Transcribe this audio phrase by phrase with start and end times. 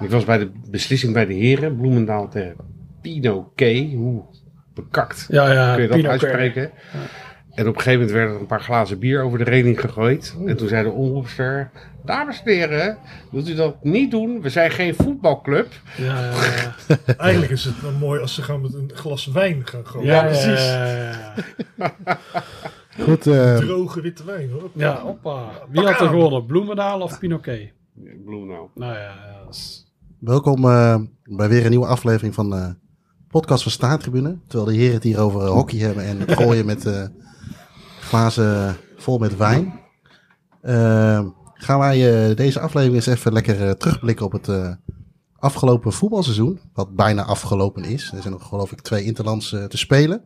[0.00, 1.76] Ik was bij de beslissing bij de heren.
[1.76, 2.56] Bloemendaal tegen
[3.02, 3.60] Pino K.
[3.94, 4.22] Hoe
[4.74, 5.74] bekakt Ja, ja.
[5.74, 6.70] kun je dat uitspreken.
[7.54, 10.36] En op een gegeven moment werden er een paar glazen bier over de reling gegooid.
[10.46, 11.70] En toen zei de omroepster...
[12.04, 12.98] Dames en heren,
[13.30, 14.42] wilt u dat niet doen?
[14.42, 15.72] We zijn geen voetbalclub.
[15.96, 16.96] Ja, ja, ja.
[17.16, 20.06] Eigenlijk is het dan mooi als ze gaan met een glas wijn gaan gooien.
[20.06, 20.66] Ja, precies.
[20.66, 21.34] Ja, ja,
[21.76, 21.90] ja.
[23.04, 24.70] Goed, eh, Droge witte wijn hoor.
[24.74, 25.50] Ja, hoppa.
[25.68, 26.46] Wie had er gewonnen?
[26.46, 27.72] Bloemendaal of Pinoquet?
[28.24, 28.70] Bloemendaal.
[28.74, 29.52] Nou ja, ja,
[30.26, 32.74] welkom eh, bij weer een nieuwe aflevering van de
[33.28, 34.38] podcast van Staantribune.
[34.46, 37.10] Terwijl de heren het hier over eh, hockey hebben en het gooien met
[38.00, 39.80] glazen vol met wijn.
[41.54, 44.78] Gaan wij deze aflevering eens even lekker terugblikken op het
[45.36, 46.60] afgelopen voetbalseizoen.
[46.72, 48.12] Wat bijna afgelopen is.
[48.14, 50.22] Er zijn nog geloof ik twee interlands te spelen.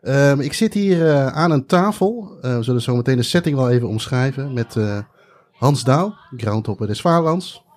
[0.00, 2.38] Ehm, ik zit hier aan een tafel.
[2.40, 4.52] We zullen zo meteen de setting wel even omschrijven.
[4.52, 4.76] Met
[5.52, 7.68] Hans Douw, groundhopper des Vaderlands.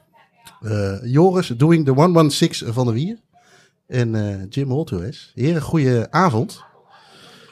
[0.61, 3.17] Eh, Joris doing the 116 van de Wier.
[3.87, 5.31] En eh, Jim Holthuis.
[5.35, 6.63] Heren, goeie avond.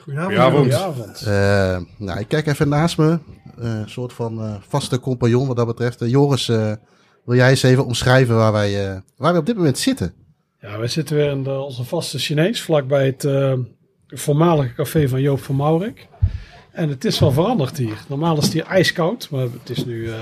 [0.04, 0.56] Goedenavond.
[0.58, 1.22] Goedenavond.
[1.22, 3.20] Eh, nou, ik kijk even naast me.
[3.58, 6.00] Eh, Een soort van eh, vaste compagnon wat dat betreft.
[6.00, 6.72] Joris, eh,
[7.26, 10.14] wil jij eens even omschrijven waar wij, eh, waar wij op dit moment zitten?
[10.60, 13.54] Ja, wij zitten weer in de, onze vaste Chinees, vlakbij het eh,
[14.08, 16.08] voormalige café van Joop van Maurik.
[16.72, 17.98] En het is wel veranderd hier.
[18.08, 20.16] Normaal is het hier ijskoud, maar het is nu eh,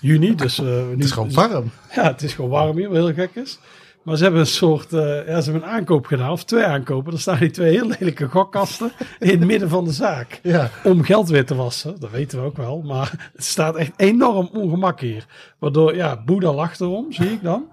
[0.00, 0.58] juni, dus...
[0.58, 1.70] eh, nu, Het is gewoon warm.
[1.94, 3.58] Ja, het is gewoon warm hier, wat heel gek is.
[4.02, 7.12] Maar ze hebben een soort, eh, ja, ze hebben een aankoop gedaan, of twee aankopen.
[7.12, 10.40] Er staan die twee heel lelijke gokkasten in het midden van de zaak.
[10.42, 10.70] Ja.
[10.84, 12.82] Om geld weer te wassen, dat weten we ook wel.
[12.82, 15.26] Maar het staat echt enorm ongemak hier.
[15.58, 17.64] Waardoor, ja, Boeddha lacht erom, zie ik dan.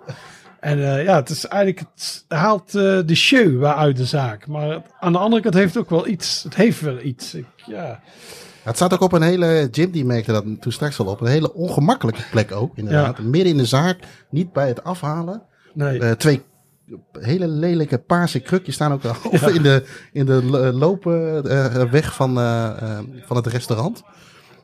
[0.63, 4.47] En eh, ja, het is eigenlijk, het haalt eh, de show uit de zaak.
[4.47, 6.43] Maar aan de andere kant heeft het ook wel iets.
[6.43, 7.33] Het heeft wel iets.
[7.33, 7.99] Ik, ja.
[8.63, 11.27] Het staat ook op een hele, Jim die merkte dat toen straks al op, een
[11.27, 13.19] hele ongemakkelijke plek ook inderdaad.
[13.19, 15.41] Midden in de zaak, niet bij het afhalen.
[15.73, 15.99] Nee.
[15.99, 16.41] Eh, twee
[17.19, 21.43] hele lelijke paarse krukjes staan ook half in de, in de lo- lopen
[21.91, 22.33] weg van,
[23.25, 24.03] van het restaurant.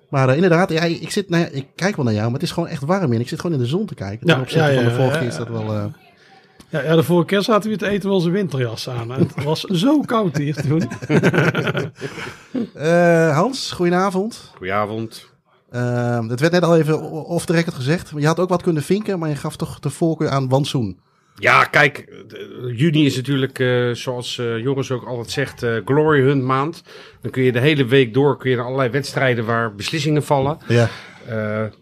[0.10, 2.44] Maar eh, inderdaad, ja, ik, zit, nou ja, ik kijk wel naar jou, maar het
[2.44, 3.20] is gewoon echt warm in.
[3.20, 4.28] Ik zit gewoon in de zon te kijken.
[4.28, 5.74] Ten Ja, opzichte ja, van de vorige is dat wel...
[5.74, 5.86] eh,
[6.70, 9.14] Ja, ja, de vorige keer zaten we te eten wel zijn winterjas aan.
[9.14, 10.82] En het was zo koud hier toen.
[12.74, 14.52] eh, Hans, goedenavond.
[14.58, 15.28] Goedenavond.
[16.30, 18.12] Het werd net al even off the record gezegd.
[18.16, 21.00] Je had ook wat kunnen vinken, maar je gaf toch de voorkeur aan Wansoen.
[21.40, 26.22] Ja, kijk, de- juni is natuurlijk, eh, zoals eh, Joris ook altijd zegt, eh, Glory
[26.22, 26.84] Hunt maand.
[27.22, 30.58] Dan kun je de hele week door kun je naar allerlei wedstrijden waar beslissingen vallen.
[30.68, 30.90] Ja.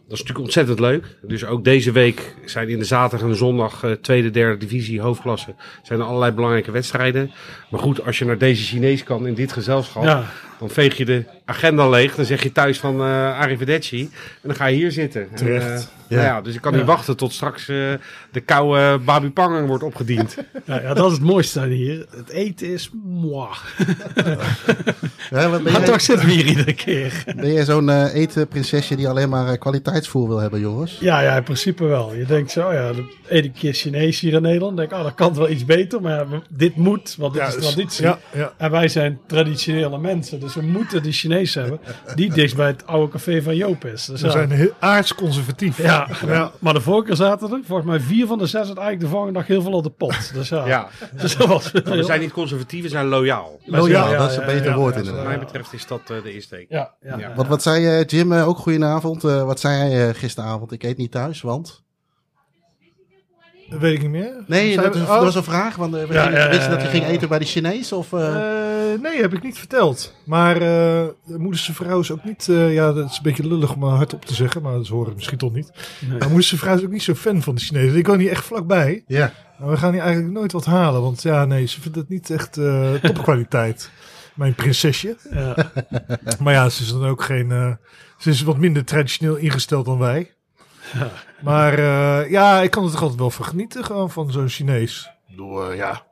[0.10, 1.06] Dat is natuurlijk ontzettend leuk.
[1.22, 5.02] Dus ook deze week zijn in de zaterdag en de zondag eh, tweede, derde divisie,
[5.02, 5.56] hoofdklasse.
[5.84, 7.32] Zijn er allerlei belangrijke wedstrijden.
[7.70, 10.24] Maar goed, als je naar deze Chinees kan in dit gezelschap, Ja,
[10.60, 12.16] dan veeg je de agenda leeg.
[12.16, 14.02] Dan zeg je thuis van eh arrivederci.
[14.02, 14.10] En
[14.42, 15.22] dan ga je hier zitten.
[15.30, 15.66] En, Terecht.
[15.66, 16.16] eh, Ja.
[16.16, 20.38] nou ja, dus ik kan niet wachten tot straks de koude babi pangang wordt opgediend.
[20.66, 22.06] ja, ja, dat is het mooiste aan hier.
[22.16, 23.48] Het eten is moi.
[25.30, 27.24] Ja, wat ben, Maar jij, toch zitten we hier iedere keer.
[27.36, 29.58] ben jij zo'n eh etenprinsesje die alleen maar eh,
[29.98, 30.98] kwaliteitsvoer wil hebben, jongens?
[31.00, 32.14] Ja, ja, in principe wel.
[32.14, 34.78] Je denkt zo, ja, de ene keer Chinees hier in Nederland.
[34.78, 36.02] denk ik, oh, dat kan wel iets beter.
[36.02, 38.06] Maar dit moet, want dit Ja, is traditie.
[38.06, 38.54] Ja, ja.
[38.58, 40.40] En wij zijn traditionele mensen.
[40.40, 41.80] Dus we moeten die Chinees hebben.
[42.16, 44.06] Die dichtst bij het oude café van Joop is.
[44.06, 44.34] Dus We ja.
[44.34, 45.78] zijn heel aardsconservatief.
[45.82, 46.52] Ja, Ja.
[46.60, 49.08] maar de vorige keer zaten er volgens mij vier van de zes het eigenlijk de
[49.16, 50.34] volgende dag heel veel op de pot.
[50.34, 50.88] Dus ja, Ja,
[51.22, 53.60] dus dat was we zijn niet conservatief, we zijn loyaal.
[53.66, 56.00] Loyaal, ja, dat is een ja, beter ja, woord ja, Wat mij betreft is dat
[56.08, 56.66] eh, de insteek.
[56.70, 57.18] Ja, ja, Ja.
[57.18, 57.34] ja.
[57.36, 58.32] Wat, wat zei je, Jim?
[58.32, 59.24] eh, ook goedenavond.
[59.24, 60.72] Eh, wat zei jij eh, gisteravond?
[60.72, 61.86] Ik eet niet thuis, want...
[63.70, 64.44] Dat weet ik niet meer.
[64.48, 65.14] Nee, dat, we- is, oh.
[65.14, 65.76] dat was een vraag.
[65.76, 67.10] Want eh, we Ja, gingen- ja, wisten dat je ja, ging ja.
[67.10, 67.92] eten bij de Chinees?
[67.92, 68.36] Of, eh,
[69.02, 70.14] nee, heb ik niet verteld.
[70.26, 70.62] Maar eh
[71.26, 72.48] de moederse vrouw is ook niet...
[72.50, 74.62] eh, ja, dat is een beetje lullig om maar hardop te zeggen.
[74.62, 75.72] Maar dat horen misschien toch niet.
[76.10, 76.18] Nee.
[76.20, 77.98] Maar moederse vrouw is ook niet zo fan van de Chinezen.
[77.98, 79.04] Ik woon hier echt vlakbij.
[79.08, 79.32] ja.
[79.60, 81.02] Maar we gaan hier eigenlijk nooit wat halen.
[81.02, 83.90] Want ja, nee, ze vindt het niet echt eh, topkwaliteit.
[84.38, 85.16] Mijn prinsesje.
[85.32, 85.72] Ja.
[86.44, 87.52] Maar ja, ze is dan ook geen...
[87.52, 87.72] eh,
[88.18, 90.32] ze is wat minder traditioneel ingesteld dan wij.
[91.42, 93.84] Maar eh, ja, ik kan er toch altijd wel van genieten.
[93.86, 95.10] Gewoon van zo'n Chinees.
[95.30, 96.06] Bedoel, eh, ja...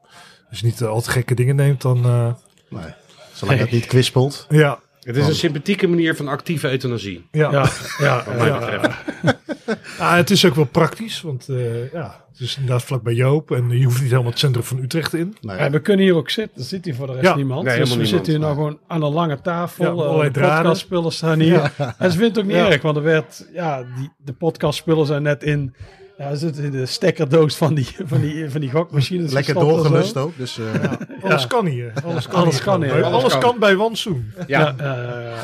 [0.50, 2.06] Als je niet al te gekke dingen neemt, dan...
[2.06, 2.34] eh,
[2.70, 2.94] Nee.
[3.34, 4.46] Zolang het niet kwispelt.
[4.50, 7.28] ja, Het is een sympathieke manier van actieve euthanasie.
[7.32, 7.52] ja.
[7.52, 7.70] Ja,
[8.00, 8.24] ja,
[8.72, 9.35] ja.
[10.00, 13.70] Ja, het is ook wel praktisch, want eh, ja, het is inderdaad vlakbij Joop en
[13.70, 15.36] je hoeft niet helemaal het centrum van Utrecht in.
[15.42, 15.58] Nee.
[15.58, 16.62] Ja, we kunnen hier ook zitten.
[16.62, 17.36] Er zit hier voor de rest Ja.
[17.36, 17.64] niemand.
[17.64, 19.84] Nee, dus we zitten hier nou gewoon aan een lange tafel.
[19.86, 21.72] Ja, allerlei de podcastspullen staan hier.
[21.98, 22.70] En ze vindt het ook niet Ja.
[22.72, 25.76] erg, want er werd, ja, die, de podcastspullen zijn net in,
[26.18, 29.32] ja, zitten in de stekkerdoos van die, van die, van die gokmachines.
[29.32, 30.38] Lekker doorgelust ook.
[30.38, 30.92] Dus, eh,
[31.24, 31.94] Alles kan hier.
[32.06, 32.96] Alles kan, Alles hier kan gewoon.
[32.96, 33.04] hier.
[33.06, 33.60] Alles, Alles kan.
[33.60, 34.32] bij Wansoen.
[34.48, 35.38] Ja, Ja, eh,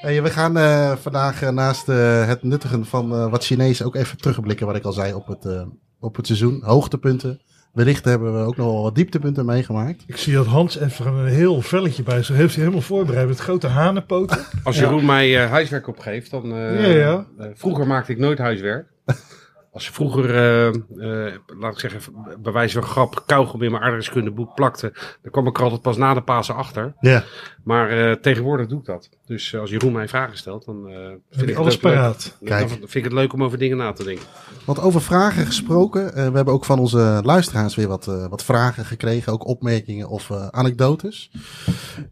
[0.00, 4.18] hey, we gaan eh, vandaag eh, naast eh, het nuttigen van wat Chinees ook even
[4.18, 4.66] terugblikken.
[4.66, 5.66] Wat ik al zei op het,
[6.00, 6.62] op het seizoen.
[6.64, 7.40] Hoogtepunten.
[7.72, 10.04] Wellicht hebben we ook nog wel wat dieptepunten meegemaakt.
[10.06, 12.54] Ik zie dat Hans even een heel velletje bij zich heeft.
[12.54, 14.38] hij helemaal voorbereid met grote hanenpoten.
[14.64, 16.52] Als Jeroen mij eh, huiswerk opgeeft, dan...
[16.52, 16.98] eh, Ja,
[17.38, 17.52] ja.
[17.54, 18.86] vroeger maakte ik nooit huiswerk.
[19.72, 20.26] Als je vroeger,
[21.58, 22.00] laat ik zeggen,
[22.40, 24.92] bij wijze van grap, kauwgom in mijn aardrijkskundeboek plakte,
[25.22, 26.94] dan kwam ik er altijd pas na de Pasen achter.
[27.00, 27.24] Ja.
[27.64, 29.08] Maar eh, tegenwoordig doe ik dat.
[29.28, 30.94] Dus eh, als Jeroen mij vragen stelt, dan eh,
[31.30, 32.36] vind ik ik alles leuk- paraat.
[32.40, 32.68] Dan Kijk.
[32.68, 34.24] vind ik het leuk om over dingen na te denken.
[34.64, 36.06] Want over vragen gesproken.
[36.14, 39.32] eh, we hebben ook van onze luisteraars weer wat, eh, wat vragen gekregen.
[39.32, 41.30] Ook opmerkingen of eh, anekdotes.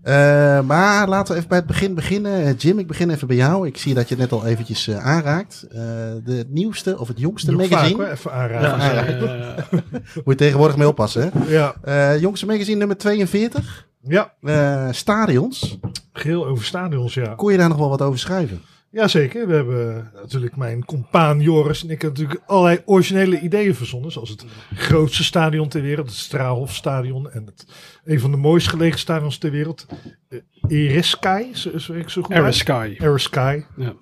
[0.03, 2.55] Eh, maar laten we even bij het begin beginnen.
[2.55, 3.67] Jim, ik begin even bij jou.
[3.67, 5.67] Ik zie dat je het net al eventjes eh, aanraakt.
[5.71, 5.79] Eh,
[6.25, 7.97] de nieuwste of het jongste Doe ik magazine.
[7.97, 8.61] vaak, hoor, even.
[8.61, 9.57] Ja, Ja.
[9.57, 9.65] eh,
[10.15, 11.31] Moet je tegenwoordig mee oppassen.
[11.35, 11.53] Hè?
[11.53, 13.87] Ja, Eh, jongste magazine nummer 42.
[14.09, 14.33] Ja.
[14.43, 15.79] Eh, stadions.
[16.13, 17.35] geheel over stadions, ja.
[17.35, 18.63] Kon je daar nog wel wat over schrijven?
[18.91, 24.13] Jazeker, we hebben natuurlijk mijn compaan Joris en ik hebben natuurlijk allerlei originele ideeën verzonnen.
[24.13, 24.45] Zoals het
[24.75, 27.31] grootste stadion ter wereld, het Straalhofstadion.
[27.31, 27.67] En het,
[28.05, 29.87] een van de mooist gelegen stadions ter wereld,
[30.29, 32.35] uh, Eriskai, zo, zo ik zo goed.
[32.35, 32.97] Aerosky.
[32.99, 33.67] Eriskai.
[33.77, 33.95] Ja.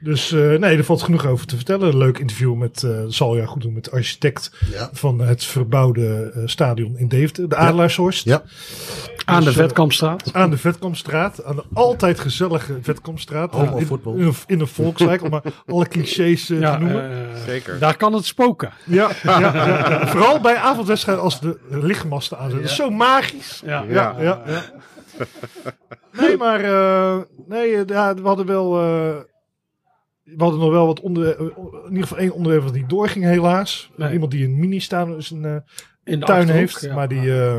[0.00, 1.88] Dus eh, nee, er valt genoeg over te vertellen.
[1.88, 4.88] Een leuk interview met, eh zal ja goed doen, met de architect Ja.
[4.92, 8.24] van het verbouwde eh, stadion in Deventer, de Adelaarshorst.
[8.24, 8.42] Ja.
[9.24, 10.30] Aan de Dus, eh, Vetkampstraat.
[10.32, 13.54] Aan de Vetkampstraat, aan de altijd gezellige Vetkampstraat.
[13.54, 13.88] In, in,
[14.26, 17.10] een, in een volkswijk, om maar alle clichés eh, Ja, te noemen.
[17.10, 17.78] eh, Zeker.
[17.78, 18.70] daar kan het spoken.
[18.84, 19.54] ja, ja, ja,
[19.88, 20.06] ja.
[20.12, 22.60] Vooral bij avondwedstrijden als de lichtmasten aanzetten.
[22.62, 23.62] Dat is zo magisch.
[23.64, 24.62] Ja, Ja, ja, ja.
[26.20, 27.16] Nee, maar eh,
[27.48, 28.80] nee, eh, ja, we hadden wel.
[28.80, 29.14] eh,
[30.26, 31.36] we hadden nog wel wat onder.
[31.36, 33.90] eh, in ieder geval één onderwerp wat niet doorging, helaas.
[33.96, 34.12] Nee.
[34.12, 35.56] Iemand die een mini staan in zijn eh,
[36.04, 36.80] In de tuin Achterhoek, heeft.
[36.80, 36.94] ja.
[36.94, 37.32] Maar die.
[37.40, 37.58] eh,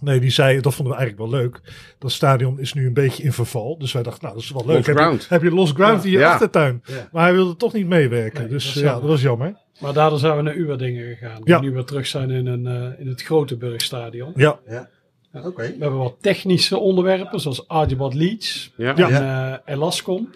[0.00, 1.60] nee, die zei, dat vonden we eigenlijk wel leuk.
[1.98, 3.78] Dat stadion is nu een beetje in verval.
[3.78, 4.86] Dus wij dachten, nou, dat is wel leuk.
[4.86, 6.32] Heb, je, heb je lost ground in je Ja.
[6.32, 6.82] achtertuin.
[6.84, 7.08] Ja.
[7.12, 8.40] Maar hij wilde toch niet meewerken.
[8.40, 9.56] Nee, dus dat ja, dat was jammer.
[9.80, 11.40] Maar daardoor zijn we naar Uwerdingen gegaan.
[11.44, 11.58] Ja.
[11.58, 14.32] Die nu weer terug zijn in, een, eh, in het Groteburgstadion.
[14.36, 14.60] Ja,
[15.34, 15.62] Oké.
[15.62, 19.10] We hebben wat technische onderwerpen, zoals Archibald Leeds Ja, Ja.
[19.10, 19.74] en eh.
[19.74, 20.28] Elascon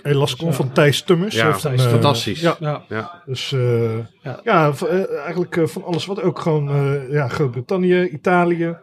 [0.48, 0.52] Ja.
[0.52, 1.34] van Thijs Tummers.
[1.34, 2.40] Ja, heeft een, Thijs eh, fantastisch.
[2.40, 3.22] Ja, Ja, ja.
[3.26, 4.40] Dus eh, Ja.
[4.44, 8.76] eh, eigenlijk eh, van alles wat ook gewoon eh, ja, Groot-Brittannië, Italië,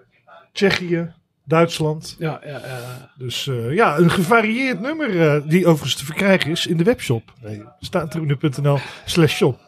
[0.52, 1.14] Tsjechië,
[1.46, 2.16] Duitsland.
[2.20, 3.12] ja, ja, ja.
[3.18, 7.24] Dus eh, ja, een gevarieerd nummer eh, die overigens te verkrijgen is in de webshop.
[7.42, 9.60] Nee, staantribune.nl slash shop.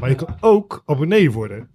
[0.00, 1.68] Maar je kan ook abonnee worden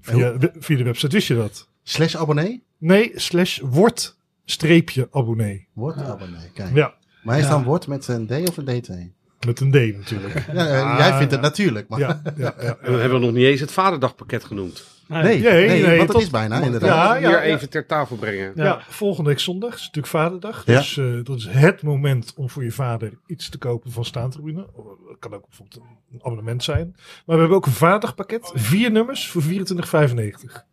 [0.00, 1.12] via, via de website.
[1.12, 1.68] Wist je dat?
[1.82, 2.62] Slash abonnee?
[2.78, 5.68] Nee, slash word streepje abonnee.
[5.72, 6.50] Wordt abonnee.
[6.54, 6.74] Kijk.
[6.74, 7.54] Ja, Maar hij is Ja.
[7.54, 9.20] dan wordt met een D of een D2?
[9.46, 10.34] met een D natuurlijk.
[10.52, 11.88] Ja, eh, Ah, jij vindt het natuurlijk.
[11.88, 12.76] Maar Ja, ja, ja.
[12.82, 14.84] En we hebben nog niet eens het vaderdagpakket genoemd.
[15.08, 15.22] Nee.
[15.22, 16.88] nee, Nee, nee, nee, want het is bijna inderdaad.
[16.90, 17.40] Ja, ja, Hier ja.
[17.54, 18.52] even ter tafel brengen.
[18.54, 18.64] Ja.
[18.64, 18.80] Ja.
[18.88, 20.66] volgende week zondag is natuurlijk vaderdag.
[20.66, 20.76] Ja.
[20.78, 24.66] Dus eh, dat is het moment om voor je vader iets te kopen van Staantribune.
[25.08, 25.80] Het kan ook bijvoorbeeld
[26.12, 26.92] een abonnement zijn.
[26.96, 28.50] Maar we hebben ook een vaderdagpakket.
[28.54, 30.64] Vier nummers voor 24,95.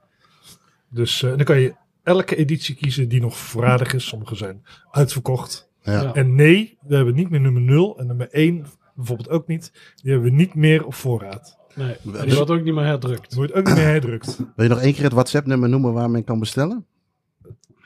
[0.90, 4.08] Dus eh, dan kan je elke editie kiezen die nog voorradig is.
[4.08, 5.70] Sommige zijn uitverkocht.
[5.84, 6.14] Ja.
[6.14, 8.66] En nee, we hebben niet meer nummer 0 en nummer 1
[8.96, 9.72] bijvoorbeeld ook niet.
[9.96, 11.58] Die hebben we niet meer op voorraad.
[11.76, 13.34] Nee, en die wordt ook niet meer herdrukt.
[13.34, 14.38] Wordt ook niet meer herdrukt.
[14.56, 16.86] Wil je nog één keer het WhatsApp-nummer noemen waar men kan bestellen?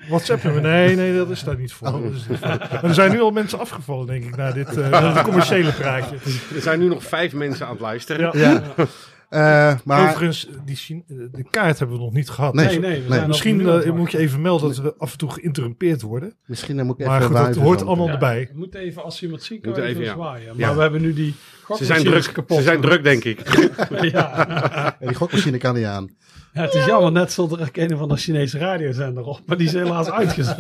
[0.08, 0.62] WhatsApp nummer?
[0.62, 1.92] Nee, nee, dat is daar niet voor.
[1.92, 2.48] Dat is niet voor.
[2.48, 5.72] Maar er zijn nu al mensen afgevallen, denk ik, na dit, eh, na dit commerciële
[5.72, 6.16] praatje.
[6.56, 8.40] Er zijn nu nog vijf mensen aan het luisteren.
[8.40, 8.50] Ja.
[8.50, 8.86] Ja.
[9.34, 12.54] Eh, maar Overigens, die de kaart hebben we nog niet gehad.
[12.54, 13.02] Nee, Nee, Dus nee.
[13.02, 13.18] we nee.
[13.18, 16.36] zijn Misschien eh, moet je even melden dat we af en toe geïnterrumpeerd worden.
[16.46, 18.50] misschien eh, moet ik Maar even goed, dat hoort allemaal Ja, erbij.
[18.52, 20.24] We moeten even, als iemand ziek Moeten wordt, even, even, ja.
[20.24, 20.48] zwaaien.
[20.58, 20.76] Maar Ja.
[20.76, 21.34] we hebben nu die
[21.78, 22.58] Ze zijn druk, kapot.
[22.58, 23.68] ze zijn druk denk ik.
[24.12, 24.98] ja.
[25.00, 26.10] Die gokmachine kan niet aan.
[26.54, 29.68] Ja, het is jammer, net stond er een van de Chinese radiozender op, maar die
[29.68, 30.58] is helaas uitgezet.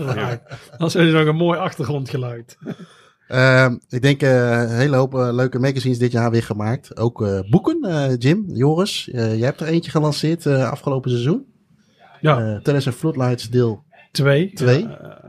[0.78, 2.58] Dan is er nog een mooi achtergrondgeluid.
[3.28, 6.98] Eh, ik denk eh, een hele hoop eh, leuke magazines dit jaar weer gemaakt.
[6.98, 9.10] Ook eh, boeken, eh, Jim, Joris.
[9.10, 11.46] eh, jij hebt er eentje gelanceerd eh, afgelopen seizoen.
[12.22, 14.54] Ja, Tennis and Floodlights deel twee.
[14.54, 14.82] twee.
[14.88, 15.22] Ja,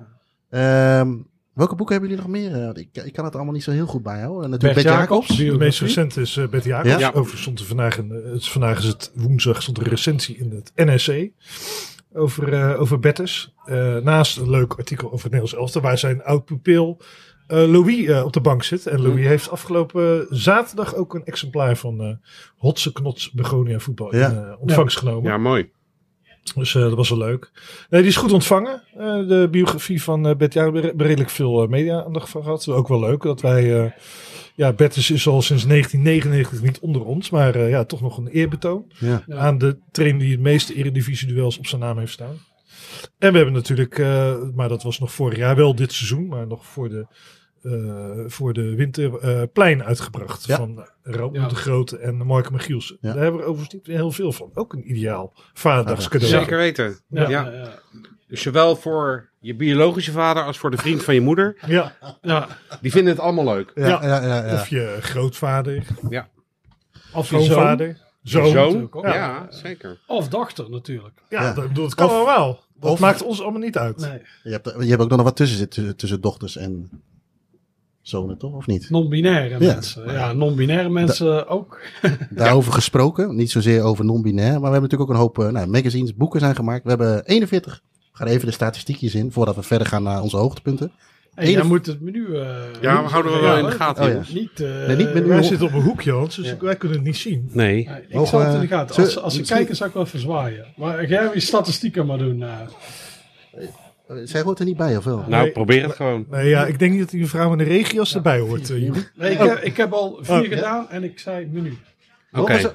[0.50, 1.16] Ehm,
[1.52, 2.78] welke boeken hebben jullie nog meer?
[2.78, 4.44] Ik, ik kan het allemaal niet zo heel goed bijhouden.
[4.44, 5.28] En natuurlijk Bert Bert Jacobs.
[5.28, 5.52] Jacobs.
[5.52, 6.98] De meest recente is uh, Betty Jacobs.
[6.98, 7.08] Ja.
[7.08, 10.36] Overigens stond er vandaag, een, het is, vandaag is het woensdag, stond er een recensie
[10.36, 11.30] in het NRC
[12.12, 13.54] over, eh over Betters.
[13.64, 17.00] Eh, naast een leuk artikel over het Nederlands elftal, waar zijn oud-pupil
[17.46, 18.86] eh, Louis eh, op de bank zit.
[18.86, 22.08] En Louis heeft afgelopen zaterdag ook een exemplaar van eh
[22.56, 24.30] Hotse Knots Begonia voetbal Ja.
[24.30, 25.30] in eh, ontvangst genomen.
[25.30, 25.70] Ja, mooi.
[26.54, 27.50] Dus eh, dat was wel leuk.
[27.90, 28.82] Nee, die is goed ontvangen.
[28.96, 32.68] Eh, de biografie van uh, Bert Jaar hebben redelijk veel uh, media-aandacht van gehad.
[32.68, 33.84] Ook wel leuk dat wij...
[33.84, 33.90] Uh,
[34.56, 37.30] ja, Bert is, is al sinds 1999 niet onder ons.
[37.30, 38.84] Maar uh, ja, toch nog een eerbetoon.
[38.98, 39.24] Ja.
[39.28, 42.36] Aan de trainer die het meeste eredivisie-duels op zijn naam heeft staan.
[43.18, 43.99] En we hebben natuurlijk...
[43.99, 46.26] Uh, maar dat was nog vorig jaar wel dit seizoen.
[46.26, 47.06] Maar nog voor de
[47.62, 50.46] eh, voor de winterplein uitgebracht.
[50.46, 50.56] Ja.
[50.56, 51.49] Van Raoul Ja.
[51.49, 52.96] de Grote en Mark Michiels.
[53.00, 53.12] Ja.
[53.12, 54.50] Daar hebben we overigens niet heel veel van.
[54.54, 56.32] Ook een ideaal vaderdagscadeau.
[56.32, 56.99] Zeker weten.
[57.08, 57.28] Ja, Ja.
[57.28, 57.50] ja.
[57.52, 57.68] ja.
[58.28, 61.56] Dus zowel voor je biologische vader als voor de vriend van je moeder.
[61.66, 61.96] Ja.
[62.23, 62.49] Ja.
[62.80, 63.73] Die vinden het allemaal leuk.
[63.75, 64.44] Ja, ja, ja.
[64.46, 65.84] ja, Of je grootvader,
[67.12, 67.44] Of je zoon.
[67.44, 68.46] schoonvader, zoon.
[68.46, 68.64] Zoon?
[68.64, 69.04] natuurlijk ook.
[69.04, 70.00] Ja, zeker.
[70.06, 71.23] Of dochter natuurlijk.
[71.28, 71.52] Ja, Ja.
[71.54, 72.63] Dat, dat kan wel.
[72.80, 73.96] Dat of- maakt ons allemaal niet uit.
[73.96, 74.20] Nee.
[74.42, 76.90] Je hebt, je hebt ook nog wat tussen zitten tussen, dochters en
[78.00, 78.52] zonen, toch?
[78.54, 78.90] Of niet?
[78.90, 79.72] Non-binaire Ja.
[79.72, 80.12] mensen.
[80.12, 81.80] Ja, non-binaire mensen ook.
[82.30, 85.66] Daarover gesproken, niet zozeer over non-binair, maar we hebben natuurlijk ook een hoop eh, nou,
[85.66, 86.82] magazines, boeken zijn gemaakt.
[86.82, 87.82] We hebben 41.
[88.12, 90.92] We gaan even de statistiekjes in voordat we verder gaan naar onze hoogtepunten.
[91.34, 92.36] Hey, Eén- jij moet het menu...
[92.36, 92.46] eh,
[92.80, 94.04] Ja, we houden we wel in de gaten.
[94.04, 94.34] Oh, ja.
[94.34, 95.26] Niet, eh, Nee, niet menu.
[95.26, 96.56] Wij zitten op een hoekje, Hans, dus Ja.
[96.60, 97.50] wij kunnen het niet zien.
[97.52, 97.74] Nee.
[97.88, 99.02] Nee, ik Mogen zal het in de gaten.
[99.04, 100.66] Als, als ze kijken, zou ik wel verzwaaien.
[100.76, 102.42] Maar ga jij je statistieken maar doen.
[102.42, 102.50] eh.
[104.24, 105.24] Zij hoort er niet bij, of wel?
[105.28, 105.52] Nou, Nee.
[105.52, 106.26] probeer het gewoon.
[106.30, 108.68] Nee, ja, ik denk niet dat die vrouw in de regio's erbij hoort.
[108.68, 109.46] Nee, ik, Oh.
[109.48, 110.54] heb, ik heb al vier Oh, ja.
[110.56, 111.78] gedaan en ik zei menu.
[112.32, 112.52] Oké.
[112.52, 112.72] ja?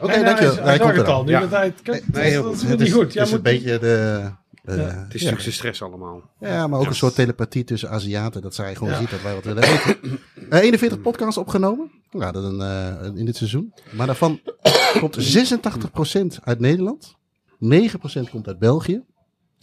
[0.00, 0.54] Oké, nee, dankjewel.
[0.54, 1.24] Hij, Hij hij komt het er al.
[1.24, 1.40] Nu Ja.
[1.40, 2.60] dat hij het kijk, Nee, heel dat, goed.
[2.60, 3.14] dat Het is is, niet goed.
[3.14, 4.22] het is een beetje de...
[4.64, 4.82] eh, Ja.
[4.82, 6.30] Het is natuurlijk de stress allemaal.
[6.40, 8.42] Ja, maar ook een soort telepathie tussen Aziaten.
[8.42, 9.96] Dat zij gewoon ziet dat wij wat willen eten.
[10.50, 11.90] Eh, 41 podcasts opgenomen.
[12.10, 13.74] Ja, dat een, eh, in dit seizoen.
[13.92, 14.40] Maar daarvan
[15.00, 17.16] komt 86% uit Nederland.
[17.58, 19.02] 9% komt uit België.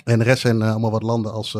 [0.03, 1.57] En de rest zijn allemaal wat landen als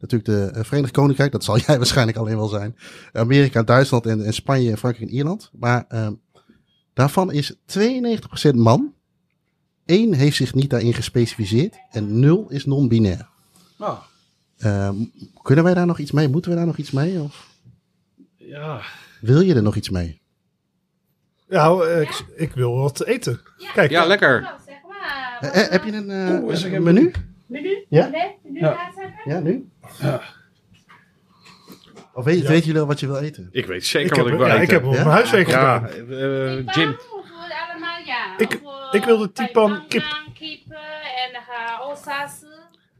[0.00, 1.32] natuurlijk de eh, Verenigd Koninkrijk.
[1.32, 2.76] Dat zal jij waarschijnlijk alleen wel zijn.
[3.12, 5.50] Amerika, Duitsland en, en Spanje, en Frankrijk en Ierland.
[5.52, 6.12] Maar ehm,
[6.94, 8.94] daarvan is 92% man.
[9.86, 11.74] 1 heeft zich niet daarin gespecificeerd.
[11.90, 13.26] En 0 is non-binair.
[13.78, 13.98] Nou,
[14.58, 14.94] Ehm,
[15.42, 16.28] kunnen wij daar nog iets mee?
[16.28, 17.20] Moeten we daar nog iets mee?
[17.20, 17.46] Of
[18.36, 18.80] ja.
[19.20, 20.20] wil je er nog iets mee?
[21.48, 23.40] Ja, eh, ik, ik wil wat eten.
[23.74, 24.40] Kijk, Ja, lekker.
[24.40, 25.38] Nou, zeg maar.
[25.52, 27.10] Eh, eh, heb je een, eh, Oeh, is er een menu?
[27.46, 27.84] Menu?
[27.88, 28.06] Ja?
[28.06, 28.34] Nee?
[28.60, 28.90] Ja.
[29.24, 29.68] Ja, nu?
[30.00, 30.20] Ja.
[32.12, 32.48] Of weet, Ja.
[32.48, 33.48] weten jullie al wat je wil eten?
[33.52, 34.64] Ik weet zeker ik heb, wat ik wil ja, eten.
[34.64, 34.98] ik heb op Ja?
[34.98, 36.64] mijn huiswerk Ja, gedaan.
[36.64, 36.88] Jim.
[36.88, 37.24] aan, of
[37.70, 38.25] allemaal, ja.
[38.38, 40.02] Ik- eh, ik wilde tipan kip.
[40.34, 42.44] kip eh, en dan ga osa's,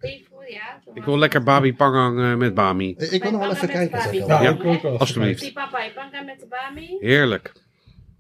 [0.01, 0.81] beef, ja.
[0.85, 2.95] zo Ik wil lekker babi pangang eh, met bami.
[2.99, 4.15] Eh, Ik wil nog wel even kijken.
[4.27, 4.99] Ja, Ja, ik ook wel.
[4.99, 5.41] alsjeblieft.
[5.43, 6.97] Die papa, pangang met de bami.
[7.01, 7.53] Heerlijk.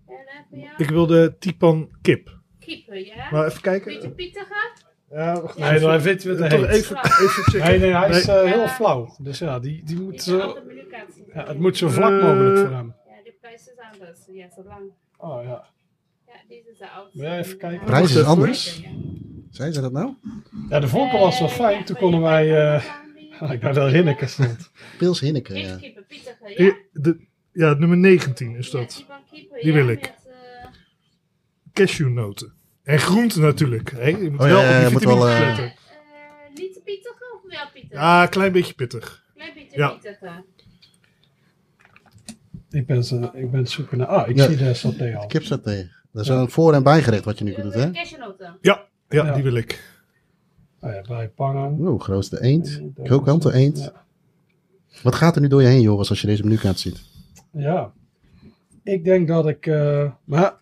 [0.07, 0.15] En
[0.61, 0.69] eh?
[0.77, 2.35] Ik wilde tipan kip.
[2.61, 3.15] Kippen, ja.
[3.31, 4.15] Maar even Beetje kijken.
[4.15, 4.73] pittiger.
[5.11, 6.69] Ja, wacht Nee, dan weet je wat hij Toch heet.
[6.77, 7.69] even, even checken.
[7.69, 9.15] Nee, nee, hij is eh, heel flauw.
[9.19, 10.59] Dus ja, die, die moet zo,
[11.35, 12.95] ja, het moet zo vlak mogelijk voor hem.
[13.07, 14.19] Ja, de prijs is anders.
[14.33, 14.91] Ja, zo lang.
[15.17, 15.65] Oh ja.
[16.49, 17.19] Ja, deze is de oudste.
[17.19, 17.85] Wil jij even kijken?
[17.87, 18.77] Prijs is anders.
[18.83, 18.89] Ja.
[19.51, 20.15] Zijn ze dat nou?
[20.69, 21.85] Ja, de vorige was wel fijn.
[21.85, 22.75] Toen konden wij...
[22.75, 22.85] eh
[23.53, 24.71] ik dacht dat Rinneke stond.
[24.99, 25.79] Pils Hinneke, ja.
[26.57, 26.77] Ja.
[26.93, 29.05] De, ja, nummer 19 is Ja, dat.
[29.31, 30.15] Die ja, wil ik.
[31.73, 32.53] Cashewnoten.
[32.83, 33.91] En groenten natuurlijk.
[33.91, 34.07] Hè?
[34.09, 35.71] Je moet Oh ja, wel ja, op je die moet wel, vitamines eh, eh,
[36.55, 37.91] niet te pittig of wel pittig?
[37.93, 39.25] Ja, een klein beetje pittig.
[39.35, 39.89] Klein beetje Ja.
[39.89, 40.45] pittiger.
[42.71, 44.07] Ik ben, zo, ik ben zoeken naar...
[44.07, 44.47] Ah, ik Ja.
[44.47, 45.27] zie de saté al.
[45.27, 45.91] Kipsaté.
[46.17, 47.91] Dat is een voor- en bijgerecht wat je nu doet, hè?
[47.91, 48.57] Cashewnoten.
[48.61, 49.35] Ja, ja, Ja.
[49.35, 49.95] die wil ik.
[50.81, 51.79] Oh ja, bij Pangang.
[51.79, 52.81] Oeh, grootste eend.
[53.03, 53.79] Krokante eend.
[53.79, 54.05] Ja.
[55.03, 57.03] Wat gaat er nu door je heen, Joris, als je deze menukaart ziet?
[57.51, 57.93] Ja.
[58.83, 59.67] Ik denk dat ik...
[59.67, 60.55] eh, maar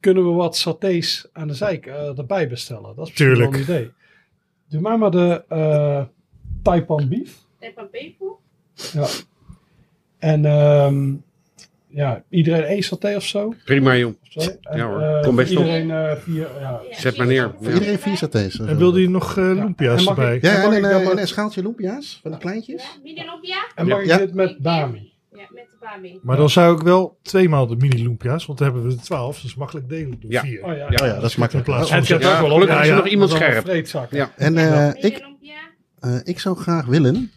[0.00, 2.96] kunnen we wat satés aan de zijk eh, erbij bestellen?
[2.96, 3.54] Dat is misschien wel Tuurlijk.
[3.56, 3.90] een idee.
[4.68, 6.04] Doe maar maar de eh
[6.62, 7.38] Taipan beef.
[7.58, 8.28] Even peper.
[8.92, 9.06] Ja.
[10.18, 11.14] En ehm,
[11.92, 13.54] ja, iedereen één saté of zo.
[13.64, 14.14] Prima, joh.
[14.34, 15.50] En, Ja hoor, eh, kom best.
[15.50, 16.80] Iedereen eh, vier, ja.
[16.90, 17.52] Zet maar neer.
[17.58, 17.72] Voor Ja.
[17.74, 18.58] iedereen vier satés.
[18.60, 20.36] En wilde je nog eh lumpia's mag erbij?
[20.36, 22.82] ik- Ja, en ik een, eh, maar- schaaltje lumpia's van de kleintjes.
[22.82, 23.66] Ja, mini lumpia.
[23.74, 24.14] En mag Ja.
[24.14, 25.12] ik dit met bami?
[25.32, 26.18] Ja, met de bami.
[26.22, 29.40] Maar dan zou ik wel tweemaal de mini lumpia's, want dan hebben we er 12,
[29.40, 30.40] dus makkelijk delen door Ja.
[30.40, 30.62] vier.
[30.64, 30.76] Oh ja.
[30.76, 30.84] Ja.
[30.86, 31.66] Oh ja, dat is makkelijk.
[31.66, 32.16] In plaats van En zes.
[32.16, 33.66] ook wel gelukkig Ja, is er nog iemand scherp.
[34.10, 34.30] Ja.
[34.36, 35.22] En eh, ik,
[36.00, 37.30] eh, ik zou graag willen...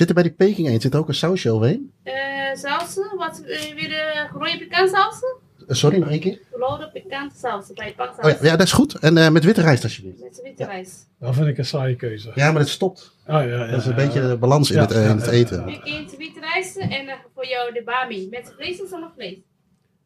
[0.00, 1.92] zit er bij die Peking eend zit er ook een sausje overheen?
[2.02, 2.14] Eh,
[2.54, 3.16] sausen.
[3.16, 5.36] Wat eh, weer de rode pikant sausen?
[5.68, 6.40] Eh, sorry, nog één keer?
[6.52, 8.32] Rode pikant sausen bij Oh, paksaus.
[8.32, 8.94] ja, ja, dat is goed.
[8.98, 10.20] En eh, met witte rijst alsjeblieft.
[10.20, 11.08] Met witte rijst.
[11.18, 12.32] Dat vind ik een saaie keuze.
[12.34, 13.16] Ja, maar het stopt.
[13.26, 14.28] Oh, ja, ja, Dat is een ja, beetje ja.
[14.28, 15.64] de balans in, Ja, het, in het ja, eten.
[15.64, 18.28] Nu eentje witte rijst en dan voor jou de bami.
[18.30, 19.38] Met vlees of zonder vlees?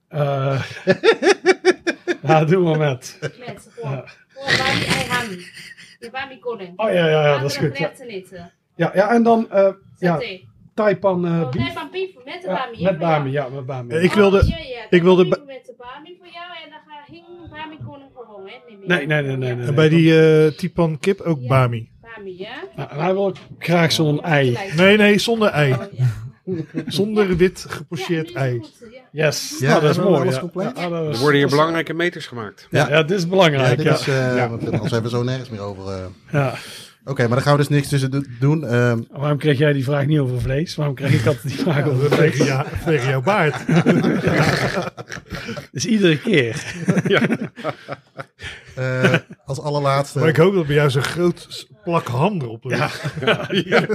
[0.09, 0.63] Eh,
[2.23, 3.19] ja, doe maar met.
[3.21, 3.93] Met gewoon.
[3.93, 4.05] Ja.
[4.29, 5.47] Gewoon bami en hami.
[5.99, 6.79] De bami koning.
[6.79, 7.79] Oh ja, ja, ja, dat is goed.
[8.77, 10.21] Ja, ja, ja en dan eh ja.
[10.75, 11.63] Taipan Oh, beef.
[11.63, 12.77] nee, van beef met de Ja, bami.
[12.77, 13.95] hè, met voor bami, ja, met bami.
[13.95, 14.87] Ik wilde- Oh, ja, ja.
[14.91, 18.11] ik wilde met de bami voor jou en dan ga hing bami koning
[18.81, 18.87] je.
[18.87, 19.67] Nee, nee, nee, nee, nee.
[19.67, 21.49] En bij die eh tipan kip ook Ja.
[21.49, 21.91] bami.
[22.01, 22.55] Bami, ja?
[22.77, 24.59] Nou, en hij wil ook graag zo'n ei.
[24.77, 25.73] Nee, nee, zonder ei.
[25.73, 26.07] Oh, ja.
[26.87, 28.59] Zonder wit Ja, gepocheerd ei.
[28.59, 29.01] goed, ja.
[29.27, 30.21] Yes, Ja, nou, dat is mooi.
[30.21, 30.41] alles Ja.
[30.41, 30.77] compleet?
[30.79, 32.67] Ja, Er worden hier belangrijke meters gemaakt.
[32.71, 33.77] Ja, ja, dit is Ja, belangrijk.
[33.77, 34.49] dit Ja, is, eh, Ja.
[34.49, 35.93] want anders hebben we zo nergens meer over.
[35.93, 36.05] eh.
[36.33, 36.55] ja.
[37.07, 38.65] Oké, maar daar gaan we dus niks tussen do- doen.
[38.67, 40.75] Ehm, Waarom kreeg jij die vraag niet over vlees?
[40.75, 42.31] Waarom krijg ik altijd die vraag over vlees?
[42.31, 43.55] Tegen, ja, tegen jouw baard.
[45.73, 46.65] Dus iedere keer.
[48.75, 50.19] eh, als allerlaatste.
[50.19, 53.03] Maar ik hoop dat bij jou zo'n groot plak ham erop ligt.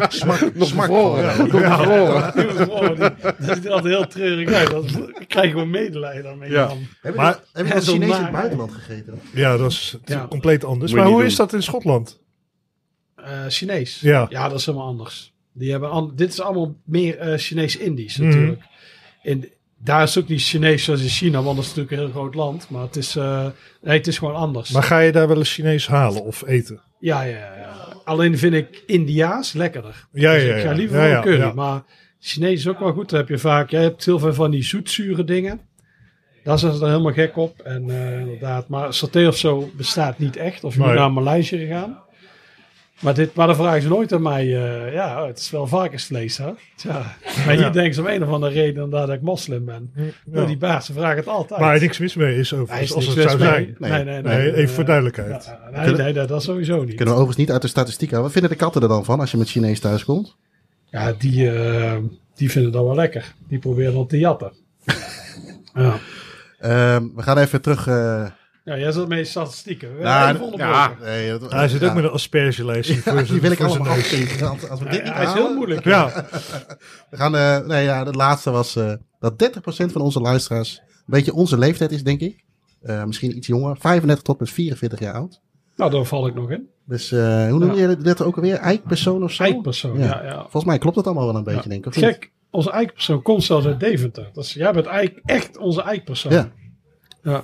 [0.10, 0.88] smak, Nog smak.
[0.90, 4.70] Nog die- dat ziet er altijd heel treurig uit.
[4.72, 4.86] Dat
[5.20, 6.52] ik krijg gewoon medelijden daarmee.
[6.52, 6.68] Ja.
[7.02, 9.20] Heb je Maar- dat- heb je dat Chinees in het buitenland gegeten?
[9.34, 10.26] Ja, dat is, is Ja.
[10.30, 10.92] compleet anders.
[10.92, 11.28] Moet Maar hoe doen.
[11.30, 12.20] is dat in Schotland?
[13.30, 14.00] Eh, Chinees.
[14.00, 14.26] Ja.
[14.30, 15.34] ja, dat is helemaal anders.
[15.54, 18.28] Die hebben dit is allemaal meer eh, Chinees-Indisch Mhm.
[18.28, 18.62] natuurlijk.
[19.24, 19.50] In,
[19.84, 22.36] daar is ook niet Chinees zoals in China, want dat is natuurlijk een heel groot
[22.36, 22.70] land.
[22.70, 23.46] Maar het is, eh,
[23.82, 24.70] nee, het is gewoon anders.
[24.70, 26.82] Maar ga je daar wel eens Chinees halen of eten?
[27.00, 27.76] Ja, ja, ja.
[28.04, 30.08] Alleen vind ik Indiaas lekkerder.
[30.12, 30.76] Ja, Dus ja, ik ga ja.
[30.76, 31.38] liever Ja, ja, curry.
[31.38, 31.54] ja.
[31.54, 31.84] Maar
[32.20, 33.10] Chinees is ook wel goed.
[33.10, 35.62] Dan heb je vaak, jij hebt heel veel van die zoetzure dingen.
[36.44, 37.60] Daar zijn ze dan helemaal gek op.
[37.60, 40.64] En inderdaad, maar saté of zo bestaat niet echt.
[40.64, 40.88] Of je Nee.
[40.88, 42.00] moet naar Maleisië gaan.
[43.00, 44.44] Maar, dit, maar dan vragen ze nooit aan mij.
[44.44, 46.50] eh, ja, het is wel varkensvlees, hè?
[46.76, 47.16] Tja.
[47.46, 47.70] Maar hier Ja.
[47.70, 49.92] denken ze om een of andere reden dat ik moslim ben.
[50.34, 50.46] Ja.
[50.46, 51.60] Die baas, ze vragen het altijd.
[51.60, 53.48] Waar niks mis mee is Hij is als het zou mee.
[53.48, 53.76] zijn.
[53.80, 54.38] Nee, nee, nee.
[54.38, 55.56] Nee, even voor duidelijkheid.
[55.74, 56.88] ja, nee, nee, dat, dat sowieso niet.
[56.96, 58.24] Kunnen we overigens niet uit de statistiek halen.
[58.24, 60.36] Wat vinden de katten er dan van als je met Chinees thuis komt?
[60.86, 61.96] Ja, die, eh,
[62.36, 63.34] die vinden dat wel lekker.
[63.48, 64.52] Die proberen dan te jatten.
[65.74, 65.98] ja.
[66.60, 67.88] Ehm, we gaan even terug.
[67.88, 68.26] eh,
[68.70, 69.98] ja, jij zit met je statistieken.
[69.98, 70.94] We Nou, ja.
[71.02, 71.88] nee, dat- Hij zit ja.
[71.88, 72.12] ook met een
[73.04, 73.88] zijn- Die wil ik allemaal.
[73.88, 75.84] Als, als we dit Ja, niet hij is heel moeilijk.
[75.84, 76.26] Ja,
[77.10, 81.04] We gaan, eh, nee, ja, het laatste was eh, dat 30% van onze luisteraars een
[81.06, 82.44] beetje onze leeftijd is, denk ik.
[82.82, 83.78] Eh, misschien iets jonger.
[83.80, 85.42] 35 tot met 44 jaar oud.
[85.76, 86.68] Nou, daar val ik nog in.
[86.86, 88.56] Dus eh, hoe noem je dat ook alweer?
[88.56, 89.44] Eikpersoon of zo?
[89.44, 90.06] Eikpersoon, Ja.
[90.06, 90.24] ja.
[90.24, 91.70] ja, Volgens mij klopt dat allemaal wel een beetje, Ja.
[91.70, 91.94] denk ik.
[91.94, 94.30] Gek, onze eikpersoon komt zelfs uit Deventer.
[94.34, 96.32] Dat is, jij bent eigenlijk echt onze eikpersoon.
[96.32, 96.52] Ja.
[97.24, 97.44] Ja.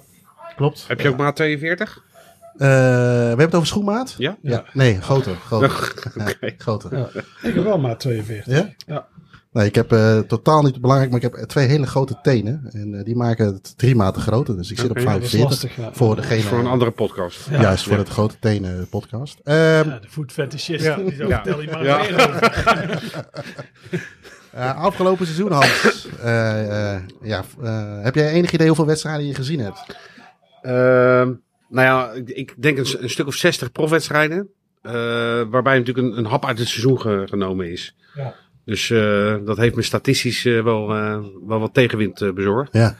[0.55, 0.85] Klopt.
[0.87, 2.03] Heb je ook maat 42?
[2.57, 2.73] Eh, we
[3.27, 4.15] hebben het over schoenmaat?
[4.17, 4.37] Ja?
[4.41, 4.63] Ja.
[4.73, 5.35] Nee, groter.
[5.35, 5.93] groter.
[6.57, 6.97] Groter.
[6.97, 7.09] Ja.
[7.41, 8.53] Ik heb wel maar 42.
[8.53, 8.69] Ja?
[8.93, 9.05] Ja.
[9.51, 12.69] Nee, ik heb eh, totaal niet belangrijk, maar ik heb twee hele grote tenen.
[12.71, 14.57] En eh, die maken het drie maten groter.
[14.57, 15.49] Dus ik zit op ja, Dat is 45.
[15.49, 15.93] lastig, ja.
[15.93, 16.41] Voor degene.
[16.41, 17.47] Voor een andere podcast.
[17.49, 17.61] Ja.
[17.61, 19.39] Juist, voor de grote tenen podcast.
[19.43, 20.83] Ehm, Ja, de food fetishist.
[20.83, 20.95] Ja.
[20.95, 21.85] Die zo vertel je maar
[24.51, 26.07] eh, afgelopen seizoen, Hans.
[26.21, 29.85] eh, eh, ja, eh, heb jij enig idee hoeveel wedstrijden je gezien hebt?
[30.65, 31.33] Ehm,
[31.69, 34.49] nou ja, ik, ik denk een, stuk of 60 profwedstrijden.
[34.81, 34.91] eh,
[35.49, 37.95] waarbij natuurlijk een, een hap uit het seizoen ge- genomen is.
[38.15, 38.35] Ja.
[38.65, 42.73] Dus eh, dat heeft me statistisch eh, wel, eh, wel wat tegenwind bezorgd.
[42.73, 42.97] Ja.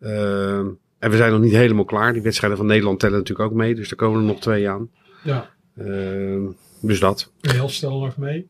[0.00, 0.66] Ehm,
[0.98, 2.12] en we zijn nog niet helemaal klaar.
[2.12, 3.74] Die wedstrijden van Nederland tellen natuurlijk ook mee.
[3.74, 4.90] Dus er komen er nog twee aan.
[5.22, 5.50] Ja.
[5.76, 6.46] Ehm,
[6.80, 7.32] dus dat.
[7.66, 8.48] Stellen nog mee.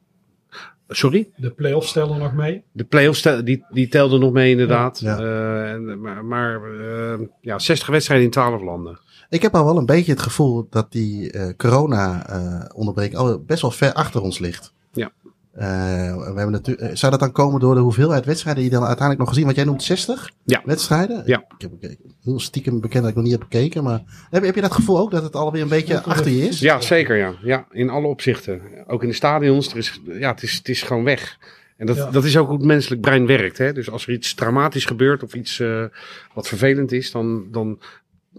[0.88, 1.30] Sorry?
[1.36, 2.62] De play-offs stellen nog mee.
[2.72, 5.00] De play-offs tel- die, die telden nog mee inderdaad.
[5.00, 5.18] Ja.
[5.18, 8.98] Eh, en, maar maar eh, ja, 60 wedstrijden in 12 landen.
[9.28, 13.70] Ik heb al wel een beetje het gevoel dat die eh corona-onderbreking al best wel
[13.70, 14.72] ver achter ons ligt.
[14.92, 15.12] Ja.
[15.54, 15.66] Eh,
[16.16, 18.86] we hebben natuurlijk, eh, zou dat dan komen door de hoeveelheid wedstrijden die je dan
[18.86, 19.44] uiteindelijk nog gezien?
[19.44, 20.62] Want jij noemt 60 Ja.
[20.64, 21.22] wedstrijden.
[21.26, 21.38] Ja.
[21.58, 23.84] Ik heb ik- heel stiekem bekend dat ik nog niet heb gekeken.
[23.84, 26.46] Maar heb, je- heb je dat gevoel ook dat het alweer een beetje achter je
[26.48, 26.60] is?
[26.60, 27.34] Ja, zeker ja.
[27.42, 27.66] ja.
[27.70, 28.60] In alle opzichten.
[28.86, 29.70] Ook in de stadions.
[29.70, 31.38] Er is, ja, het, is, het is gewoon weg.
[31.76, 32.10] En dat, Ja.
[32.10, 33.58] dat is ook hoe het menselijk brein werkt.
[33.58, 33.72] Hè?
[33.72, 35.84] Dus als er iets dramatisch gebeurt of iets eh,
[36.34, 37.78] wat vervelend is, dan, dan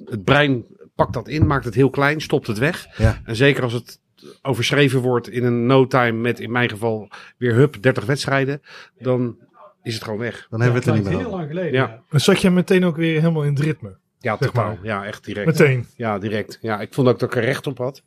[0.05, 2.87] het brein pakt dat in, maakt het heel klein, stopt het weg.
[2.97, 3.21] Ja.
[3.25, 3.99] En zeker als het
[4.41, 8.61] overschreven wordt in een no time met in mijn geval weer hup 30 wedstrijden,
[8.99, 9.37] dan
[9.83, 10.47] is het gewoon weg.
[10.49, 11.37] Dan hebben we het er niet meer heel over.
[11.39, 11.73] lang geleden.
[11.73, 12.01] Ja.
[12.09, 13.97] Dan zat je meteen ook weer helemaal in het ritme.
[14.19, 14.65] Ja, Zeg totaal.
[14.65, 14.77] maar.
[14.83, 15.45] Ja, echt direct.
[15.45, 15.85] Meteen.
[15.95, 16.57] Ja, direct.
[16.61, 18.03] Ja, ik vond ook dat ik er recht op had.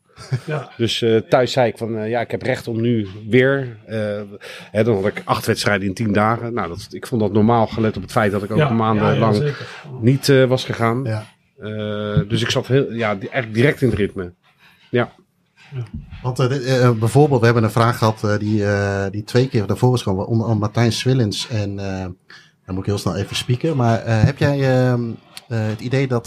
[0.47, 0.71] Ja.
[0.77, 3.77] Dus eh, thuis zei ik van, eh, ja, ik heb recht om nu weer.
[3.87, 4.21] eh,
[4.71, 6.55] hè, dan had ik acht wedstrijden in tien dagen.
[6.55, 9.37] Nou, dat, ik vond dat normaal, gelet op het feit dat ik ook Ja, maandenlang
[9.37, 9.67] ja, ja, zeker.
[10.01, 11.05] niet eh, was gegaan.
[11.05, 11.27] Ja.
[11.59, 14.33] Eh, dus ik zat heel, ja, eigenlijk direct in het ritme.
[14.91, 15.13] Ja,
[16.23, 18.65] Want eh, eh, bijvoorbeeld, we hebben een vraag gehad eh, die,
[19.11, 20.27] die twee keer daarvoor is gekomen.
[20.27, 21.49] Onder andere Martijn Swillens.
[21.49, 22.17] En dan
[22.67, 23.77] moet ik heel snel even spieken.
[23.77, 25.11] Maar heb jij ehm,
[25.49, 26.27] eh, het idee dat,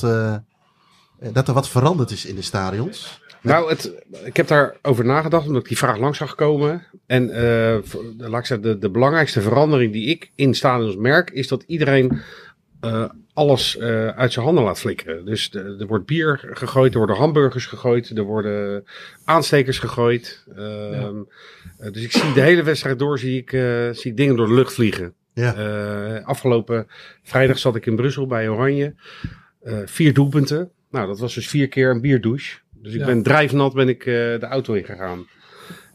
[1.34, 3.19] dat er wat veranderd is in de stadions?
[3.41, 3.91] Nou, het,
[4.23, 6.86] ik heb daarover nagedacht, omdat ik die vraag langs zag komen.
[7.06, 7.25] En
[8.17, 12.21] laat ik zeggen, de, de belangrijkste verandering die ik in stadions merk, is dat iedereen
[13.34, 15.26] alles eh, uit zijn handen laat flikkeren.
[15.26, 18.84] Dus de- er wordt bier gegooid, er worden hamburgers gegooid, er worden
[19.26, 20.44] aanstekers gegooid.
[20.56, 21.15] Ehm,
[21.78, 24.48] eh, dus ik zie de hele wedstrijd door, zie ik, eh, zie ik dingen door
[24.48, 25.13] de lucht vliegen.
[25.34, 25.56] Ja.
[25.56, 26.88] Eh, afgelopen
[27.24, 28.94] vrijdag zat ik in Brussel bij Oranje.
[29.62, 30.70] Eh, vier doelpunten.
[30.91, 32.60] Nou, dat was dus vier keer een bierdouche.
[32.82, 33.06] Dus ik Ja.
[33.06, 35.28] ben drijfnat ben ik eh, de auto ingegaan.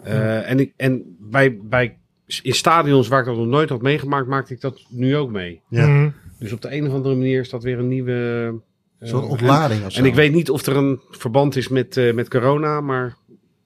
[0.03, 1.99] Eh, en ik, en bij, bij,
[2.43, 5.61] in stadions waar ik dat nog nooit had meegemaakt, maakte ik dat nu ook mee.
[5.69, 5.87] Ja.
[5.87, 6.11] Mhm.
[6.39, 8.13] Dus op de een of andere manier is dat weer een nieuwe...
[8.13, 8.63] Een
[8.99, 9.99] eh, soort en- ontlading of zo.
[9.99, 13.17] En, ik weet niet of er een verband is met, eh, met corona, maar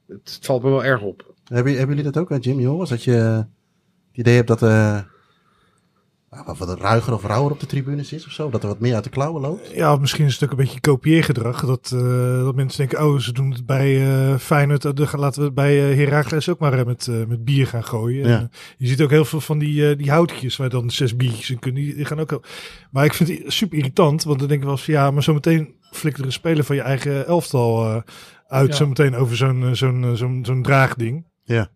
[0.09, 1.35] het valt me wel erg op.
[1.45, 2.89] Hebben, hebben jullie dat ook, hè, Jim Joris?
[2.89, 3.47] Dat je het
[4.13, 5.01] idee hebt dat eh
[6.31, 8.51] wat wat ruiger of rauwer op de tribunes is of zo?
[8.51, 9.71] Dat er wat meer uit de klauwen loopt?
[9.75, 11.67] Ja, of misschien een stuk een beetje kopieergedrag.
[11.67, 14.83] Dat, eh, dat mensen denken, oh, ze doen het bij eh Feyenoord.
[14.97, 18.29] dan gaan- laten we het bij eh Heracles ook maar met, met bier gaan gooien.
[18.29, 18.39] Ja.
[18.39, 21.51] En, je ziet ook heel veel van die, eh, die houtjes waar dan zes biertjes
[21.51, 21.83] in kunnen.
[21.83, 22.31] Die, die gaan ook...
[22.31, 22.43] heel-
[22.91, 25.75] Maar ik vind het super irritant, want dan denk ik wel van, ja, maar zometeen
[25.93, 28.03] flikker er een speler van je eigen elftal eh,
[28.47, 28.69] uit.
[28.71, 28.75] Ja.
[28.77, 31.27] Zometeen over zo'n zo'n zo'n zo'n draagding.
[31.45, 31.69] Ja.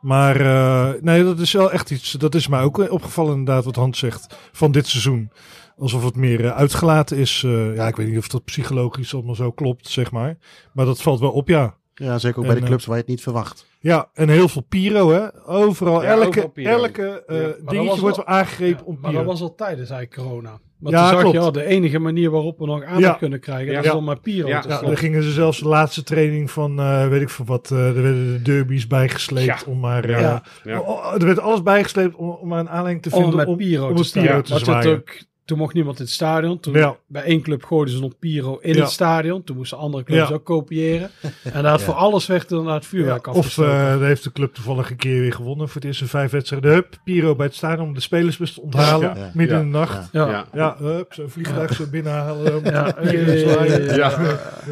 [0.00, 2.12] Maar eh, nee, dat is wel echt iets.
[2.12, 5.30] Dat is mij ook opgevallen, inderdaad, wat Hans zegt van dit seizoen.
[5.78, 7.42] Alsof het meer eh, uitgelaten is.
[7.46, 10.36] eh, ja, ik weet niet of dat psychologisch allemaal zo klopt, zeg maar.
[10.72, 11.78] Maar dat valt wel op, ja.
[11.94, 13.66] Ja, zeker ook En, bij de clubs waar je het niet verwacht.
[13.80, 15.46] Ja, en heel veel Piro, hè?
[15.46, 16.70] Overal, Ja, elke, overal Piro.
[16.70, 19.22] elke eh, Ja, dingetje wordt wel- aangegrepen Ja, om maar Piro.
[19.22, 20.58] dat was al tijdens eigenlijk corona.
[20.80, 21.36] Maar Ja, toen zag klopt.
[21.36, 23.12] je, oh, de enige manier waarop we nog aandacht Ja.
[23.12, 23.74] kunnen krijgen, Ja.
[23.76, 24.60] dat is om met Piro Ja.
[24.60, 24.86] te Ja, slaan.
[24.88, 28.02] dan gingen ze zelfs de laatste training van, eh, weet ik veel wat, eh, er
[28.02, 29.58] werden de derbies bijgesleept Ja.
[29.66, 30.10] om maar...
[30.10, 30.18] Ja.
[30.20, 30.42] Ja.
[30.64, 30.80] Ja.
[30.80, 33.56] oh, er werd alles bijgesleept om, om maar een aanleiding te om vinden met om,
[33.56, 34.22] Piro om te het staan.
[34.22, 34.96] Piro Ja, te want het zwaaien.
[34.98, 35.10] ook,
[35.50, 36.60] toen mocht niemand in het stadion.
[36.60, 36.96] Toen Ja.
[37.06, 38.80] Bij één club gooiden ze nog Piro in Ja.
[38.80, 39.44] het stadion.
[39.44, 40.34] Toen moesten andere clubs Ja.
[40.34, 41.10] ook kopiëren.
[41.42, 41.78] En daar Ja.
[41.78, 43.72] voor alles werd er inderdaad vuurwerk Ja, of afgestoken.
[43.72, 46.72] eh, heeft de club toevallig een keer weer gewonnen voor het eerste vijf wedstrijden.
[46.72, 49.16] Hup, Piro bij het stadion om de spelersbus te onthalen.
[49.18, 49.30] Ja.
[49.34, 49.62] Midden Ja.
[49.62, 50.08] in de nacht.
[50.12, 50.28] Ja.
[50.30, 50.44] ja.
[50.52, 52.64] Ja, hup, zo'n vliegtuig zo binnenhalen.
[52.64, 54.28] Ja, Piro eh.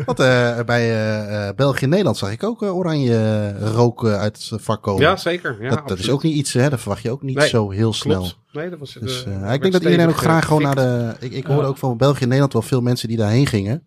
[0.07, 5.03] Want eh, bij eh, eh, België-Nederland zag ik ook oranje rook uit het vak komen.
[5.03, 5.57] Ja, zeker.
[5.61, 7.71] Ja, dat, dat is ook niet iets, hè, dat verwacht je ook niet Nee, zo
[7.71, 8.19] heel snel.
[8.19, 8.37] Klopt.
[8.79, 11.15] Was, Dus eh, ik denk dat iedereen ook graag gewoon naar de.
[11.21, 11.69] Ik, ik hoorde Ja.
[11.69, 13.83] ook van België en Nederland wel veel mensen die daarheen gingen.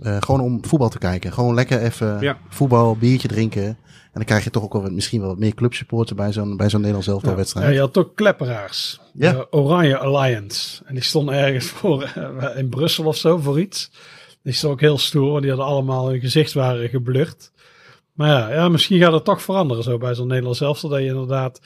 [0.00, 1.32] Eh, gewoon om voetbal te kijken.
[1.32, 2.38] Gewoon lekker even Ja.
[2.48, 3.64] voetbal, biertje drinken.
[3.64, 6.68] En dan krijg je toch ook wel misschien wel wat meer clubsupporter bij zo'n bij
[6.68, 7.74] zo'n Nederlands elftal Ja, wedstrijd.
[7.74, 9.00] je had ook klepperaars.
[9.14, 9.32] Ja.
[9.32, 10.82] De Oranje Alliance.
[10.84, 13.90] En die stonden ergens voor, eh, in Brussel of zo voor iets.
[14.42, 15.30] Die stonden ook heel stoer.
[15.30, 17.52] want Die hadden allemaal hun gezicht waren geblurred.
[18.12, 20.90] Maar ja, ja, misschien gaat het toch veranderen zo bij zo'n Nederlands elftal.
[20.90, 21.60] Dat je inderdaad...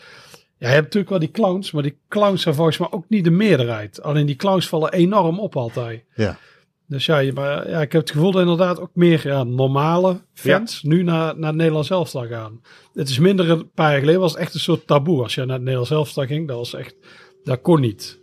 [0.61, 1.70] Ja, je hebt natuurlijk wel die clowns.
[1.70, 4.03] Maar die clowns zijn volgens mij ook niet de meerderheid.
[4.03, 6.05] Alleen die clowns vallen enorm op altijd.
[6.14, 6.38] Ja.
[6.87, 10.20] Dus ja, je- maar, ja, ik heb het gevoel dat inderdaad ook meer ja, normale
[10.35, 12.61] fans nu naar, naar het Nederlands elftal gaan.
[12.94, 15.23] Het is minder een paar jaar geleden was het echt een soort taboe.
[15.23, 16.94] Als je naar het Nederlands elftal ging, dat was echt,
[17.44, 18.20] dat kon niet.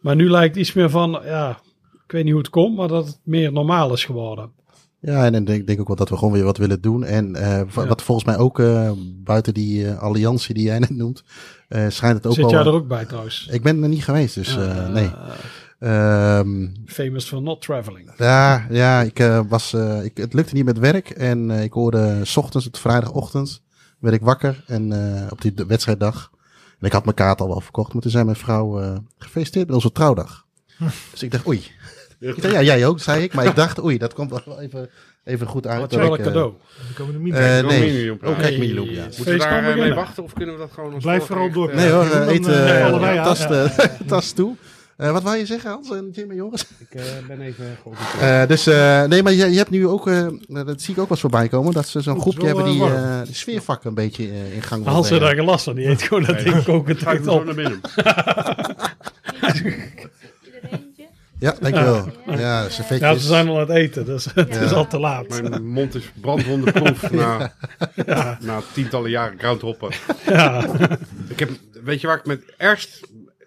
[0.00, 1.60] Maar nu lijkt iets meer van, ja,
[2.04, 4.52] ik weet niet hoe het komt, maar dat het meer normaal is geworden.
[5.02, 7.04] Ja, en ik denk, denk ook wel dat we gewoon weer wat willen doen.
[7.04, 7.86] En eh, Ja.
[7.86, 11.24] wat volgens mij ook eh, buiten die eh, alliantie die jij net noemt,
[11.88, 12.50] schijnt het ook Zit wel...
[12.52, 13.48] jij er ook bij trouwens?
[13.50, 15.10] Ik ben er niet geweest, dus Eh, nee.
[15.78, 18.10] Ehm, Famous for not traveling.
[18.16, 21.10] ja, ja ik, was, ik, het lukte niet met werk.
[21.10, 23.62] En ik hoorde s ochtends, het vrijdagochtend,
[23.98, 24.64] werd ik wakker.
[24.66, 24.92] En
[25.30, 26.30] op die wedstrijddag.
[26.80, 27.92] En ik had mijn kaart al wel verkocht.
[27.92, 30.46] Maar toen zei mijn vrouw, gefeliciteerd met onze trouwdag.
[31.10, 31.62] dus ik dacht, oei.
[32.20, 33.34] Ik dacht, ja, jij ook, zei ik.
[33.34, 34.90] Maar ik dacht, oei, dat komt wel even,
[35.24, 35.80] even goed uit.
[35.80, 36.52] Wat wel ik, een eh, cadeau.
[36.84, 37.36] Dan komen de mini.
[37.36, 37.80] Kijk, nee.
[37.80, 38.58] Millennium Oh, kijk, Hey.
[38.58, 39.02] Miljoen, ja.
[39.04, 41.74] Moeten we daar eh, mee wachten of kunnen we dat gewoon Blijf vooral door.
[41.74, 42.42] Nee hoor, eet
[43.24, 44.56] tas, eh, toe.
[44.96, 46.64] Wat wou je zeggen, Hans en Jim en Joris?
[46.90, 47.76] Ik ben even.
[48.20, 51.06] Eh, dus, eh, nee, maar je, je hebt nu ook, eh, dat zie ik ook
[51.08, 54.24] wel eens voorbij komen, dat ze zo'n Oeh, groepje hebben die de sfeervak een beetje
[54.54, 55.36] in gang wil Hans heeft brengen.
[55.36, 55.74] daar geen last van.
[55.74, 56.44] Die eet gewoon dat Nee.
[56.44, 57.44] ding koken Ga ik direct zo op.
[57.44, 57.80] naar binnen.
[61.40, 62.08] Ja, dankjewel.
[62.26, 62.68] Ja, Ja.
[62.68, 62.98] servetjes.
[63.08, 64.60] Ja, ze zijn al aan het eten, dus het Ja.
[64.60, 65.28] is al te laat.
[65.28, 67.54] Mijn mond is brandwondenproef na,
[68.40, 69.90] na tientallen jaren groundhoppen.
[70.26, 70.66] Ja.
[71.28, 71.50] Ik heb,
[71.84, 73.00] weet je waar ik met ergst,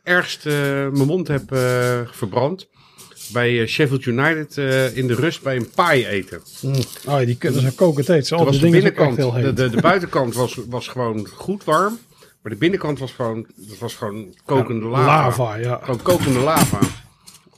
[0.03, 2.67] ergst eh, mijn mond heb eh, verbrand?
[3.33, 6.41] Bij eh, Sheffield United eh, in de rust bij een paai eten.
[7.07, 8.25] Oh, die kunnen ze koken eten.
[8.25, 9.57] Zo, Toen was die de binnenkant, heel de, heet.
[9.57, 11.99] de, de buitenkant was, was gewoon goed warm.
[12.41, 15.05] Maar de binnenkant was gewoon, dat was gewoon kokende lava.
[15.05, 15.79] Lava, ja.
[15.83, 16.79] Gewoon kokende lava.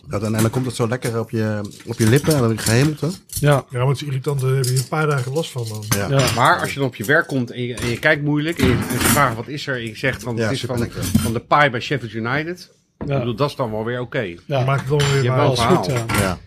[0.10, 2.58] Ja, dan, en dan komt het zo lekker op je, op je lippen en dan
[2.60, 3.02] gehemeld.
[3.02, 3.08] Hè?
[3.08, 4.42] Ja, Ja, maar het is irritant.
[4.42, 5.84] Daar heb je een paar dagen last van, man.
[5.90, 6.10] Ja.
[6.10, 6.34] ja.
[6.36, 8.68] Maar als je dan op je werk komt en je, en je kijkt moeilijk en
[8.68, 10.88] je, en vragen wat is er en je zegt van Ja, het is van,
[11.20, 12.72] van de paai bij Sheffield United.
[12.98, 13.18] Ik Ja.
[13.20, 14.20] bedoel, dat is dan wel weer oké.
[14.20, 16.06] Je Ja, maakt het dan weer Je maar wel dat goed, ja.
[16.08, 16.16] Ja.
[16.18, 16.38] Ja,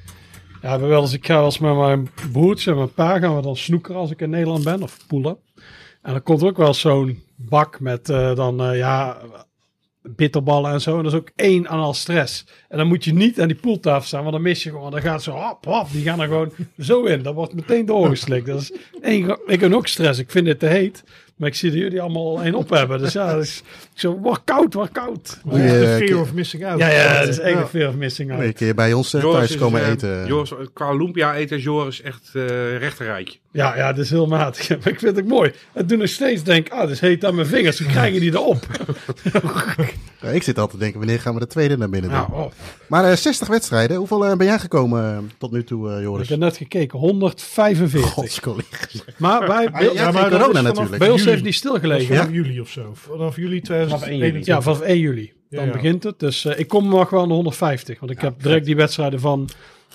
[0.60, 3.36] we hebben wel eens, ik ga wel eens met mijn broertje en mijn pa gaan
[3.36, 5.36] we dan snoekeren als ik in Nederland ben, of poelen.
[6.02, 9.16] En dan komt ook wel zo'n bak met eh, dan, eh, ja,
[10.16, 10.96] bitterballen en zo.
[10.96, 12.44] En dat is ook één aan al stress.
[12.68, 14.90] En dan moet je niet aan die poeltafel staan, want dan mis je gewoon.
[14.90, 17.22] Dan gaat zo hop, hop, die gaan er gewoon zo in.
[17.22, 18.46] Dat wordt meteen doorgeslikt.
[18.46, 20.18] Dat is één, ik heb ook stress.
[20.18, 21.04] Ik vind het te heet.
[21.36, 22.98] Maar ik zie dat jullie allemaal één op hebben.
[22.98, 23.58] Dus ja, dat is,
[23.94, 25.40] ik zo, word koud, word koud.
[25.44, 26.78] Je, de eh, fear of missing out.
[26.78, 27.60] Ja, ja, dat is echt Ja.
[27.60, 28.54] een fear of missing je een out.
[28.54, 30.26] keer bij ons eh, Joris thuis is, komen eh, eten.
[30.26, 33.38] Joris, qua lumpia eten is Joris echt eh rechterrijtje.
[33.52, 34.68] Ja, ja, dat is heel matig.
[34.78, 35.52] Maar ik vind het ook mooi.
[35.72, 37.78] Het doet nog steeds denk, ah, dat is heet aan mijn vingers.
[37.78, 38.66] Hoe krijgen die erop?
[40.22, 42.18] Ja, ik zit altijd te denken, wanneer gaan we de tweede naar binnen doen?
[42.18, 42.50] Ja, oh,
[42.88, 46.02] Maar eh, 60 wedstrijden, hoeveel eh, ben jij gekomen eh, tot nu toe, eh, ik
[46.02, 46.28] Joris?
[46.28, 48.10] heb net gekeken, 145.
[48.10, 49.04] Godscollega's.
[49.16, 50.98] Maar bij, Ja, bij, ja, maar maar dat is corona vanaf- natuurlijk.
[50.98, 52.16] bij ons heeft die stilgelegen.
[52.16, 52.90] Vanaf juli of zo.
[52.94, 54.46] Vanaf juli 2021.
[54.46, 55.32] Ja, vanaf 1 juli.
[55.50, 55.72] Dan Ja, ja.
[55.72, 56.18] begint het.
[56.18, 58.00] Dus eh, ik kom nog wel aan de 150.
[58.00, 59.48] Want ik heb direct die wedstrijden van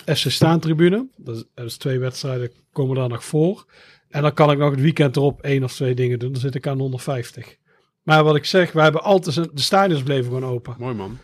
[0.06, 1.06] SC Staantribune.
[1.16, 3.64] Dat is, dat is twee wedstrijden komen daar nog voor.
[4.08, 6.32] En dan kan ik nog het weekend erop één of twee dingen doen.
[6.32, 7.56] Dan zit ik aan de 150.
[8.02, 9.36] Maar wat ik zeg, wij hebben altijd...
[9.36, 10.74] een- De stadions bleven gewoon open.
[10.78, 11.18] Mooi man.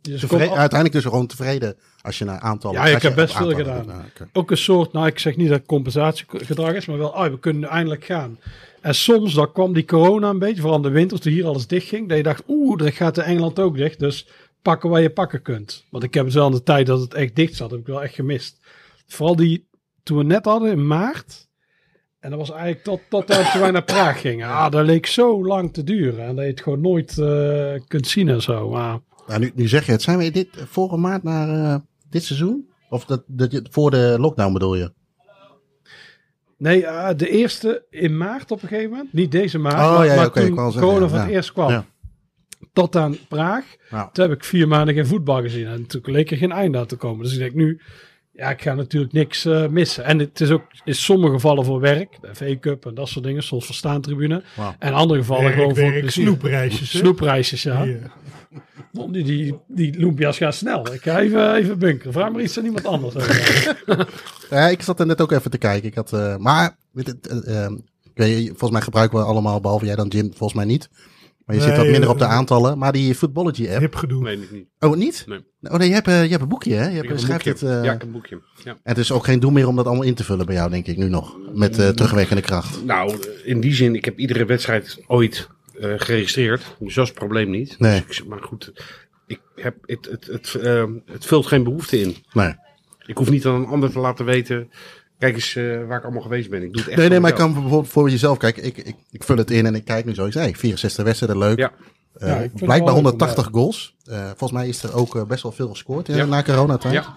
[0.00, 2.80] Dus Tevreden- al- uiteindelijk dus gewoon tevreden als je naar aantallen...
[2.80, 4.10] Ja, ik heb best veel gedaan.
[4.32, 7.38] ook een soort, nou ik zeg niet dat het compensatiegedrag is, maar wel, ah, we
[7.38, 8.38] kunnen nu eindelijk gaan.
[8.80, 11.66] En soms, dan kwam die corona een beetje, vooral in de winter, toen hier alles
[11.66, 14.26] dicht ging, dat je dacht, oeh, dat gaat in Engeland ook dicht, dus
[14.66, 15.84] pakken waar je pakken kunt.
[15.90, 17.86] Want ik heb het wel in de tijd dat het echt dicht zat, heb ik
[17.86, 18.58] wel echt gemist.
[19.06, 19.68] Vooral die,
[20.02, 21.48] toen we net hadden in maart,
[22.18, 24.48] en dat was eigenlijk tot, tot toen wij naar Praag gingen.
[24.48, 28.06] Ah, dat leek zo lang te duren en dat je het gewoon nooit eh, kunt
[28.06, 28.70] zien en zo.
[28.70, 30.02] Maar Nou, nu, nu zeg je het.
[30.02, 32.68] Zijn we dit vorige maand naar eh, dit seizoen?
[32.88, 34.92] Of dat, dat, je- voor de lockdown bedoel je?
[36.58, 39.12] Nee, eh, de eerste in maart op een gegeven moment.
[39.12, 41.84] Niet deze maart, Oh, maar, ja, maar toen zeggen, corona ja, het eerst kwam.
[42.76, 43.64] Tot aan Praag.
[43.90, 44.10] Ja.
[44.12, 45.66] Toen heb ik vier maanden geen voetbal gezien.
[45.66, 47.24] En toen leek er geen einde aan te komen.
[47.24, 47.80] Dus ik denk nu,
[48.32, 50.04] ja, ik ga natuurlijk niks eh, missen.
[50.04, 52.18] En het is ook in sommige gevallen voor werk.
[52.20, 53.42] De FA Cup en dat soort dingen.
[53.42, 54.42] Soms voor staantribune.
[54.56, 54.74] Wauw.
[54.78, 56.10] En andere gevallen Werk, gewoon voor plezier.
[56.10, 56.98] snoepreisjes, hè?
[56.98, 57.86] Snoepreisjes, ja.
[58.92, 60.92] Die, die, die loempia's gaan snel.
[60.92, 62.12] Ik ga even, even bunkeren.
[62.12, 63.14] Vraag maar iets aan iemand anders.
[64.50, 65.88] Ja, ik zat er net ook even te kijken.
[65.88, 70.28] Ik had, eh, maar ik weet, volgens mij gebruiken we allemaal, behalve jij dan Jim,
[70.28, 70.88] volgens mij niet.
[71.46, 72.78] Maar je zit Nee, wat minder eh, op de aantallen.
[72.78, 73.80] Maar die Footballogy app.
[73.80, 74.30] Hip gedoe.
[74.30, 74.66] Ik niet.
[74.80, 75.24] Oh, niet?
[75.28, 75.38] Nee.
[75.62, 76.82] Oh nee, je hebt, eh, je hebt een boekje hè?
[76.82, 77.66] Je, Ik hebt, heb een schrijft boekje.
[77.66, 78.40] het, eh, ja, ik heb een boekje.
[78.64, 78.70] Ja.
[78.70, 80.70] En het is ook geen doel meer om dat allemaal in te vullen bij jou,
[80.70, 81.36] denk ik, nu nog.
[81.54, 82.84] Met eh, terugwerkende kracht.
[82.84, 85.48] Nou, in die zin, ik heb iedere wedstrijd ooit
[85.80, 86.76] eh, geregistreerd.
[86.78, 87.78] Dus dat is het probleem niet.
[87.78, 88.04] Nee.
[88.06, 88.72] Dus ik- maar goed,
[89.26, 92.16] ik heb, het, het, het, eh, het vult geen behoefte in.
[92.32, 92.54] Nee.
[93.06, 94.70] Ik hoef niet aan een ander te laten weten.
[95.18, 96.62] Kijk eens eh, waar ik allemaal geweest ben.
[96.62, 98.64] Ik doe het echt Nee, nee, maar ik kan bijvoorbeeld voor jezelf kijken.
[98.64, 100.26] Ik, ik, ik vul het in en ik kijk nu zo.
[100.26, 101.58] Ik zei, 64 wedstrijden, leuk.
[101.58, 101.72] Ja.
[102.14, 103.96] Eh, het blijkbaar wel leuk om, 180 goals.
[104.04, 106.24] Eh, volgens mij is er ook best wel veel gescoord Ja.
[106.24, 106.94] na coronatijd.
[106.94, 107.14] Ja.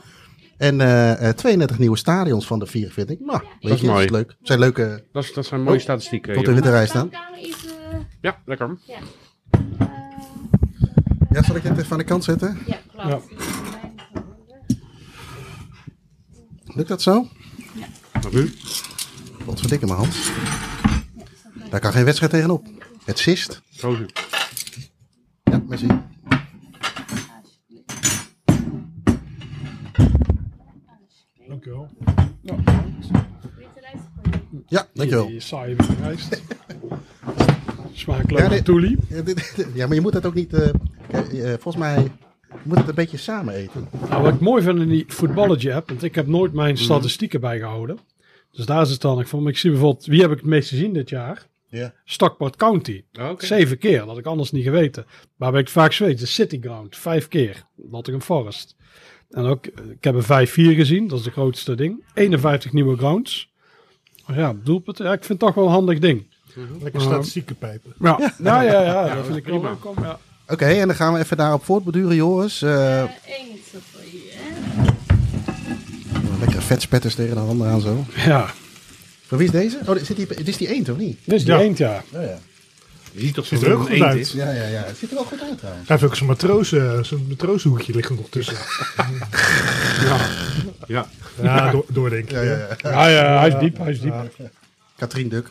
[0.57, 3.19] En eh, eh, 32 nieuwe stadions van de 44.
[3.19, 4.05] Nou, weet is je, dat mooi.
[4.05, 4.27] is leuk.
[4.29, 6.33] Het zijn leuke Dat, is, dat zijn mooie Oh, statistieken.
[6.33, 7.09] tot in de rij staan.
[7.41, 7.55] Is...
[8.21, 8.77] Ja, lekker.
[8.85, 8.97] ja.
[11.31, 12.57] Ja, zal ik dit even aan de kant zetten?
[12.65, 13.25] ja, klopt.
[16.75, 17.27] Lukt dat zo?
[18.21, 18.53] Dank u.
[19.45, 20.15] Wat verdikke mijn hand.
[21.69, 22.67] Daar kan geen wedstrijd tegenop.
[23.05, 23.62] Het sist.
[23.69, 24.05] Zo u.
[25.43, 25.88] Ja, merci.
[31.47, 31.89] Dankjewel.
[34.67, 35.27] Ja, dankjewel.
[35.27, 36.41] Die saaie rijst.
[38.27, 38.62] Ja.
[38.62, 38.97] Toelie.
[39.10, 40.53] Ja, dit- ja, maar je moet dat ook niet...
[40.53, 40.69] eh,
[41.10, 42.12] eh, volgens mij
[42.51, 43.88] je moet het een beetje samen eten.
[44.09, 47.39] Nou, wat ik mooi vind in die Footballogy app, want ik heb nooit mijn statistieken
[47.41, 47.99] bijgehouden.
[48.51, 49.19] Dus daar is het dan.
[49.19, 51.47] Ik vond, ik zie bijvoorbeeld, wie heb ik het meest gezien dit jaar?
[51.67, 51.93] Ja.
[52.05, 53.03] Stockport County.
[53.19, 53.45] Oké.
[53.45, 55.05] Zeven keer, dat had ik anders niet geweten.
[55.35, 56.19] Waar ben ik vaak geweest?
[56.19, 57.63] De City Ground, vijf keer.
[57.75, 58.75] Nottingham Forest.
[59.29, 62.03] En ook, eh, ik heb er 5-4 gezien, dat is de grootste ding.
[62.13, 63.51] 51 nieuwe grounds.
[64.25, 66.27] Maar ja, doelpunten, ja, ik vind het toch wel een handig ding.
[66.81, 67.93] Lekker Uh, statistieken pijpen.
[67.99, 69.77] Ja, ja, ja, ja, dat vind ik prima.
[69.83, 70.19] wel ja.
[70.49, 72.62] Oké, en dan gaan we even daarop voortbeduren, Joris.
[72.62, 73.07] Eh, Eén
[73.53, 73.59] is
[73.91, 74.49] voor je, hè?
[76.39, 78.05] lekkere vetspetters tegen de handen aan zo.
[78.15, 78.53] Ja,
[79.27, 79.77] Van wie is deze?
[79.85, 81.17] Oh, dit, zit die, dit is die eend, of niet?
[81.23, 81.59] dit is die Ja.
[81.59, 82.03] eend, ja.
[82.13, 82.38] Oh, ja.
[83.12, 84.19] Je ziet toch Ziet er ook een goed eend uit.
[84.19, 84.31] is?
[84.31, 84.83] Ja, ja, ja.
[84.85, 85.88] Het ziet er wel goed uit trouwens.
[85.88, 88.55] Hij heeft ook zo'n matroos, eh, zo'n matrooshoekje liggen nog tussen.
[90.88, 91.07] Ja.
[91.41, 92.43] Ja, door, doordenken.
[92.43, 92.89] Ja, ja, ja.
[92.91, 94.13] Ja, ja, hij is diep, hij is diep.
[94.97, 95.49] Katrien Duk.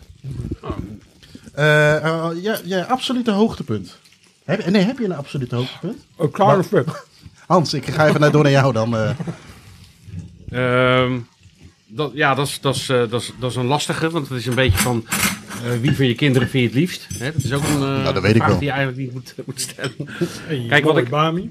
[1.54, 3.96] Eh, eh, ja, ja, absolute hoogtepunt.
[4.48, 6.06] Heb, nee, heb je een absolute hoogtepunt?
[6.32, 7.06] Klaar of pub.
[7.46, 8.96] Hans, ik ga even naar, door naar jou dan.
[8.96, 9.10] eh.
[10.50, 11.18] Ehm,
[11.86, 14.38] dat, ja, dat is, dat, is, eh, dat, is, dat is een lastige, want het
[14.38, 15.06] is een beetje van
[15.64, 17.06] eh, wie van je kinderen vind je het liefst.
[17.18, 17.32] Hè?
[17.32, 18.58] Dat is ook een eh, Nou, dat weet ik vraag wel.
[18.58, 19.94] die je eigenlijk niet moet, moet stellen.
[20.46, 21.50] Hey, Kijk, wat ik- Bami.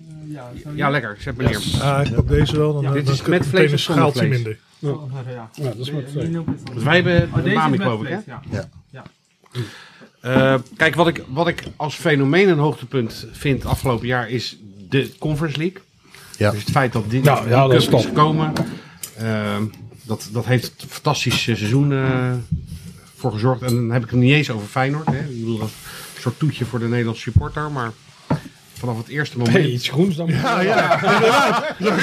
[0.76, 1.18] Ja, lekker.
[1.20, 1.62] Zet meneer.
[1.82, 2.74] Ah, ik pak deze wel.
[2.74, 4.32] Dan, Ja, dan dit is met vlees een of zonder schaaltje vlees?
[4.34, 4.58] minder.
[5.54, 6.32] Ja, dat is met twee.
[6.32, 8.18] Want wij hebben de Bami, geloof ik, hè?
[8.92, 9.04] Ja.
[10.28, 14.58] Eh, kijk, wat ik, wat ik als fenomeen een hoogtepunt vind afgelopen jaar is
[14.90, 15.82] de Conference League.
[16.38, 16.52] Ja.
[16.52, 18.54] Dus het feit dat dit Ja, ja, dat is gekomen,
[19.18, 19.64] ehm,
[20.04, 22.32] dat, dat heeft een fantastisch eh, seizoen eh,
[23.16, 23.62] voor gezorgd.
[23.62, 25.08] En dan heb ik het niet eens over Feyenoord.
[25.08, 25.20] Hè.
[25.20, 25.74] Ik bedoel, dat is
[26.16, 27.72] een soort toetje voor de Nederlandse supporter.
[27.72, 27.92] Maar
[28.80, 29.58] vanaf het eerste moment...
[29.58, 30.28] Hey, iets groens dan.
[30.42, 31.00] Ja, ja.
[31.80, 31.96] Dan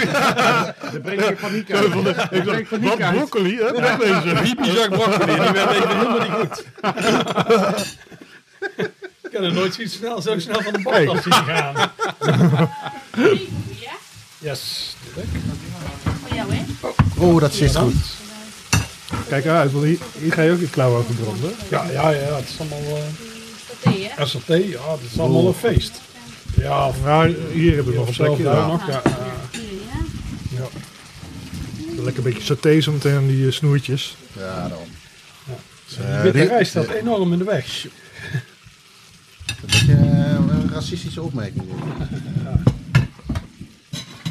[1.02, 1.82] breek je paniek uit.
[2.30, 3.14] Je paniek Wat uit.
[3.16, 3.80] broccoli, hè?
[3.80, 4.72] Met deze.
[4.74, 6.64] Zag broccoli, die werd even helemaal niet goed.
[9.22, 11.74] Ik ben er nooit zo snel, zo snel van de bal af zien gaan.
[13.80, 13.92] Ja?
[14.38, 14.96] Yes.
[16.26, 16.64] Voor jou, hè?
[17.18, 17.94] Oh, dat zit goed.
[19.28, 21.52] Kijk uit, want hier, hier ga je ook je klauw over branden.
[21.68, 22.37] Ja, ja, ja.
[22.37, 23.02] Het is allemaal eh
[23.82, 24.26] Saté, hè?
[24.26, 24.46] SLT.
[24.46, 26.00] Ja, het is allemaal een feest.
[26.56, 28.42] Ja, of Nou, hier hebben we nog een plekje.
[28.42, 28.66] daar Ja.
[28.66, 28.86] nog.
[28.86, 29.12] Ja, eh,
[30.50, 30.66] Ja.
[32.02, 34.16] Lekker een beetje saté zo meteen aan die eh, snoertjes.
[34.32, 34.88] Ja, daarom.
[36.22, 37.84] die witte rijst staat enorm in de weg.
[37.84, 37.90] Een
[39.60, 39.98] beetje eh,
[40.48, 41.64] een racistische opmerking.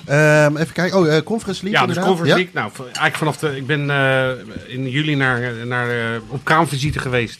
[0.05, 0.97] Ehm, even kijken.
[0.99, 2.05] Oh, eh, Conference League Ja, dus inderdaad.
[2.05, 2.43] Conference Ja?
[2.53, 2.53] League.
[2.83, 3.55] Nou, eigenlijk vanaf de.
[3.57, 4.29] Ik ben eh,
[4.67, 7.39] in juli naar, naar, eh, op kraamvisite geweest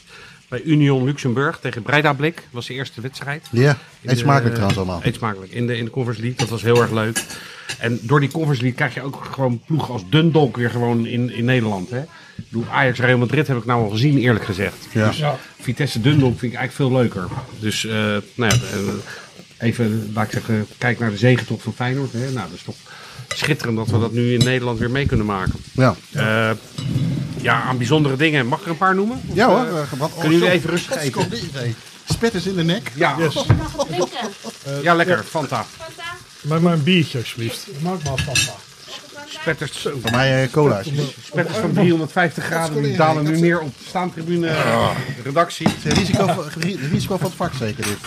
[0.53, 2.47] bij Union Luxemburg tegen Breida Blik.
[2.49, 3.47] was de eerste wedstrijd.
[3.51, 5.01] Ja, eet smakelijk trouwens allemaal.
[5.03, 5.51] Eet smakelijk.
[5.51, 6.39] In de, in de Conference League.
[6.39, 7.23] Dat was heel erg leuk.
[7.79, 11.33] En door die Conference League krijg je ook gewoon ploegen als Dundalk weer gewoon in,
[11.33, 11.89] in Nederland.
[11.89, 12.03] Hè?
[12.71, 14.87] Ajax Real Madrid heb ik nou al gezien, eerlijk gezegd.
[14.91, 15.11] Ja.
[15.15, 15.37] Ja.
[15.59, 17.27] Vitesse Dundalk vind ik eigenlijk veel leuker.
[17.59, 22.11] Dus, eh, nou ja, eh, even, laat ik zeggen, kijk naar de zegentocht van Feyenoord.
[22.11, 22.19] Hè?
[22.19, 22.75] Nou, dat is toch
[23.35, 25.53] schitterend dat we dat nu in Nederland weer mee kunnen maken.
[25.71, 26.49] Ja, Eh,
[27.41, 28.47] ja, aan bijzondere dingen.
[28.47, 29.21] Mag ik er een paar noemen?
[29.27, 29.65] Of, ja hoor.
[29.65, 31.27] eh, eh, wat- oh, kunnen jullie even rustig eten?
[32.09, 32.91] Spetters in de nek.
[32.95, 33.45] Ja, Lekker.
[34.81, 35.23] ja lekker.
[35.23, 35.65] Fanta.
[35.77, 36.03] Fanta.
[36.41, 37.67] Maar maar een biertje alsjeblieft.
[37.81, 38.35] Maak maar van.
[39.27, 40.87] Spetters, Voor mij eh, cola's.
[41.23, 42.83] spetters van 350 graden.
[42.83, 44.55] Die dalen nu neer op de staantribune.
[45.23, 45.67] Redactie.
[45.79, 46.43] Het van-
[46.91, 47.97] risico van het vak zeker dit.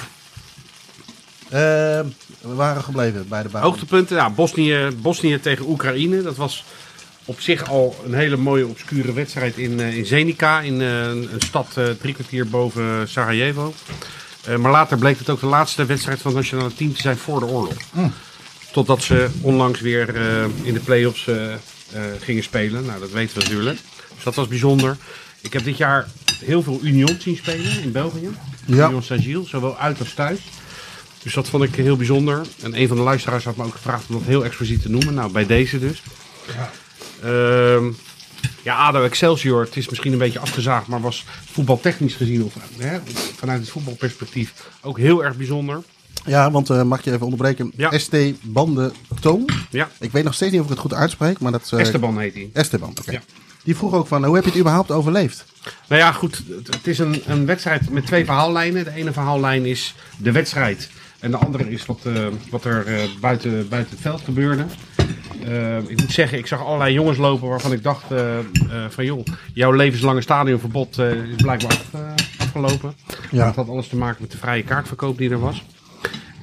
[1.48, 2.06] Ehm,
[2.48, 3.62] we waren gebleven bij de baan.
[3.62, 6.22] Hoogtepunten, ja, Bosnië, Bosnië tegen Oekraïne.
[6.22, 6.64] Dat was
[7.26, 10.60] op zich al een hele mooie obscure wedstrijd in, eh, in Zenica.
[10.60, 13.74] In eh, een stad eh, drie kwartier boven Sarajevo.
[14.58, 17.40] Maar later bleek het ook de laatste wedstrijd van het nationale team te zijn voor
[17.40, 17.74] de oorlog.
[18.72, 20.14] Totdat ze onlangs weer
[20.62, 21.28] in de play-offs
[22.20, 22.84] gingen spelen.
[22.86, 23.78] Nou, dat weten we natuurlijk.
[24.14, 24.96] Dus dat was bijzonder.
[25.40, 26.08] Ik heb dit jaar
[26.44, 28.28] heel veel Union zien spelen in België.
[28.66, 28.86] Ja.
[28.86, 30.40] Union Saint-Gilles, zowel uit als thuis.
[31.26, 32.46] Dus dat vond ik heel bijzonder.
[32.62, 35.14] En een van de luisteraars had me ook gevraagd om dat heel expliciet te noemen.
[35.14, 36.02] Nou, bij deze dus.
[37.22, 37.84] Ehm,
[38.62, 42.98] ja, ADO Excelsior, het is misschien een beetje afgezaagd, maar was voetbaltechnisch gezien, of hè,
[43.36, 45.82] vanuit het voetbalperspectief, ook heel erg bijzonder.
[46.24, 47.72] Ja, want eh, mag je even onderbreken?
[47.76, 47.98] Ja.
[47.98, 49.48] ST Bande Toon.
[49.70, 51.70] Ja, Ik weet nog steeds niet of ik het goed uitspreek, maar dat...
[51.72, 52.50] eh, Esteban heet hij.
[52.52, 53.10] Esteban, oké.
[53.10, 53.20] Ja.
[53.64, 55.44] Die vroeg ook van, hoe heb je het überhaupt overleefd?
[55.88, 56.42] Nou ja, goed.
[56.48, 58.84] Het, het is een, een wedstrijd met twee verhaallijnen.
[58.84, 60.88] De ene verhaallijn is de wedstrijd.
[61.20, 64.66] En de andere is wat, eh, wat er eh, buiten, buiten het veld gebeurde.
[65.44, 68.04] Eh, ik moet zeggen, ik zag allerlei jongens lopen waarvan ik dacht
[68.88, 69.24] van joh,
[69.54, 71.90] jouw levenslange stadionverbod is blijkbaar af,
[72.38, 72.94] afgelopen.
[73.30, 73.44] Ja.
[73.44, 75.64] Dat had alles te maken met de vrije kaartverkoop die er was.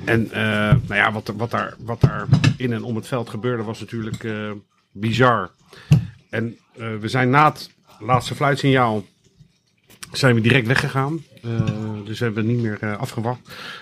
[0.05, 3.79] En nou ja, wat, wat, daar, wat daar in en om het veld gebeurde was
[3.79, 4.27] natuurlijk
[4.91, 5.49] bizar.
[6.29, 9.03] En we zijn na het laatste fluitsignaal
[10.11, 11.23] zijn we direct weggegaan.
[11.43, 13.39] Eh, dus we hebben niet meer eh, afgewacht.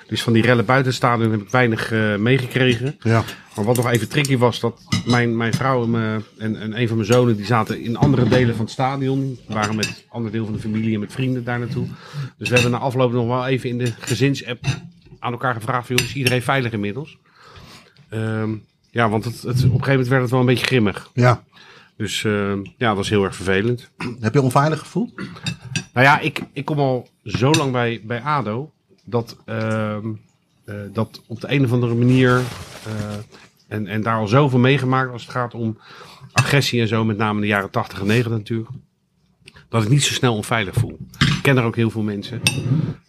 [0.08, 2.96] Dus van die rellen buiten het stadion heb ik weinig eh, meegekregen.
[3.00, 3.24] Ja.
[3.56, 6.98] Maar wat nog even tricky was, dat mijn, mijn vrouw en, en, en een van
[6.98, 9.40] mijn zonen, die zaten in andere delen van het stadion.
[9.48, 11.88] We waren met een ander deel van de familie en met vrienden daar naartoe.
[12.38, 14.66] Dus we hebben na afloop nog wel even in de gezinsapp
[15.20, 17.18] aan elkaar gevraagd, van, is iedereen veilig inmiddels?
[18.10, 18.50] Ehm,
[18.90, 21.10] ja, want het, het, op een gegeven moment werd het wel een beetje grimmig.
[21.14, 21.44] Ja.
[21.96, 23.92] Dus eh, ja, dat was heel erg vervelend.
[24.20, 25.16] Heb je onveilig gevoeld?
[25.94, 28.72] Nou ja, ik, ik kom al zo lang bij, bij ADO
[29.04, 30.08] dat, ehm,
[30.66, 32.42] eh, dat op de een of andere manier
[32.86, 32.94] eh,
[33.68, 35.78] en, en daar al zoveel meegemaakt als het gaat om
[36.32, 38.70] agressie en zo, met name in de jaren 80 en 90 natuurlijk,
[39.70, 40.98] dat ik niet zo snel onveilig voel.
[41.20, 42.42] Ik ken er ook heel veel mensen.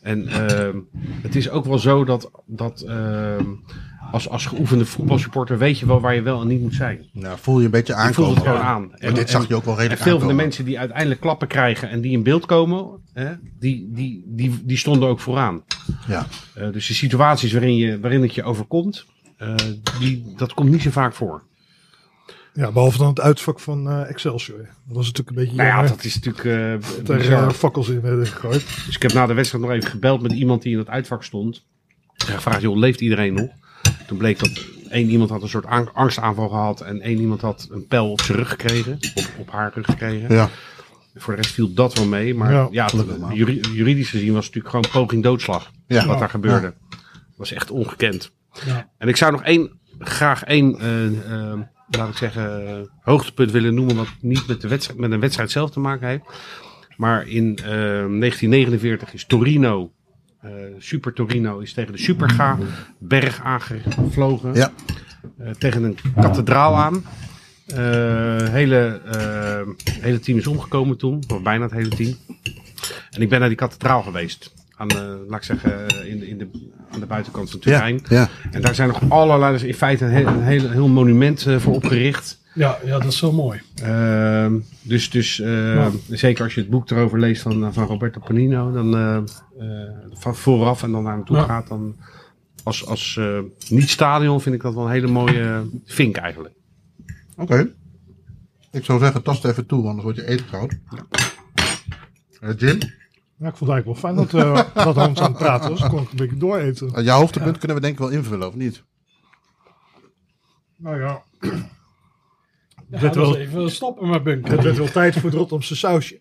[0.01, 0.79] En ehm,
[1.23, 3.45] het is ook wel zo dat, dat ehm,
[4.13, 7.07] als, als geoefende voetbalsupporter weet je wel waar je wel en niet moet zijn.
[7.13, 8.15] Nou, voel je een beetje Je aankomen.
[8.15, 8.89] voelt het gewoon aan.
[9.01, 11.49] Maar dit zag je ook wel En redelijk veel van de mensen die uiteindelijk klappen
[11.49, 15.63] krijgen en die in beeld komen, hè, die, die, die, die stonden ook vooraan.
[16.07, 16.27] Ja.
[16.55, 19.55] Eh, dus de situaties waarin, je, waarin het je overkomt, eh,
[19.99, 21.43] die, dat komt niet zo vaak voor.
[22.55, 24.59] Ja, behalve dan het uitvak van eh, Excelsior.
[24.59, 27.43] Dat was natuurlijk een beetje Nou ja, jammer dat is natuurlijk bizar.
[27.49, 28.65] eh, fakkels in werden gegooid.
[28.87, 31.25] Dus ik heb na de wedstrijd nog even gebeld met iemand die in het uitvak
[31.25, 31.65] stond.
[32.27, 33.51] En gevraagd, joh, leeft iedereen nog?
[34.07, 34.51] Toen bleek dat
[34.91, 38.21] één iemand had een soort ang- angstaanval gehad en één iemand had een pijl op
[38.21, 40.35] zijn rug gekregen, op, op haar rug gekregen.
[40.35, 40.49] Ja.
[41.15, 42.35] Voor de rest viel dat wel mee.
[42.35, 42.87] Maar Ja,
[43.35, 45.71] juri- juridisch gezien was het natuurlijk gewoon poging doodslag.
[45.87, 46.07] Ja.
[46.07, 46.75] Wat daar gebeurde.
[46.91, 48.31] Dat was echt ongekend.
[48.67, 48.91] Ja.
[48.99, 51.07] En ik zou nog één, graag één, eh,
[51.53, 51.61] eh,
[51.91, 53.97] laat ik zeggen, hoogtepunt willen noemen.
[53.97, 56.23] Wat niet met, de wedstrijd, met een wedstrijd zelf te maken heeft.
[56.97, 59.93] Maar in eh, 1949 is Torino,
[60.79, 62.59] Super Torino, is tegen de Superga
[62.99, 64.55] berg aangevlogen.
[64.55, 64.73] Ja.
[65.39, 67.05] Eh, tegen een kathedraal aan.
[67.67, 72.17] Eh hele, eh, hele team is omgekomen toen, of bijna het hele team.
[73.11, 74.55] En ik ben naar die kathedraal geweest.
[74.77, 76.49] aan de, laat ik zeggen, in de, in de,
[76.91, 78.29] aan de buitenkant van het Ja, ja.
[78.51, 81.59] En daar zijn nog allerlei, dus in feite een heel, een heel, heel monument eh,
[81.59, 82.41] voor opgericht.
[82.55, 83.61] Ja, ja, dat is zo mooi.
[83.83, 85.91] Ehm, dus dus eh, Ja.
[86.09, 89.25] zeker als je het boek erover leest van, van Roberto Panino, dan eh, eh,
[90.13, 91.45] van vooraf en dan naar naartoe Ja.
[91.45, 91.97] gaat, dan
[92.63, 93.39] als, als eh,
[93.69, 96.55] niet-stadion vind ik dat wel een hele mooie vink eigenlijk.
[97.37, 97.73] Oké.
[98.71, 100.75] Ik zou zeggen, tast even toe, anders word je eten koud.
[102.41, 102.79] Eh, Jim,
[103.37, 105.81] Ja, ik vond het eigenlijk wel fijn dat, eh, dat Hans aan het praten was.
[105.81, 106.95] Dan kon ik een beetje dooreten.
[106.95, 108.83] eh, jouw hoogtepunt kunnen we denk ik wel invullen, of niet?
[110.77, 111.23] Nou ja,
[112.93, 114.53] Ja, werd dat wel- even stoppen met bunker.
[114.53, 116.21] het werd wel tijd voor het Rotterdamse sausje.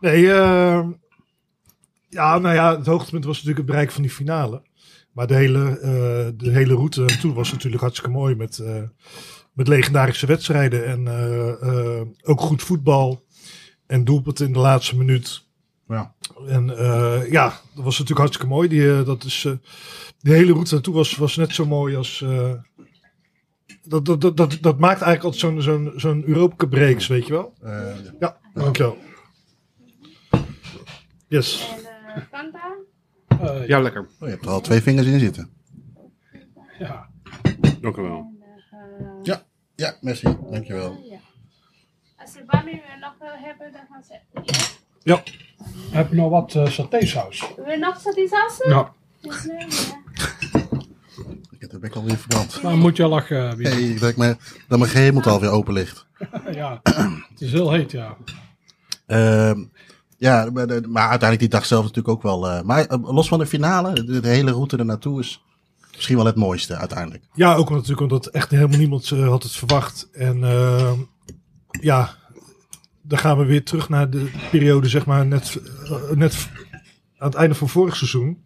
[0.00, 0.86] Nee, eh,
[2.08, 4.62] ja, nou ja, het hoogtepunt was natuurlijk het bereiken van die finale.
[5.12, 8.82] Maar de hele, eh, de hele route naartoe was natuurlijk hartstikke mooi met, eh,
[9.52, 13.24] met legendarische wedstrijden en eh, eh, ook goed voetbal
[13.86, 15.46] en doelpunten in de laatste minuut.
[15.88, 16.14] Ja.
[16.46, 17.44] En eh, ja,
[17.74, 18.68] dat was natuurlijk hartstikke mooi.
[18.68, 19.52] Die, dat is, eh,
[20.20, 22.24] die hele route naartoe was, was net zo mooi als.
[23.88, 27.32] Dat, dat, dat, dat, dat maakt eigenlijk altijd zo'n zo'n zo'n Europa breaks, weet je
[27.32, 27.52] wel?
[27.62, 28.96] Eh, Ja, dankjewel.
[31.28, 31.68] Yes.
[31.76, 31.84] En
[32.14, 32.74] eh, Fanta.
[33.28, 34.00] Eh, Ja, lekker.
[34.02, 35.50] oh, je hebt er al twee vingers in zitten.
[36.78, 37.08] ja.
[37.80, 38.32] Dank u wel.
[39.22, 39.42] Ja,
[39.74, 40.36] ja, merci.
[40.50, 40.98] Dankjewel.
[41.10, 41.18] ja.
[42.16, 44.18] Als je warming nog wil hebben, dan gaan ze.
[45.02, 45.22] Ja?
[45.90, 47.54] Heb je nog wat uh, satésaus?
[47.56, 48.58] Wil je nog satésaus?
[48.66, 48.92] Ja.
[49.20, 49.32] Ja.
[51.78, 52.62] Ik heb de bek alweer verbrand.
[52.62, 53.56] Dan moet je lachen.
[53.56, 53.68] Wie.
[53.68, 54.36] Hey, ik denk maar
[54.68, 56.06] dat mijn gehemel alweer open ligt.
[56.52, 58.16] ja, het is heel heet, ja.
[59.06, 59.64] Ehm,
[60.16, 62.48] ja, maar, de- maar uiteindelijk die dag zelf natuurlijk ook wel.
[62.48, 65.42] eh, maar eh, los van de finale, de, de hele route ernaartoe is
[65.94, 67.24] misschien wel het mooiste uiteindelijk.
[67.34, 70.08] Ja, ook natuurlijk omdat echt helemaal niemand eh, had het verwacht.
[70.12, 70.92] En eh,
[71.80, 72.14] ja,
[73.02, 76.48] dan gaan we weer terug naar de periode, zeg maar, net, eh, net
[77.18, 78.44] aan het einde van vorig seizoen.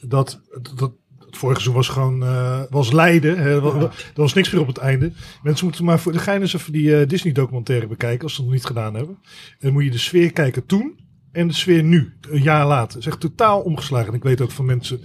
[0.00, 0.40] Dat,
[0.74, 0.92] dat,
[1.30, 3.38] het vorige seizoen was gewoon eh, was lijden.
[3.38, 3.62] Hè.
[3.62, 5.12] Er was niks meer op het einde.
[5.42, 8.46] Mensen moeten maar voor de gein eens even die eh, Disney-documentaire bekijken, als ze het
[8.46, 9.18] nog niet gedaan hebben.
[9.24, 10.98] En dan moet je de sfeer kijken toen
[11.32, 12.94] en de sfeer nu, een jaar later.
[12.94, 14.08] Het is echt totaal omgeslagen.
[14.08, 15.00] En ik weet ook van mensen,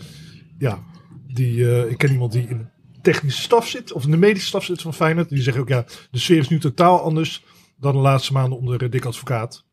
[0.57, 0.83] ja,
[1.27, 4.47] die, eh, ik ken iemand die in de technische staf zit, of in de medische
[4.47, 5.29] staf zit van Feyenoord.
[5.29, 7.43] Die zeggen ook, ja, de sfeer is nu totaal anders
[7.77, 9.64] dan de laatste maanden onder Dick Advocaat.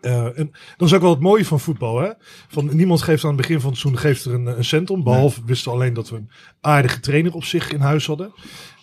[0.00, 2.00] En dat is ook wel het mooie van voetbal.
[2.00, 2.10] Hè?
[2.48, 5.02] Van, niemand geeft aan het begin van het seizoen geeft er een, een cent om.
[5.02, 6.30] Behalve wisten alleen dat we een
[6.60, 8.32] aardige trainer op zich in huis hadden.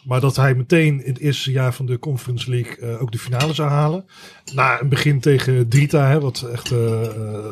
[0.04, 3.20] Maar dat hij meteen in het eerste jaar van de Conference League eh, ook de
[3.20, 4.06] finale zou halen.
[4.54, 7.02] Na een begin tegen Drita, hè, wat echt, eh,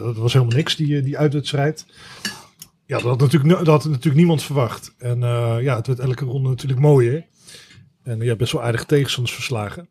[0.03, 1.85] dat was helemaal niks, die, die uitwedstrijd.
[2.85, 4.93] Ja, dat had natuurlijk, dat had natuurlijk niemand verwacht.
[4.97, 5.19] En
[5.61, 7.25] ja, het werd elke ronde natuurlijk mooier.
[8.03, 9.89] En ja, best wel aardige tegenstanders verslagen.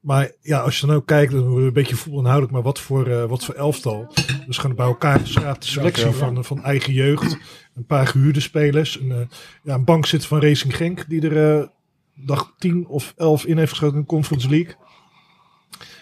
[0.00, 3.24] Maar ja, als je dan ook kijkt, dan een beetje voetbalinhoudelijk, maar wat voor, eh,
[3.24, 4.12] wat voor elftal.
[4.46, 7.38] Dus gaan bij elkaar geschraapt de selectie van, van eigen jeugd.
[7.74, 9.00] Een paar gehuurde spelers.
[9.00, 9.20] Een, eh,
[9.62, 11.66] ja, een bank zit van Racing Genk, die er eh,
[12.14, 14.74] dag 10 of 11 in heeft geschoten in de Conference League.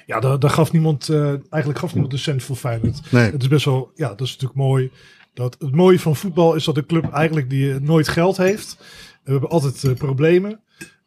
[0.07, 1.11] Ja, daar, daar gaf niemand,
[1.51, 3.13] eigenlijk gaf niemand een cent voor Feyenoord.
[3.13, 3.31] Nee.
[3.31, 4.91] Het is best wel, ja, dat is natuurlijk mooi.
[5.35, 8.77] Dat, het mooie van voetbal is dat de club eigenlijk die nooit geld heeft.
[9.25, 10.61] We hebben altijd problemen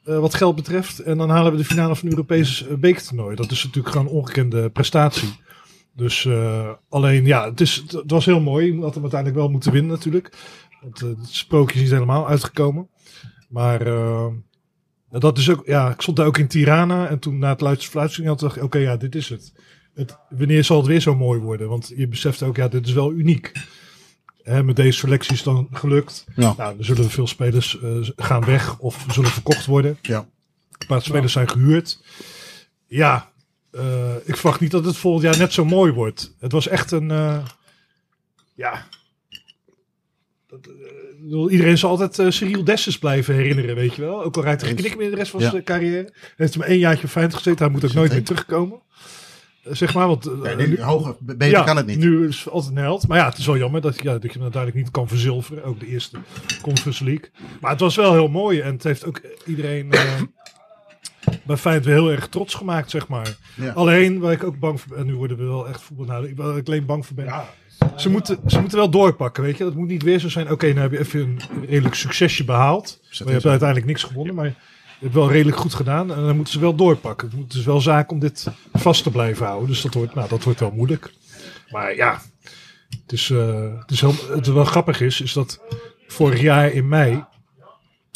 [0.10, 1.00] eh, wat geld betreft.
[1.00, 3.36] En dan halen we de finale van het Europese bekertoernooi.
[3.36, 5.30] Dat is natuurlijk gewoon een ongekende prestatie.
[5.96, 8.74] Dus eh, alleen, ja, het, is, het, was heel mooi.
[8.74, 10.32] Je had hem uiteindelijk wel moeten winnen natuurlijk.
[10.82, 12.90] Want eh, het sprookje is niet helemaal uitgekomen.
[13.50, 13.84] Maar
[15.10, 17.08] dat is ook, ja, ik stond daar ook in Tirana.
[17.08, 19.54] En toen na het luidste fluitje had dacht ik, oké, ja, dit is het.
[19.94, 20.18] het.
[20.30, 21.70] Wanneer zal het weer zo mooi worden?
[21.70, 23.52] Want je beseft ook, ja, dit is wel uniek.
[24.50, 26.26] Hè, met deze selectie is het dan gelukt.
[26.36, 26.54] Ja.
[26.58, 29.98] Nou, er zullen veel spelers eh, gaan weg of zullen verkocht worden.
[30.02, 30.28] Ja.
[30.78, 32.00] Een paar spelers zijn gehuurd.
[32.88, 33.32] Ja,
[33.72, 36.36] eh, ik verwacht niet dat het volgend jaar net zo mooi wordt.
[36.40, 37.12] Het was echt een.
[37.12, 37.46] eh,
[38.54, 38.88] ja.
[40.48, 40.70] Dat,
[41.50, 44.24] iedereen zal altijd eh Cyril Dessers blijven herinneren, weet je wel.
[44.24, 45.50] Ook al rijdt hij geen knik meer de rest van Ja.
[45.50, 46.04] zijn carrière.
[46.12, 47.66] Hij heeft hem één jaartje fijn gezeten.
[47.66, 48.80] Hij moet ook nooit meer terugkomen.
[49.64, 51.98] Zeg maar, want eh, nu- hoger, beter kan het niet.
[52.00, 53.08] nu is het altijd een held.
[53.08, 55.64] Maar ja, het is wel jammer dat, ja, dat je hem uiteindelijk niet kan verzilveren.
[55.64, 56.18] Ook de eerste
[56.62, 57.30] Conference League.
[57.62, 58.60] Maar het was wel heel mooi.
[58.60, 60.22] En het heeft ook iedereen eh,
[61.48, 63.38] bij Feyenoord weer heel erg trots gemaakt, zeg maar.
[63.56, 63.72] Ja.
[63.72, 66.06] Alleen, waar ik ook bang voor ben, en nu worden we wel echt voetbal.
[66.06, 67.34] Nou, waar ik alleen bang voor ben.
[67.96, 69.66] Ze, moeten, ze moeten wel doorpakken, weet je.
[69.66, 73.00] Het moet niet weer zo zijn, oké, nou heb je even een redelijk succesje behaald.
[73.02, 74.54] Maar je hebt uiteindelijk niks gewonnen, maar
[75.00, 76.14] hebt wel redelijk goed gedaan.
[76.14, 77.28] En dan moeten ze wel doorpakken.
[77.28, 79.68] Het moet dus wel zaak om dit vast te blijven houden.
[79.68, 81.14] Dus dat wordt, nou, dat wordt wel moeilijk.
[81.70, 82.22] Maar ja,
[82.90, 85.60] het is, eh, het is het wel grappig is, is dat
[86.08, 87.26] vorig jaar in mei,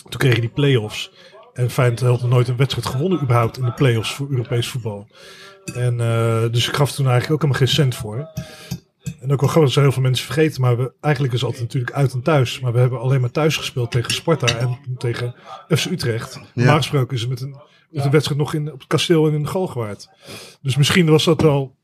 [0.10, 1.12] toen kreeg je die play-offs.
[1.54, 5.08] En Feyenoord had nog nooit een wedstrijd gewonnen überhaupt in de play-offs voor Europees voetbal.
[5.74, 8.30] En eh, dus ik gaf toen eigenlijk ook helemaal geen cent voor.
[9.20, 10.62] En ook wel grappig, dat heel veel mensen vergeten.
[10.62, 12.60] Maar we, eigenlijk is het altijd natuurlijk uit en thuis.
[12.60, 15.36] Maar we hebben alleen maar thuis gespeeld tegen Sparta en tegen
[15.68, 16.40] FC Utrecht.
[16.54, 17.56] Normaal gesproken is het met een,
[17.90, 20.10] met een wedstrijd nog in, op het kasteel en in de Galgenwaard.
[20.62, 21.76] Dus misschien was dat wel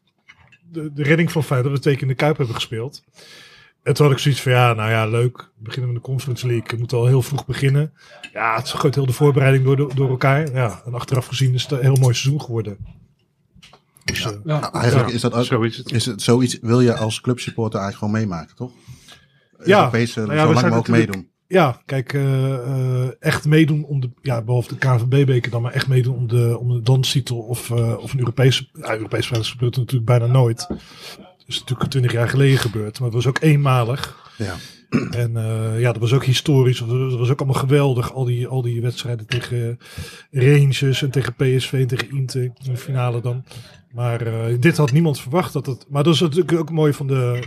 [0.71, 3.03] de, de redding van feit dat we in de Kuip hebben gespeeld.
[3.83, 5.49] En toen had ik zoiets van, ja, nou ja, leuk.
[5.57, 6.67] Beginnen we de Conference League.
[6.67, 7.93] We moeten al heel vroeg beginnen.
[8.33, 10.53] Ja, het gooit heel de voorbereiding door, door elkaar.
[10.53, 12.77] Ja, en achteraf gezien is het een heel mooi seizoen geworden.
[14.13, 14.59] Dus, eh, Ja.
[14.59, 15.91] Nou, eigenlijk Ja, is dat ook, Zo is het.
[15.91, 18.71] is het zoiets, wil je als clubsupporter eigenlijk gewoon meemaken, toch?
[19.63, 19.77] Ja.
[19.77, 21.29] Europese, Nou ja, zo lang mogelijk meedoen.
[21.49, 25.87] Ja, kijk, eh, eh, echt meedoen om de, ja, behalve de KNVB-beker dan, maar echt
[25.87, 30.05] meedoen om de, om de danstitel of, eh, of een Europese, ja, Europese gebeurt natuurlijk
[30.05, 30.65] bijna nooit.
[30.67, 34.28] Dat is natuurlijk twintig jaar geleden gebeurd, maar het was ook eenmalig.
[34.39, 34.55] Ja.
[35.11, 38.61] En eh, ja, dat was ook historisch, dat was ook allemaal geweldig, al die, al
[38.61, 39.79] die wedstrijden tegen
[40.31, 43.43] Rangers en tegen PSV en tegen Inter in de finale dan.
[43.91, 47.07] Maar eh, dit had niemand verwacht dat het, maar dat is natuurlijk ook mooi van
[47.07, 47.43] de,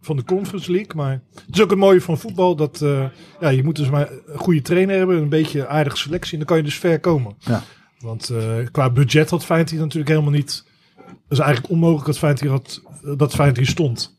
[0.00, 0.94] van de Conference League.
[0.94, 2.56] Maar het is ook het mooie van voetbal.
[2.56, 3.04] Dat eh,
[3.40, 5.16] ja, je moet dus maar een goede trainer hebben.
[5.16, 6.32] Een beetje aardige selectie.
[6.32, 7.36] En dan kan je dus ver komen.
[7.38, 7.62] Ja.
[7.98, 8.32] Want
[8.70, 10.64] qua budget had Feyenoord natuurlijk helemaal niet...
[10.96, 12.82] Het is eigenlijk onmogelijk dat Feyenoord hier, had,
[13.18, 14.15] dat Feyenoord hier stond.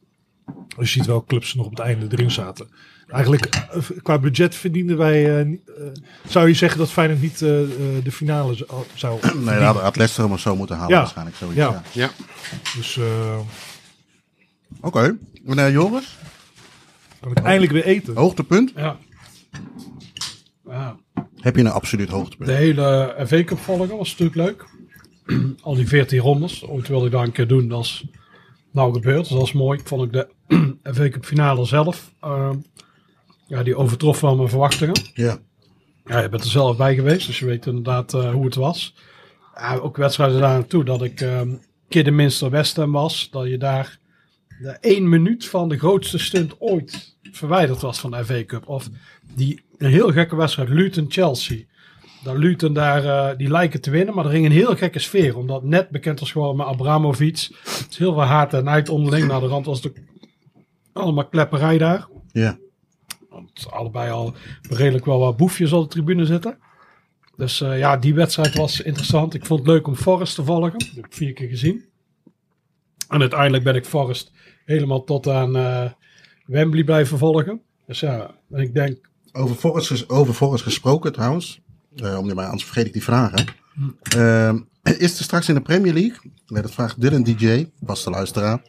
[0.80, 2.68] Je ziet wel clubs nog op het einde erin zaten.
[3.08, 5.26] Eigenlijk eh, qua budget verdienden wij...
[5.26, 5.48] eh, eh,
[6.28, 9.20] zou je zeggen dat Feyenoord niet de finale zou...
[9.38, 11.00] Nee, dat had Leicester hem of zo moeten halen Ja.
[11.00, 11.38] waarschijnlijk.
[11.38, 11.70] Zoiets, Ja.
[11.70, 11.82] ja.
[11.92, 12.10] Ja.
[12.76, 13.40] Dus eh,
[14.82, 15.18] Oké.
[15.44, 16.18] Meneer Joris,
[17.20, 18.16] kan ik eindelijk weer eten.
[18.16, 18.72] hoogtepunt.
[18.76, 18.98] Ja.
[20.66, 20.96] Ja.
[21.40, 22.50] Heb je een absoluut hoogtepunt?
[22.50, 24.66] De hele FA Cup volgen was natuurlijk leuk.
[25.64, 26.66] Al die 14 rondes.
[26.66, 27.68] Ooit wilde ik dat een keer doen.
[27.68, 28.06] Dat is
[28.78, 29.28] nou gebeurd.
[29.28, 29.80] Dus dat is mooi.
[29.80, 30.28] Ik vond ook de
[30.96, 32.14] FA Cup finale zelf.
[32.22, 32.56] ehm,
[33.48, 35.02] ja, die overtrof wel mijn verwachtingen.
[35.14, 35.38] Ja.
[36.06, 37.28] Ja, je bent er zelf bij geweest.
[37.28, 38.96] Dus je weet inderdaad eh, hoe het was.
[39.56, 40.84] Ja, ook wedstrijden daar naartoe.
[40.84, 41.50] Dat ik ehm
[41.88, 43.28] Kidderminster West Ham was.
[43.32, 44.00] Dat je daar
[44.60, 48.68] de één minuut van de grootste stunt ooit verwijderd was van de FA Cup.
[48.68, 48.90] Of
[49.36, 51.64] die een heel gekke wedstrijd, Luton-Chelsea.
[52.28, 55.38] Dat Luton daar, eh, die lijken te winnen, maar er ging een heel gekke sfeer.
[55.38, 57.48] Omdat net bekend was geworden met Abramovic.
[57.64, 59.28] Het is heel veel haat en nijd onderling.
[59.28, 59.96] Naar de rand was ook
[60.94, 62.08] allemaal klepperij daar.
[62.32, 62.58] Ja.
[63.30, 64.34] Want allebei al
[64.70, 66.58] redelijk wel wat boefjes op de tribune zitten.
[67.36, 69.34] Dus eh, ja, die wedstrijd was interessant.
[69.34, 70.72] Ik vond het leuk om Forrest te volgen.
[70.72, 71.86] Dat heb ik vier keer gezien.
[73.10, 74.32] En uiteindelijk ben ik Forrest
[74.66, 75.92] helemaal tot aan eh,
[76.46, 77.62] Wembley blijven volgen.
[77.86, 79.10] Dus ja, en ik denk...
[79.32, 81.66] Over Forrest, over Forrest gesproken trouwens.
[82.02, 83.46] Eh, om, maar anders vergeet ik die vragen.
[84.16, 84.58] Ehm,
[84.98, 86.18] is er straks in de Premier League,
[86.48, 88.62] nee, dat vraagt Dylan DJ, vaste luisteraar.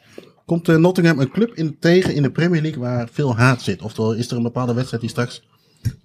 [0.46, 3.82] Komt eh, Nottingham een club in, tegen in de Premier League waar veel haat zit?
[3.82, 5.42] Oftewel, is er een bepaalde wedstrijd die straks...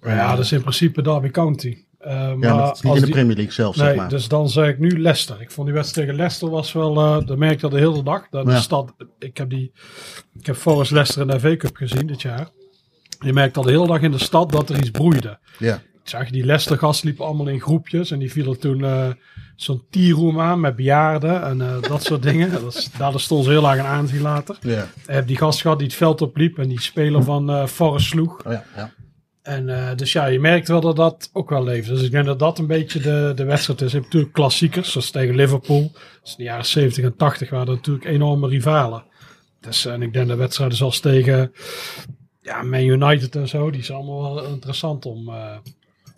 [0.02, 1.76] ja, dat is in principe Derby County.
[1.98, 4.08] Eh, Ja, maar het is niet in de die- Premier League zelf, Nee, zeg maar.
[4.08, 5.40] dus dan zeg ik nu Leicester.
[5.40, 6.94] Ik vond die wedstrijd tegen Leicester was wel,
[7.24, 8.26] dat merk ik dat de hele dag.
[8.30, 9.72] Dat de stad, ik heb die,
[10.38, 12.48] ik heb Forest Leicester in de FA Cup gezien dit jaar.
[13.20, 15.38] Je merkt al de hele dag in de stad dat er iets broeide.
[15.58, 19.08] Ja, Zag die Leicester gasten liepen allemaal in groepjes en die vielen toen eh,
[19.56, 22.52] zo'n T-room aan met bejaarden en eh, dat soort dingen.
[22.52, 24.56] Dat is, daar stond ze heel erg aan aanzien later.
[24.60, 24.86] ja.
[25.06, 28.44] Heb die gast gehad die het veld opliep en die speler van eh Forest sloeg.
[28.44, 28.92] Oh, ja, ja.
[29.42, 31.88] En dus ja, je merkt wel dat dat ook wel leeft.
[31.88, 33.90] Dus ik denk dat dat een beetje de, de wedstrijd is.
[33.90, 35.92] Je hebt natuurlijk klassiekers, zoals tegen Liverpool.
[36.22, 39.04] Dus in de jaren 70 en 80 waren dat natuurlijk enorme rivalen.
[39.60, 41.52] Dus, en ik denk dat wedstrijden zoals tegen
[42.40, 45.32] ja, Man United en zo, die zijn allemaal wel interessant om...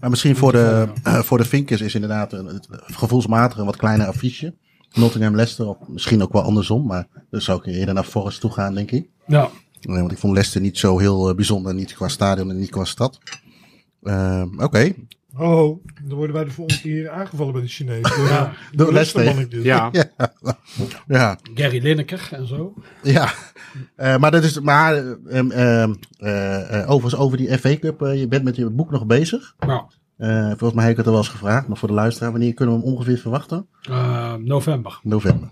[0.07, 4.07] Maar misschien voor de, eh, voor de Vinkers is inderdaad een, gevoelsmatig een wat kleiner
[4.07, 4.55] affiche.
[4.93, 6.87] Nottingham Leicester, of misschien ook wel andersom.
[6.87, 9.09] Maar dan zou ik eerder naar Forest toe gaan, denk ik.
[9.27, 9.51] ja,
[9.81, 11.75] Nee, want ik vond Leicester niet zo heel eh, bijzonder.
[11.75, 13.19] Niet qua stadion en niet qua stad.
[14.03, 14.95] Eh, Oké.
[15.39, 18.03] Oh, dan worden wij de volgende keer aangevallen bij de Chinezen.
[18.16, 19.47] Door, ja, door Leicester.
[19.62, 19.91] Ja.
[21.07, 22.74] Ja, Gary Lineker en zo.
[23.03, 23.32] ja.
[23.97, 24.61] Eh, maar dat is.
[24.61, 28.03] Maar eh, ehm, ehm, eh, eh, overigens over die FA Cup.
[28.03, 29.55] eh, je bent met je boek nog bezig.
[29.66, 29.82] Nou,
[30.16, 31.68] Eh, volgens mij heb ik het al wel eens gevraagd.
[31.68, 33.66] Maar voor de luisteraar, wanneer kunnen we hem ongeveer verwachten?
[34.45, 35.01] november.
[35.03, 35.49] November.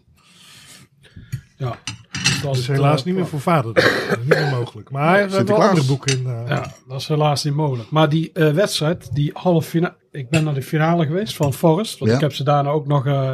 [1.57, 1.79] Ja.
[2.23, 3.75] Dus dat is het, helaas eh, niet meer voor vader.
[3.75, 4.91] Dat is niet meer mogelijk.
[4.91, 5.69] Maar hij heeft wel Sinterklaas.
[5.69, 6.27] andere boeken in.
[6.27, 7.91] eh, Ja, dat is helaas niet mogelijk.
[7.91, 9.95] Maar die eh, wedstrijd, die halve finale.
[10.11, 11.99] Ik ben naar de finale geweest van Forest.
[11.99, 12.17] Want Ja.
[12.17, 13.33] ik heb ze daarna ook nog eh,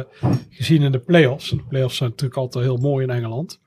[0.49, 1.51] gezien in de playoffs.
[1.51, 3.59] En de playoffs zijn natuurlijk altijd heel mooi in Engeland.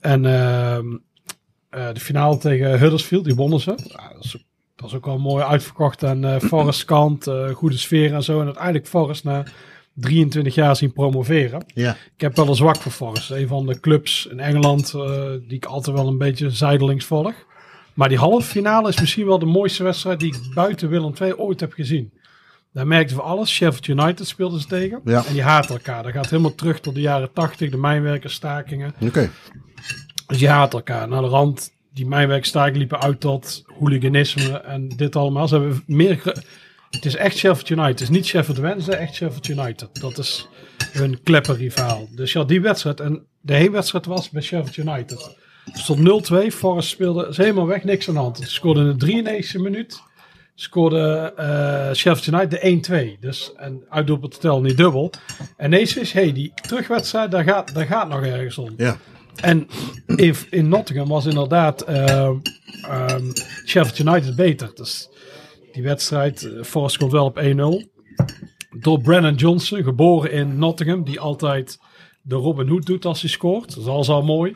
[0.00, 0.86] En ehm,
[1.70, 3.70] eh, de finale tegen Huddersfield, die wonnen ze.
[3.84, 4.42] Ja, dat, is, ook-
[4.76, 6.02] dat is ook wel mooi uitverkocht.
[6.02, 8.38] En eh Forest kant, eh, goede sfeer en zo.
[8.40, 9.42] En uiteindelijk Forest na
[9.94, 11.64] 23 jaar zien promoveren.
[11.74, 11.96] Ja.
[12.14, 13.30] Ik heb wel een zwak voor Forest.
[13.30, 17.34] Een van de clubs in Engeland eh, die ik altijd wel een beetje zijdelings volg.
[17.94, 21.34] Maar die halve finale is misschien wel de mooiste wedstrijd die ik buiten Willem II
[21.34, 22.12] ooit heb gezien.
[22.72, 23.50] Daar merkten we alles.
[23.50, 25.00] Sheffield United speelden ze tegen.
[25.04, 25.24] Ja.
[25.26, 26.02] En die haten elkaar.
[26.02, 28.94] Dat gaat helemaal terug tot de jaren 80, de mijnwerkersstakingen.
[29.00, 29.30] Oké.
[30.26, 31.08] Dus je haat elkaar.
[31.08, 35.48] Naar de rand, die mijnwerkstaken liepen uit tot hooliganisme en dit allemaal.
[35.48, 36.44] Ze hebben meer...
[36.92, 37.98] Het is echt Sheffield United.
[37.98, 39.88] Het is niet Sheffield Wednesday, echt Sheffield United.
[40.00, 40.48] Dat is
[40.92, 42.08] hun klepperrivaal.
[42.14, 43.00] Dus ja, die wedstrijd.
[43.00, 45.36] En de heenwedstrijd was bij Sheffield United.
[45.64, 46.46] Het stond 0-2.
[46.54, 48.38] Forrest speelde is helemaal weg, niks aan de hand.
[48.38, 50.02] Ze scoorde in de 93e minuut.
[50.54, 53.20] Scoorde eh Sheffield United de 1-2.
[53.20, 55.12] Dus en uitdoelpunt tel niet dubbel.
[55.56, 58.74] En ineens is, hey, die terugwedstrijd, daar gaat, daar gaat nog ergens om.
[58.76, 58.98] Ja.
[59.40, 59.68] En
[60.06, 62.30] in, in Nottingham was inderdaad eh,
[62.82, 63.24] ehm,
[63.66, 64.70] Sheffield United beter.
[64.74, 65.08] Dus
[65.72, 67.82] die wedstrijd, eh, Forrest komt wel op 1-0.
[68.80, 71.78] Door Brennan Johnson, geboren in Nottingham, die altijd
[72.22, 73.68] de Robin Hood doet als hij scoort.
[73.74, 74.54] Dat is al zo mooi.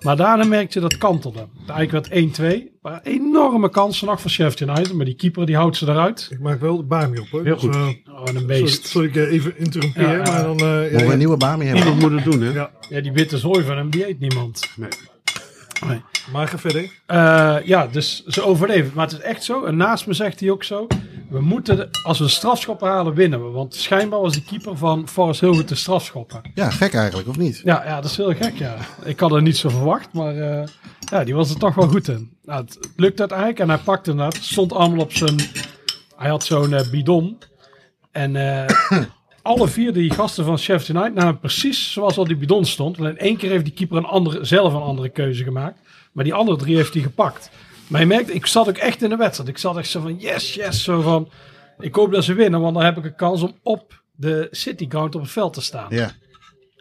[0.00, 1.46] Maar daarna merkte je dat kantelde.
[1.66, 2.70] Eigenlijk werd 1-2.
[2.82, 4.92] Maar enorme kansen nog voor Sheffield United.
[4.94, 6.28] Maar die keeper die houdt ze eruit.
[6.30, 7.44] Ik maak wel de baan op hoor.
[7.44, 7.72] Heel goed.
[7.72, 8.86] Dus, eh, Oh, een beest.
[8.86, 10.58] sorry, ik eh, even interrumperen, Ja, maar dan...
[10.58, 11.12] eh, ja, Mogen we ja.
[11.12, 11.82] een nieuwe Bami hebben?
[11.84, 12.52] Iemand moet het doen, hè?
[12.52, 12.70] Ja.
[12.88, 14.70] Ja, die witte zooi van hem, die eet niemand.
[14.76, 14.88] Nee.
[15.86, 16.02] Nee.
[16.32, 16.90] Maar ga verder.
[17.06, 18.90] Eh, ja, dus ze overleven.
[18.94, 19.64] Maar het is echt zo.
[19.64, 20.86] En naast me zegt hij ook zo.
[21.30, 23.50] We moeten, de- als we de strafschoppen halen, winnen we.
[23.50, 26.40] Want schijnbaar was die keeper van Forest heel goed te strafschoppen.
[26.54, 27.60] Ja, gek eigenlijk, of niet?
[27.64, 28.76] Ja, ja, dat is heel gek, ja.
[29.04, 30.66] Ik had er niet zo verwacht, maar eh,
[31.10, 32.36] ja, die was er toch wel goed in.
[32.42, 34.34] Nou, het, het lukt uiteindelijk en hij pakte inderdaad.
[34.42, 35.36] Stond allemaal op zijn...
[36.16, 37.38] Hij had zo'n eh, bidon.
[38.12, 38.66] En eh,
[39.44, 42.98] alle vier die gasten van Sheffield United namen precies zoals al die bidon stond.
[42.98, 45.80] Alleen één keer heeft die keeper een andere, zelf een andere keuze gemaakt.
[46.12, 47.50] Maar die andere drie heeft hij gepakt.
[47.86, 49.48] Maar je merkt, ik zat ook echt in de wedstrijd.
[49.48, 50.82] Ik zat echt zo van yes, yes.
[50.82, 51.30] Zo van,
[51.78, 54.86] ik hoop dat ze winnen, want dan heb ik een kans om op de City
[54.88, 55.86] Ground op het veld te staan.
[55.90, 56.10] Ja.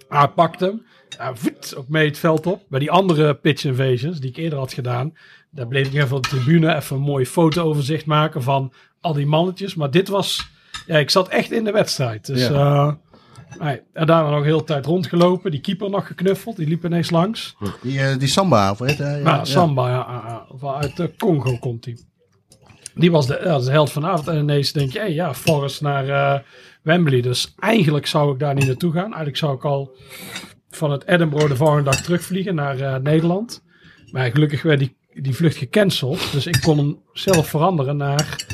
[0.07, 0.85] Hij pakt hem.
[1.17, 2.63] Ja, voet, ook mee het veld op.
[2.67, 5.17] Bij die andere pitch invasions die ik eerder had gedaan.
[5.51, 9.25] Daar bleef ik even op de tribune even een mooi fotooverzicht maken van al die
[9.25, 9.75] mannetjes.
[9.75, 10.51] Maar dit was...
[10.85, 12.25] Ja, ik zat echt in de wedstrijd.
[12.25, 12.49] Dus Ja.
[12.53, 12.93] eh,
[13.65, 15.51] nee, en daarna nog heel de tijd rondgelopen.
[15.51, 16.55] Die keeper nog geknuffeld.
[16.55, 17.55] Die liep ineens langs.
[17.81, 19.03] Die, eh, die Samba, of weet je?
[19.03, 20.45] Ja, Ja, Samba, ja.
[20.81, 21.97] Uit eh, Congo komt hij.
[22.95, 24.27] Die was de, ja, de held vanavond.
[24.27, 26.39] En ineens denk je, hey, ja, Forrest naar eh,
[26.81, 27.21] Wembley.
[27.21, 29.03] Dus eigenlijk zou ik daar niet naartoe gaan.
[29.03, 29.95] Eigenlijk zou ik al
[30.69, 33.63] van het Edinburgh de volgende dag terugvliegen naar eh, Nederland.
[34.11, 36.31] Maar gelukkig werd die, die vlucht gecanceld.
[36.31, 38.45] Dus ik kon hem zelf veranderen naar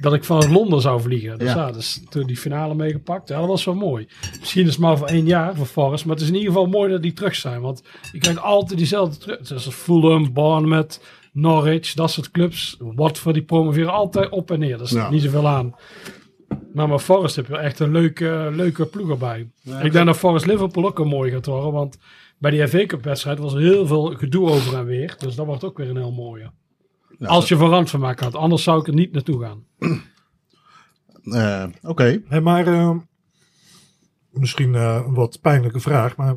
[0.00, 1.38] dat ik vanuit Londen zou vliegen.
[1.38, 1.56] Dus Ja.
[1.66, 3.28] ja, dus toen die finale meegepakt.
[3.28, 4.06] Ja, dat was wel mooi.
[4.40, 6.04] Misschien is het maar voor één jaar voor Forrest.
[6.04, 7.60] Maar het is in ieder geval mooi dat die terug zijn.
[7.60, 7.82] Want
[8.12, 9.38] je krijgt altijd diezelfde terug.
[9.42, 11.00] Zoals Fulham, Bournemouth,
[11.32, 12.76] Norwich, dat soort clubs.
[12.78, 14.78] Watford, die promoveren altijd op en neer.
[14.78, 15.10] Dat is Ja.
[15.10, 15.74] niet zoveel aan.
[16.74, 19.48] Maar met Forrest heb je echt een leuke, leuke ploeg erbij.
[19.82, 21.72] ik denk dat Forrest Liverpool ook een mooi gaat worden.
[21.72, 21.98] Want
[22.38, 25.14] bij die FA Cup wedstrijd was er heel veel gedoe over en weer.
[25.18, 26.50] Dus dat wordt ook weer een heel mooie.
[27.24, 28.34] Nou, Als je verand van maken had.
[28.34, 29.64] Anders zou ik er niet naartoe gaan.
[31.32, 32.20] eh, Oké.
[32.28, 32.90] Hey, maar eh,
[34.30, 36.34] misschien eh, een wat pijnlijke vraag, maar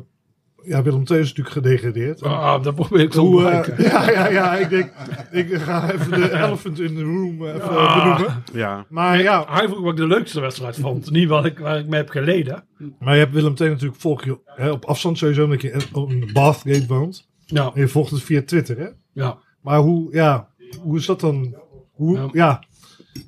[0.62, 2.22] ja, Willem II is natuurlijk gedegradeerd.
[2.22, 3.84] Ah, dat probeer ik zo te Hoe, eh, bereiken.
[3.90, 4.92] ja, ja, ja, ik denk,
[5.30, 7.96] ik ga even de elephant in the room even Ah.
[8.16, 8.42] benoemen.
[8.52, 8.86] Ja.
[8.88, 11.10] Maar ja, Hij vroeg wat ik de leukste wedstrijd vond.
[11.10, 12.64] Niet wat ik, waar ik mee heb geleden.
[12.98, 15.80] maar je hebt Willem II natuurlijk volg je hè, op afstand sowieso, omdat je in-
[15.92, 17.28] op de Bathgate woont.
[17.46, 18.88] Ja, En je volgt het via Twitter, hè?
[19.12, 19.38] ja.
[19.62, 20.47] Maar hoe, ja,
[20.82, 21.56] hoe is dat dan?
[21.92, 22.28] Hoe, Ja.
[22.32, 22.62] ja.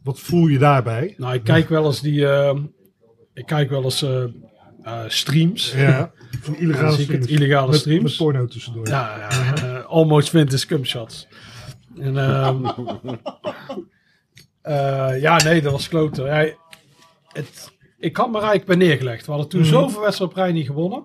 [0.03, 1.14] wat voel je daarbij?
[1.16, 2.26] Nou, ik kijk wel eens die...
[2.28, 2.57] eh,
[3.34, 4.22] ik kijk wel eens eh,
[4.82, 5.72] eh, streams.
[5.72, 7.26] Ja, van illegale ik het streams.
[7.28, 8.03] illegale met, streams.
[8.03, 8.88] met porno tussendoor.
[8.88, 11.28] Ja, ja eh, almost vintage scumshots.
[11.99, 12.64] En, ehm,
[14.62, 16.24] eh, ja, nee, dat was kloten.
[16.24, 16.53] Ja,
[17.32, 19.26] het, ik had me eigenlijk bij neergelegd.
[19.26, 21.05] We hadden toen zoveel wedstrijden op rij niet gewonnen.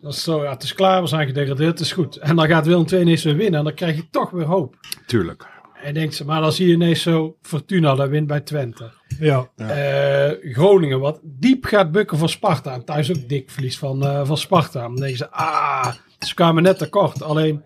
[0.00, 2.16] Dat is zo, ja, het is klaar, we zijn gedegradeerd, het is goed.
[2.16, 4.76] En dan gaat Willem II ineens weer winnen en dan krijg je toch weer hoop.
[5.06, 5.46] Tuurlijk.
[5.82, 8.92] En denkt, maar dan zie je ineens zo, Fortuna, dat wint bij Twente.
[9.18, 9.50] Ja.
[9.56, 12.72] Eh, Groningen, wat diep gaat bukken voor Sparta.
[12.72, 14.80] En thuis ook dik verlies van, eh, van Sparta.
[14.80, 17.22] Dan denken ze, ah, ze kwamen net tekort.
[17.22, 17.64] Alleen,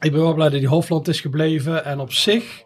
[0.00, 1.84] ik ben wel blij dat die Hofland is gebleven.
[1.84, 2.62] En op zich,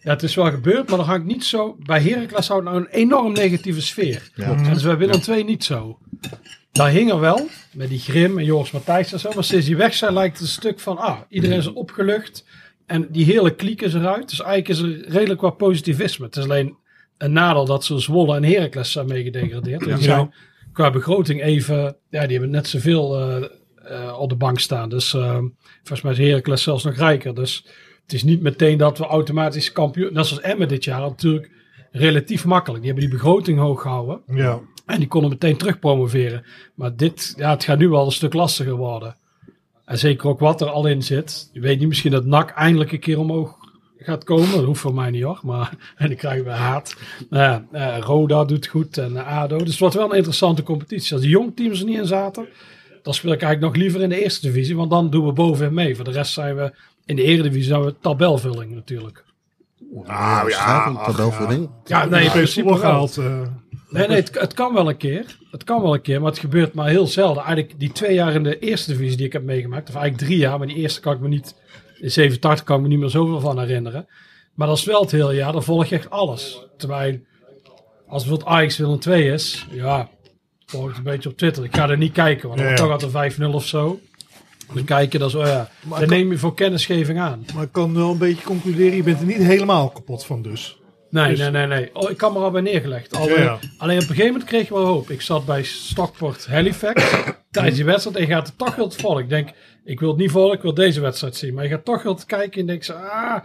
[0.00, 1.76] ja, het is wel gebeurd, maar dan hangt niet zo...
[1.78, 4.30] Bij Heracles houdt nou een enorm negatieve sfeer.
[4.34, 4.44] Ja.
[4.44, 5.98] En dus bij Willem II niet zo.
[6.76, 9.30] Daar hing er wel, met die Grim en Joris Matthijs en zo.
[9.34, 12.44] Maar sinds die weg zijn lijkt het een stuk van, ah, iedereen is opgelucht.
[12.86, 14.28] En die hele kliek is eruit.
[14.28, 16.26] Dus eigenlijk is er redelijk wat positivisme.
[16.26, 16.76] Het is alleen
[17.18, 19.84] een nadeel dat ze Zwolle en Heracles zijn meegedegradeerd.
[19.84, 20.34] Die zijn
[20.72, 23.20] qua begroting even, ja, die hebben net zoveel
[23.86, 24.88] eh, op de bank staan.
[24.88, 25.38] Dus eh,
[25.76, 27.34] volgens mij is Heracles zelfs nog rijker.
[27.34, 27.66] Dus
[28.02, 31.50] het is niet meteen dat we automatisch kampioen, net zoals Emmen dit jaar, natuurlijk
[31.90, 32.82] relatief makkelijk.
[32.82, 34.20] Die hebben die begroting hoog gehouden.
[34.26, 34.60] Ja.
[34.86, 36.44] En die konden meteen terug promoveren.
[36.74, 39.16] Maar dit, ja, het gaat nu wel een stuk lastiger worden.
[39.84, 41.50] En zeker ook wat er al in zit.
[41.52, 43.56] Je weet niet, misschien dat NAC eindelijk een keer omhoog
[43.98, 44.50] gaat komen.
[44.50, 45.40] Dat hoeft voor mij niet hoor.
[45.42, 46.96] Maar, en dan krijgen we haat.
[47.30, 49.58] Nou eh, Roda doet goed en eh, ADO.
[49.58, 51.12] Dus het wordt wel een interessante competitie.
[51.12, 52.46] Als die jong teams er niet in zaten.
[53.02, 55.74] dan speel ik eigenlijk nog liever in de eerste divisie, want dan doen we bovenin
[55.74, 55.96] mee.
[55.96, 56.72] Voor de rest zijn we
[57.04, 59.24] in de eredivisie zijn we tabelvulling natuurlijk.
[60.06, 61.70] Nou ja, tabelvulling.
[61.84, 63.20] Ja, nee, in principe gehaald.
[63.88, 65.36] Nee, nee, het, het kan wel een keer.
[65.50, 67.42] Het kan wel een keer, maar het gebeurt maar heel zelden.
[67.42, 70.38] Eigenlijk die twee jaar in de eerste divisie die ik heb meegemaakt, of eigenlijk drie
[70.38, 71.54] jaar, maar die eerste kan ik me niet,
[72.00, 74.06] in 87 kan ik me niet meer zoveel van herinneren.
[74.54, 76.60] Maar dat is wel het hele jaar, dan volg je echt alles.
[76.76, 77.18] Terwijl,
[78.08, 80.08] als bijvoorbeeld Ajax Willem 2 is, ja,
[80.66, 81.64] volg ik het een beetje op Twitter.
[81.64, 82.80] Ik ga er niet kijken, want dan Ja, ja.
[82.80, 84.00] toch altijd 5-0 of zo.
[84.74, 87.44] Dan kijk je, dat is, oh ja, Maar dan kan- neem je voor kennisgeving aan.
[87.54, 90.78] maar ik kan wel een beetje concluderen, je bent er niet helemaal kapot van dus.
[91.10, 91.90] Nee, Dus- nee, nee, nee.
[91.92, 93.16] Oh, ik kan me al bij neergelegd.
[93.16, 93.58] Al, Ja.
[93.78, 95.10] Alleen op een gegeven moment kreeg ik wel hoop.
[95.10, 97.02] Ik zat bij Stockport Halifax
[97.50, 99.22] tijdens die wedstrijd en je gaat er toch wel te volgen.
[99.22, 99.48] Ik denk,
[99.84, 101.54] ik wil het niet volgen, ik wil deze wedstrijd zien.
[101.54, 103.36] Maar je gaat toch wel te kijken en denk zo, ah,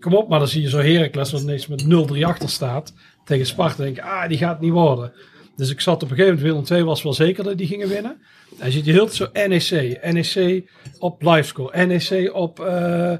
[0.00, 0.28] kom op.
[0.28, 2.94] Maar dan zie je zo Heracles wat ineens met 0-3 achter staat
[3.24, 3.82] tegen Sparta.
[3.82, 5.12] denk ik, ah, die gaat het niet worden.
[5.56, 7.88] Dus ik zat op een gegeven moment, Willem 2 was wel zeker dat die gingen
[7.88, 8.20] winnen.
[8.58, 10.64] En je ziet je heel zo NEC, NEC
[10.98, 13.12] op livescore, NEC op eh,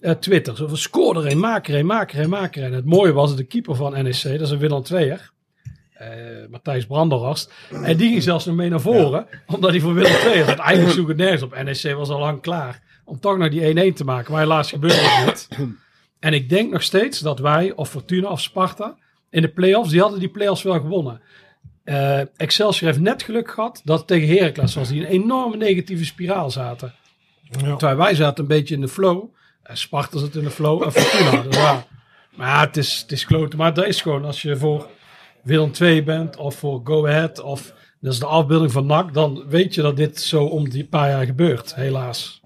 [0.00, 0.56] eh, Twitter.
[0.56, 2.72] Zo van score er een, maak er een, maak er een, maak er een.
[2.72, 5.30] Het mooie was de keeper van NEC, dat is een Willem II'er.
[5.92, 6.08] eh
[6.50, 7.52] Matthijs Branderhorst.
[7.82, 10.58] En die ging zelfs nog mee naar voren, omdat hij voor Willem II had.
[10.58, 11.62] Eigenlijk sloeg het nergens op.
[11.62, 14.32] NEC was al lang klaar om toch nog die 1-1 te maken.
[14.32, 15.48] Maar helaas gebeurde het niet.
[16.20, 18.96] En ik denk nog steeds dat wij, of Fortuna of Sparta,
[19.30, 21.20] in de play-offs, die hadden die play-offs wel gewonnen.
[21.84, 26.04] Eh, Excelsior heeft net geluk gehad dat het tegen Heracles was, die een enorme negatieve
[26.04, 26.94] spiraal zaten.
[27.42, 27.76] Ja.
[27.76, 29.24] Terwijl wij zaten een beetje in de flow.
[29.66, 31.42] En Sparta zit in de flow en Fortuna.
[31.42, 31.84] dus ja.
[32.34, 33.58] Maar ja, het is, het is kloten.
[33.58, 34.86] Maar dat is gewoon als je voor
[35.42, 39.44] Willem II bent of voor Go Ahead of dat is de afbeelding van NAC, dan
[39.48, 42.40] weet je dat dit zo om die paar jaar gebeurt, helaas.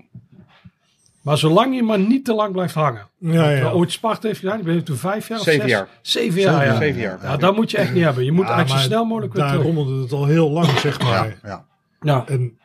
[1.22, 3.08] Maar zolang je maar niet te lang blijft hangen.
[3.18, 3.70] Ja, ja.
[3.70, 5.70] Ooit Sparta heeft gedaan, ik ben toen vijf jaar of Zeven zes?
[5.70, 5.88] jaar.
[6.02, 6.76] Zeven jaar, ja.
[6.76, 7.18] Zeven jaar.
[7.22, 8.24] Ja, dat moet je echt niet hebben.
[8.24, 11.00] Je moet Ja, eigenlijk zo snel mogelijk weer Daar rommelde het al heel lang, zeg
[11.02, 11.26] maar.
[11.28, 11.64] Ja, ja.
[12.00, 12.24] Ja.
[12.26, 12.58] En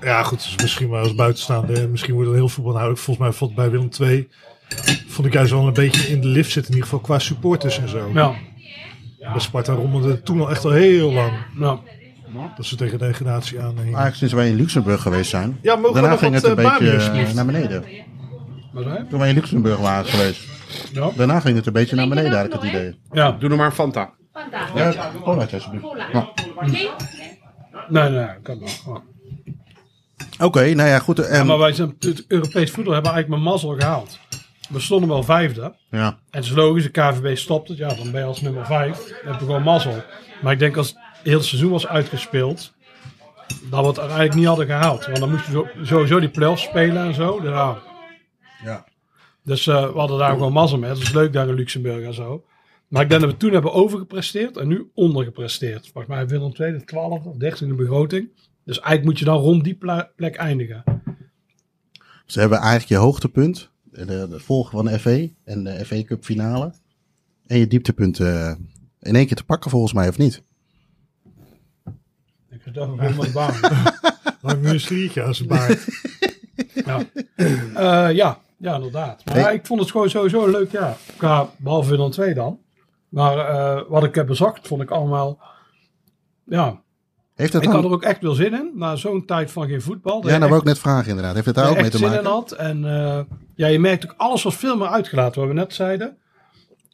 [0.00, 1.88] ja, goed, dus misschien wel als buitenstaande.
[1.88, 3.02] Misschien wordt het heel voetbalhoudelijk.
[3.02, 4.28] Volgens mij vond bij Willem II
[5.08, 6.72] vond ik juist wel een beetje in de lift zitten.
[6.72, 8.10] In ieder geval qua supporters en zo.
[8.14, 8.34] Ja.
[9.18, 11.32] Bij Sparta rommelde het toen al echt al heel lang.
[11.58, 11.80] Ja.
[12.56, 13.84] Dat ze tegen degradatie aanhingen.
[13.84, 15.58] Eigenlijk sinds wij in Luxemburg geweest zijn.
[15.62, 17.84] Ja, mogen we Daarna nog ging het een eh, beetje eh, naar beneden.
[19.08, 20.48] Toen wij in Luxemburg waren geweest.
[20.92, 21.10] Ja.
[21.16, 22.98] Daarna ging het een beetje naar beneden, had ik het idee.
[23.12, 23.30] Ja.
[23.32, 24.14] Doe er maar een Fanta.
[24.32, 24.74] Vandaag.
[24.74, 25.84] Ja, colaatje alsjeblieft.
[25.84, 26.06] Cola.
[26.12, 26.32] Ja.
[26.66, 26.90] Nee?
[27.88, 29.02] Nee, nee, kan wel.
[30.40, 31.16] Oké, nou ja, goed.
[31.16, 34.18] Ja, En, maar wij zijn het Europees voetbal hebben eigenlijk mijn mazzel gehaald.
[34.68, 35.74] We stonden wel vijfde.
[35.90, 36.06] ja.
[36.06, 37.78] En het is logisch, de KVB stopt het.
[37.78, 38.96] Ja, dan ben je als nummer vijf.
[38.96, 40.02] Dan heb je gewoon mazzel.
[40.42, 42.74] Maar ik denk als het hele seizoen was uitgespeeld,
[43.70, 45.06] dat we het uiteindelijk niet hadden gehaald.
[45.06, 47.40] Want dan moest je sowieso die play-offs spelen en zo.
[47.40, 47.78] Dus, ja.
[48.64, 48.84] Ja.
[49.44, 50.90] dus eh, we hadden daar gewoon mazzel mee.
[50.90, 52.44] Dat is leuk daar in Luxemburg en zo.
[52.88, 55.88] Maar ik denk dat we toen hebben overgepresteerd en nu ondergepresteerd.
[55.92, 58.28] Volgens mij Willem II de 12 of 13 de begroting.
[58.66, 59.78] Dus eigenlijk moet je dan rond die
[60.16, 60.84] plek eindigen.
[62.24, 66.24] Ze hebben eigenlijk je hoogtepunt, de, de volgen van de FA en de FA Cup
[66.24, 66.72] finale.
[67.46, 68.54] En je dieptepunt eh,
[69.00, 70.42] in één keer te pakken volgens mij, of niet?
[72.50, 73.54] Ik dacht dat helemaal baan.
[74.40, 75.86] Hangt nu een sliertje aan zijn baard.
[76.74, 77.02] Ja.
[77.36, 79.24] Eh, ja, ja, inderdaad.
[79.24, 79.54] Maar Hey.
[79.54, 80.96] ik vond het gewoon sowieso een leuk jaar.
[81.16, 82.58] Qua, behalve Willem 2 dan.
[83.08, 85.38] Maar eh, wat ik heb bezocht, vond ik allemaal...
[86.44, 86.82] Ja,
[87.36, 88.70] Heeft ik had er ook echt wel zin in.
[88.74, 90.20] Na zo'n tijd van geen voetbal.
[90.20, 91.34] dat ja, je nou echt- ik net vragen inderdaad.
[91.34, 92.38] Heeft het daar dat ook mee te echt zin in maken?
[92.38, 92.52] had.
[92.52, 93.20] En eh,
[93.54, 95.40] ja, je merkt ook, alles was veel meer uitgelaten.
[95.40, 96.16] Wat we net zeiden.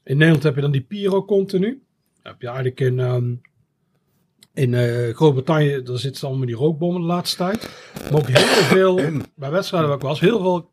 [0.05, 1.83] In Nederland heb je dan die Piro continu.
[2.23, 3.35] Dan heb je eigenlijk in, ehm,
[4.55, 7.71] in eh, Groot-Brittannië, daar zitten allemaal die rookbommen de laatste tijd.
[8.11, 8.95] Maar ook heel veel,
[9.37, 10.71] bij wedstrijden waar ik was, heel veel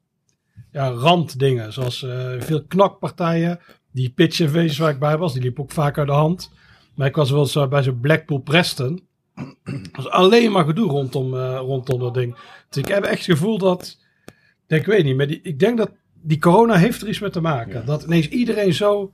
[0.72, 1.74] ja, randdingen.
[1.74, 3.60] Zoals eh, veel knakpartijen.
[3.92, 6.52] Die pitch en feestjes waar ik bij was, die liep ook vaak uit de hand.
[6.96, 9.08] Maar ik was wel eens, bij zo'n Blackpool Preston.
[9.92, 12.36] Was alleen maar gedoe rondom, eh, rondom dat ding.
[12.70, 13.98] Dus ik heb echt het gevoel dat.
[14.68, 17.42] Ik weet niet, maar die, ik denk dat die corona heeft er iets mee te
[17.42, 17.86] maken.
[17.86, 19.12] Dat ineens iedereen zo,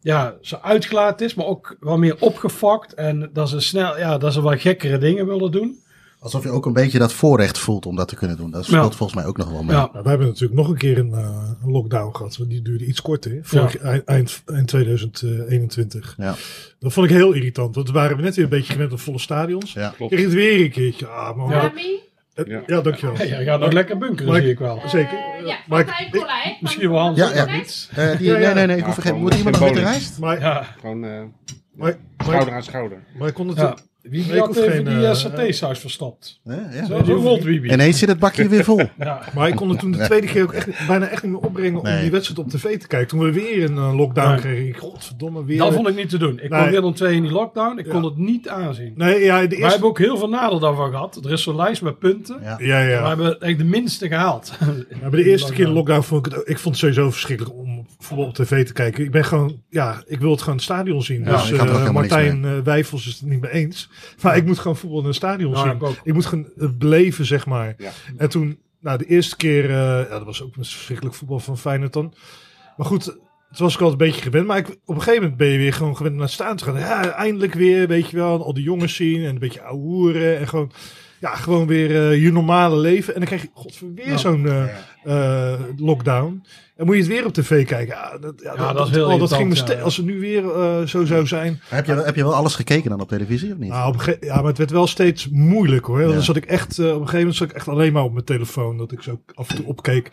[0.00, 2.94] ja, zo uitgelaten is, maar ook wel meer opgefokt.
[2.94, 5.81] En dat ze snel, ja, dat ze wel gekkere dingen willen doen.
[6.22, 8.50] Alsof je ook een beetje dat voorrecht voelt om dat te kunnen doen.
[8.50, 8.96] Dat speelt Ja.
[8.96, 9.76] volgens mij ook nog wel mee.
[9.76, 12.36] Ja, Nou, we hebben natuurlijk nog een keer een, eh, lockdown gehad.
[12.36, 13.30] want Die duurde iets korter.
[13.30, 13.38] hè.
[13.42, 16.14] Vorig, eind, eind, eind 2021.
[16.18, 16.34] Ja.
[16.78, 17.74] Dat vond ik heel irritant.
[17.74, 19.72] Want we waren net weer een beetje gewend aan volle stadions.
[19.72, 19.94] Ja.
[19.96, 21.06] Kreeg het weer een keertje.
[21.06, 21.50] Ah, man.
[21.50, 21.72] Ja.
[22.34, 22.62] Ja, ja.
[22.66, 22.80] Ja.
[22.80, 23.16] dankjewel.
[23.16, 24.82] Hey, jij gaat nog lekker bunkeren, zie ik wel.
[24.86, 25.18] Zeker.
[25.38, 26.56] Eh, ja, Maar ik-?
[26.60, 27.46] Misschien wel Hans Ja, ook ja.
[27.46, 28.44] Eh, die, Ja, ja.
[28.46, 28.76] Nee, nee, nee.
[28.76, 29.74] Ik Ja, hoef geen, gewoon moet iemand nog met
[30.14, 30.20] de?
[30.20, 31.22] Maar, Ja, Gewoon eh,
[31.74, 32.98] maar, schouder aan schouder.
[33.18, 34.10] maar ik kon het Ja.
[34.10, 36.40] Wie had even geen, die eh, uh, satésaus verstopt?
[36.44, 36.86] Ja.
[37.04, 37.72] Zo, Wibi.
[37.72, 38.80] Ineens zit het bakje weer vol.
[38.98, 39.20] Ja.
[39.34, 41.80] Maar ik kon het toen de tweede keer ook echt, bijna echt niet meer opbrengen
[41.80, 43.08] om die wedstrijd op tv te kijken.
[43.08, 44.40] Toen we weer een eh, lockdown Nee.
[44.40, 44.66] kregen.
[44.66, 45.58] Ik, godverdomme, weer.
[45.58, 46.40] Dat vond ik niet te doen.
[46.40, 46.60] Ik Nee.
[46.62, 47.78] kon Willem 2 in die lockdown.
[47.78, 47.92] Ik Ja.
[47.92, 48.92] kon het niet aanzien.
[48.96, 49.66] Nee, ja, de Wij eerste...
[49.70, 51.20] hebben ook heel veel nadeel daarvan gehad.
[51.24, 52.38] Er is zo'n lijst met punten.
[52.42, 52.56] Ja.
[52.60, 53.02] Ja, ja.
[53.02, 54.52] We hebben echt de minste gehaald.
[55.00, 57.10] Maar bij de eerste keer in de lockdown vond ik het, ik vond het sowieso
[57.10, 59.04] verschrikkelijk om voetbal op tv te kijken.
[59.04, 61.24] Ik ben gewoon, ja, ik wil het gewoon in het stadion zien.
[61.24, 63.90] Ja, dus eh, Martijn eh, Wijfels is het niet mee eens.
[64.22, 65.72] Maar ik moet gewoon voetbal in een stadion Ja, zien.
[65.72, 65.96] ik ook.
[66.02, 67.74] Ik moet gewoon het beleven, zeg maar.
[67.78, 67.90] Ja.
[68.16, 71.58] En toen, nou, de eerste keer, eh, ja, dat was ook een verschrikkelijk voetbal van
[71.58, 72.14] Feyenoord dan.
[72.76, 73.04] Maar goed,
[73.48, 74.46] het was ik al een beetje gewend.
[74.46, 76.64] Maar ik, op een gegeven moment ben je weer gewoon gewend naar het staan te
[76.64, 76.78] gaan.
[76.78, 78.44] Ja, eindelijk weer, weet je wel.
[78.44, 80.38] Al die jongens zien en een beetje ouwehoeren.
[80.38, 80.72] En gewoon,
[81.20, 83.14] ja, gewoon weer eh, je normale leven.
[83.14, 84.64] En dan krijg je, god, weer zo'n eh,
[85.04, 86.42] eh, lockdown.
[86.76, 87.94] En moet je het weer op tv kijken.
[87.94, 89.80] Ja, dat, ja, Ja, dat is heel oh, dat ging me.
[89.82, 91.60] Als het nu weer eh, zo zou zijn.
[91.64, 93.70] Heb, je, heb je wel alles gekeken dan op televisie of niet?
[93.70, 96.00] Nou, op ja, maar het werd wel steeds een hoor.
[96.00, 96.06] Ja.
[96.08, 98.12] Dan zat ik echt, eh, op een gegeven moment zat ik echt alleen maar op
[98.12, 98.76] mijn telefoon.
[98.76, 100.10] Dat ik zo af en toe opkeek.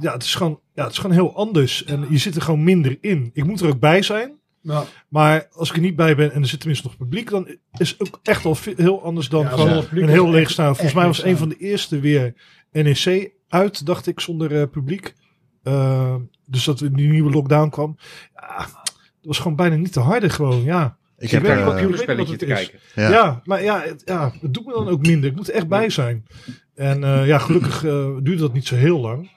[0.00, 1.84] Ja, het is gewoon, ja, het is gewoon heel anders.
[1.84, 3.30] En je zit er gewoon minder in.
[3.32, 4.32] Ik moet er ook bij zijn.
[4.60, 4.84] Ja.
[5.08, 7.90] Maar als ik er niet bij ben en er zit tenminste nog publiek, dan is
[7.90, 10.74] het ook echt al veel- heel anders dan Ja, gewoon een heel leeg staan.
[10.74, 12.34] Volgens mij was een van de eerste weer
[12.72, 15.14] NEC uit, dacht ik, zonder eh, publiek.
[15.62, 16.14] Eh,
[16.46, 17.96] dus dat er die nieuwe lockdown kwam.
[18.34, 20.96] Ja, dat was gewoon bijna niet te harde gewoon, ja.
[21.18, 22.78] ik heb wat jullie- computerspelletje te kijken.
[22.94, 23.10] ja.
[23.10, 25.30] Ja, maar ja het, ja, het doet me dan ook minder.
[25.30, 26.26] Ik moet er echt bij zijn.
[26.74, 27.90] En eh, ja, gelukkig eh,
[28.22, 29.30] duurde dat niet zo heel lang.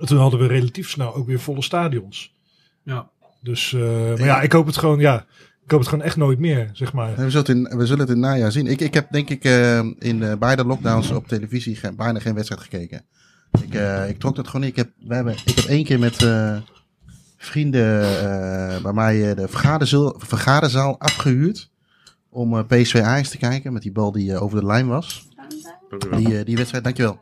[0.00, 2.34] En toen hadden we relatief snel ook weer volle stadions.
[2.82, 3.10] Ja.
[3.42, 5.26] Dus, eh, maar ja, ik hoop het gewoon, ja,
[5.68, 7.08] ik hoop het gewoon echt nooit meer, zeg maar.
[7.16, 8.66] We zullen, het in, we zullen het in het najaar zien.
[8.66, 12.34] Ik, ik heb denk ik eh, in eh, beide lockdowns op televisie ge- bijna geen
[12.34, 13.02] wedstrijd gekeken.
[13.62, 14.70] Ik, eh, ik trok dat gewoon niet.
[14.70, 16.56] Ik heb, we hebben, ik heb één keer met eh,
[17.36, 21.70] vrienden eh, bij mij eh, de vergaderzaal, vergaderzaal afgehuurd.
[22.30, 25.28] Om eh, PSV Ajax te kijken met die bal die over de lijn was.
[26.16, 27.18] Die, die wedstrijd, dankjewel.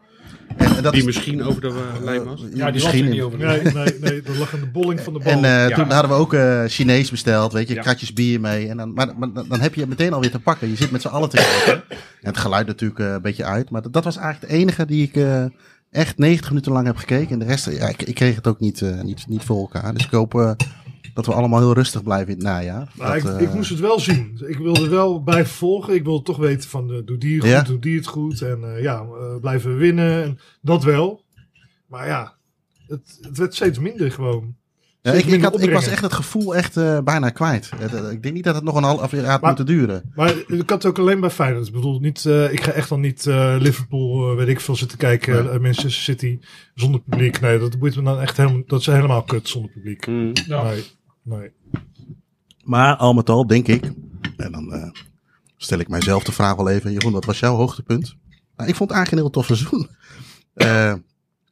[0.57, 2.41] En, en dat Die is- misschien over de eh, lijn was.
[2.55, 3.39] Ja, die misschien er in- niet over.
[3.39, 5.33] Nee, nee, nee, dat lag aan de bolling van de bal.
[5.33, 5.75] En eh, Ja.
[5.75, 7.81] toen hadden we ook eh, Chinees besteld, weet je, Ja.
[7.83, 8.69] kratjes bier mee.
[8.69, 10.69] En dan, maar, maar dan dan heb je het meteen alweer te pakken.
[10.69, 11.83] Je zit met z'n allen te kijken.
[11.89, 13.71] En het geluid natuurlijk eh, een beetje uit.
[13.71, 15.45] Maar dat, dat was eigenlijk de enige die ik eh,
[15.91, 17.33] echt 90 minuten lang heb gekeken.
[17.33, 19.95] En de rest, ja, ik, ik kreeg het ook niet, eh, niet, niet voor elkaar.
[19.95, 20.51] Dus ik hoop eh,
[21.17, 22.93] dat we allemaal heel rustig blijven in het najaar.
[22.97, 24.41] Maar Dat, ik, eh, ik moest het wel zien.
[24.47, 25.95] Ik wilde wel blijven volgen.
[25.95, 27.63] Ik wilde toch weten van, eh, doet die het goed, Ja.
[27.63, 28.41] doet die het goed.
[28.43, 29.07] En eh, ja,
[29.41, 30.23] blijven we winnen.
[30.23, 31.25] En dat wel.
[31.87, 32.35] Maar ja,
[32.87, 34.55] het, het werd steeds minder gewoon.
[35.03, 37.71] ja, ik, ik, had, ik was echt het gevoel echt eh, bijna kwijt.
[38.11, 40.13] Ik denk niet dat het nog een half jaar had Maar- moeten duren.
[40.15, 41.67] Maar ik had het ook alleen bij Feyenoord.
[41.67, 44.77] Ik bedoel, niet, eh, ik ga echt dan niet eh, Liverpool, eh, weet ik veel,
[44.77, 45.45] zitten kijken.
[45.45, 45.59] Nee.
[45.59, 46.39] Manchester City
[46.75, 47.41] zonder publiek.
[47.41, 50.07] Nee, dat boeit me dan echt helemaal, dat is helemaal kut zonder publiek.
[50.07, 50.33] Mm.
[50.47, 50.63] Ja.
[50.63, 50.85] Nee,
[51.27, 51.53] nee.
[52.65, 53.93] Maar al met al denk ik,
[54.37, 54.91] en dan eh,
[55.57, 58.17] stel ik mijzelf de vraag wel even, Jeroen, wat was jouw hoogtepunt?
[58.57, 59.89] Nou, ik vond het eigenlijk een heel tof seizoen.
[60.57, 60.95] Eh,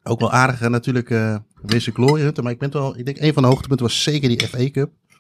[0.03, 3.43] ook wel aardig natuurlijk uh, Glory Hunter, maar ik ben wel, ik denk een van
[3.43, 4.93] de hoogtepunten was zeker die FA Cup.
[4.95, 5.15] Eh,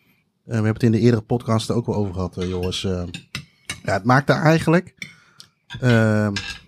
[0.44, 2.80] we hebben het in de eerdere podcast er ook wel over gehad, eh, jongens.
[2.80, 4.94] Ja, het maakte eigenlijk,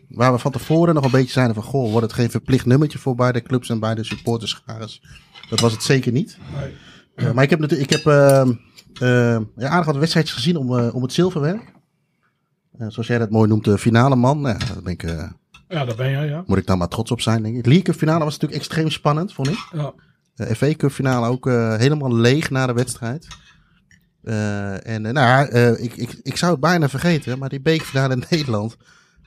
[0.09, 2.99] waar we van tevoren nog een beetje zeiden van, goh, wordt het geen verplicht nummertje
[2.99, 5.03] voor beide clubs en beide supporterschades?
[5.49, 6.39] Dat was het zeker niet.
[7.17, 8.53] Eh, maar ik heb natuurlijk, ik heb ehm,
[9.01, 11.73] eh, ja, aardig wat wedstrijdjes gezien om, eh, om het zilverwerk.
[12.79, 14.41] Eh, zoals jij dat mooi noemt, de finale man.
[14.41, 15.03] Ja, daar ben ik,
[15.69, 16.43] Ja, daar ben jij, ja.
[16.47, 17.63] moet ik dan maar trots op zijn, denk ik.
[17.63, 19.69] De League Cup finale was natuurlijk extreem spannend, vond ik.
[19.73, 19.93] ja.
[20.35, 21.45] De FA Cup finale ook
[21.79, 23.27] helemaal leeg na de wedstrijd.
[24.83, 25.47] En nou
[25.77, 28.77] ik, ik, ik zou het bijna vergeten, maar die bekerfinale in Nederland.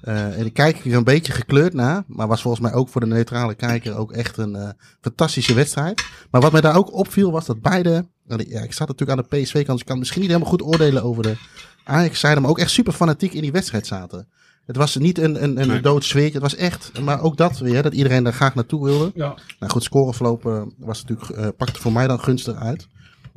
[0.01, 2.03] Eh, en ik kijk er een beetje gekleurd naar.
[2.07, 4.69] Maar was volgens mij ook voor de neutrale kijker ook echt een eh,
[5.01, 6.03] fantastische wedstrijd.
[6.31, 8.07] Maar wat mij daar ook opviel was dat beide...
[8.27, 10.61] nou, Ja, ik zat natuurlijk aan de PSV-kant, dus ik kan misschien niet helemaal goed
[10.63, 11.35] oordelen over de
[11.83, 12.41] Ajax-zijde.
[12.41, 14.27] Maar ook echt super fanatiek in die wedstrijd zaten.
[14.65, 15.81] Het was niet een, een, een Nee.
[15.81, 16.33] dood sfeertje.
[16.33, 19.11] Het was echt, maar ook dat weer, dat iedereen daar graag naartoe wilde.
[19.15, 19.35] ja.
[19.59, 22.87] Nou goed, scoreverloop eh, was natuurlijk, eh, pakte voor mij dan gunstig uit.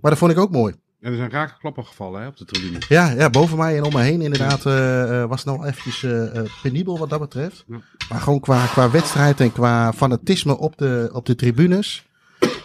[0.01, 0.75] Maar dat vond ik ook mooi.
[1.03, 2.79] En er zijn rake klappen gevallen hè, op de tribune.
[2.89, 5.67] Ja, ja, boven mij en om me heen inderdaad eh, eh, was het nog wel
[5.67, 7.65] eventjes eh, penibel wat dat betreft.
[7.69, 7.81] Ja.
[8.09, 12.07] Maar gewoon qua, qua wedstrijd en qua fanatisme op de, op de tribunes.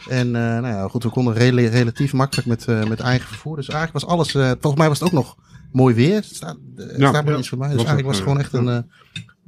[0.09, 3.55] En nou ja, goed, we konden rela- relatief makkelijk met, met eigen vervoer.
[3.55, 5.35] Dus eigenlijk was alles, volgens mij was het ook nog
[5.71, 6.15] mooi weer.
[6.15, 7.39] Het staat, het Ja, staat maar ja.
[7.39, 7.67] iets voor mij.
[7.67, 8.91] Dus Was eigenlijk was het gewoon echt een,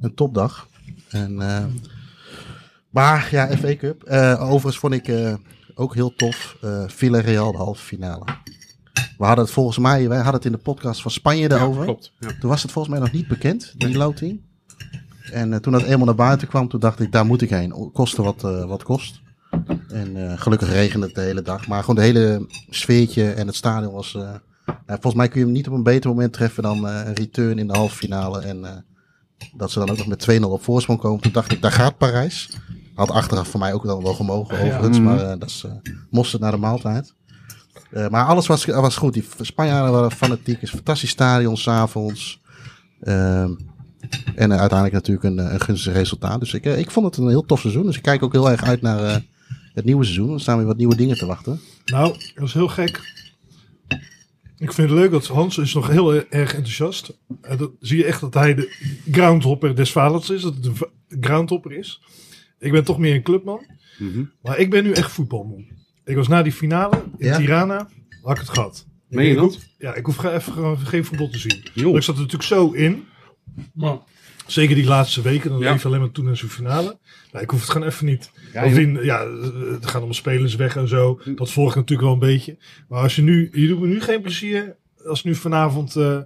[0.00, 0.66] een topdag.
[1.08, 1.34] En,
[2.90, 4.04] maar ja, FA Cup.
[4.38, 5.12] Overigens vond ik
[5.74, 8.24] ook heel tof Villarreal de halve finale.
[9.20, 11.78] We hadden het volgens mij, wij hadden het in de podcast van Spanje daarover.
[11.78, 12.12] Ja, klopt.
[12.18, 12.28] Ja.
[12.40, 14.40] Toen was het volgens mij nog niet bekend, die loting.
[15.32, 17.90] En eh, toen dat eenmaal naar buiten kwam, toen dacht ik, daar moet ik heen.
[17.92, 19.20] Koste wat, eh, wat kost.
[19.88, 21.66] En eh, gelukkig regende het de hele dag.
[21.66, 24.38] Maar gewoon de hele sfeertje en het stadion was, Nou,
[24.86, 27.66] volgens mij kun je hem niet op een beter moment treffen dan een return in
[27.66, 28.40] de halve finale.
[28.40, 28.84] En
[29.56, 31.20] dat ze dan ook nog met 2-0 op voorsprong komen.
[31.20, 32.50] Toen dacht ik, daar gaat Parijs.
[32.94, 34.98] Had achteraf voor mij ook dan wel gemogen overigens.
[34.98, 35.06] Mhm.
[35.06, 35.64] Maar eh, dat is
[36.10, 37.14] mosterd naar de maaltijd.
[37.90, 39.14] Eh, maar alles was, was goed.
[39.14, 40.62] Die Spanjaarden waren fanatiek.
[40.62, 42.40] Is een fantastisch stadion s'avonds.
[43.00, 43.52] Ehm
[44.34, 46.40] en uiteindelijk natuurlijk een, eh, een gunstig resultaat.
[46.40, 47.86] Dus ik, eh, ik vond het een heel tof seizoen.
[47.86, 49.16] Dus ik kijk ook heel erg uit naar eh,
[49.74, 50.32] het nieuwe seizoen.
[50.32, 51.60] Er staan weer wat nieuwe dingen te wachten.
[51.84, 53.18] Nou, dat is heel gek.
[54.58, 57.16] Ik vind het leuk dat Hans is nog heel erg enthousiast.
[57.40, 58.76] En dat zie je echt dat hij de
[59.10, 60.42] groundhopper des vaders is.
[60.42, 60.76] Dat het een
[61.20, 62.02] groundhopper is.
[62.58, 63.66] Ik ben toch meer een clubman.
[63.98, 64.24] Mhm.
[64.42, 65.64] Maar ik ben nu echt voetbalmoe.
[66.04, 67.36] Ik was na die finale in Ja?
[67.36, 67.88] Tirana.
[68.22, 68.86] Had ik het gehad.
[69.08, 69.58] Meen je ik, dat?
[69.78, 71.62] ja, ik hoef even geen voetbal te zien.
[71.96, 73.04] Ik zat er natuurlijk zo in.
[73.74, 73.96] Maar
[74.46, 75.50] Zeker die laatste weken.
[75.50, 75.70] Dan Ja.
[75.72, 76.98] leef je alleen maar toen naar zo'n finale.
[77.32, 78.30] Nou, ik hoef het gewoon even niet.
[78.52, 79.26] Ja, Bovendien, ja,
[79.72, 81.20] het gaan om spelers weg en zo.
[81.34, 82.58] Dat volg ik natuurlijk wel een beetje.
[82.88, 84.76] Maar als je nu, je doet me nu geen plezier.
[85.06, 86.18] Als nu vanavond, eh,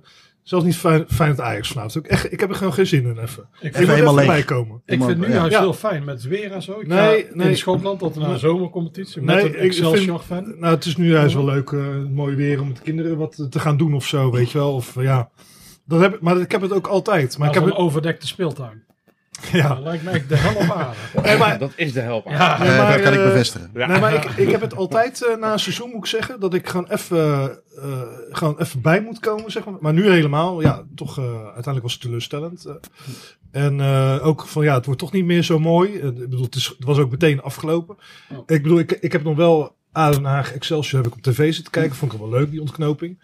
[0.45, 1.97] zelfs niet fijn, fijn het Ajax vanavond.
[1.97, 3.43] Ik, echt, ik heb er gewoon geen zin in even.
[3.53, 4.27] ik Ik vind, even helemaal leeg.
[4.27, 4.83] bijkomen.
[4.87, 5.61] ik vind nu juist Ja.
[5.61, 6.81] heel fijn met het weer en zo.
[6.81, 7.49] Ik Nee, ga nee.
[7.49, 9.23] in Schotland tot naar een zomercompetitie.
[9.23, 10.55] Nee, met ik een vind- Excelsior-fan.
[10.59, 13.47] Nou, het is nu juist wel leuk, eh, mooi weer om met de kinderen wat
[13.51, 14.73] te gaan doen of zo, weet je wel.
[14.75, 15.31] Of ja,
[15.87, 17.39] dat heb, ik- maar ik heb het ook altijd.
[17.39, 18.83] Maar ik heb een overdekte speeltuin.
[19.63, 19.69] ja.
[19.69, 20.97] Dat lijkt echt de hel op aarde.
[21.23, 22.39] Nee, maar, dat is de Nee, Eh,
[22.79, 23.71] maar, dat kan ik eh, bevestigen.
[23.75, 23.87] Ja.
[23.87, 26.55] Nee, maar ik, ik heb het altijd eh, na een seizoen, moet ik zeggen, dat
[26.55, 27.51] ik gewoon even,
[27.83, 28.01] eh,
[28.31, 29.75] gewoon even bij moet komen, zeg maar.
[29.81, 32.67] Maar nu helemaal, ja, toch, eh, uiteindelijk was het teleurstellend.
[33.51, 35.93] en eh, ook van, ja, het wordt toch niet meer zo mooi.
[35.93, 37.97] Ik bedoel, het, is, het was ook meteen afgelopen.
[38.31, 38.39] Oh.
[38.47, 41.73] Ik bedoel, ik, ik heb nog wel Aden Haag Excelsior heb ik op tv zitten
[41.73, 41.97] kijken.
[41.97, 43.23] Vond ik wel leuk, die ontknoping.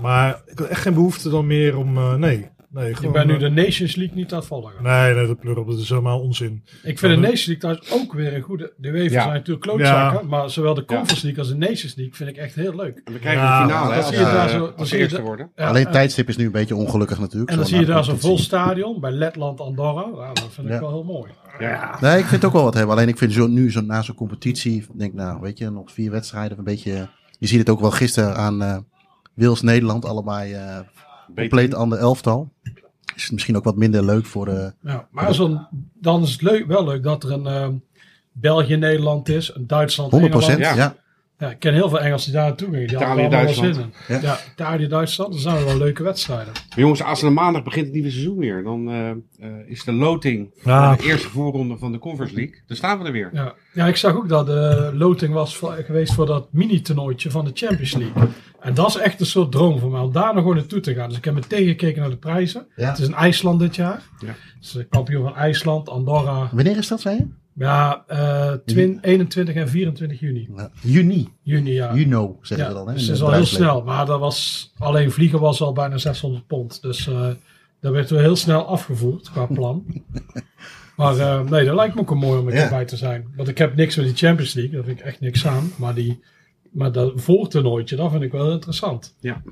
[0.00, 2.48] Maar ik had echt geen behoefte dan meer om, eh, nee.
[2.70, 4.82] Nee Je gewoon, bent nu eh, de Nations League niet aan het volgen.
[4.82, 6.62] Nee, nee, dat pleur op, dat is helemaal onzin.
[6.82, 8.72] Ik vind de Nations League trouwens ook weer een goede.
[8.76, 9.22] De UEFA Ja.
[9.22, 10.28] zijn natuurlijk klootzakken, Ja.
[10.28, 13.00] maar zowel de Conference League als de Nations League vind ik echt heel leuk.
[13.04, 14.96] En we krijgen Ja, de finale, dat hè, zie als, je daar zo- als zie
[14.98, 15.50] je eerste de- worden.
[15.56, 17.50] Ja, Alleen en- tijdstip is nu een beetje ongelukkig natuurlijk.
[17.50, 20.06] En dan zo zie je daar zo'n vol stadion bij Letland, Andorra.
[20.26, 21.30] Ja, dat vind ik wel heel mooi.
[21.58, 21.98] Ja.
[22.00, 22.94] Nee, ik vind het ook wel wat hebben.
[22.96, 26.10] Alleen ik vind zo, nu zo, na zo'n competitie, denk nou, weet je, nog vier
[26.10, 27.08] wedstrijden, een beetje.
[27.38, 28.76] Je ziet het ook wel gisteren aan eh
[29.34, 30.78] Wils Nederland, allebei eh
[31.36, 32.52] compleet ander elftal.
[33.14, 34.72] Is het misschien ook wat minder leuk voor de.
[34.82, 37.74] Ja, maar zo'n, dan is het leuk, wel leuk dat er een ehm,
[38.32, 40.76] België-Nederland is, een Duitsland, 100 Engeland.
[40.76, 40.96] Ja.
[41.38, 41.50] Ja.
[41.50, 42.86] Ik ken heel veel Engelsen die daar naartoe gingen.
[42.86, 43.76] Die Italië, Duitsland.
[43.76, 43.92] in.
[44.08, 44.20] Ja.
[44.20, 46.52] Ja, Italië, Duitsland, dat zijn wel leuke wedstrijden.
[46.68, 48.62] Maar jongens, als er maandag begint het nieuwe seizoen weer.
[48.62, 49.16] Dan eh, eh,
[49.66, 50.94] is de loting Ja.
[50.94, 52.62] voor de eerste voorronde van de Conference League.
[52.66, 53.30] Dan staan we er weer.
[53.32, 57.44] Ja, ja ik zag ook dat de loting was voor- geweest voor dat mini-toernooitje van
[57.44, 58.22] de Champions League.
[58.60, 60.94] En dat is echt een soort droom voor mij, om daar nog gewoon naartoe te
[60.94, 61.08] gaan.
[61.08, 62.66] Dus ik heb meteen gekeken naar de prijzen.
[62.76, 62.88] Ja.
[62.88, 64.02] Het is in IJsland dit jaar.
[64.18, 64.34] Ja.
[64.60, 66.48] Dus de kampioen van IJsland, Andorra.
[66.52, 67.26] Wanneer is dat, zei je?
[67.58, 70.48] Ja, eh, twin- 21 en 24 juni.
[70.56, 71.28] Ja, juni.
[71.42, 71.94] Juni, ja.
[71.94, 72.88] Juno, zeggen ja, we dan.
[72.88, 73.82] Hè, dus het is al heel snel.
[73.82, 76.82] Maar dat was, alleen vliegen was al bijna 600 pond.
[76.82, 77.28] Dus eh
[77.80, 79.84] dat werd weer heel snel afgevoerd qua plan.
[80.96, 82.68] maar eh, nee, dat lijkt me ook wel mooi om er Ja.
[82.68, 83.28] bij te zijn.
[83.36, 84.74] Want ik heb niks met die Champions League.
[84.74, 85.70] Daar vind ik echt niks aan.
[85.76, 86.20] Maar, die,
[86.70, 89.14] maar dat voortoernooitje, dat vind ik wel interessant.
[89.20, 89.42] Ja,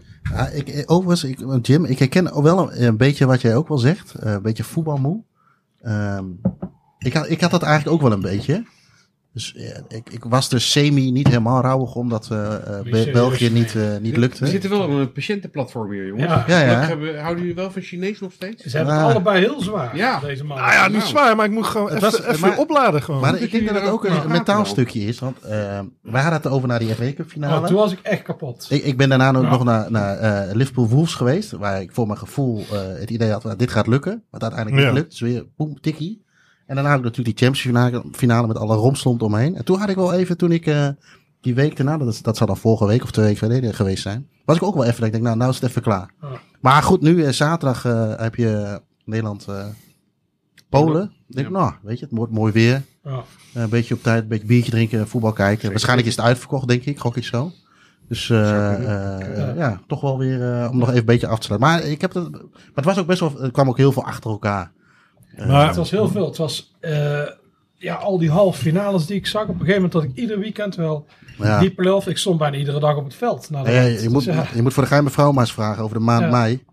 [0.52, 3.78] ik, eh, overigens, ik, Jim, ik herken wel een, een beetje wat jij ook wel
[3.78, 4.14] zegt.
[4.14, 5.22] eh, een beetje voetbalmoe.
[5.80, 6.24] Ehm,
[7.06, 8.64] ik, had, ik had dat eigenlijk ook wel een beetje.
[9.32, 13.74] Dus ja, ik, ik was er semi niet helemaal rouwig omdat Be- serieus, België niet,
[13.76, 14.46] eh, niet We lukte.
[14.46, 16.26] zitten wel op een patiëntenplatform hier, jongens.
[16.32, 16.44] Ja.
[16.46, 16.64] Ja, ja.
[16.64, 18.62] Gelukkig hebben- houden jullie wel van Chinees nog steeds?
[18.64, 19.10] Ze hebben het Ah.
[19.10, 20.20] allebei heel zwaar, Ja.
[20.20, 20.56] deze man.
[20.56, 21.08] Nou ja, niet Nou.
[21.08, 23.20] zwaar, maar ik moet gewoon Het even, was- even maar- opladen gewoon.
[23.20, 25.18] Maar ik denk dat het ook een mentaal stukje is.
[25.18, 25.50] Want eh,
[26.02, 27.60] wij hadden het over naar die FA Cup finale.
[27.60, 28.66] Oh, toen was ik echt kapot.
[28.70, 31.50] Ik, ik ben daarna ook nog naar, naar eh, Liverpool Wolves geweest.
[31.50, 34.22] Waar ik voor mijn gevoel eh, het idee had, nou, dit gaat lukken.
[34.30, 34.88] Wat uiteindelijk Ja.
[34.90, 35.10] niet lukt.
[35.10, 36.24] Dus weer boem, tikkie.
[36.66, 39.56] En daarna ik natuurlijk die Champions finale, finale met alle romslomp omheen.
[39.56, 40.88] En toen had ik wel even, toen ik eh,
[41.40, 44.28] die week daarna, dat, dat zou dan vorige week of twee weken geleden geweest zijn.
[44.44, 46.10] Was ik ook wel even, dat ik denk, nou, nou is het even klaar.
[46.60, 49.46] Maar goed, nu eh, zaterdag eh, heb je Nederland,
[50.68, 51.12] Polen.
[51.28, 52.82] Ik denk, nou, weet je, het wordt mooi weer.
[53.54, 55.70] Een beetje op tijd, een beetje biertje drinken, voetbal kijken.
[55.70, 56.98] Waarschijnlijk is het uitverkocht, denk ik.
[56.98, 57.52] Gok ik zo.
[58.08, 59.52] Dus Ja.
[59.56, 61.68] ja, toch wel weer om nog even een beetje af te sluiten.
[61.68, 62.40] Maar ik heb het, maar
[62.74, 64.72] het was ook best wel, er kwam ook heel veel achter elkaar.
[65.36, 66.26] Maar- Het was heel veel.
[66.26, 67.20] Het was eh,
[67.74, 69.42] ja, al die halve finales die ik zag.
[69.42, 71.06] Op een gegeven moment had ik ieder weekend wel
[71.38, 71.60] ja.
[71.60, 72.06] die play-off.
[72.06, 73.48] Ik stond bijna iedere dag op het veld.
[73.48, 75.82] de Ja, je, moet, Dus ja, je moet voor de geheime vrouw maar eens vragen
[75.82, 76.30] over de maand Ja.
[76.30, 76.64] mei.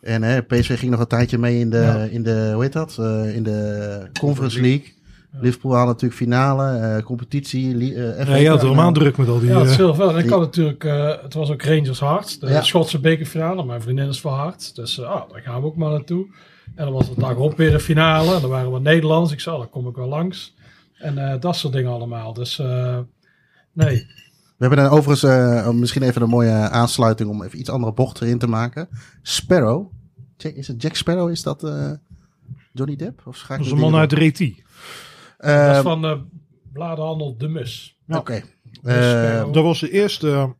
[0.00, 1.94] En hè, PSV ging nog een tijdje mee in de, Ja.
[1.96, 2.96] in de hoe heet dat?
[3.00, 4.98] Eh, in de Conference League.
[5.40, 7.94] Liverpool had natuurlijk finale, eh, competitie.
[7.94, 8.68] eh, FA Nee, je had Cup.
[8.68, 9.48] helemaal druk met al die...
[9.48, 10.10] ja, het is heel veel.
[10.16, 12.40] En ik had natuurlijk, eh, het was ook Rangers Hart.
[12.40, 12.62] De Ja.
[12.62, 13.64] Schotse bekerfinale.
[13.64, 14.74] Mijn vriendin is voor Hart.
[14.74, 16.26] Dus ah, daar gaan we ook maar naartoe.
[16.74, 18.34] En dan was het dag op weer de finale.
[18.34, 19.32] En dan waren we Nederlands.
[19.32, 20.54] Ik zei, oh, daar kom ik wel langs.
[20.98, 22.32] En eh, dat soort dingen allemaal.
[22.32, 22.98] Dus eh,
[23.72, 23.96] nee.
[24.58, 28.20] We hebben dan overigens eh, misschien even een mooie aansluiting om even iets andere bocht
[28.20, 28.88] erin te maken.
[29.22, 29.90] Sparrow.
[30.36, 31.30] Jack- Is het Jack Sparrow?
[31.30, 31.90] Is dat eh,
[32.72, 33.22] Johnny Depp?
[33.26, 34.62] Of ga ik Dat is een man uit Reti.
[35.38, 36.20] dat is van de
[36.72, 37.98] bladenhandel De Mus.
[38.08, 38.42] Oké.
[38.82, 40.50] Eh, Dat was de eerste eh,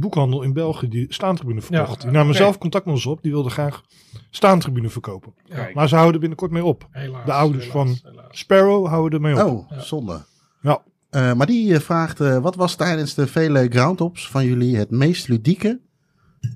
[0.00, 2.02] boekhandel in België die staantribune verkocht.
[2.02, 3.22] Ja, die namen zelf contact met ons op.
[3.22, 3.82] Die wilden graag
[4.30, 5.32] staantribune verkopen.
[5.48, 5.74] Kijk.
[5.74, 6.88] Maar ze houden er binnenkort mee op.
[6.90, 8.38] Helaas, De ouders helaas, van- helaas.
[8.38, 9.66] Sparrow houden er mee op.
[9.70, 10.20] oh, zonde.
[10.62, 10.82] Ja.
[11.10, 14.90] Eh, maar die eh, vraagt, eh, wat was tijdens de vele groundops van jullie het
[14.90, 15.80] meest ludieke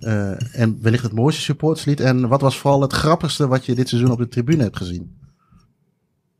[0.00, 2.00] eh, en wellicht het mooiste supportslied?
[2.00, 5.14] En wat was vooral het grappigste wat je dit seizoen op de tribune hebt gezien?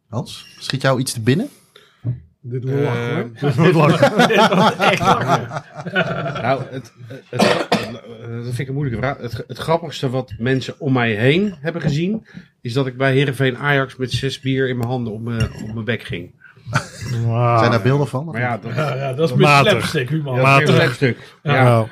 [0.08, 1.48] Hans, schiet jou iets te binnen?
[2.48, 3.64] Dit wordt Eh, lachen hoor.
[3.64, 4.28] Dit wordt lachen.
[4.28, 5.62] Dit was echt lachen.
[6.42, 6.92] Nou, het,
[7.28, 7.68] het, het-
[8.30, 9.16] dat vind ik een moeilijke vraag.
[9.18, 12.26] Het, het grappigste wat mensen om mij heen hebben gezien,
[12.60, 15.72] is dat ik bij Heerenveen Ajax met zes bier in mijn handen op mijn, op
[15.72, 16.30] mijn bek ging.
[17.26, 18.24] Ah, Zijn daar beelden van?
[18.24, 19.70] Maar ja, dat, Ja, ja, dat is Matig.
[19.70, 20.36] slapstick humor.
[20.36, 21.18] dat is stuk.
[21.42, 21.86] Ja.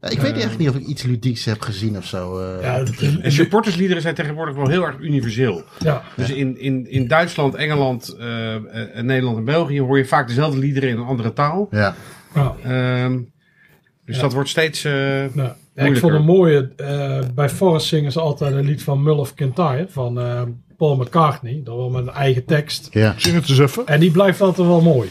[0.00, 2.38] Ja, ik weet eigenlijk niet of ik iets ludieks heb gezien of zo.
[2.38, 2.62] eh.
[2.62, 2.82] Ja,
[3.22, 5.62] En supportersliederen zijn tegenwoordig wel heel erg universeel.
[5.78, 6.02] ja.
[6.16, 10.58] Dus in, in, in Duitsland, Engeland, eh, eh, Nederland en België hoor je vaak dezelfde
[10.58, 11.68] liederen in een andere taal.
[11.70, 11.94] ja.
[12.34, 12.54] ja.
[12.62, 13.18] Ehm,
[14.04, 14.22] dus Ja.
[14.22, 14.84] dat wordt steeds.
[14.84, 16.70] eh, Nou, ja, ik vond een mooie.
[16.76, 20.42] eh, bij Forrest zingen ze altijd een lied van Mull of Kintyre van eh,
[20.76, 21.60] Paul McCartney.
[21.64, 22.88] Dat wel met een eigen tekst.
[22.90, 23.14] ja.
[23.16, 23.86] zing het eens even.
[23.86, 25.08] En die blijft altijd wel mooi.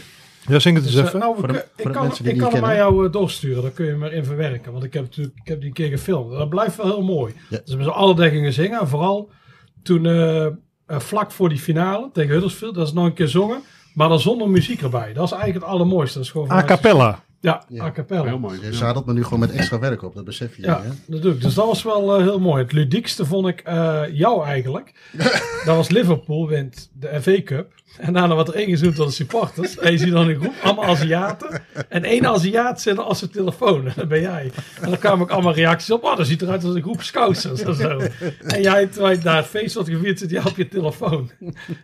[0.48, 1.18] Ja, zing het eens Dus, eh, even.
[1.20, 3.06] nou, Voor de- ik, voor ik kan, mensen die ik niet kan hem aan jou
[3.06, 3.62] eh, doorsturen.
[3.62, 4.72] Dan kun je hem erin verwerken.
[4.72, 6.30] Want ik heb, natuurlijk, ik heb die een keer gefilmd.
[6.32, 7.34] Dat blijft wel heel mooi.
[7.50, 7.60] Ja.
[7.64, 8.80] Dus we z'n alle dekkingen zingen.
[8.80, 9.30] En vooral
[9.82, 10.52] toen eh, eh,
[10.86, 12.74] vlak voor die finale tegen Huddersfield.
[12.74, 13.60] Dat is nog een keer zongen.
[13.94, 15.12] Maar dan zonder muziek erbij.
[15.12, 16.14] Dat is eigenlijk het allermooiste.
[16.18, 17.24] Dat is gewoon A cappella.
[17.40, 17.84] Ja, Ja.
[17.84, 18.24] a cappella.
[18.24, 18.58] heel mooi.
[18.62, 20.62] Je zadelt me nu gewoon met extra werk op, dat besef je.
[20.62, 20.88] Ja, hè?
[21.06, 21.40] dat doe ik.
[21.42, 22.62] Dus dat was wel eh, heel mooi.
[22.62, 24.92] Het ludiekste vond ik eh, jou eigenlijk.
[25.66, 27.74] dat was Liverpool wint de FA Cup.
[27.98, 29.78] En daarna wat er ingezoomd door de supporters.
[29.78, 31.62] En je ziet dan een groep, allemaal Aziaten.
[31.88, 33.86] En één Aziat zit als zijn telefoon.
[33.86, 34.50] En dat ben jij.
[34.80, 36.04] En dan kwamen ook allemaal reacties op.
[36.04, 38.00] Oh, dat ziet eruit als een groep scousers of zo.
[38.46, 41.30] En jij, terwijl je naar het feest wat gevierd zit, je op je telefoon.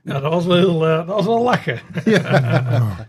[0.02, 1.80] Nou, dat was wel heel, eh, dat was wel lachen.
[2.04, 3.08] Ja,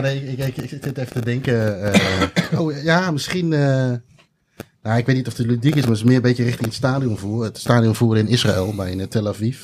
[0.00, 1.82] nee, ik, ik, ik zit even te denken.
[1.92, 3.52] eh, oh ja, misschien.
[3.52, 3.92] eh,
[4.82, 6.64] nou, ik weet niet of het ludiek is, maar het is meer een beetje richting
[6.66, 7.44] het stadionvoer.
[7.44, 9.60] Het stadionvoer in Israël, bij in Tel Aviv.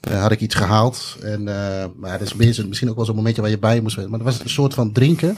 [0.00, 1.16] Eh, had ik iets gehaald.
[1.22, 4.10] En, eh, maar dat is misschien ook wel zo'n momentje waar je bij moest zijn.
[4.10, 5.36] Maar het was een soort van drinken.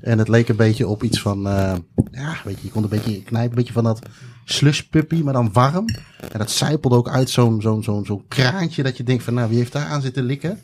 [0.00, 1.46] En het leek een beetje op iets van.
[1.48, 1.74] eh,
[2.12, 3.50] ja, weet je, je kon een beetje knijpen.
[3.50, 3.98] Een beetje van dat
[4.44, 5.84] slush puppy, maar dan warm.
[6.32, 8.82] En dat zijpelde ook uit zo'n zo'n zo'n zo'n kraantje.
[8.82, 10.60] Dat je denkt van, nou, wie heeft daar aan zitten likken?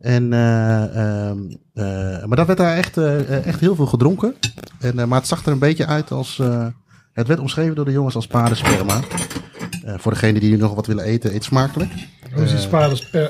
[0.00, 1.38] En, eh, ehm,
[1.74, 4.34] eh, maar dat werd daar echt, eh, echt heel veel gedronken.
[4.78, 6.40] En, maar het zag er een beetje uit als.
[7.12, 9.00] het werd omschreven door de jongens als paardensperma.
[9.96, 11.90] Voor degenen die nog wat willen eten, eet smakelijk.
[12.34, 12.60] Hoe ziet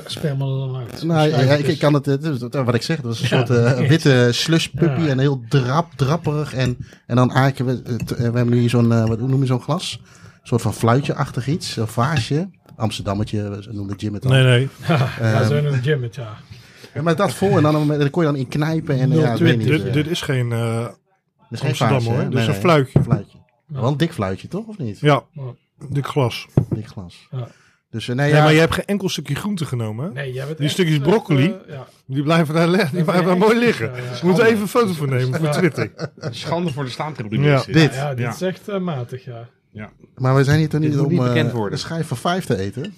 [0.05, 1.03] sperma er dan uit?
[1.03, 2.05] Nou, ja, ik, ik kan het,
[2.51, 3.47] wat ik zeg, het was een soort
[3.87, 5.07] witte slush puppy Ja.
[5.07, 6.53] en heel drap, drapperig.
[6.53, 9.61] En, en dan aarken we, we hebben nu hier zo'n, wat hoe noem je zo'n
[9.61, 9.99] glas?
[10.03, 12.49] Een soort van fluitje-achtig iets, een vaasje.
[12.75, 14.31] Amsterdammetje, ze noemen Jim het dan.
[14.31, 14.69] Nee, nee.
[15.21, 16.37] Ja, zo in een gym, het, ja.
[16.93, 18.99] Ja, maar dat vol en dan, dan kon je dan in knijpen.
[18.99, 19.67] En, ja, ik weet niet.
[19.67, 20.93] Dit, eh, dit is geen eh, dat
[21.49, 22.29] is Amsterdam hoor.
[22.29, 23.01] Dit is een fluitje.
[23.03, 23.37] fluitje.
[23.67, 24.65] Wel een dik fluitje, toch?
[24.67, 24.99] Of niet?
[24.99, 25.41] Ja, Ja.
[25.89, 26.47] dik glas.
[26.69, 27.27] Dik glas.
[27.31, 27.47] Ja.
[27.91, 30.05] Dus eh, nee, Nee, ja, maar je hebt geen enkel stukje groente genomen.
[30.05, 30.11] hè?
[30.11, 31.55] Nee, jij bent Die echt, stukjes broccoli?
[31.67, 31.87] ja.
[32.05, 33.91] Die blijven daar, le- die blijven daar mooi liggen.
[33.91, 34.19] Ja, ja.
[34.21, 35.91] We moeten even een foto van nemen voor Twitter.
[36.29, 37.47] Schande voor de staantribune.
[37.47, 37.57] Ja.
[37.65, 37.73] dit.
[37.73, 37.93] dit.
[37.93, 38.31] Ja, dit Ja.
[38.33, 39.49] is echt matig, ja.
[40.15, 41.71] Maar we zijn hier toch Dit niet om niet eh, bekend worden.
[41.73, 42.93] een schijf van vijf te eten.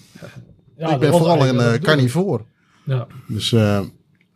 [0.78, 2.46] ja ik ben vooral een carnivoor.
[2.84, 3.80] Ja, Dus eh,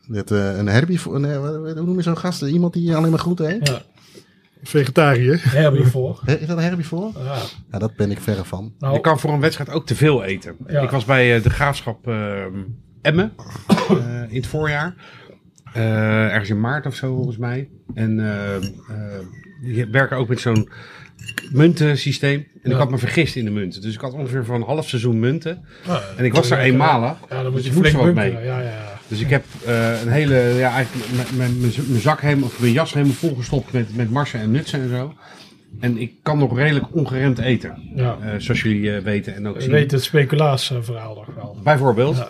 [0.08, 2.42] dit, eh, een herbivore, nee, hoe noem je zo'n gast?
[2.42, 3.68] Iemand die alleen maar groenten eet?
[3.68, 3.82] ja.
[4.64, 5.40] Vegetariër.
[5.52, 6.18] Herbivore.
[6.26, 7.12] Hè, Is dat een herbivore?
[7.24, 7.38] Ja.
[7.72, 8.64] Ja, dat ben ik verre van.
[8.64, 10.56] Je Nou, kan voor een wedstrijd ook te veel eten.
[10.68, 10.82] Ja.
[10.82, 12.44] Ik was bij eh, de graafschap eh,
[13.02, 13.34] Emmen
[13.90, 14.96] eh, in het voorjaar.
[15.74, 17.70] Eh, ergens in maart of zo volgens mij.
[17.94, 18.64] En eh, eh,
[19.62, 20.70] die werken ook met zo'n
[21.52, 22.46] muntensysteem.
[22.64, 23.82] En ik had me vergist in de munten.
[23.82, 25.66] Dus ik had ongeveer voor een half seizoen munten.
[26.18, 27.18] En ik was er eenmalig.
[27.30, 28.32] Ja, dan moet Dus je ik moest flink wat mee.
[28.32, 28.94] Ja, ja, ja.
[29.08, 32.60] Dus ik heb eh, een hele, ja, eigenlijk mijn- mijn- mijn mijn zak helemaal, of
[32.60, 35.14] mijn jas helemaal volgestopt met, met marsen en nutsen en zo.
[35.80, 37.92] En ik kan nog redelijk ongeremd eten.
[37.96, 38.18] ja.
[38.22, 39.72] eh, zoals jullie eh, weten en ook Je zien.
[39.72, 41.58] weet het speculaasverhaal nog wel.
[41.64, 42.18] Bijvoorbeeld.
[42.18, 42.28] Ja.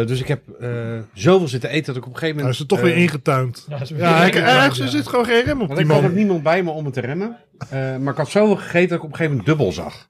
[0.00, 0.68] Eh, dus ik heb eh,
[1.14, 2.54] zoveel zitten eten dat ik op een gegeven Hij moment...
[2.54, 3.66] is er toch weer ingetuind.
[3.68, 4.84] Ja, zo- Ja, ik, Ja, ergens ja.
[4.84, 6.14] er zit gewoon geen rem op Want die ik had ook man.
[6.14, 7.36] niemand bij me om het te remmen.
[7.70, 10.08] Eh, maar ik had zoveel gegeten dat ik op een gegeven moment dubbel zag.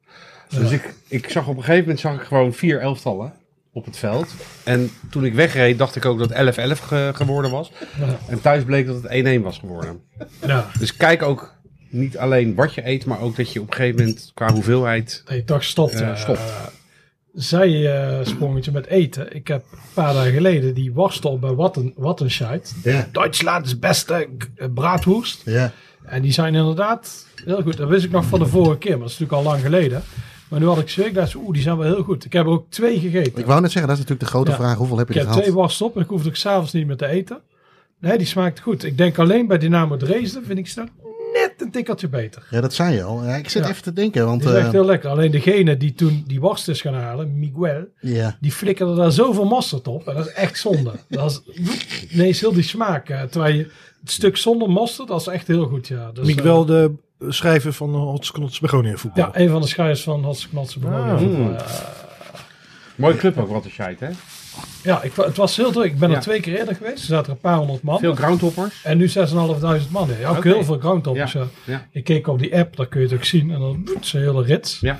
[0.58, 3.32] Dus ik, ik zag op een gegeven moment zag ik gewoon vier elftallen
[3.72, 4.34] op het veld.
[4.64, 7.72] En toen ik wegreed dacht ik ook dat 11-11 ge- geworden was.
[7.98, 8.18] Ja.
[8.28, 10.00] En thuis bleek dat het 1-1 was geworden.
[10.46, 11.53] Ja, Dus kijk ook
[11.94, 15.22] niet alleen wat je eet, maar ook dat je op een gegeven moment qua hoeveelheid...
[15.24, 15.92] dat je toch stopt.
[15.94, 16.16] Eh, ja.
[16.16, 16.40] stopt.
[17.34, 19.34] zijsprongetje met eten.
[19.34, 22.74] Ik heb een paar dagen geleden die worstel bij Watten, Wattenscheid.
[22.82, 23.08] Ja.
[23.12, 25.42] Duitsland is beste eh, braadwoest.
[25.44, 25.72] Ja.
[26.04, 27.76] En die zijn inderdaad heel goed.
[27.76, 30.02] Dat wist ik nog van de vorige keer, maar dat is natuurlijk al lang geleden.
[30.48, 32.24] Maar nu had ik dacht ik, oeh, die zijn wel heel goed.
[32.24, 33.38] Ik heb er ook twee gegeten.
[33.40, 34.56] Ik wou net zeggen, dat is natuurlijk de grote Ja.
[34.56, 34.76] vraag.
[34.76, 35.60] Hoeveel heb je Ik er heb twee gehad?
[35.60, 37.40] worsten op en ik hoefde ook s'avonds niet meer te eten.
[38.00, 38.84] Nee, die smaakt goed.
[38.84, 40.84] Ik denk alleen bij Dynamo Dresden vind ik ze
[41.58, 42.46] net een tikkeltje beter.
[42.50, 43.24] Ja, dat zei je al.
[43.24, 43.70] Ja, ik zit Ja.
[43.70, 44.40] even te denken, want...
[44.40, 45.10] Die is echt eh, heel lekker.
[45.10, 48.36] Alleen degene die toen die worst is gaan halen, Miguel, ja.
[48.40, 50.08] die flikkerde daar zoveel mosterd op.
[50.08, 50.92] En dat is echt zonde.
[51.08, 51.56] dat is,
[52.16, 53.08] nee, is heel die smaak.
[53.08, 53.62] eh, Terwijl je
[54.00, 55.88] het stuk zonder mosterd, dat is echt heel goed.
[55.88, 56.10] Ja.
[56.12, 56.92] Dus, Miek eh, de
[57.28, 59.24] schrijver van Hots Knots Begonia voetbal.
[59.24, 61.16] Ja, een van de schrijvers van Hotse Knotse Ah.
[61.16, 61.56] Hmm.
[62.96, 64.10] Mooie club ook, wat een shite, hè?
[64.82, 65.84] Ja, ik, het was heel druk.
[65.92, 66.16] Ik ben Ja.
[66.16, 66.98] er twee keer eerder geweest.
[66.98, 67.98] Er zaten er een paar honderd man.
[67.98, 68.80] Veel groundhoppers.
[68.82, 70.08] En nu 6.500 man.
[70.20, 70.48] Ja, ook Oké.
[70.48, 71.36] heel veel groundtoppers.
[71.64, 71.86] Ja.
[71.90, 73.50] Ik keek op die app, daar kun je het ook zien.
[73.50, 74.80] En dan zijn hele rits.
[74.80, 74.98] Ja.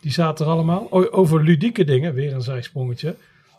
[0.00, 0.86] Die zaten er allemaal.
[0.90, 3.14] O- over ludieke dingen, weer een zijsprongetje.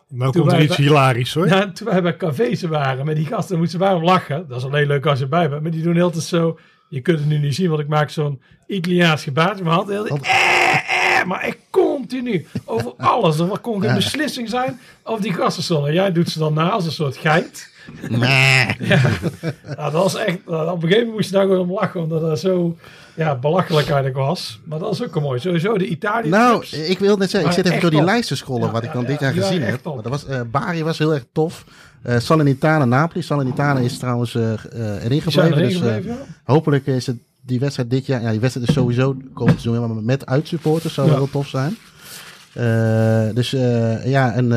[0.08, 1.46] Nou Toen komt er wij iets bij- hilarisch hoor.
[1.48, 4.44] Ja, en toen wij bij cafés waren met die gasten, moesten wij om lachen.
[4.48, 5.62] Dat is alleen leuk als je bij bent.
[5.62, 6.58] Maar die doen heel tijd zo.
[6.88, 9.54] Je kunt het nu niet zien, want ik maak zo'n Italiaans gebaar.
[9.54, 9.88] met mijn hand.
[9.88, 10.74] Heel, eh,
[11.20, 12.46] eh, maar echt continu.
[12.64, 13.38] Over alles.
[13.38, 15.92] Er kon geen beslissing zijn of die gasten zullen.
[15.92, 17.74] Jij doet ze dan na als een soort geit.
[18.08, 18.66] Nee.
[19.76, 20.38] Ja, dat was echt.
[20.44, 22.76] Op een gegeven moment moest je daar gewoon om lachen, omdat dat zo
[23.14, 24.60] ja, belachelijk eigenlijk was.
[24.64, 25.40] Maar dat is ook mooi.
[25.40, 26.28] Sowieso de Italië.
[26.28, 28.08] Nou, ik wil net zeggen, ik Maar zit even door die top.
[28.08, 29.84] lijst te scrollen Ja, wat ik dan ja, dit jaar gezien heb.
[29.84, 31.64] Maar dat was, eh Bari was heel erg tof.
[32.06, 33.22] Eh Salernitana Napoli.
[33.22, 35.52] Salernitana is trouwens eh, eh, erin gebleven.
[35.52, 38.22] erin Dus, gebleven, hopelijk is het die wedstrijd dit jaar.
[38.22, 41.22] Ja, die wedstrijd is sowieso komend seizoen, maar met uitsupporters zou wel Ja.
[41.22, 41.76] heel tof zijn.
[43.34, 43.50] Dus
[44.04, 44.52] ja, en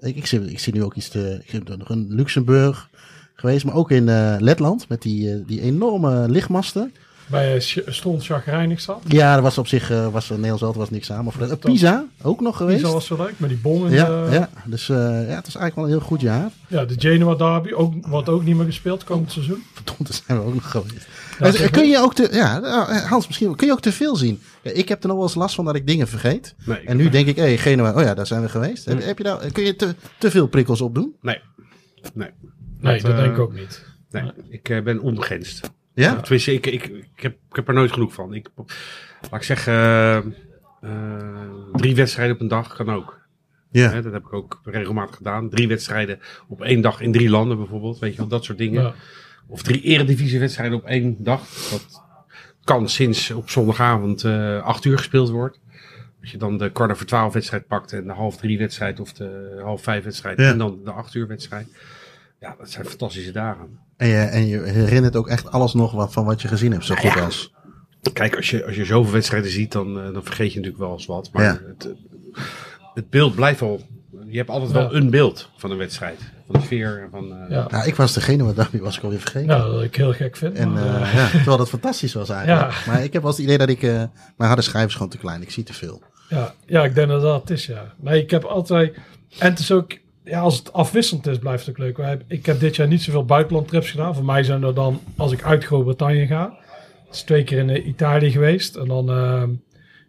[0.00, 1.40] ik, ik, zie, ik zie nu ook iets te.
[1.44, 2.88] Ik heb nog in Luxemburg
[3.34, 4.04] geweest, maar ook in
[4.38, 6.92] Letland met die, die enorme lichtmasten.
[7.30, 9.02] Bij uh, Stond Chagrijnig zat.
[9.08, 11.24] Ja, dat was op zich, eh, was Nederlands Zelf was niks aan.
[11.24, 12.82] Maar voor de, Pisa ook nog geweest.
[12.84, 15.46] Die was zo leuk, met die bom in Ja, de- ja, dus eh, ja, het
[15.46, 16.50] is eigenlijk wel een heel goed jaar.
[16.68, 19.62] Ja, de Genoa Derby, ook, wordt ook niet meer gespeeld komend seizoen.
[19.74, 21.06] Verdomd, daar zijn we ook nog geweest.
[21.58, 22.60] Ja, kun je ook te, ja,
[23.08, 24.40] Hans, misschien kun je ook te veel zien.
[24.62, 26.54] Ja, ik heb er nog wel eens last van dat ik dingen vergeet.
[26.64, 28.84] Nee, En nu denk ik, hé, hey, Genua, oh ja, daar zijn we geweest.
[28.84, 31.14] Heb, heb je nou, kun je te, te veel prikkels opdoen?
[31.22, 31.40] nee.
[32.14, 32.30] Nee.
[32.80, 33.84] Nee, dat eh, denk ik ook niet.
[34.10, 35.70] Nee, ik eh, ben onbegrensd.
[35.94, 36.20] Ja?
[36.20, 38.34] Tenminste, ik, ik, ik, heb, ik heb er nooit genoeg van.
[38.34, 38.48] Ik,
[39.20, 40.16] laat ik zeggen, eh,
[40.80, 43.18] eh, drie wedstrijden op een dag kan ook.
[43.70, 43.90] Ja.
[43.90, 45.50] Hè, dat heb ik ook regelmatig gedaan.
[45.50, 46.18] Drie wedstrijden
[46.48, 47.98] op één dag in drie landen bijvoorbeeld.
[47.98, 48.82] Weet je wel, dat soort dingen.
[48.82, 48.94] Ja.
[49.46, 51.40] Of drie eredivisiewedstrijden op één dag.
[51.70, 52.02] Dat
[52.64, 55.60] kan sinds op zondagavond eh acht uur gespeeld wordt.
[56.20, 59.12] Als je dan de kwart over twaalf wedstrijd pakt en de half drie wedstrijd of
[59.12, 60.50] de half vijf wedstrijd Ja.
[60.50, 61.68] en dan de acht uur wedstrijd.
[62.40, 63.78] Ja, dat zijn fantastische dagen.
[63.96, 66.84] En je, en je herinnert ook echt alles nog wat, van wat je gezien hebt,
[66.84, 67.24] zo Nou goed ja.
[67.24, 67.52] als.
[68.12, 70.92] Kijk, als je, als je zoveel wedstrijden ziet, dan, eh, dan vergeet je natuurlijk wel
[70.92, 71.30] eens wat.
[71.32, 71.60] Maar Ja.
[71.66, 71.88] het,
[72.94, 73.80] het beeld blijft wel.
[74.26, 76.20] Je hebt altijd wel een beeld van een wedstrijd.
[76.46, 77.08] Van de sfeer.
[77.10, 77.66] Van, eh, Ja.
[77.70, 79.56] Nou, ik was degene wat dacht, was ik alweer vergeten.
[79.56, 80.54] Ja, dat ik heel gek vind.
[80.56, 82.72] En maar, eh, eh, ja, terwijl dat fantastisch was eigenlijk.
[82.72, 82.92] Ja.
[82.92, 83.82] Maar ik heb wel het idee dat ik...
[83.82, 83.90] eh
[84.36, 85.42] mijn harde schijf is gewoon te klein.
[85.42, 86.02] Ik zie te veel.
[86.28, 87.94] ja, ja, ik denk dat dat het is, ja.
[88.00, 88.94] Nee, ik heb altijd...
[89.38, 89.92] En het is ook...
[90.30, 92.22] Ja, als het afwisselend is, blijft het ook leuk.
[92.28, 94.14] Ik heb dit jaar niet zoveel buitenlandtrips gedaan.
[94.14, 96.58] Voor mij zijn er dan, als ik uit Groot-Brittannië ga...
[97.10, 98.76] Is twee keer in eh, Italië geweest.
[98.76, 99.42] En dan eh,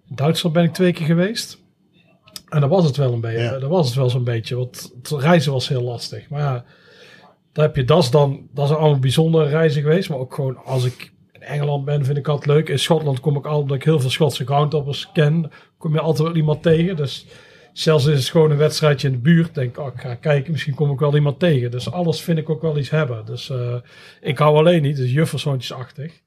[0.10, 1.57] in Duitsland ben ik twee keer geweest.
[2.49, 3.43] En dat was het wel een beetje.
[3.43, 3.60] Ja.
[3.60, 4.56] Dat was het wel zo'n beetje.
[4.56, 6.30] Want het reizen was heel lastig.
[6.30, 6.65] Maar ja,
[7.52, 8.48] dan heb je dat dan...
[8.53, 10.10] Dat zijn allemaal bijzondere reizen geweest.
[10.10, 12.69] Maar ook gewoon als ik in Engeland ben, vind ik altijd leuk.
[12.69, 16.27] In Schotland kom ik altijd, omdat ik heel veel Schotse groundtoppers ken, kom je altijd
[16.27, 16.95] wel iemand tegen.
[16.95, 17.26] Dus
[17.73, 20.52] zelfs is het gewoon een wedstrijdje in de buurt, denk ik, oh, ik ga kijken,
[20.52, 21.72] misschien kom ik wel iemand tegen.
[21.72, 23.26] Dus alles vind ik ook wel iets hebben.
[23.26, 23.76] Dus eh,
[24.22, 26.22] ik hou alleen niet, dus juffershondjesachtig.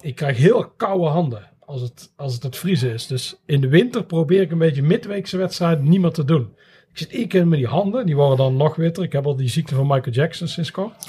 [0.00, 3.06] Ik krijg heel koude handen als het, als het het vriezen is.
[3.06, 6.54] Dus in de winter probeer ik een beetje midweekse wedstrijden niet meer te doen.
[6.92, 9.04] Ik zit één keer met die handen, die worden dan nog witter.
[9.04, 11.06] Ik heb al die ziekte van Michael Jackson sinds kort.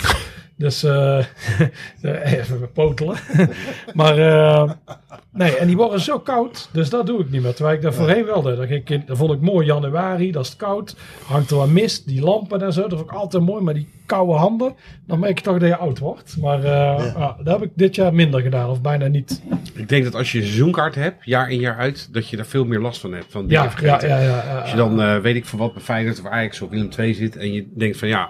[0.57, 1.25] Dus eh,
[2.23, 3.15] even potelen.
[3.93, 4.71] maar eh,
[5.31, 7.53] nee, en die worden zo koud, dus dat doe ik niet meer.
[7.53, 8.57] Terwijl ik daar voorheen wel deed.
[8.57, 10.95] Dat, ging ik in- dat vond ik mooi, januari, dat is het koud.
[11.25, 13.63] Hangt er wat mist, die lampen en zo, dat vond ik altijd mooi.
[13.63, 14.75] Maar die koude handen,
[15.07, 16.37] dan merk je toch dat je oud wordt.
[16.41, 19.41] Maar eh, ja, dat heb ik dit jaar minder gedaan, of bijna niet.
[19.73, 22.45] Ik denk dat als je een seizoenkaart hebt, jaar in jaar uit, dat je daar
[22.45, 23.25] veel meer last van hebt.
[23.29, 24.59] Van Ja, ja, ja, ja.
[24.61, 27.35] Als je dan, weet ik van wat, bij Feyenoord of Ajax of Willem II zit
[27.37, 28.29] en je denkt van ja,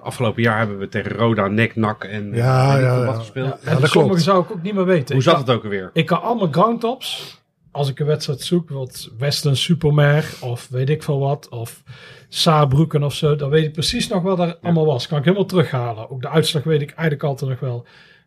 [0.00, 3.06] afgelopen jaar hebben we tegen Roda, Nek, Nak en Ja, ik ja, veel ja.
[3.06, 3.46] wat gespeeld.
[3.48, 5.06] Ja, Ja, en dat sommige zou ik ook niet meer weten.
[5.14, 5.90] Hoe Ik zat kan- het ook alweer?
[5.92, 7.36] Ik kan allemaal groundtops.
[7.70, 11.82] Als ik een wedstrijd zoek, bijvoorbeeld Western Supermare of weet ik veel wat, of
[12.28, 15.06] Saarbrücken of zo, dan weet ik precies nog wat er allemaal was.
[15.06, 16.10] Kan ik helemaal terughalen.
[16.10, 17.82] Ook de uitslag weet ik eigenlijk altijd nog wel.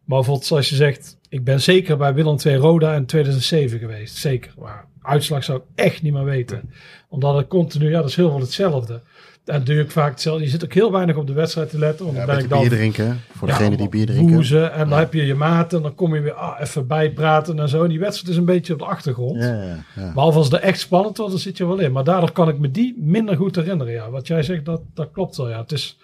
[0.05, 4.15] Maar bijvoorbeeld zoals je zegt, ik ben zeker bij Willem II Roda in 2007 geweest.
[4.15, 4.53] Zeker.
[4.59, 6.73] Maar uitslag zou ik echt niet meer weten.
[7.09, 9.01] Omdat het continu, ja, dat is heel veel hetzelfde.
[9.45, 10.43] En doe ik vaak hetzelfde.
[10.43, 12.05] Je zit ook heel weinig op de wedstrijd te letten.
[12.05, 13.21] Want Ja, dan ben ik bier dan drinken.
[13.31, 14.33] Voor ja, degene die bier drinken.
[14.33, 14.73] woezen.
[14.73, 15.77] En dan heb je je maten.
[15.77, 17.83] En dan kom je weer ah, even bijpraten en zo.
[17.83, 19.43] En die wedstrijd is een beetje op de achtergrond.
[19.43, 20.13] Ja, ja, ja.
[20.13, 21.91] Behalve als het echt spannend wordt, dan zit je wel in.
[21.91, 23.93] Maar daardoor kan ik me die minder goed herinneren.
[23.93, 24.09] Ja.
[24.09, 25.49] Wat jij zegt, dat, dat klopt wel.
[25.49, 25.61] Ja.
[25.61, 25.97] Het is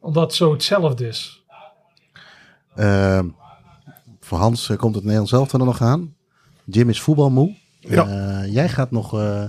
[0.00, 1.42] omdat het zo hetzelfde is.
[2.74, 3.26] Ehm,
[4.20, 6.14] voor Hans eh, komt het Nederlands zelf er nog aan.
[6.64, 7.54] Jim is voetbalmoe.
[7.80, 8.06] Ja.
[8.08, 9.44] Eh, jij gaat nog eh,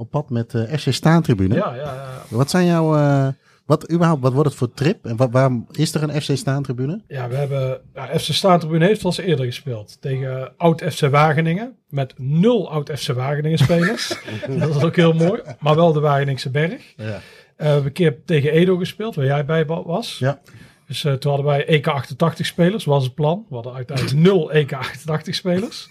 [0.00, 1.54] op pad met de FC Staantribune.
[1.54, 2.22] Ja, ja, ja.
[2.28, 2.96] Wat zijn jouw...
[2.96, 3.28] eh,
[3.66, 5.06] wat, überhaupt, wat wordt het voor trip?
[5.06, 7.02] En waarom is er een FC Staantribune?
[7.08, 7.80] Ja, we hebben.
[7.94, 9.96] Ja, FC Staantribune heeft eens eerder gespeeld.
[10.00, 11.76] Tegen oud FC Wageningen.
[11.88, 14.16] Met nul oud FC Wageningen spelers.
[14.58, 15.40] dat is ook heel mooi.
[15.60, 16.94] Maar wel de Wageningse Berg.
[16.96, 17.04] Ja.
[17.04, 17.20] Eh,
[17.56, 20.18] we hebben een keer tegen Edo gespeeld, waar jij bij was.
[20.18, 20.40] Ja.
[20.86, 23.46] Dus eh, toen hadden wij EK88 spelers, was het plan.
[23.48, 25.90] We hadden uiteindelijk nul EK88 spelers.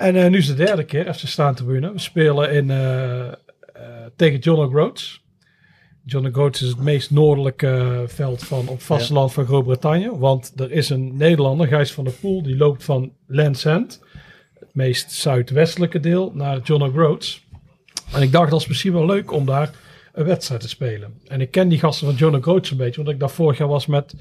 [0.00, 1.92] En eh, nu is de derde keer FC Staantribune.
[1.92, 3.32] We spelen in, eh, eh,
[4.16, 5.24] tegen John O'Groats.
[6.04, 10.10] John O'Groats is het meest noordelijke veld van op vasteland van Groot-Brittannië.
[10.10, 14.02] Want er is een Nederlander, Gijs van der Poel, die loopt van Land's End,
[14.58, 17.46] het meest zuidwestelijke deel, naar John O'Groats.
[18.12, 19.70] En ik dacht, dat is misschien wel leuk om daar
[20.12, 21.14] een wedstrijd te spelen.
[21.26, 23.68] En ik ken die gasten van John O'Groats een beetje, want ik daar vorig jaar
[23.68, 24.14] was met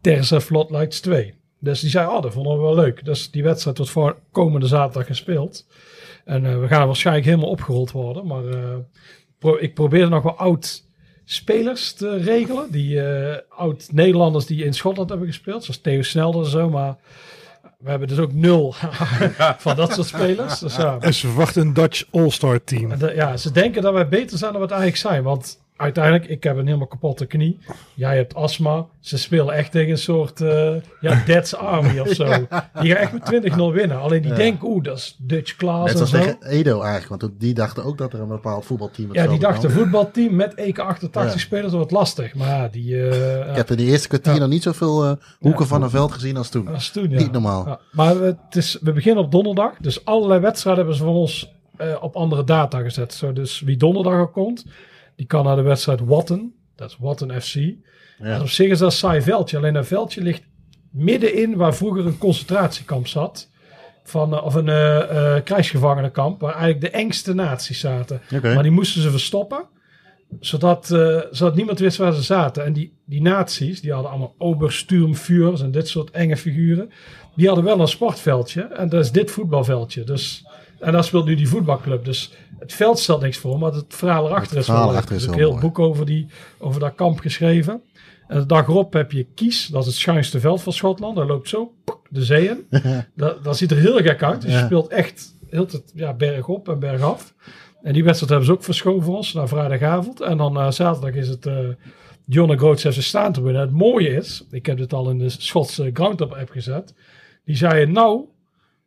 [0.00, 1.37] Terza Floodlights 2.
[1.60, 3.04] Dus die zei, oh, dat vonden we wel leuk.
[3.04, 5.66] Dus die wedstrijd wordt voor komende zaterdag gespeeld.
[6.24, 8.26] En eh, we gaan waarschijnlijk helemaal opgerold worden.
[8.26, 8.76] Maar eh,
[9.38, 10.84] pro- ik probeerde nog wel oud
[11.24, 12.70] spelers te regelen.
[12.70, 15.64] Die eh, oud Nederlanders die in Schotland hebben gespeeld.
[15.64, 16.68] Zoals Theo Snelder en zo.
[16.70, 16.96] Maar
[17.78, 18.74] we hebben dus ook nul
[19.58, 20.58] van dat soort spelers.
[20.58, 22.98] Dus ja, En ze verwachten een Dutch All-Star team.
[22.98, 25.22] de- ja, ze denken dat wij beter zijn dan we het eigenlijk zijn.
[25.22, 27.58] Want uiteindelijk, ik heb een helemaal kapotte knie.
[27.94, 28.86] Jij hebt astma.
[29.00, 32.24] Ze spelen echt tegen een soort uh, ja, Dead's Army of zo.
[32.80, 34.00] Die gaan echt met 20-0 winnen.
[34.00, 36.18] Alleen die denken, oeh, dat is Dutch Klaas Net en zoals zo.
[36.38, 37.22] tegen Edo eigenlijk.
[37.22, 39.16] Want die dachten ook dat er een bepaald voetbalteam was.
[39.16, 39.82] Ja, die dachten voetbal.
[40.02, 41.36] voetbalteam met EK88 Ja.
[41.38, 42.34] spelers, dat wordt lastig.
[42.34, 43.08] Maar ja, die...
[43.08, 46.12] eh, Ik heb in de eerste kwartier nog niet zoveel eh, hoeken van een veld
[46.12, 46.74] gezien als toen.
[46.74, 47.18] Is toen, ja.
[47.18, 47.66] Niet normaal.
[47.66, 49.72] Ja, maar we, het is, we beginnen op donderdag.
[49.80, 53.14] Dus allerlei wedstrijden hebben ze voor ons eh, op andere data gezet.
[53.14, 54.64] Zo, dus wie donderdag ook komt,
[55.18, 56.54] die kan naar de wedstrijd Watten.
[56.76, 57.54] Dat is Watten FC.
[58.18, 59.56] En op zich is dat een saai veldje.
[59.56, 60.42] Alleen dat veldje ligt
[60.90, 63.50] middenin waar vroeger een concentratiekamp zat.
[64.04, 66.40] Van, eh, of een eh, krijgsgevangenenkamp.
[66.40, 68.20] Waar eigenlijk de engste naties zaten.
[68.42, 69.64] Maar die moesten ze verstoppen.
[70.40, 70.86] Zodat,
[71.30, 72.64] zodat niemand wist waar ze zaten.
[72.64, 76.90] En die, die naties, die hadden allemaal Obersturmführers en dit soort enge figuren.
[77.34, 78.62] Die hadden wel een sportveldje.
[78.62, 80.04] En dat is dit voetbalveldje.
[80.04, 80.44] Dus,
[80.80, 82.04] en daar speelt nu die voetbalclub.
[82.04, 83.58] Dus het veld stelt niks voor.
[83.58, 86.26] Maar het verhaal erachter Het is wel Er is een heel boek over, die,
[86.58, 87.82] over dat kamp geschreven.
[88.28, 89.66] En de dag erop heb je Kies.
[89.66, 91.16] Dat is het schuinste veld van Schotland.
[91.16, 92.66] Daar loopt zo pok, de zee in.
[93.16, 94.42] dat, dat ziet er heel gek uit.
[94.42, 94.58] Dus Ja.
[94.58, 97.34] je speelt echt heel tijd ja, bergop en bergaf.
[97.82, 100.20] En die wedstrijd hebben ze ook verschoven voor ons naar vrijdagavond.
[100.20, 101.54] En dan eh, zaterdag is het eh
[102.30, 103.62] John Groots FC staan te winnen.
[103.62, 106.94] Het mooie is, ik heb dit al in de Schotse Groundhop app gezet.
[107.44, 108.24] Die zei nou,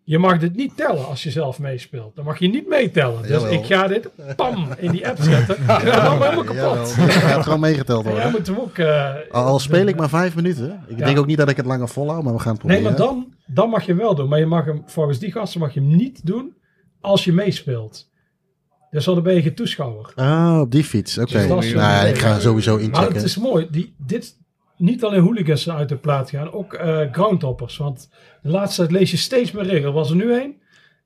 [0.03, 2.15] je mag dit niet tellen als je zelf meespeelt.
[2.15, 3.21] Dan mag je niet meetellen.
[3.21, 3.51] Dus Jawel.
[3.51, 5.55] ik ga dit pam in die app zetten.
[5.67, 6.55] Ja, dan helemaal kapot.
[6.55, 6.75] Jawel,
[7.05, 8.77] dat gaat gewoon meegeteld En moet hem ook...
[8.77, 10.83] eh, Al, al speel ik maar vijf minuten.
[10.87, 11.05] Ik Ja.
[11.05, 12.99] denk ook niet dat ik het langer volhoud, maar we gaan het Nee, proberen.
[13.05, 14.29] maar dan, dan mag je wel doen.
[14.29, 16.53] Maar je mag hem, volgens die gasten mag je hem niet doen
[17.01, 18.09] als je meespeelt.
[18.91, 20.11] Dus dan ben je geen toeschouwer.
[20.15, 21.17] Ah, op die fiets.
[21.17, 21.47] Oké.
[21.47, 23.13] Dus nou, ik ga sowieso Maar inchecken.
[23.15, 23.67] het is mooi.
[23.71, 24.35] Die, dit,
[24.81, 27.77] niet alleen hooligans uit de plaat gaan, ook eh groundhoppers.
[27.77, 28.09] Want
[28.41, 29.85] de laatste tijd lees je steeds meer regels.
[29.85, 30.59] Er was er nu een.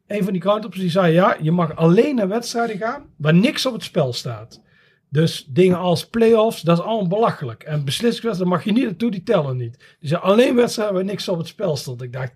[0.07, 3.65] Een van die groundhoppers die zei, ja, je mag alleen naar wedstrijden gaan waar niks
[3.65, 4.61] op het spel staat.
[5.09, 7.63] Dus dingen als play-offs, dat is allemaal belachelijk.
[7.63, 9.95] En beslissingswedstrijden mag je niet naartoe, die tellen niet.
[9.99, 12.01] Zei alleen wedstrijden waar niks op het spel stond.
[12.01, 12.33] Ik dacht,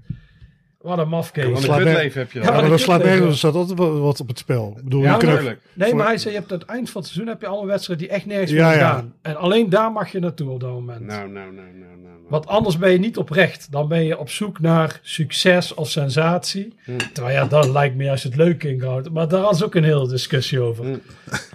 [0.82, 1.46] wat een mafkees.
[1.46, 3.32] Wat een Slaat kutleven heb je Ja, maar dat slaat nergens.
[3.32, 4.74] Er staat altijd wat op het spel.
[4.78, 5.58] Ik bedoel, Ja, je kunt.
[5.74, 7.66] Nee, maar hij zei, je hebt aan het eind van het seizoen heb je allemaal
[7.68, 8.92] wedstrijden die echt nergens Ja, meer ja.
[8.92, 9.14] gaan.
[9.22, 11.02] En alleen daar mag je naartoe op dat moment.
[11.02, 12.09] Nou, nou, nou, nou, nou.
[12.30, 13.72] Want anders ben je niet oprecht.
[13.72, 16.74] Dan ben je op zoek naar succes of sensatie.
[16.84, 16.98] Hmm.
[17.14, 19.10] Terwijl ja, dat lijkt me juist het leuke in goud.
[19.10, 20.84] Maar daar was ook een hele discussie over.
[20.86, 21.02] Hmm.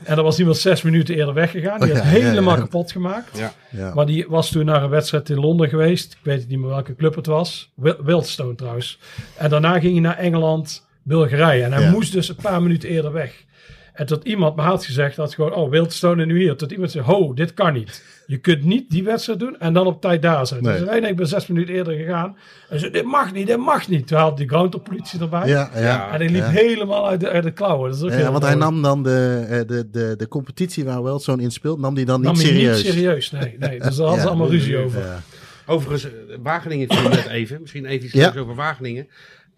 [0.02, 1.80] En er was iemand zes minuten eerder weggegaan.
[1.80, 2.60] Die Oh, had ja, helemaal ja.
[2.60, 3.38] kapot gemaakt.
[3.38, 3.52] Ja.
[3.70, 3.94] Ja.
[3.94, 6.12] Maar die was toen naar een wedstrijd in Londen geweest.
[6.12, 7.70] Ik weet niet meer welke club het was.
[7.74, 8.98] Wil- Wildstone trouwens.
[9.36, 11.62] En daarna ging hij naar Engeland, Bulgarije.
[11.62, 11.90] En hij Ja.
[11.90, 13.44] moest dus een paar minuten eerder weg.
[13.92, 16.56] En tot iemand me had gezegd dat gewoon, oh, Wildstone en nu hier.
[16.56, 18.04] Tot iemand zei, ho, dit kan niet.
[18.26, 20.62] Je kunt niet die wedstrijd doen en dan op tijd daar zijn.
[20.62, 20.78] Nee.
[20.78, 22.36] Dus nee, nee, ik ben zes minuten eerder gegaan.
[22.68, 24.06] En zei, dit mag niet, dit mag niet.
[24.06, 25.48] Terwijl had die groundpolitie erbij.
[25.48, 26.06] Ja, ja.
[26.12, 26.48] En hij liep ja.
[26.48, 27.90] helemaal uit de, uit de klauwen.
[27.90, 31.02] Dat is ook Ja, want hij nam dan de, eh, de, de, de competitie waar
[31.02, 32.82] Wildstone in speelt, nam die dan niet Nam hij serieus.
[32.84, 33.30] niet serieus.
[33.30, 33.78] Nee, nee.
[33.80, 35.00] Dus daar hadden ze allemaal ruzie over.
[35.00, 35.20] Ja.
[35.66, 37.60] Overigens, eh, Wageningen viel net even.
[37.60, 38.32] Misschien even iets Ja.
[38.36, 39.08] over Wageningen.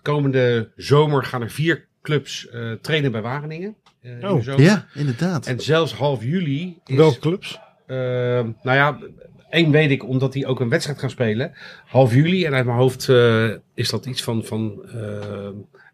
[0.02, 3.74] Komende zomer gaan er vier clubs eh, trainen bij Wageningen.
[4.02, 4.56] eh, Oh.
[4.56, 5.46] Ja, inderdaad.
[5.46, 6.96] En zelfs half juli is...
[6.96, 7.58] Welke clubs?
[7.86, 7.96] Eh,
[8.62, 8.98] nou ja,
[9.50, 11.52] één weet ik, omdat die ook een wedstrijd gaan spelen.
[11.86, 12.44] Half juli.
[12.44, 15.48] En uit mijn hoofd eh, is dat iets van, van eh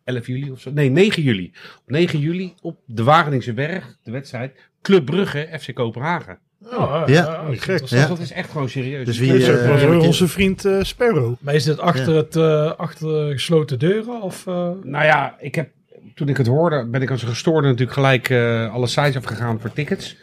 [0.04, 0.70] 11 juli of zo.
[0.70, 1.52] Nee, 9 juli.
[1.84, 4.56] Op 9 juli op de Wageningse Berg, de wedstrijd.
[4.82, 6.38] Club Brugge, FC Kopenhagen.
[6.64, 7.24] Oh, Ja.
[7.26, 7.84] oh, Gek.
[7.84, 8.06] Ja.
[8.06, 9.06] dat is echt gewoon serieus.
[9.06, 11.34] Dus wie, wie- onze vriend eh, Sparrow.
[11.40, 14.22] Maar is dit achter, het, eh, achter de gesloten deuren?
[14.22, 14.54] Of, eh?
[14.82, 15.68] Nou ja, ik heb,
[16.14, 19.60] toen ik het hoorde, ben ik als een gestoorde natuurlijk gelijk eh, alle sites afgegaan
[19.60, 20.16] voor tickets.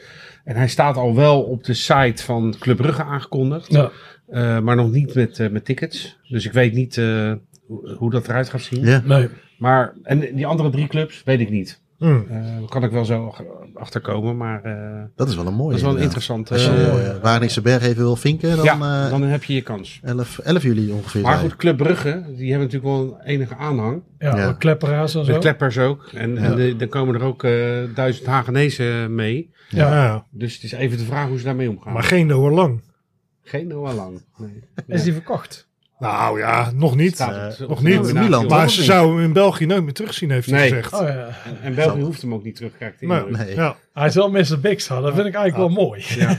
[0.49, 3.71] En hij staat al wel op de site van Club Brugge aangekondigd.
[3.71, 3.91] Ja.
[4.27, 6.17] eh, maar nog niet met, eh, met tickets.
[6.27, 7.33] Dus ik weet niet eh,
[7.67, 8.85] hoe, hoe dat eruit gaat zien.
[8.85, 9.01] Ja.
[9.05, 9.27] Nee.
[9.57, 11.81] Maar, en die andere drie clubs weet ik niet.
[11.99, 12.05] Hm.
[12.29, 13.43] Eh, daar kan ik wel zo ach-
[13.73, 14.37] achterkomen.
[14.37, 15.69] Maar eh, Dat is wel een mooie.
[15.69, 16.53] dat is wel een interessante.
[16.53, 18.73] Als je uh, Wageningse Berg even wil vinken, dan, ja,
[19.05, 19.99] eh, dan heb je je kans.
[20.03, 21.21] 11, 11 juli ongeveer.
[21.21, 24.01] Maar goed, Club Brugge, die hebben natuurlijk wel een enige aanhang.
[24.19, 24.53] Ja, Ja.
[24.53, 25.33] klepperaars en zo.
[25.33, 26.09] De kleppers ook.
[26.13, 27.51] En, en de- dan komen er ook eh,
[27.95, 29.49] duizend Hagenezen mee.
[29.69, 29.93] Ja.
[30.03, 30.25] Ja.
[30.31, 31.93] Dus het is even de vraag hoe ze daarmee omgaan.
[31.93, 32.81] Maar geen Noah Lang.
[33.43, 34.21] Geen Noah Lang.
[34.37, 34.63] Nee.
[34.87, 35.67] Is die verkocht?
[35.99, 37.25] Nou ja, nog niet.
[37.61, 38.13] Op nog niet.
[38.13, 40.67] Milan, Maar ze zouden hem in België nooit meer terugzien, heeft hij Nee.
[40.69, 40.93] gezegd.
[40.93, 41.27] Oh ja.
[41.45, 43.09] En, en België hoeft hem ook niet terug, krijgt hij.
[43.09, 43.37] Indruk.
[43.37, 43.55] Nee.
[43.55, 43.75] ja.
[43.93, 44.59] Hij zal Mr.
[44.61, 45.05] Biggs hadden.
[45.05, 46.03] Dat vind ik eigenlijk wel mooi.
[46.07, 46.37] Ja.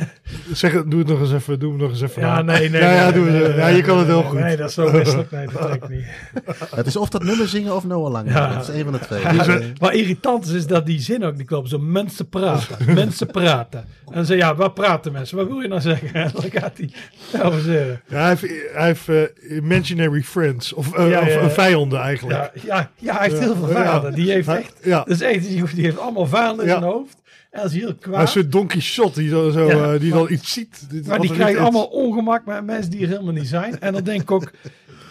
[0.53, 1.59] Zeg, het- doe het nog eens even.
[1.59, 2.23] Doe hem nog eens even.
[2.23, 2.81] Ja, nee, nee.
[2.83, 3.49] Ja, ja, nee, doe nee, het.
[3.49, 4.41] nee, Ja, nee, je kan het nee, heel nee, goed.
[4.41, 5.31] Nee, dat is zo misselijk.
[5.31, 6.05] Nee, dat trek ik niet.
[6.77, 8.33] Het is of dat nummer zingen of Noah Lang.
[8.33, 8.53] Ja.
[8.55, 9.23] Dat is een van de twee.
[9.39, 11.69] Dus, eh, Wat irritant is, is dat die zin ook niet klopt.
[11.69, 12.77] Zo mensen praten.
[12.95, 13.85] mensen praten.
[14.11, 15.37] En je, ja, wat praten mensen?
[15.37, 16.13] Wat wil je nou zeggen?
[16.15, 16.91] En dan gaat hij.
[17.33, 18.43] Ja, hij heeft,
[18.75, 20.73] hij heeft eh, imaginary friends.
[20.73, 21.51] Of, eh, Ja, of ja, ja.
[21.51, 22.39] vijanden eigenlijk.
[22.55, 23.75] Ja, ja, ja, hij heeft heel veel Ja.
[23.75, 24.15] vijanden.
[24.15, 24.73] Die heeft echt...
[24.83, 24.99] Ja.
[24.99, 27.17] Dat is echt, die die heeft allemaal vijanden in zijn hoofd.
[27.51, 28.29] En dat is heel Maar een kwaad.
[28.31, 30.91] soort Don Quixote die, zo, zo, Ja, eh, die maar- dan iets ziet.
[30.91, 33.81] Dit- Maar die krijgt allemaal ongemak met mensen die er helemaal niet zijn.
[33.81, 34.51] En dan denk ik ook,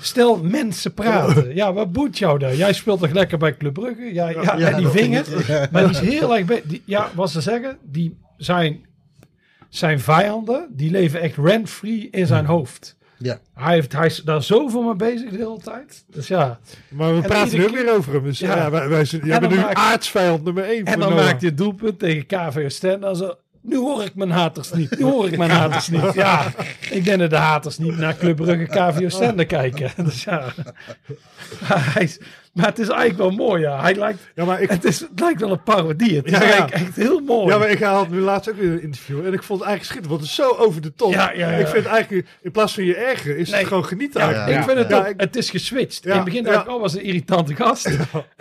[0.02, 1.56] stel mensen praten.
[1.56, 2.56] Ja, wat boet jou daar?
[2.56, 4.14] Jij speelt toch lekker bij Club Brugge?
[4.14, 5.26] Ja, ja, ja, en die vinger.
[5.72, 6.46] Maar die is heel erg...
[6.64, 8.86] Die, ja, wat ze zeggen, die zijn,
[9.70, 12.98] zijn vijanden, die leven echt rent-free in zijn hoofd.
[13.20, 13.40] Ja.
[13.54, 16.04] Hij, heeft, hij is daar zoveel mee bezig de hele tijd.
[16.08, 16.60] Dus ja.
[16.90, 18.24] Maar we En praten nu weer over hem.
[18.24, 18.56] Dus Ja.
[18.56, 21.40] ja, wij, wij zijn, jij En bent nu maakt- aardsvijand nummer 1 En dan maakt
[21.42, 23.00] hij het doelpunt tegen KVO Sten.
[23.00, 25.00] Dan zo, nu hoor ik mijn haters niet.
[25.00, 26.14] Nu hoor ik mijn haters niet.
[26.24, 26.52] Ja,
[26.90, 29.92] ik denk dat de haters niet naar Club Brugge KVO Stende kijken.
[30.06, 30.44] Dus ja.
[31.64, 32.20] Hij is-
[32.60, 33.82] maar het is eigenlijk wel mooi, ja.
[33.82, 36.16] Hij lijkt, Ja, maar ik, het, is, het lijkt wel een parodie.
[36.16, 36.44] Het is Ja, ja.
[36.44, 37.52] eigenlijk echt heel mooi.
[37.54, 39.84] Ja, maar ik had nu laatst ook weer een interview en ik vond het eigenlijk
[39.84, 41.14] schitterend, want het is zo over de top.
[41.14, 41.58] Ja, ja, ja.
[41.58, 43.60] Ik vind eigenlijk, in plaats van je erger, is Nee.
[43.60, 46.04] het gewoon genieten ik vind het Ja, ook, ik- het is geswitcht.
[46.04, 47.90] Ja, In het begin dacht ik, oh, was een irritante gast.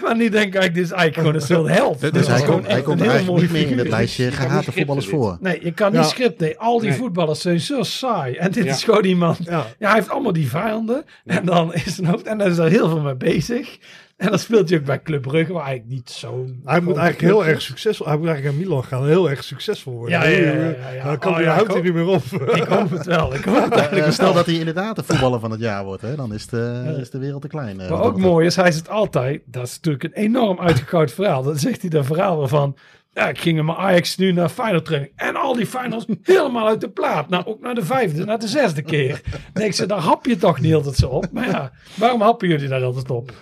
[0.02, 2.00] Maar nu denk ik, dit is eigenlijk gewoon een soort held.
[2.00, 3.78] Dit Dus is hij gewoon komt, hij komt een heel eigenlijk mooi niet meer in
[3.78, 5.14] het lijstje gehate voetballers dit.
[5.14, 5.36] voor.
[5.40, 6.46] Nee, je kan niet scripten.
[6.46, 6.98] Nee, al die Nee.
[6.98, 8.34] voetballers zijn zo saai.
[8.34, 9.38] En dit is gewoon iemand.
[9.44, 9.66] Ja.
[9.78, 11.04] Hij heeft allemaal die vijanden.
[11.26, 12.26] En dan is zijn hoofd.
[12.26, 13.78] En daar is daar heel veel mee bezig.
[14.18, 16.60] En dan speelt hij ook bij Club Brugge, waar eigenlijk niet zo'n.
[16.64, 18.06] Hij moet eigenlijk heel erg succesvol.
[18.06, 19.06] Hij moet eigenlijk aan Milan gaan.
[19.06, 20.20] Heel erg succesvol worden.
[20.20, 21.04] Ja, ja, ja, ja, ja.
[21.04, 22.22] Dan kan Oh, hij, houdt ik hij niet meer op.
[22.54, 23.34] Ik hoop het wel.
[23.34, 26.02] Ik hoop het eigenlijk Eh, stel dat hij inderdaad de voetballer van het jaar wordt,
[26.02, 27.70] hè, dan is, het, eh, is de wereld te klein.
[27.70, 28.32] eh, Maar wat ook dat betreft.
[28.32, 29.42] mooi is, hij zit altijd.
[29.46, 31.42] Dat is natuurlijk een enorm uitgekoud verhaal.
[31.42, 32.76] Dan zegt hij dat verhaal van.
[33.12, 35.12] Ja, ik ging met mijn Ajax nu naar Feyenoord training.
[35.16, 37.28] En al die Feyenoords helemaal uit de plaat.
[37.28, 39.20] Nou, ook naar de vijfde, naar de zesde keer.
[39.30, 41.26] Dan denk ze, daar hap je toch niet altijd zo op.
[41.32, 43.32] Maar ja, waarom happen jullie daar altijd op?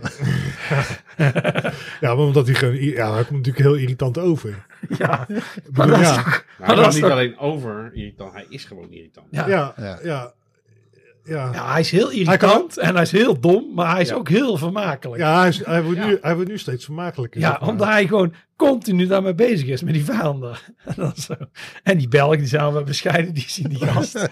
[2.00, 2.76] Ja, maar omdat hij gewoon...
[2.76, 4.66] Ja, hij komt natuurlijk heel irritant over.
[4.98, 5.26] Ja,
[5.72, 9.26] maar dat is ja, Maar dat niet alleen over irritant, hij is gewoon irritant.
[9.30, 9.46] ja.
[9.48, 10.32] ja, Ja.
[11.30, 11.70] Ja, ja.
[11.72, 14.14] Hij is heel irritant en hij is heel dom, maar hij is Ja.
[14.14, 15.22] ook heel vermakelijk.
[15.22, 16.06] Ja, hij, is, hij, wordt Ja.
[16.06, 17.40] Nu, hij wordt nu steeds vermakelijker.
[17.40, 17.68] Ja, zeg maar.
[17.68, 20.56] omdat hij gewoon continu daarmee bezig is met die vijanden.
[20.84, 21.34] En, dan zo.
[21.82, 24.14] en die Belgen, die zijn wel bescheiden, die zien die gast.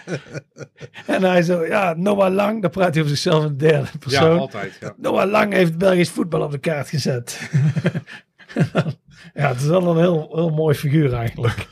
[1.06, 3.98] en hij zo, ja, Noah Lang, dan praat hij over zichzelf in de derde Ja,
[3.98, 4.38] persoon.
[4.38, 4.76] altijd.
[4.80, 4.94] Ja.
[4.96, 7.50] Noah Lang heeft Belgisch voetbal op de kaart gezet.
[9.34, 11.68] ja, het is wel een heel, heel mooi figuur eigenlijk.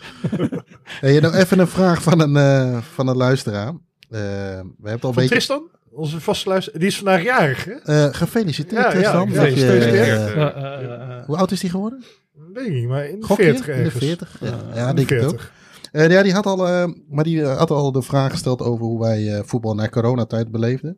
[1.01, 3.73] Hey, nog even een vraag van een, eh, van een luisteraar.
[4.11, 4.25] Eh, we
[4.57, 5.29] hebben het al beetje...
[5.29, 7.73] Tristan, onze vaste luister, die is vandaag jarig, hè?
[7.73, 9.31] Eh, gefeliciteerd, Ja, Tristan.
[9.31, 11.25] je, eh, Ja.
[11.27, 12.05] Hoe oud is die geworden?
[12.53, 13.43] Weet ik niet, maar in de Gok je?
[13.45, 14.05] 40 In de ergens.
[14.05, 14.37] 40?
[14.41, 15.29] Ja, ja In denk de ik ook.
[15.29, 15.53] 40.
[15.93, 19.01] Eh, ja, die had al, eh, maar die had al de vraag gesteld over hoe
[19.01, 20.97] wij eh, voetbal na coronatijd beleefden.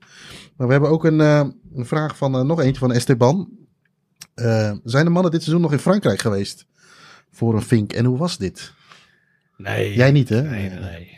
[0.57, 1.45] Maar we hebben ook een, eh,
[1.75, 3.49] een vraag van eh, nog eentje van Esteban.
[4.35, 6.67] Eh, zijn de mannen dit seizoen nog in Frankrijk geweest
[7.31, 7.93] voor een vink?
[7.93, 8.73] En hoe was dit?
[9.57, 9.95] nee.
[9.95, 10.43] Jij niet, hè?
[10.43, 11.17] Nee, nee.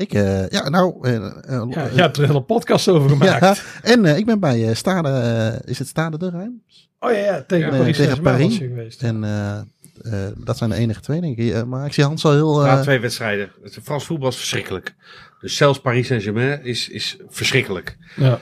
[0.00, 1.08] Ik, eh, ja, nou.
[1.08, 1.32] eh, eh,
[1.70, 3.40] Ja, je hebt er een hele podcast over gemaakt.
[3.40, 3.54] ja,
[3.92, 6.62] en eh, ik ben bij eh, Stade, is het Stade de Ruim?
[6.98, 7.70] Oh ja, ja tegen.
[7.70, 8.58] Paris Tegen Paris.
[8.58, 9.02] je geweest.
[9.02, 9.58] En eh,
[10.00, 11.64] Eh, dat zijn de enige twee, denk ik.
[11.66, 12.64] Maar ik zie Hans al heel...
[12.66, 13.50] Ja, twee wedstrijden.
[13.62, 14.94] Het Frans voetbal is verschrikkelijk.
[15.40, 17.96] Dus zelfs Paris Saint-Germain is, is verschrikkelijk.
[18.16, 18.38] Ja.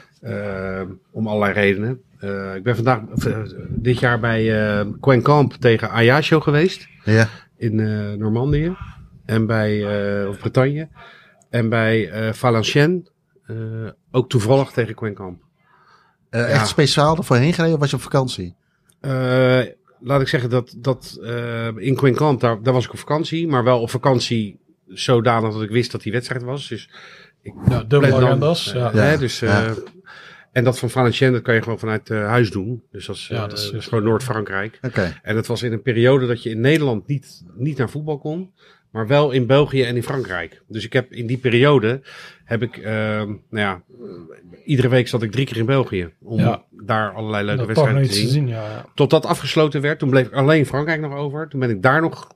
[1.10, 2.00] Om allerlei redenen.
[2.20, 3.26] Eh, ik ben vandaag, of,
[3.68, 6.86] dit jaar bij eh Quencamp tegen Ajaccio geweest.
[7.04, 7.28] ja.
[7.56, 8.76] In eh, Normandië.
[9.26, 9.84] En bij,
[10.22, 10.88] eh, of Bretagne.
[11.50, 13.10] En bij eh Valenciennes.
[13.46, 13.56] eh,
[14.10, 15.42] ook toevallig tegen Quencamp.
[16.30, 16.46] Eh, Ja.
[16.46, 18.54] Echt speciaal ervoor heen gereden of was je op vakantie?
[19.00, 19.60] Eh,
[20.00, 23.48] laat ik zeggen dat, dat eh, in Quencamp, daar, daar was ik op vakantie.
[23.48, 24.58] Maar wel op vakantie
[24.88, 26.68] zodanig dat ik wist dat die wedstrijd was.
[26.68, 26.90] Dus
[27.42, 28.90] ik Ja, dubbele dan, Ja.
[28.92, 29.74] Hè, dus, eh, Ja.
[30.52, 32.82] En dat van Valenciennes, dat kan je gewoon vanuit eh, huis doen.
[32.90, 34.78] Dus dat is, Ja, dat is- dat is gewoon Noord-Frankrijk.
[34.82, 35.18] Oké.
[35.22, 38.52] En het was in een periode dat je in Nederland niet, niet naar voetbal kon.
[38.98, 40.62] Maar wel in België en in Frankrijk.
[40.68, 42.00] Dus ik heb in die periode,
[42.44, 42.92] heb ik, eh,
[43.22, 43.82] nou ja,
[44.64, 46.10] iedere week zat ik drie keer in België.
[46.22, 46.62] Om Ja.
[46.70, 48.28] daar allerlei leuke Dat wedstrijden te te zien.
[48.28, 48.48] zien.
[48.48, 48.84] Ja, ja.
[48.94, 49.98] Tot dat afgesloten werd.
[49.98, 51.48] Toen bleef ik alleen Frankrijk nog over.
[51.48, 52.28] Toen ben ik daar nog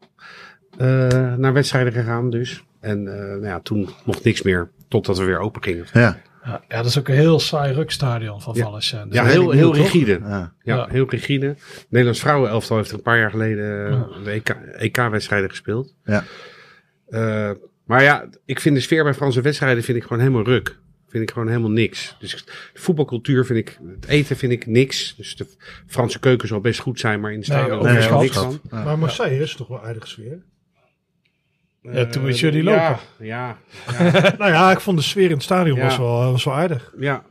[0.78, 2.64] eh, naar wedstrijden gegaan dus.
[2.80, 4.70] En eh, nou ja, toen nog niks meer.
[4.88, 5.84] Totdat we weer open gingen.
[5.92, 6.18] Ja.
[6.44, 8.64] Ja, ja, dat is ook een heel saai rukstadion van Ja.
[8.64, 9.14] Valenciennes.
[9.14, 10.18] Ja, heel, heel rigide.
[10.22, 10.28] Ja.
[10.62, 10.86] Ja, Ja.
[10.90, 11.54] heel rigide.
[11.88, 15.94] Nederlands vrouwenelftal heeft er een paar jaar geleden eh, de EK, EK-wedstrijden gespeeld.
[16.04, 16.24] Ja.
[17.12, 17.50] Eh,
[17.84, 20.78] maar ja, ik vind de sfeer bij Franse wedstrijden vind ik gewoon helemaal ruk.
[21.08, 22.16] Vind ik gewoon helemaal niks.
[22.18, 25.14] Dus de voetbalcultuur vind ik, het eten vind ik niks.
[25.16, 25.46] Dus de
[25.86, 28.20] Franse keuken zal best goed zijn, maar in de Nee, stadion ook is er niet,
[28.20, 28.60] niks van.
[28.70, 28.84] Ja.
[28.84, 30.42] Maar Marseille is toch wel aardige sfeer.
[31.82, 32.80] Ja, toen Eh, jullie lopen.
[32.80, 33.56] Ja, ja,
[34.38, 35.84] nou ja, ik vond de sfeer in het stadion Ja.
[35.84, 36.92] was, wel, was wel aardig.
[36.98, 37.24] ja.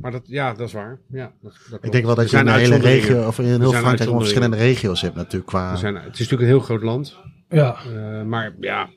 [0.00, 0.98] Maar dat, ja, dat is waar.
[1.08, 3.72] Ja, dat, dat Ik denk wel dat je in een hele regio, of in heel
[3.72, 5.76] Frankrijk, verschillende regio's hebt natuurlijk qua...
[5.76, 7.16] Zijn, het is natuurlijk een heel groot land.
[7.48, 7.76] Ja.
[7.94, 8.88] eh, maar ja,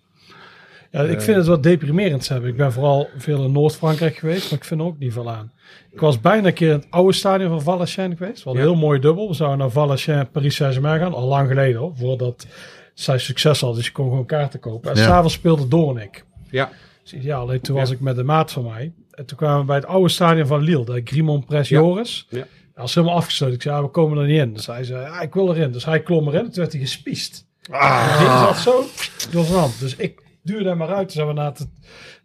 [0.92, 2.50] Ja, ik vind het wat deprimerend hebben.
[2.50, 5.52] Ik ben vooral veel in Noord-Frankrijk geweest, maar ik vind er ook niet veel aan.
[5.92, 8.44] Ik was bijna een keer in het oude stadion van Valenciennes geweest.
[8.44, 8.66] Wat een Ja.
[8.66, 9.28] heel mooi dubbel.
[9.28, 11.14] We zouden naar Valenciennes, Paris Saint-Germain gaan.
[11.14, 12.48] Al lang geleden hoor, voordat
[12.94, 13.78] zij succes hadden.
[13.78, 14.92] Dus je kon gewoon kaarten kopen.
[14.92, 15.04] En Ja.
[15.04, 16.26] s'avonds speelde Doornik.
[16.50, 16.70] ja.
[17.14, 17.42] Ideaal.
[17.42, 17.82] Alleen toen Ja.
[17.82, 18.92] was ik met een maat van mij.
[19.12, 20.86] En toen kwamen we bij het oude stadion van Lille.
[20.86, 21.80] De Grimont Press Ja.
[21.80, 22.28] Joris.
[22.30, 22.38] Ja.
[22.38, 23.56] Dat was helemaal afgesloten.
[23.56, 24.54] Ik zei, ja, we komen er niet in.
[24.54, 25.72] Dus hij zei, ja, ik wil erin.
[25.72, 26.44] Dus hij klom erin.
[26.44, 27.46] Toen werd hij gespiest.
[27.72, 28.20] Ah.
[28.20, 28.84] Dit zat zo
[29.32, 29.80] door zijn hand.
[29.80, 31.08] Dus ik duurde hem maar uit.
[31.08, 31.68] Toen zijn we naar, het,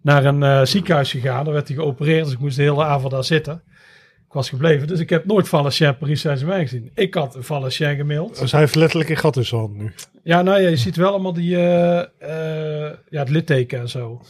[0.01, 1.45] naar een eh, ziekenhuis gegaan.
[1.45, 2.25] Daar werd hij geopereerd.
[2.25, 3.63] Dus ik moest de hele avond daar zitten.
[4.27, 4.87] Ik was gebleven.
[4.87, 6.91] Dus ik heb nooit Valenciennes Paris Saint-Germain gezien.
[6.95, 8.39] Ik had Valenciennes gemaild.
[8.39, 9.93] Dus hij heeft letterlijk een gat in zijn hand nu.
[10.23, 14.21] Ja, nou ja, je ziet wel allemaal die, eh, eh, ja, het litteken en zo.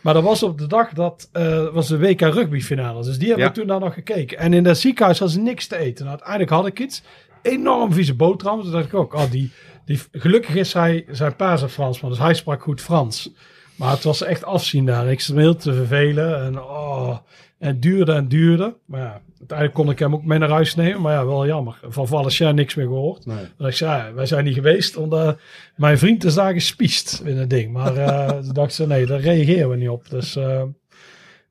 [0.00, 3.02] Maar dat was op de dag dat, eh, was de WK rugby finale.
[3.04, 3.50] Dus die hebben Ja.
[3.52, 4.38] we toen daar nog gekeken.
[4.38, 6.04] En in dat ziekenhuis was niks te eten.
[6.04, 7.02] Nou, uiteindelijk had ik iets.
[7.42, 8.62] Enorm vieze boterham.
[8.62, 9.52] Toen dacht ik ook, oh, die,
[9.86, 13.30] die, gelukkig is hij, zijn pa een Fransman, dus hij sprak goed Frans.
[13.76, 15.10] Maar het was echt afzien daar.
[15.10, 16.44] Ik zat me heel te vervelen.
[16.44, 17.18] En, oh,
[17.58, 18.76] en het duurde en duurde.
[18.84, 21.00] Maar ja, uiteindelijk kon ik hem ook mee naar huis nemen.
[21.00, 21.78] Maar ja, wel jammer.
[21.82, 23.26] Van Valenciennes niks meer gehoord.
[23.26, 23.44] Nee.
[23.58, 25.38] Dus ik zei, ja, wij zijn niet geweest, omdat
[25.76, 27.72] mijn vriend is daar gespiest in het ding.
[27.72, 27.94] Maar
[28.42, 30.10] toen dacht ze, nee, daar reageren we niet op.
[30.10, 30.62] Dus eh,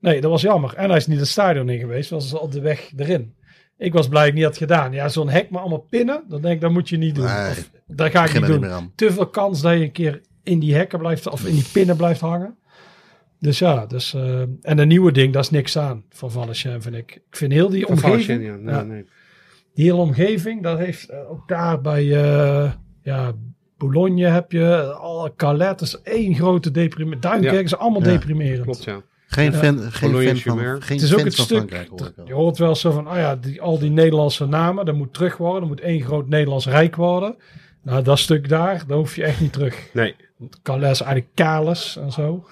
[0.00, 0.74] nee, dat was jammer.
[0.74, 3.34] En hij is niet het stadion in geweest, was op de weg erin.
[3.78, 4.92] Ik was blij dat ik niet had gedaan.
[4.92, 7.24] Ja, zo'n hek maar allemaal pinnen, dan denk ik, dat moet je niet doen.
[7.24, 8.50] Nee, Of, dat ga ik niet doen.
[8.50, 8.92] niet meer aan.
[8.94, 11.96] Te veel kans dat je een keer in die hekken blijft, of in die pinnen
[11.96, 12.56] blijft hangen.
[13.40, 16.96] Dus ja, dus, eh, en een nieuwe ding, daar is niks aan van Valenciennes, vind
[16.96, 17.10] ik.
[17.14, 18.56] Ik vind heel die Van omgeving, ja.
[18.56, 18.82] Nee, Ja.
[18.82, 19.04] nee.
[19.74, 22.72] die hele omgeving, dat heeft eh, ook daar bij eh,
[23.02, 23.32] ja,
[23.78, 27.22] Boulogne heb je, alle Calais, is één grote deprimerend.
[27.22, 27.60] Duinkerk Ja.
[27.60, 28.62] is allemaal Ja, deprimerend.
[28.62, 29.00] Klopt, ja.
[29.26, 29.58] Geen Ja.
[29.58, 32.74] fan, geen Boulogne fan van, geen Het is ook het stuk, hoor je hoort wel
[32.74, 35.80] zo van, oh ja, die, al die Nederlandse namen, dat moet terug worden, dat moet
[35.80, 37.36] één groot Nederlands rijk worden.
[37.86, 39.88] Nou, dat stuk daar, daar hoef je echt niet terug.
[39.92, 40.14] Nee.
[40.62, 42.46] Calais is eigenlijk Kales en zo.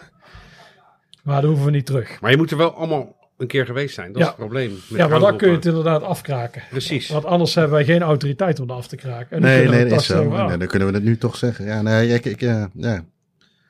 [1.22, 2.20] Maar daar hoeven we niet terug.
[2.20, 4.06] Maar je moet er wel allemaal een keer geweest zijn.
[4.12, 4.22] Dat Ja.
[4.22, 4.70] is het probleem.
[4.88, 6.62] met Ja, maar dan kun je het inderdaad afkraken.
[6.70, 7.08] Precies.
[7.08, 9.36] Want anders hebben wij geen autoriteit om dat af te kraken.
[9.36, 10.46] En Nee, nee, dat is zo.
[10.46, 11.64] Nee, dan kunnen we het nu toch zeggen.
[11.64, 12.94] Ja, nee, ik, ik, ja, ja.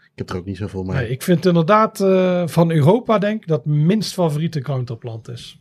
[0.03, 0.97] ik heb er ook niet zoveel mee.
[0.97, 5.57] Nee, ik vind inderdaad eh, van Europa denk ik dat het minst favoriete counterplant is.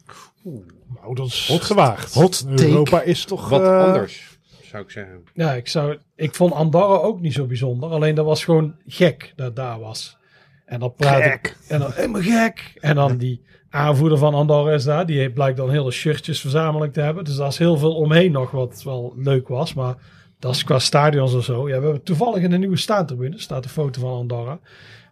[1.02, 2.14] Nou, dat is gewaagd.
[2.14, 2.46] hot.
[2.56, 3.50] Europa is toch...
[3.50, 4.33] Wat eh, anders,
[4.74, 5.24] zou ik zeggen.
[5.34, 7.90] Ja, ik, zou, ik vond Andorra ook niet zo bijzonder.
[7.90, 10.18] Alleen dat was gewoon gek dat daar was.
[10.66, 12.74] En dan praat ik, en dan helemaal gek.
[12.80, 15.06] En dan die aanvoerder van Andorra is daar.
[15.06, 17.24] Die blijkt dan hele shirtjes verzamelijk te hebben.
[17.24, 19.74] Dus daar is heel veel omheen nog wat wel leuk was.
[19.74, 19.96] Maar
[20.40, 21.68] dat is qua stadions of zo.
[21.70, 24.60] Ja, we hebben toevallig in de nieuwe staantribune staat een foto van Andorra.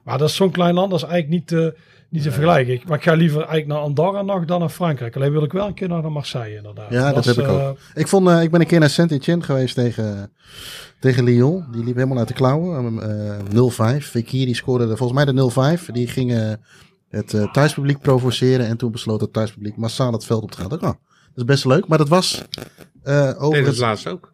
[0.03, 1.75] Maar dat is zo'n klein land, dat is eigenlijk niet te,
[2.11, 2.73] niet te vergelijken.
[2.73, 5.15] Ik, maar ik ga liever eigenlijk naar Andorra nog dan naar Frankrijk.
[5.15, 6.91] Alleen wil ik wel een keer naar Marseille inderdaad.
[6.91, 7.77] Ja, dat was, heb ik eh, ook.
[7.93, 10.31] Ik, vond, eh, ik ben een keer naar Saint-Etienne geweest tegen,
[10.99, 11.65] tegen Lyon.
[11.71, 12.99] Die liep helemaal uit de klauwen.
[13.01, 14.05] Eh 0-5.
[14.05, 15.85] Fekir die scoorde de- volgens mij de 0-5.
[15.91, 16.51] Die ging eh,
[17.09, 18.65] het eh, thuispubliek provoceren.
[18.65, 20.69] En toen besloot het thuispubliek massaal het veld op te gaan.
[20.69, 20.97] Dacht, oh, dat
[21.35, 21.87] is best leuk.
[21.87, 22.43] Maar dat was
[23.03, 24.31] eh, over dat het- laatst ook.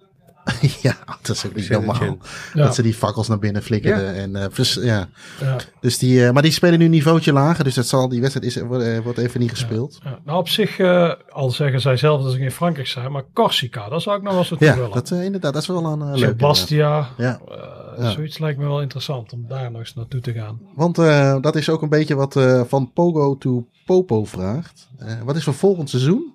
[0.82, 2.18] ja, dat is ook niet normaal.
[2.53, 2.64] Ja.
[2.64, 4.14] Dat ze die fakkels naar binnen flikkerden.
[4.15, 5.10] En, eh, vers- ja.
[5.40, 5.56] Ja.
[5.80, 7.64] Dus die, eh, maar die spelen nu een niveautje lager.
[7.64, 9.99] Dus dat zal, die wedstrijd is, wordt, eh, wordt even niet gespeeld.
[10.03, 13.24] Ja, nou, op zich, eh, al zeggen zij zelf dat ze in Frankrijk zijn, maar
[13.34, 14.95] Corsica, dat zou ik nog wel eens Ja, naartoe willen.
[15.03, 16.26] dat, inderdaad, dat is wel een uh, leuke.
[16.26, 17.40] Sebastia, Ja.
[17.49, 18.10] eh, Ja.
[18.11, 20.60] zoiets lijkt me wel interessant om daar nog eens naartoe te gaan.
[20.76, 24.88] Want eh, dat is ook een beetje wat eh, van Pogo to Popo vraagt.
[24.98, 26.34] Eh, wat is voor volgend seizoen?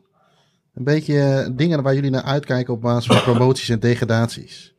[0.74, 4.74] Een beetje eh, dingen waar jullie naar uitkijken op basis van promoties en degradaties.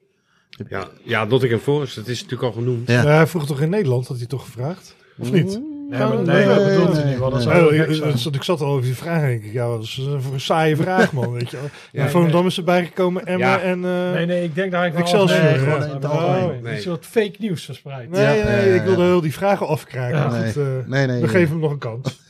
[0.69, 2.87] Ja, ja Nottingham Forest, dat is natuurlijk al genoemd.
[2.87, 3.01] Ja.
[3.01, 4.95] Ja, hij vroeg toch in Nederland, had hij toch gevraagd?
[5.17, 5.59] Of niet?
[5.89, 7.19] Nee, maar, nee, dat bedoelt hij niet.
[7.45, 8.31] Nee.
[8.31, 9.97] Oh, ik, zat al over die vraag en denk ik, ja, dat is
[10.33, 11.31] een saaie vraag, man.
[11.31, 11.69] Weet je wel.
[12.03, 13.59] Ja, Volendam is erbij gekomen, Emmen Ja.
[13.59, 13.85] en...
[13.85, 16.75] eh, Nee, nee, ik denk daar eigenlijk Excelsior, wel gewoon Nee.
[16.75, 18.09] Een soort fake nieuws verspreid.
[18.09, 20.31] Nee, Ja, nee, ik wilde heel die vragen afkraken.
[20.41, 21.21] Nee, goed, eh, nee, nee.
[21.21, 22.21] we geven hem nog een kans.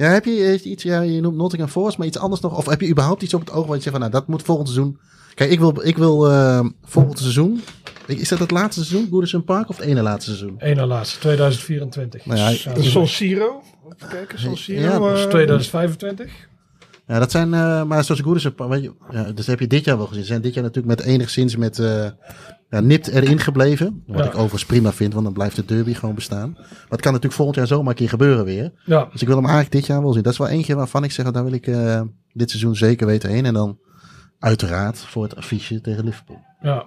[0.00, 0.08] Ja.
[0.08, 2.56] Heb je eh, iets, ja, je noemt Nottingham Forest, maar iets anders nog?
[2.56, 4.42] Of heb je überhaupt iets op het oog wat je zegt van, nou, dat moet
[4.42, 4.98] volgend seizoen...
[5.34, 7.60] Kijk, ik wil, ik wil eh, volgend seizoen...
[8.06, 10.54] Is dat het laatste seizoen, Goodison Park, of het ene laatste seizoen?
[10.58, 12.26] Eén na laatste, 2024.
[12.26, 13.62] Nou ja, Ja, San Siro?
[13.96, 14.80] Even kijken, San Siro.
[14.80, 16.48] Ja, eh, dus 2025.
[17.06, 19.84] Ja, dat zijn, eh, maar zoals Goodison Park, weet je, ja, dus heb je dit
[19.84, 20.22] jaar wel gezien.
[20.22, 22.06] Ze zijn dit jaar natuurlijk met enigszins met eh
[22.70, 24.02] ja, nipt erin gebleven.
[24.06, 24.24] Wat Ja.
[24.24, 26.50] ik overigens prima vind, want dan blijft de derby gewoon bestaan.
[26.52, 28.72] Maar het kan natuurlijk volgend jaar zomaar een keer gebeuren weer.
[28.84, 30.22] Ja, Dus ik wil hem eigenlijk dit jaar wel zien.
[30.22, 32.00] Dat is wel eentje waarvan ik zeg, daar wil ik eh,
[32.32, 33.46] dit seizoen zeker weten heen.
[33.46, 33.78] En dan
[34.38, 36.40] uiteraard voor het affiche tegen Liverpool.
[36.62, 36.84] ja.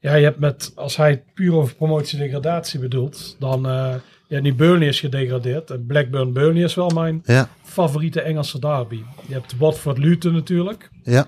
[0.00, 3.94] Ja, je hebt met, als hij puur over promotie-degradatie bedoelt, dan, eh
[4.28, 5.70] ja, nu Burnley is gedegradeerd.
[5.70, 9.00] En Blackburn-Burnley is wel mijn Ja, favoriete Engelse derby.
[9.26, 10.90] Je hebt Watford-Luton natuurlijk.
[11.02, 11.26] ja.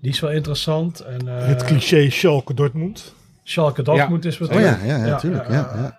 [0.00, 1.00] Die is wel interessant.
[1.00, 3.14] En eh Het cliché Schalke Dortmund.
[3.42, 5.48] Schalke Dortmund is wat Oh ja, ja, ja, natuurlijk.
[5.48, 5.98] Ja, ja,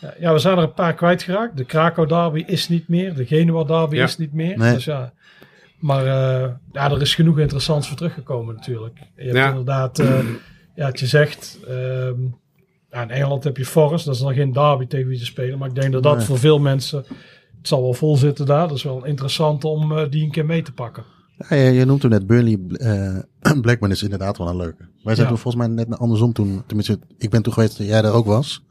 [0.00, 1.56] Ja, ja, we zijn er een paar kwijtgeraakt.
[1.56, 3.14] De Krakau derby is niet meer.
[3.14, 4.04] De Genua derby Ja.
[4.04, 4.58] is niet meer.
[4.58, 4.72] Nee.
[4.72, 5.12] Dus ja.
[5.78, 8.98] Maar eh, ja, er is genoeg interessants voor teruggekomen natuurlijk.
[9.16, 9.48] Je hebt Ja.
[9.48, 10.18] inderdaad, eh,
[10.74, 12.20] ja, je zegt, ehm,
[12.90, 14.04] ja, in Engeland heb je Forest.
[14.04, 15.58] Dat is dan geen derby tegen wie te spelen.
[15.58, 16.26] Maar ik denk dat dat Nee.
[16.26, 16.98] voor veel mensen,
[17.58, 18.68] het zal wel vol zitten daar.
[18.68, 21.04] Dat is wel interessant om die een keer mee te pakken.
[21.48, 22.58] Ja, je, je noemt toen net Burnley.
[22.68, 24.82] eh Blackburn is inderdaad wel een leuke.
[25.02, 25.32] Wij zijn Ja.
[25.32, 26.62] toen volgens mij net andersom toen.
[26.66, 28.64] Tenminste, ik ben toen geweest dat jij daar ook was.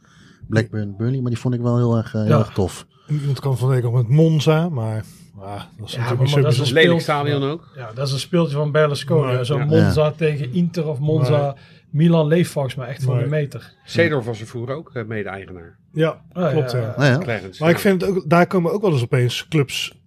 [0.48, 1.22] Blackburn, Burnley.
[1.22, 2.38] Maar die vond ik wel heel erg, eh, heel Ja.
[2.40, 2.86] erg tof.
[3.08, 5.04] Iemand kan van de week al met Monza, maar
[5.40, 7.72] ah, dat is Ja, maar dat is een Lelijk stadion ook.
[7.76, 9.46] Ja, dat is een speeltje van Berlusconi.
[9.46, 9.66] Zo'n ja.
[9.66, 11.56] Monza tegen Inter of Monza.
[11.90, 13.24] Milan leeft volgens mij echt Nee.
[13.24, 13.74] een meter.
[13.86, 15.78] Seedorf was er vroeger ook eh, mede-eigenaar.
[15.92, 16.94] Ja, Ah, klopt ja, ja.
[16.98, 17.06] ja.
[17.06, 17.18] Ja.
[17.18, 17.62] Clarence.
[17.62, 20.02] Maar ik vind het ook, daar komen ook wel eens opeens clubs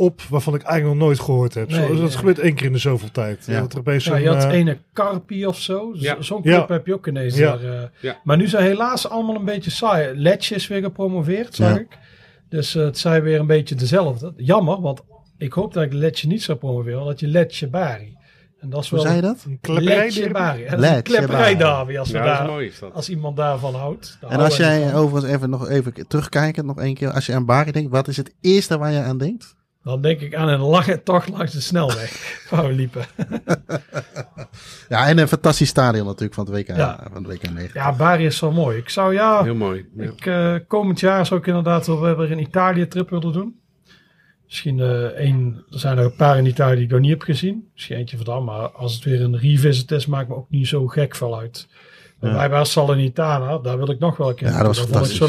[0.00, 1.70] op waarvan ik eigenlijk nog nooit gehoord heb.
[1.70, 2.10] Zo, Nee, dat nee.
[2.10, 3.44] gebeurt één keer in de zoveel tijd.
[3.46, 3.60] Ja.
[3.60, 5.90] Dat er opeens Ja, zo'n, je had eh, ene Carpi of zo.
[5.94, 6.16] Ja.
[6.22, 6.74] Zo'n club Ja.
[6.74, 7.56] heb je ook ineens Ja.
[7.56, 7.72] daar.
[7.82, 7.88] eh.
[8.00, 8.20] Ja.
[8.24, 10.14] Maar nu zijn helaas allemaal een beetje saai.
[10.16, 11.78] Letje is weer gepromoveerd, zag Ja.
[11.78, 11.98] ik.
[12.48, 14.32] Dus eh, het zijn weer een beetje dezelfde.
[14.36, 15.00] Jammer, want
[15.38, 17.04] ik hoop dat ik Letje niet zou promoveren.
[17.04, 18.16] Dat je Letje Bari.
[18.60, 19.06] En dat is Hoe wel...
[19.06, 19.44] zei je dat?
[19.46, 19.58] een
[21.98, 24.18] als, Ja, daar, mooi als iemand daarvan houdt.
[24.28, 27.10] En als jij overigens even nog even terugkijken, nog één keer.
[27.10, 29.58] Als je aan Bari denkt, wat is het eerste waar je aan denkt?
[29.82, 32.10] Dan denk ik aan een lachen toch langs de snelweg.
[32.50, 33.04] waar we liepen.
[34.88, 37.06] Ja, en een fantastisch stadion natuurlijk van het WK, Ja.
[37.12, 37.70] van het WK 9.
[37.74, 38.76] Ja, Bari is zo mooi.
[38.78, 39.42] Ik zou ja...
[39.42, 39.88] Heel mooi.
[39.96, 40.04] Ja.
[40.04, 43.58] Ik, eh, komend jaar zou ik inderdaad wel weer een Italië-trip willen doen.
[44.44, 47.22] Misschien eh één, er zijn er een paar in Italië die ik nog niet heb
[47.22, 47.68] gezien.
[47.72, 50.68] Misschien eentje van dan, maar als het weer een revisit is, maakt me ook niet
[50.68, 51.68] zo gek veel uit.
[52.20, 52.34] Ja.
[52.34, 54.94] Wij waren Salernitana, daar wil ik nog wel een keer Ja, dat was vond ik
[54.94, 55.28] zo fantastisch.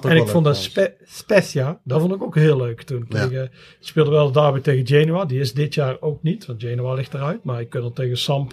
[0.00, 0.10] leuk.
[0.12, 0.56] En ik vond dat.
[0.56, 3.06] Spe Spezia, dat vond ik ook heel leuk toen.
[3.08, 3.26] Ja.
[3.26, 7.14] Tegen, speelde wel derby tegen Genoa, die is dit jaar ook niet, want Genoa ligt
[7.14, 7.44] eruit.
[7.44, 8.52] Maar ik kan er tegen Samp,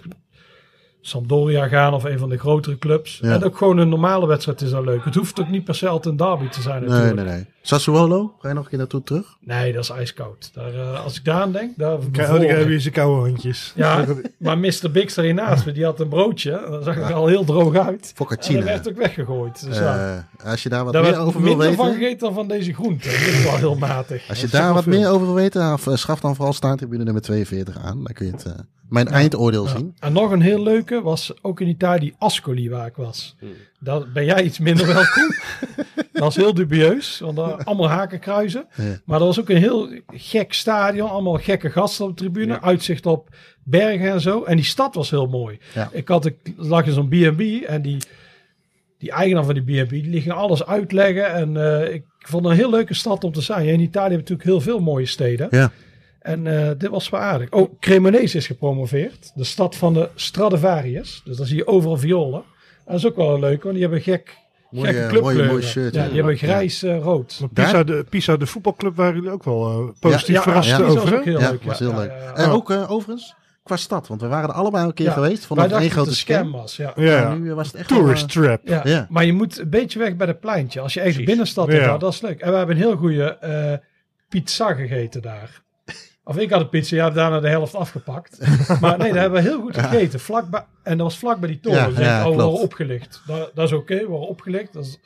[1.00, 3.18] Sampdoria gaan of een van de grotere clubs.
[3.22, 3.34] Ja.
[3.34, 5.04] En ook gewoon een normale wedstrijd is dan leuk.
[5.04, 7.16] Het hoeft ook niet per se altijd een derby te zijn Nee, natuurlijk.
[7.26, 7.46] nee, nee.
[7.64, 9.36] Sassuolo, ga je nog een keer naartoe terug?
[9.40, 10.50] Nee, dat is ijskoud.
[10.54, 12.66] Daar, eh, als ik daar aan denk, daar Kijk, bevroren oh, ik.
[12.66, 13.72] hier zijn koude handjes.
[13.76, 14.04] Ja,
[14.38, 14.90] maar Mr.
[14.92, 16.66] Bix er naast me, die had een broodje.
[16.70, 17.86] Dat zag er al heel droog uit.
[17.86, 18.62] En dat Focaccia.
[18.62, 19.64] werd ook weggegooid.
[19.66, 22.00] Dus ja, Eh, als je daar wat daar meer over wil minder van weten.
[22.00, 23.08] gegeten dan van deze groente.
[23.08, 24.28] Dat is wel heel matig.
[24.28, 24.92] Als je daar wat veel.
[24.92, 28.04] meer over wil weten, eh, schaf dan vooral staantribune nummer 42 aan.
[28.04, 28.46] Dan kun je het,
[28.88, 29.76] mijn eindoordeel Ja.
[29.76, 29.94] zien.
[29.98, 33.36] En nog een heel leuke was ook in Italië Ascoli waar ik was.
[33.38, 33.48] Hmm.
[33.78, 35.34] Daar ben jij iets minder welkom.
[36.12, 38.66] dat was heel dubieus, want allemaal hakenkruizen.
[38.76, 39.00] Ja.
[39.04, 42.62] Maar dat was ook een heel gek stadion, allemaal gekke gasten op de tribune, Ja.
[42.62, 43.28] uitzicht op
[43.64, 44.42] bergen en zo.
[44.42, 45.58] En die stad was heel mooi.
[45.74, 45.88] Ja.
[45.92, 47.96] Ik had ik lag in zo'n B&B en die,
[48.98, 51.32] die eigenaar van die B&B, die ging alles uitleggen.
[51.32, 53.66] En eh, ik vond een heel leuke stad om te zijn.
[53.66, 55.46] In Italië heb je natuurlijk heel veel mooie steden.
[55.50, 55.70] Ja.
[56.20, 57.50] En eh, dit was wel aardig.
[57.50, 59.32] Oh, Cremonese is gepromoveerd.
[59.34, 61.22] De stad van de Stradivarius.
[61.24, 62.42] Dus dan zie je overal violen.
[62.86, 64.36] Dat is ook wel leuk, want die hebben gek,
[64.72, 66.06] Mooie, gekke eh, mooie- mooi shirt, Ja, ja.
[66.06, 66.38] die hebben Ja.
[66.38, 67.36] grijs-rood.
[67.40, 70.76] Maar Pisa, de, Pisa, de voetbalclub, waren jullie ook wel eh, positief Ja, verrast ja,
[70.76, 71.16] is over.
[71.16, 71.62] ook heel ja, leuk.
[71.62, 71.84] was ja.
[71.84, 72.10] heel Ja, leuk.
[72.10, 72.34] ja, ja.
[72.34, 74.08] En ook eh, overigens, qua stad?
[74.08, 75.46] Want we waren er allebei een keer Ja, geweest.
[75.50, 76.36] Één dachten dat grote het een scam.
[76.48, 76.92] scam was, ja.
[76.96, 77.34] Ja, ja.
[77.34, 78.60] nu eh, was het echt Tourist trap.
[78.64, 78.80] Ja.
[78.84, 79.06] Ja.
[79.10, 80.80] maar je moet een beetje weg bij het pleintje.
[80.80, 81.24] Als je de Precies.
[81.26, 81.78] binnenstad Ja.
[81.78, 82.40] in gaat, dat is leuk.
[82.40, 83.72] En we hebben een heel goede eh,
[84.28, 85.61] pizza gegeten daar.
[86.24, 88.38] Of ik had een pizza, ja, daarna de helft afgepakt.
[88.80, 90.20] maar nee, daar hebben we heel goed gegeten.
[90.20, 91.78] Vlakbij, en dat was vlak bij die toren.
[91.78, 93.22] Ja, dus ik oh, we opgelicht.
[93.26, 94.72] Dat, dat is oké, we worden opgelicht.
[94.72, 94.98] Dat is,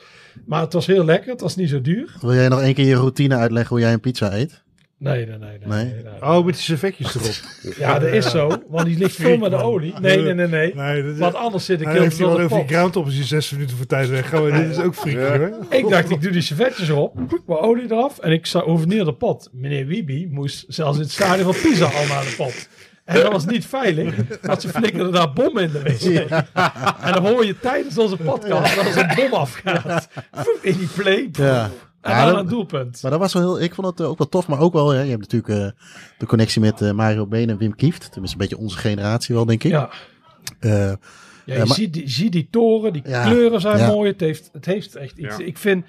[0.47, 2.16] maar het was heel lekker, het was niet zo duur.
[2.20, 4.64] Wil jij nog één keer je routine uitleggen hoe jij een pizza eet?
[4.98, 5.48] Nee, nee, nee.
[5.48, 5.85] nee, Nee?
[5.94, 6.23] nee, nee.
[6.23, 7.35] Oh, met die servetjes erop.
[7.78, 9.94] Ja, dat is zo, want die ligt vol met de olie.
[10.01, 10.74] Nee, nee, nee, nee.
[10.74, 11.18] Nee, dat is...
[11.18, 12.68] Want anders zit ik Hij heel heeft veel wel op die pot.
[12.68, 14.28] groundhop is je zes minuten voor tijd weg.
[14.28, 15.51] Gewoon, dit is ook freaky hoor.
[15.70, 17.16] Ik dacht, ik doe die servetjes erop,
[17.47, 19.48] wat olie eraf en ik zou over neer de pot.
[19.52, 22.68] Meneer Wiebe moest zelfs in het stadion van Pisa al naar de pot.
[23.05, 26.31] En dat was niet veilig, want ze flikkerden daar bommen in de wc.
[27.02, 30.09] En dan hoor je tijdens onze podcast dat er een bom afgaat.
[30.62, 31.28] In die play.
[31.32, 31.70] Ja.
[32.06, 33.02] En Ja, dan dat- een doelpunt.
[33.02, 34.88] Maar dat was wel heel, ik vond het eh, ook wel tof, maar ook wel,
[34.90, 35.80] hè, je hebt natuurlijk eh,
[36.18, 38.12] de connectie met eh, Mario Been en Wim Kieft.
[38.12, 39.70] Tenminste, een beetje onze generatie wel, denk ik.
[39.70, 39.90] Ja,
[40.60, 40.96] Eh, ja
[41.44, 43.86] je Ja, maar- ziet, die, ziet die toren, die Ja, kleuren zijn ja.
[43.86, 44.10] mooi.
[44.10, 45.36] Het heeft, het heeft echt iets.
[45.36, 45.44] Ja.
[45.44, 45.84] Ik vind,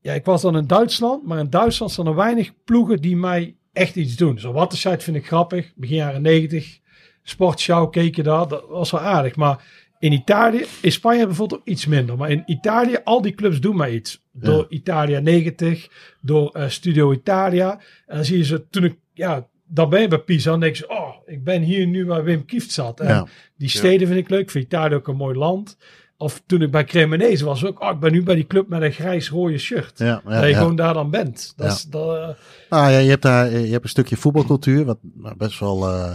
[0.00, 3.56] ja, ik was dan in Duitsland, maar in Duitsland zijn er weinig ploegen die mij
[3.72, 4.38] echt iets doen.
[4.38, 6.78] Zo Wattenscheid vind ik grappig, begin jaren 90.
[7.22, 9.36] Sportschouw keek je daar, dat was wel aardig.
[9.36, 9.64] Maar
[9.98, 12.16] in Italië, in Spanje bijvoorbeeld ook iets minder.
[12.16, 14.22] Maar in Italië, al die clubs doen mij iets.
[14.40, 15.88] Door Italia 90,
[16.20, 17.80] door eh, Studio Italia.
[18.06, 20.76] En dan zie je ze, toen ik, ja, dan ben je bij Pisa en denk
[20.76, 23.00] je, oh, ik ben hier nu waar Wim Kieft zat.
[23.00, 23.26] En Ja.
[23.56, 24.40] die steden vind ik leuk.
[24.40, 25.76] Ik vind Italië ook een mooi land.
[26.16, 28.82] Of toen ik bij Cremonese was, ook, oh, ik ben nu bij die club met
[28.82, 29.98] een grijs-rode shirt.
[29.98, 30.58] ja, ja, dat je ja.
[30.58, 31.52] gewoon daar dan bent.
[31.56, 31.72] Dat Ja.
[31.72, 32.28] is, dat, eh,
[32.70, 36.12] Nou ja, je hebt daar je hebt een stukje voetbalcultuur, wat nou, best wel eh,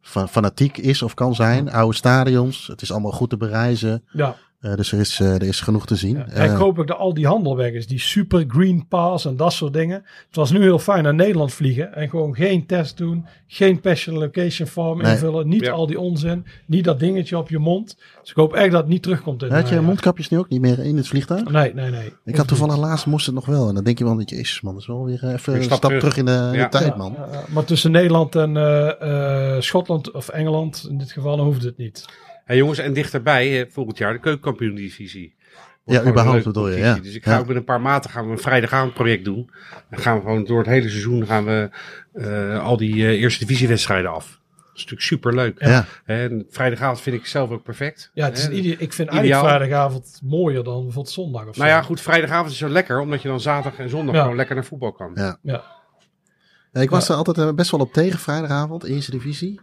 [0.00, 1.70] fa- fanatiek is of kan zijn.
[1.70, 4.04] Oude stadions, het is allemaal goed te bereizen.
[4.12, 4.36] ja.
[4.60, 6.16] Eh, dus er is, eh, er is genoeg te zien.
[6.16, 7.86] Ja, en ik Eh, hoop ook dat al die handel weg is.
[7.86, 10.02] Die super green pass en dat soort dingen.
[10.26, 11.94] Het was nu heel fijn naar Nederland vliegen.
[11.94, 13.26] En gewoon geen test doen.
[13.46, 15.12] Geen special location form Nee.
[15.12, 15.48] invullen.
[15.48, 15.70] Niet Ja.
[15.72, 16.46] al die onzin.
[16.66, 17.96] Niet dat dingetje op je mond.
[18.20, 19.42] Dus ik hoop echt dat het niet terugkomt.
[19.42, 21.50] In had je mondkapjes nu ook niet meer in het vliegtuig?
[21.50, 22.12] Nee, nee, nee.
[22.24, 23.68] Ik had toevallig laatst moest het nog wel.
[23.68, 25.76] En dan denk je wel, dat jezus man, dat is wel weer even Een stap
[25.76, 26.00] stap, terug.
[26.00, 26.16] terug.
[26.16, 27.14] in de, tijd man.
[27.16, 27.42] ja, ja.
[27.48, 31.76] maar tussen Nederland en eh, eh, Schotland of Engeland, in dit geval, dan hoeft het
[31.76, 32.04] niet.
[32.50, 35.34] Hey jongens, en dichterbij, eh, volgend jaar de keukenkampioen-divisie.
[35.84, 36.94] Ja, überhaupt bedoel je, ja.
[36.94, 37.38] Dus ik ga Ja.
[37.38, 39.50] ook met een paar maten gaan we een vrijdagavond project doen.
[39.90, 41.70] Dan gaan we gewoon door het hele seizoen gaan we
[42.12, 44.26] eh, al die eh, eerste divisiewedstrijden af.
[44.56, 45.64] Dat is natuurlijk super leuk.
[45.64, 45.86] Ja.
[46.04, 48.10] En vrijdagavond vind ik zelf ook perfect.
[48.14, 49.12] Ja, het is ik vind Ideaal.
[49.22, 51.60] eigenlijk vrijdagavond mooier dan bijvoorbeeld zondag of zo.
[51.62, 54.20] Nou ja, goed, vrijdagavond is zo lekker, omdat je dan zaterdag en zondag Ja.
[54.20, 55.10] gewoon lekker naar voetbal kan.
[55.14, 55.38] Ja.
[55.42, 55.62] Ja.
[56.72, 59.60] Ja, Ik was er altijd best wel op tegen vrijdagavond, eerste divisie.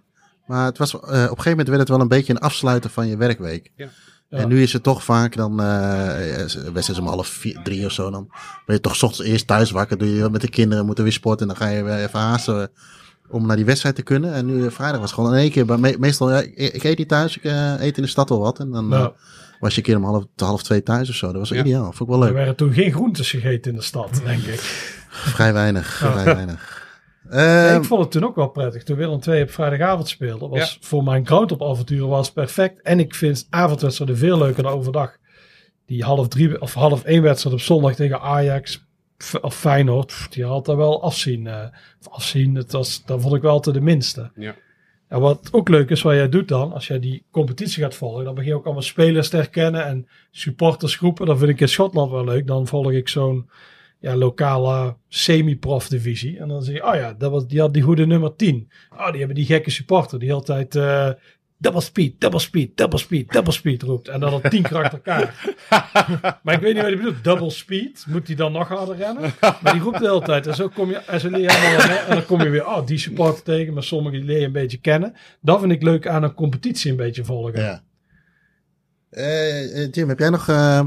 [0.47, 2.89] Maar het was, eh, op een gegeven moment werd het wel een beetje een afsluiten
[2.89, 3.71] van je werkweek.
[3.75, 3.87] Ja.
[4.29, 4.37] Ja.
[4.37, 7.91] En nu is het toch vaak dan, eh eh, wedstrijd om half vier, drie of
[7.91, 8.27] zo dan.
[8.65, 11.13] Ben je toch 's ochtends eerst thuis wakker, doe je met de kinderen, moeten weer
[11.13, 11.47] sporten.
[11.49, 12.69] En dan ga je weer even haasten
[13.29, 14.33] om naar die wedstrijd te kunnen.
[14.33, 16.83] En nu eh, vrijdag was gewoon in één keer, maar me- meestal, ja, ik, ik
[16.83, 18.59] eet niet thuis, ik eh, eet in de stad wel wat.
[18.59, 19.07] En dan eh,
[19.59, 21.27] was je een keer om half, half twee thuis of zo.
[21.27, 21.59] Dat was Ja.
[21.59, 22.33] ideaal, vond ik wel er leuk.
[22.33, 24.59] werden toen geen groentes gegeten in de stad, denk ik.
[25.09, 26.86] Vrij weinig, vrij weinig.
[27.29, 28.83] Ehm, ik vond het toen ook wel prettig.
[28.83, 32.81] Toen Willem II op vrijdagavond speelde, was voor mijn groundhop avonturen was perfect.
[32.81, 35.17] En ik vind avondwedstrijden veel leuker dan overdag.
[35.85, 38.85] Die half drie of half één wedstrijd op zondag tegen Ajax
[39.41, 41.47] of Feyenoord, die had daar wel afzien.
[41.99, 44.31] of afzien, het was, dat vond ik wel te de minste.
[44.35, 44.55] Ja.
[45.07, 48.23] En wat ook leuk is, wat jij doet dan, als jij die competitie gaat volgen,
[48.23, 51.25] dan begin je ook allemaal spelers te herkennen en supportersgroepen.
[51.25, 52.47] Dat vind ik in Schotland wel leuk.
[52.47, 53.49] Dan volg ik zo'n
[53.99, 56.39] ja, lokale semi-prof divisie.
[56.39, 58.71] En dan zie je, oh ja, dat was, die had die goede nummer 10.
[58.89, 61.09] Oh, die hebben die gekke supporter die altijd eh
[61.57, 64.07] double speed, double speed, double speed, double speed roept.
[64.07, 65.55] En dan al tien keer achter elkaar.
[66.43, 67.23] maar ik weet niet wat hij bedoelt.
[67.23, 68.05] Double speed.
[68.07, 69.33] Moet hij dan nog harder rennen?
[69.39, 70.47] Maar die roept de hele tijd.
[70.47, 71.97] En zo kom je, en zo leer je helemaal mee.
[71.97, 73.73] En dan kom je weer, oh, die supporter tegen.
[73.73, 75.13] Maar sommigen leer je een beetje kennen.
[75.41, 77.61] Dat vind ik leuk aan een competitie een beetje volgen.
[77.61, 77.83] Ja.
[79.09, 80.85] Eh, eh, Jim, heb jij nog eh,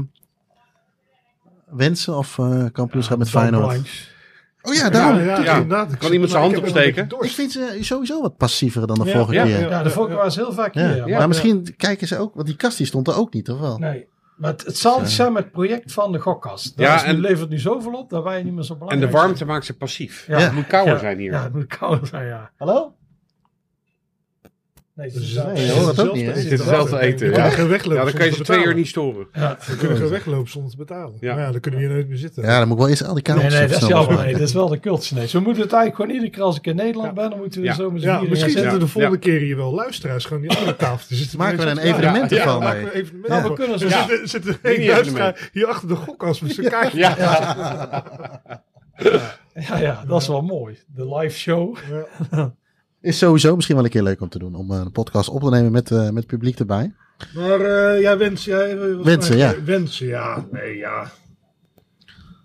[1.73, 3.67] wensen of eh kampioenschap met Feyenoord?
[3.67, 4.09] blanks.
[4.61, 5.19] Oh ja, daarom.
[5.21, 5.85] ja.
[5.99, 7.07] Kan iemand zijn hand opsteken?
[7.19, 9.69] Ik vind ze sowieso wat passiever dan de Ja, vorige ja, keer.
[9.69, 9.83] ja.
[9.83, 10.93] De vorige was heel vaak Ja.
[10.93, 11.17] hier.
[11.17, 13.77] Maar misschien kijken ze ook, want die kast die stond er ook niet, of wel?
[13.77, 14.07] Nee.
[14.37, 16.77] Maar het, het zal iets zijn met het project van de gokkast.
[16.77, 19.11] Dat Ja, nu, en- levert nu zoveel op dat wij niet meer zo En belangrijk
[19.11, 20.25] de warmte maakt ze passief.
[20.27, 20.39] Ja.
[20.39, 20.99] Het moet kouder Ja.
[20.99, 21.31] zijn hier.
[21.31, 22.51] Ja, het moet kouder zijn, ja.
[22.57, 22.93] Hallo?
[24.95, 25.45] Nee, het Dus nee,
[25.85, 26.27] het ook niet, hè?
[26.27, 27.39] het is Het is hetzelfde eten, We ja.
[27.41, 29.27] kunnen geen weglopen Ja, dan kan je ze zonder twee uur niet storen.
[29.33, 29.57] Ja.
[29.67, 31.13] We kunnen geen weglopen zonder te betalen.
[31.19, 31.33] Ja.
[31.35, 32.43] Maar ja, dan kunnen we hier nooit meer zitten.
[32.43, 34.17] Ja, dan moet ik wel eerst al die Nee, kabels nee, dat is.
[34.23, 35.15] Nee, dat is wel de cultje.
[35.15, 37.39] Nee, zo moeten we het eigenlijk gewoon iedere keer als ik in Nederland ben, dan
[37.39, 37.73] moeten we Ja.
[37.73, 38.79] zo met Ja, misschien zitten zitten.
[38.79, 41.37] de volgende keer hier wel luisteraars gewoon die andere tafel te zitten.
[41.37, 43.03] Maken we er een evenement ervan, maken nee.
[43.03, 43.55] we Nou, we van.
[43.55, 44.07] kunnen zo Er Ja.
[44.07, 44.91] zit, er zit een Mini-evenement.
[45.17, 46.97] luisteraar hier achter de gokkast met zijn kaartje.
[46.99, 47.15] Ja.
[49.53, 50.77] Ja, ja, dat is wel mooi.
[50.87, 51.77] De live show.
[52.31, 52.53] Ja.
[53.01, 54.55] Is sowieso misschien wel een keer leuk om te doen.
[54.55, 56.93] Om eh, een podcast op te nemen met, eh, met publiek erbij.
[57.33, 58.51] Maar wensen.
[58.51, 59.63] Ja, eh, wat Wensen, ja.
[59.63, 60.47] Wensen, ja.
[60.51, 61.11] Nee, ja.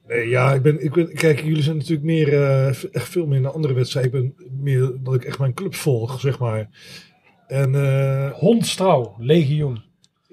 [0.07, 2.33] Nee, ja, ik ben, ik ben, kijk, jullie zijn natuurlijk meer,
[2.93, 4.25] echt veel meer naar andere wedstrijden.
[4.25, 6.69] Ik ben meer dat ik echt mijn club volg, zeg maar.
[7.47, 9.85] En, eh, Hondstrouw, legioen.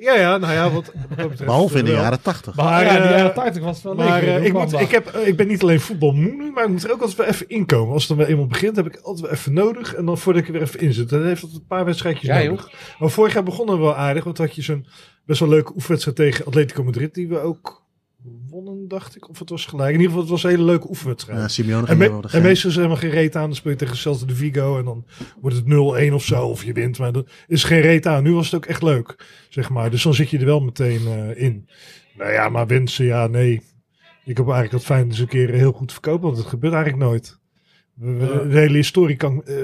[0.03, 2.01] Ja, ja, nou ja, wat, wat dat betreft, Behalve in de wel.
[2.01, 2.55] jaren tachtig.
[2.55, 4.35] Maar ja, in de eh, jaren 80 was het wel Maar legioen.
[4.39, 4.81] eh, ik, moet, dat?
[4.81, 7.17] ik, heb, eh, ik ben niet alleen voetbalmoe nu, maar ik moet er ook altijd
[7.17, 7.93] wel even inkomen.
[7.93, 9.93] Als het dan weer eenmaal begint, heb ik altijd wel even nodig.
[9.95, 11.09] En dan voordat ik er weer even in zit.
[11.09, 12.71] Dan heeft het een paar wedstrijdjes Ja, nodig.
[12.99, 14.23] Maar vorig jaar begonnen we wel aardig.
[14.23, 14.85] Want had je zo'n
[15.25, 17.13] best wel leuke oefenwedstrijd tegen Atletico Madrid.
[17.13, 17.82] Die we ook
[18.49, 19.29] wonnen, dacht ik.
[19.29, 19.87] Of het was gelijk.
[19.93, 21.39] In ieder geval, het was een hele leuke oefenwedstrijd.
[21.39, 23.43] Ja, Simeone En, ging me- en meestal is er helemaal geen reet aan.
[23.45, 24.77] Dan speel je tegen Celta de Vigo.
[24.77, 25.05] En dan
[25.41, 25.65] wordt het
[26.09, 26.47] 0-1 of zo.
[26.47, 26.97] Of je wint.
[26.97, 28.23] Maar er is geen reet aan.
[28.23, 29.25] Nu was het ook echt leuk.
[29.49, 29.91] Zeg maar.
[29.91, 31.69] Dus dan zit je er wel meteen eh, in.
[32.17, 33.61] Nou ja, maar wensen, ja, nee.
[34.25, 36.25] Ik hoop eigenlijk dat Feyenoord eens een keer heel goed verkopen.
[36.25, 37.39] Want het gebeurt eigenlijk nooit.
[37.93, 39.43] We, we- de hele historie kan...
[39.45, 39.55] eh,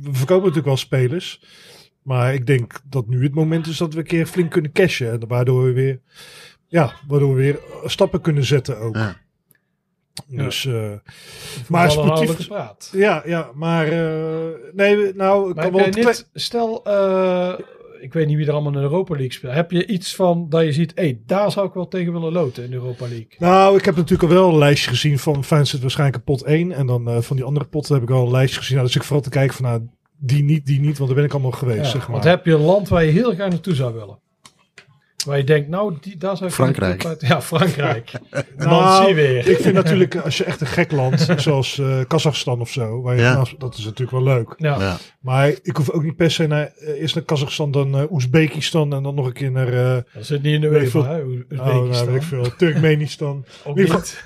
[0.00, 1.42] we verkopen natuurlijk wel spelers.
[2.02, 5.10] Maar ik denk dat nu het moment is dat we een keer flink kunnen cashen.
[5.12, 6.00] En Waardoor we weer...
[6.68, 8.96] Ja, waardoor we weer stappen kunnen zetten ook.
[8.96, 9.16] Ja.
[10.26, 10.64] Dus...
[10.66, 11.00] eh, maar
[11.68, 12.36] maar sportief...
[12.36, 12.90] gepraat.
[12.92, 17.52] Ja, ja, maar eh, nee, nou, ik Maar kan wel niet, stel, eh,
[18.00, 19.54] ik weet niet wie er allemaal in de Europa League speelt.
[19.54, 22.64] Heb je iets van dat je ziet, hé, daar zou ik wel tegen willen loten
[22.64, 23.28] in de Europa League?
[23.38, 26.72] Nou, ik heb natuurlijk al wel een lijstje gezien van Feyenoord zit waarschijnlijk pot 1
[26.72, 28.74] en dan eh, van die andere potten heb ik al een lijstje gezien.
[28.74, 29.82] Nou, dus ik vooral te kijken van nou,
[30.18, 32.10] die niet, die niet, want daar ben ik allemaal geweest, Ja, zeg maar.
[32.10, 34.18] Want heb je een land waar je heel graag naartoe zou willen?
[35.26, 37.04] Waar je denkt, nou, die, daar zou ik Frankrijk.
[37.04, 38.12] uit- Ja, Frankrijk.
[38.56, 39.48] Nou, weer.
[39.48, 43.14] Ik vind natuurlijk, als je echt een gek land, zoals eh Kazachstan of zo, waar
[43.14, 43.32] je, Ja.
[43.34, 44.54] nou, dat is natuurlijk wel leuk.
[44.56, 44.78] Ja.
[44.80, 44.96] Ja.
[45.20, 48.92] Maar ik hoef ook niet per se naar, eh, eerst naar Kazachstan, dan eh, Oezbekistan
[48.94, 51.18] en dan nog een keer naar, eh Dat zit niet in de UEFA, hè?
[51.20, 51.88] oh, Oezbekistan.
[51.88, 53.44] nou, weet ik veel, Turkmenistan.
[53.64, 54.22] Ook niet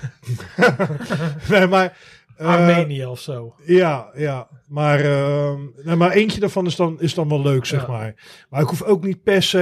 [1.49, 1.97] nee, maar...
[2.37, 3.55] eh, Armenië of zo.
[3.65, 4.47] Ja, ja.
[4.67, 7.87] Maar, ehm, nee, maar eentje daarvan is dan, is dan wel leuk, zeg Ja.
[7.87, 8.15] maar.
[8.49, 9.59] Maar ik hoef ook niet per se...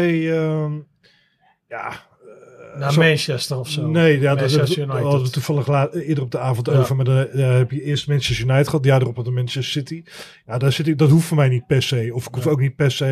[1.70, 3.88] ja, eh, Naar zo- Manchester of zo.
[3.88, 6.74] Nee, ja, dat hadden we toevallig la- eerder op de avond Ja.
[6.74, 6.96] over.
[6.96, 8.86] Maar dan eh, heb je eerst Manchester United gehad.
[8.86, 10.04] Ja, erop had de Manchester City.
[10.46, 12.12] Ja, daar zit ik, dat hoeft voor mij niet per se.
[12.14, 12.50] Of ik hoef Ja.
[12.52, 13.06] ook niet per se...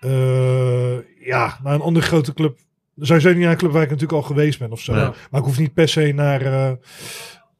[0.00, 2.58] eh, eh, ja, naar een andere grote club.
[2.98, 4.94] Sowieso niet naar een club waar ik natuurlijk al geweest ben of zo.
[4.94, 5.14] Ja.
[5.30, 6.40] Maar ik hoef niet per se naar...
[6.42, 6.70] eh,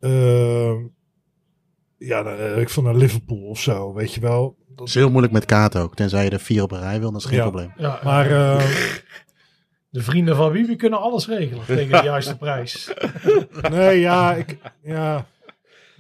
[0.01, 0.77] eh,
[1.99, 4.57] ja, naar, eh, ik vond naar Liverpool of zo, weet je wel.
[4.69, 5.95] Het Dat, is heel moeilijk met kaarten ook.
[5.97, 7.43] Tenzij je er vier op een rij wil, dat is geen Ja.
[7.43, 7.73] probleem.
[7.77, 8.65] Ja, maar eh,
[9.91, 12.93] de vrienden van Wiebe kunnen alles regelen tegen de juiste prijs.
[13.71, 15.27] nee, ja, ik, ja,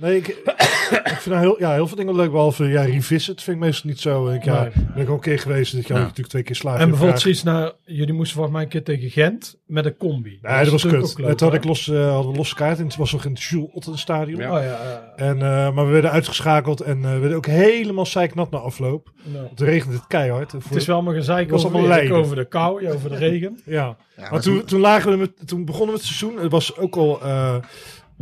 [0.00, 0.26] nee, ik,
[1.04, 3.90] ik vind nou heel, ja, heel veel dingen leuk, behalve ja, revisit vind ik meestal
[3.90, 4.28] niet zo.
[4.28, 4.70] Ik, ja, Nee.
[4.94, 6.00] ben ik al een keer geweest, dat je Ja.
[6.00, 6.78] natuurlijk twee keer slaat.
[6.78, 10.38] En bijvoorbeeld zoiets naar, jullie moesten volgens mij een keer tegen Gent met een combi.
[10.42, 10.94] Nee, dat was kut.
[10.94, 13.24] ook leuk, Toen had ik los, eh, hadden we losse kaart en het was nog
[13.24, 14.40] in het Jules Otten stadion.
[14.40, 14.56] Ja.
[14.56, 15.12] Oh ja, ja.
[15.16, 19.10] En, eh, maar we werden uitgeschakeld en eh, we werden ook helemaal zeiknat na afloop.
[19.22, 20.52] Nou, Het regende het keihard.
[20.52, 22.16] Het is wel allemaal gezeik was over, allemaal weer, lijden.
[22.24, 23.60] over de kou, over de regen.
[23.66, 26.38] Ja, Ja, maar maar toen, toen, lagen we met, toen begonnen we het seizoen.
[26.42, 27.20] Het was ook al.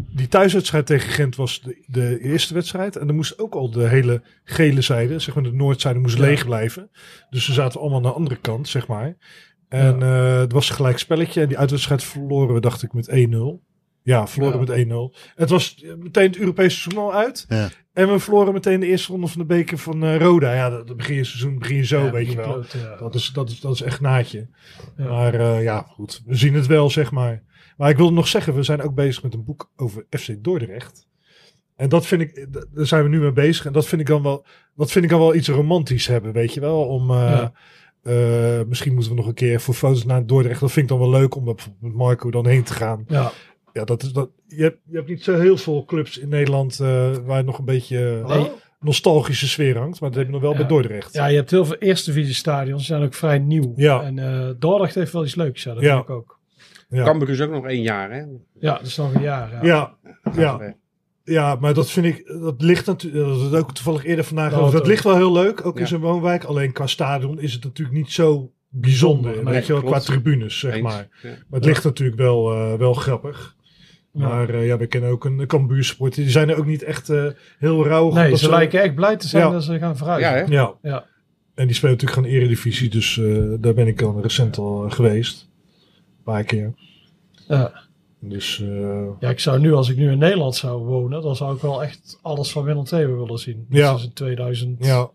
[0.06, 2.96] Die thuiswedstrijd tegen Gent was de, de eerste wedstrijd.
[2.96, 6.22] En dan moest ook al de hele gele zijde, zeg maar de noordzijde, moest Ja.
[6.24, 6.90] leeg blijven.
[7.30, 9.16] Dus we zaten allemaal aan de andere kant, zeg maar.
[9.68, 11.40] En eh, het was een gelijk spelletje.
[11.40, 13.66] En die uitwedstrijd verloren we, dacht ik, met 1-0.
[14.02, 14.86] Ja, verloren Ja.
[14.86, 15.32] met 1-0.
[15.34, 17.44] Het was eh, meteen het Europese seizoen al uit.
[17.48, 17.68] Ja.
[17.92, 20.54] En we verloren meteen de eerste ronde van de beker van eh, Roda.
[20.54, 22.64] Ja, dat, dat begin je seizoen, begin je zo, Ja, weet je wel.
[22.98, 24.48] Dat is, dat, is, dat is echt naadje.
[24.96, 26.22] Maar ja, goed.
[26.26, 27.42] We zien het wel, zeg maar.
[27.78, 31.06] Maar ik wilde nog zeggen, we zijn ook bezig met een boek over FC Dordrecht.
[31.76, 33.66] En dat vind ik, daar zijn we nu mee bezig.
[33.66, 34.44] En dat vind ik dan wel,
[34.76, 36.84] dat vind ik dan wel iets romantisch hebben, weet je wel.
[36.86, 37.52] Om, eh, Ja.
[38.02, 40.60] eh, misschien moeten we nog een keer voor foto's naar Dordrecht.
[40.60, 43.04] Dat vind ik dan wel leuk om met Marco dan heen te gaan.
[43.08, 43.32] Ja.
[43.72, 44.30] Ja, dat is dat.
[44.46, 47.64] Je hebt, je hebt niet zo heel veel clubs in Nederland eh, waar nog een
[47.64, 48.24] beetje
[48.80, 50.00] nostalgische sfeer hangt.
[50.00, 50.56] Maar dat heb je nog wel Ja.
[50.58, 51.12] bij Dordrecht.
[51.14, 53.72] ja, je hebt heel veel eerste divisie stadions, die zijn ook vrij nieuw.
[53.76, 54.02] Ja.
[54.02, 55.94] En Dordrecht heeft wel iets leuks, ja, dat Ja.
[55.94, 56.37] vind ik ook.
[56.88, 57.04] Ja.
[57.04, 58.18] Cambuur is ook nog één jaar, hè?
[58.58, 59.66] Ja, dat is nog een jaar.
[59.66, 59.96] Ja.
[60.34, 60.74] ja, ja.
[61.24, 61.54] Ja.
[61.60, 64.62] Maar dat vind ik, dat ligt natuurlijk, dat is het ook toevallig eerder vandaag over.
[64.64, 66.44] Dat dat ligt wel heel leuk, ook in zo'n woonwijk.
[66.44, 70.58] Alleen qua stadion is het natuurlijk niet zo bijzonder, Bijzonder, weet je wel, qua tribunes,
[70.58, 70.82] zeg Eens.
[70.82, 71.08] maar.
[71.22, 71.28] Ja.
[71.28, 73.56] Maar het ligt natuurlijk wel, eh, wel grappig.
[74.12, 74.28] Ja.
[74.28, 75.96] Maar eh, ja, we kennen ook een Cambuur.
[76.10, 77.26] Die zijn er ook niet echt eh,
[77.58, 78.12] heel rauw.
[78.12, 79.50] Nee, ze lijken echt blij te zijn Ja.
[79.50, 80.50] dat ze gaan verhuizen.
[80.50, 80.74] Ja.
[80.82, 81.04] Ja.
[81.54, 85.47] En die spelen natuurlijk gewoon eredivisie, dus eh, daar ben ik dan recent al geweest.
[86.28, 86.74] Een paar keer.
[87.48, 87.72] Ja.
[88.20, 91.54] Dus eh, Ja, ik zou nu, als ik nu in Nederland zou wonen, dan zou
[91.54, 93.66] ik wel echt alles van Willem II willen zien.
[93.68, 93.96] Net Ja.
[94.02, 95.10] in 2001 ja,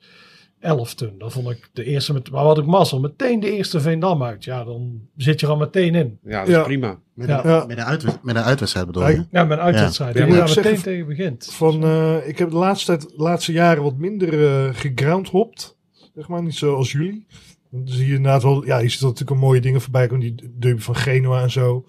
[0.60, 1.14] 11 toen.
[1.18, 4.44] Dat vond ik de eerste, met, maar wat ik mazzel, meteen de eerste Veendam uit.
[4.44, 6.20] Ja, dan zit je er al meteen in.
[6.24, 6.64] Ja, dat is Ja.
[6.64, 7.00] prima.
[7.14, 7.46] Met, Ja.
[7.46, 7.66] een, Ja.
[7.66, 9.26] met, een uitwed- met een uitwedstrijd bedoel je?
[9.32, 10.14] Ja, met een uitwedstrijd.
[10.14, 10.20] Ja.
[10.20, 11.46] Daar ik meteen zeggen, tegen begint.
[11.52, 15.78] Van, eh, ik heb de laatste, tijd, de laatste jaren wat minder eh gegroundhopt.
[16.16, 17.26] Zeg maar, niet zoals jullie.
[17.74, 20.20] Dan zie je inderdaad wel, ja, je ziet natuurlijk al mooie dingen voorbij komen.
[20.36, 21.86] Die derby van Genoa en zo.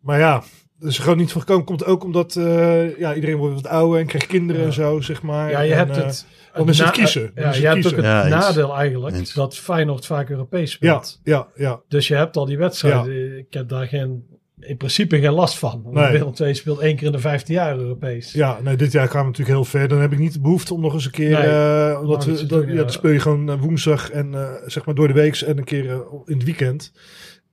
[0.00, 0.42] Maar ja,
[0.80, 1.64] er is gewoon niet van gekomen.
[1.64, 4.66] Komt ook omdat eh, ja, iedereen wordt wat ouder en krijgt kinderen Ja.
[4.66, 5.50] en zo, zeg maar.
[5.50, 6.26] Ja, je En, hebt eh, het...
[6.54, 7.30] dan is het kiezen.
[7.34, 9.32] Ja, je hebt ook het Ja, nadeel eigenlijk Eens.
[9.32, 11.20] dat Feyenoord vaak Europees Ja, speelt.
[11.24, 11.80] ja, ja.
[11.88, 13.38] Dus je hebt al die wedstrijden.
[13.38, 14.24] Ik heb daar geen,
[14.60, 15.80] in principe geen last van.
[15.82, 16.10] Want Nee.
[16.10, 18.32] Willem II speelt één keer in de 15 jaar Europees.
[18.32, 19.88] Ja, nee, dit jaar gaan we natuurlijk heel ver.
[19.88, 21.30] Dan heb ik niet de behoefte om nog eens een keer.
[21.38, 24.84] Nee, eh, omdat we, doen, ja, dan speel je gewoon eh, woensdag en eh, zeg
[24.86, 25.84] maar door de week en een keer
[26.24, 26.92] in het weekend.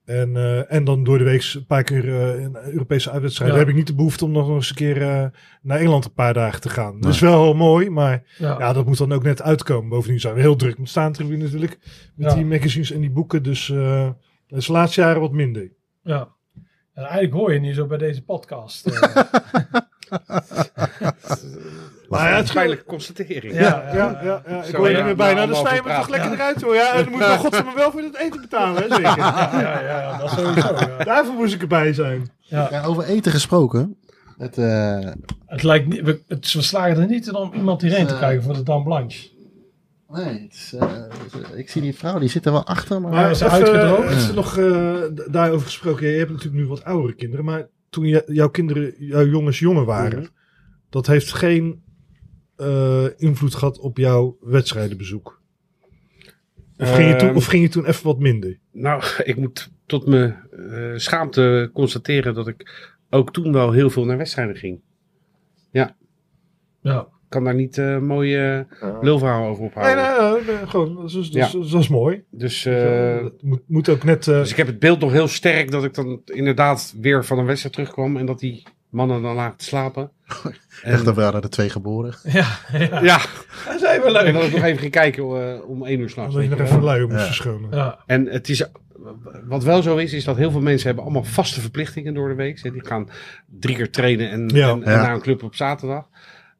[0.04, 0.36] En,
[0.68, 3.50] en dan door de week een paar keer een Europese uitwedstrijd.
[3.50, 3.56] Ja.
[3.56, 4.98] Dan heb ik niet de behoefte om nog eens een keer
[5.62, 7.00] naar Engeland een paar dagen te gaan.
[7.00, 8.56] Dat is wel heel mooi, maar Ja.
[8.58, 9.88] ja, dat moet dan ook net uitkomen.
[9.88, 11.78] Bovendien zijn we heel druk met staantribune natuurlijk.
[12.14, 13.42] Met die magazines en die boeken.
[13.42, 13.66] Dus
[14.46, 15.72] dat is de laatste jaren wat minder.
[16.02, 16.28] Ja.
[16.98, 18.86] En eigenlijk hoor je niet zo bij deze podcast.
[18.86, 19.02] eh.
[22.08, 23.54] Maar ja, het is Pijnlijke constatering.
[23.54, 23.60] Ja.
[23.60, 24.62] Ja, ja, ja, ja.
[24.64, 25.34] Ik hoor je meer bijna.
[25.44, 26.74] nou, Dan snij je me toch lekker eruit hoor.
[26.74, 28.82] Ja, en dan moet je wel godverdomme wel voor het eten betalen.
[28.82, 29.16] Hè, zeker.
[29.16, 30.74] ja, ja, ja, dat sowieso.
[30.78, 31.04] Ja.
[31.04, 32.30] Daarvoor moest ik erbij zijn.
[32.40, 32.68] Ja.
[32.70, 33.96] Ja, over eten gesproken.
[34.38, 34.98] Het, eh,
[35.46, 38.18] Het lijkt niet, we, het, we slagen er niet in om iemand hierheen te Eh.
[38.18, 39.28] krijgen voor de Dame Blanche.
[40.08, 41.04] Nee, het is, eh,
[41.54, 43.00] ik zie die vrouw, die zit er wel achter.
[43.00, 44.10] Maar, Maar is uitgedroogd?
[44.10, 46.08] eh, is er nog eh, daarover gesproken.
[46.08, 47.44] Je hebt natuurlijk nu wat oudere kinderen.
[47.44, 50.18] Maar toen je, jouw kinderen, jouw jongens jonger waren.
[50.18, 50.28] Mhm.
[50.90, 51.82] Dat heeft geen
[52.56, 55.40] eh, invloed gehad op jouw wedstrijdenbezoek.
[56.78, 58.58] Of, ging je toen, Ehm, of ging je toen even wat minder?
[58.72, 64.04] Nou, ik moet tot mijn eh, schaamte constateren dat ik ook toen wel heel veel
[64.04, 64.80] naar wedstrijden ging.
[65.70, 65.96] Ja.
[66.82, 68.66] Ik kan daar niet eh mooie
[69.00, 70.22] lulverhaal over Nee, ophouden.
[70.22, 71.50] nee, nee, nee, gewoon, dat is, dat is, Ja.
[71.70, 72.22] dat is mooi.
[72.30, 74.28] Dus, eh, dat moet, moet ook net...
[74.28, 77.38] eh, dus ik heb het beeld nog heel sterk dat ik dan inderdaad weer van
[77.38, 78.16] een wedstrijd terugkwam.
[78.16, 80.10] En dat die mannen dan lagen te slapen.
[80.82, 82.14] echt, En, we hadden er twee geboren.
[82.32, 83.02] Ja, ja.
[83.02, 83.18] ja,
[83.66, 84.50] dat zijn wel en dat leuk.
[84.50, 86.34] ik nog even ging kijken eh, om één uur s'nachts.
[86.34, 87.26] dat je nog even lui om moest Ja.
[87.26, 87.68] verschonen.
[87.70, 87.98] Ja.
[88.06, 88.64] En het is,
[89.44, 92.34] wat wel zo is, is dat heel veel mensen hebben allemaal vaste verplichtingen door de
[92.34, 92.60] week.
[92.62, 92.70] Hè.
[92.70, 93.08] Die gaan
[93.58, 94.68] drie keer trainen en, Ja.
[94.70, 95.02] en, en Ja.
[95.02, 96.04] naar een club op zaterdag.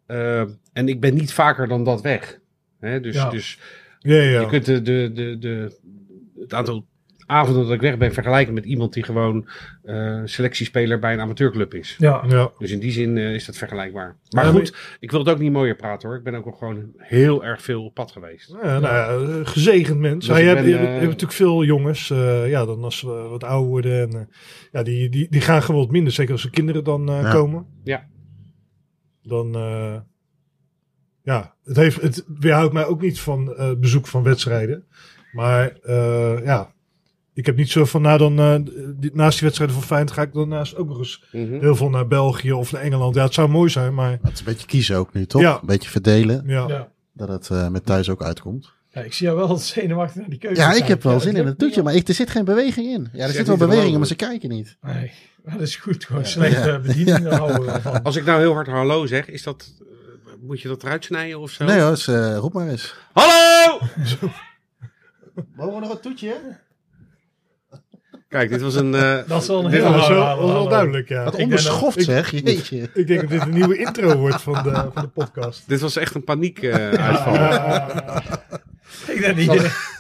[0.09, 0.41] Eh,
[0.73, 2.39] en ik ben niet vaker dan dat weg.
[2.81, 3.31] Hè, dus, Ja.
[3.31, 3.59] dus
[3.99, 4.41] Ja, ja.
[4.41, 5.79] je kunt de, de, de, de,
[6.41, 6.87] het aantal
[7.27, 9.49] avonden dat ik weg ben vergelijken met iemand die gewoon
[9.85, 11.97] eh, selectiespeler bij een amateurclub is.
[11.99, 12.25] Ja.
[12.29, 12.51] ja.
[12.59, 14.17] Dus in die zin eh, is dat vergelijkbaar.
[14.31, 16.19] Maar Ja, goed, ik wil het ook niet mooier praten hoor.
[16.19, 18.49] Ik ben ook wel gewoon heel erg veel op pad geweest.
[18.63, 19.09] Ja, nou ja,
[19.39, 20.27] eh, gezegend mens.
[20.27, 22.11] Dus Ja, je, hebt, ben, je, hebt, je eh, hebt natuurlijk veel jongens.
[22.11, 24.01] eh, ja, dan als we wat ouder worden.
[24.01, 24.27] En, eh,
[24.73, 26.13] ja, die, die, die gaan gewoon wat minder.
[26.13, 27.31] Zeker als de kinderen dan eh, Ja.
[27.33, 27.67] komen.
[27.85, 28.07] Ja.
[29.29, 29.95] Dan, eh,
[31.23, 34.85] ja, het, heeft, het weerhoudt mij ook niet van eh, bezoek van wedstrijden.
[35.33, 36.73] Maar eh, ja,
[37.35, 38.55] ik heb niet zo van, nou dan, eh,
[38.97, 41.61] die- naast die wedstrijden van Feyenoord ga ik dan naast ook nog eens Mhm.
[41.61, 43.15] heel veel naar België of naar Engeland.
[43.15, 45.41] Ja, het zou mooi zijn, maar Het is een beetje kiezen ook nu, toch?
[45.41, 45.55] Ja.
[45.61, 46.69] Een beetje verdelen, ja.
[46.69, 46.89] Ja.
[47.13, 48.73] Dat het eh, met thuis ook uitkomt.
[48.91, 50.61] Ja, ik zie jou wel zenuwachtig naar die keuze.
[50.61, 52.87] Ja, ik heb wel Ja, zin in het toetje, maar ik, er zit geen beweging
[52.87, 53.09] in.
[53.13, 54.77] Ja, er zit wel te bewegingen, maar ze kijken niet.
[54.83, 55.11] Nee,
[55.53, 56.05] dat is goed.
[56.05, 56.79] Gewoon slechte Ja.
[56.79, 58.03] bediening, houden van.
[58.09, 61.39] Als ik nou heel hard hallo zeg, is dat, eh, moet je dat eruit snijden
[61.41, 61.65] of zo?
[61.65, 62.95] Nee hoor, dus, eh, roep maar eens.
[63.13, 63.79] Hallo!
[65.57, 66.57] Mogen we nog een toetje?
[68.29, 68.95] Kijk, dit was een...
[68.95, 70.71] eh, Dat is wel een Dit heel dat is wel, raar- dat is wel raar-
[70.71, 71.25] duidelijk, ja.
[71.25, 72.91] Wat onbeschoft zeg, jeetje.
[72.95, 75.63] Ik denk dat dit een nieuwe intro wordt van de, van de podcast.
[75.69, 77.35] dit was echt een paniek uitval.
[79.07, 79.97] Ik denk niet.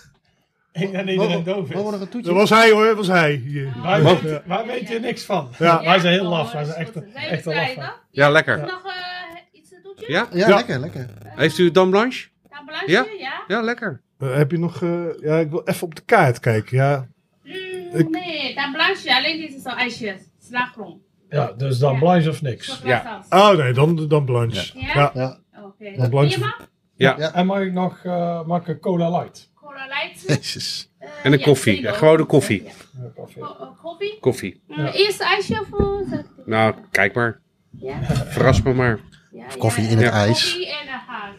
[0.84, 1.74] Ik denk dat iedereen doof is.
[1.74, 2.28] nog een toetje?
[2.30, 3.32] Dat was hij hoor, dat was hij.
[3.34, 3.72] Hier.
[3.82, 5.48] Wij, weten er niks van.
[5.58, 5.82] Ja.
[5.82, 6.52] Wij zijn heel laf.
[6.52, 7.98] Wij zijn echt, echt een laf.
[8.10, 8.58] Ja, lekker.
[8.60, 9.94] Nog eh, iets te doen?
[10.06, 10.26] Ja?
[10.32, 10.54] Ja, Ja.
[10.56, 11.06] lekker, lekker.
[11.24, 12.28] Heeft u Dan Blanche?
[12.50, 13.06] Nou, balansje, Ja?
[13.18, 13.42] ja?
[13.48, 14.00] Ja, lekker.
[14.18, 14.82] Eh, heb je nog...
[14.82, 16.76] eh, ja, ik wil even op de kaart kijken.
[16.76, 17.08] Ja,
[17.42, 17.54] Mm,
[17.98, 19.16] Ik- Nee, dan balansje.
[19.16, 20.16] Alleen dit is een ijsje.
[20.48, 21.00] Slagroom.
[21.28, 22.80] Ja, dus dan blanche of niks.
[22.84, 23.22] Ja.
[23.30, 24.78] Oh nee, dan, dan Blanche.
[24.78, 24.94] Ja?
[24.94, 25.10] Ja.
[25.14, 25.96] Ja, Oké.
[25.96, 26.10] Dan.
[26.28, 26.56] Prima.
[26.96, 27.14] Ja.
[27.18, 27.32] Ja.
[27.34, 29.47] En mag ik nog eh, mag ik een cola light?
[29.78, 30.22] Cola light.
[30.26, 30.88] jezus.
[30.98, 31.74] Eh, En een ja, koffie.
[31.74, 31.94] zeker.
[31.94, 32.62] Gewone koffie.
[32.64, 32.70] Ja.
[33.02, 33.42] Ja, koffie.
[33.42, 34.18] Ko- eh, Koffie?
[34.20, 34.60] Koffie.
[34.68, 34.92] Ja.
[34.92, 35.80] Eerst ijsje of...
[36.12, 36.18] eh?
[36.46, 37.40] Nou, kijk maar.
[37.78, 38.02] Ja?
[38.04, 38.98] Verras me maar.
[39.32, 40.12] Ja, koffie ja, in het ja.
[40.12, 40.42] ijs.
[40.42, 41.34] Koffie en een haat.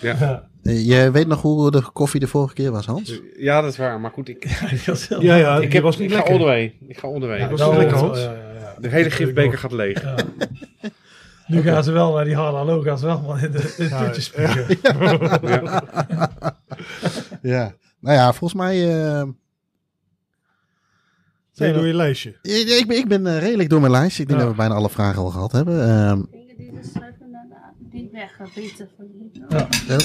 [0.00, 0.16] Ja.
[0.20, 0.48] Ja.
[0.62, 3.20] Eh, Je weet nog hoe de koffie de vorige keer was, Hans?
[3.36, 4.00] Ja, dat is waar.
[4.00, 4.44] Maar goed, ik,
[5.20, 6.44] Ja, ja, ik, heb, was niet ik ga lekker.
[6.46, 6.74] way.
[6.88, 7.08] Ik ga.
[7.08, 8.18] Ja, was niet lekker, Hans.
[8.20, 8.34] ja.
[8.78, 10.02] De hele gifbeker gaat leeg.
[11.46, 11.54] Ja.
[11.54, 13.88] Nu gaan ze wel naar die harde hallo, gaan ze wel maar in de, in
[13.88, 15.82] de Ja, toetjes ja.
[17.42, 17.74] Ja.
[18.00, 19.04] Nou ja, volgens mij...
[19.18, 19.22] eh,
[21.56, 22.30] Nee, door je lijstje.
[22.42, 24.18] ik, ik ben, ik ben eh, redelijk door mijn lijst.
[24.18, 24.44] Ik denk Ja.
[24.44, 25.88] dat we bijna alle vragen al gehad hebben.
[25.88, 28.38] Ehm, Ik denk dat dit is even naar de- dit weg.
[28.38, 29.44] eh, Beter voor jullie.
[29.48, 29.68] Ja.
[29.88, 29.98] eh,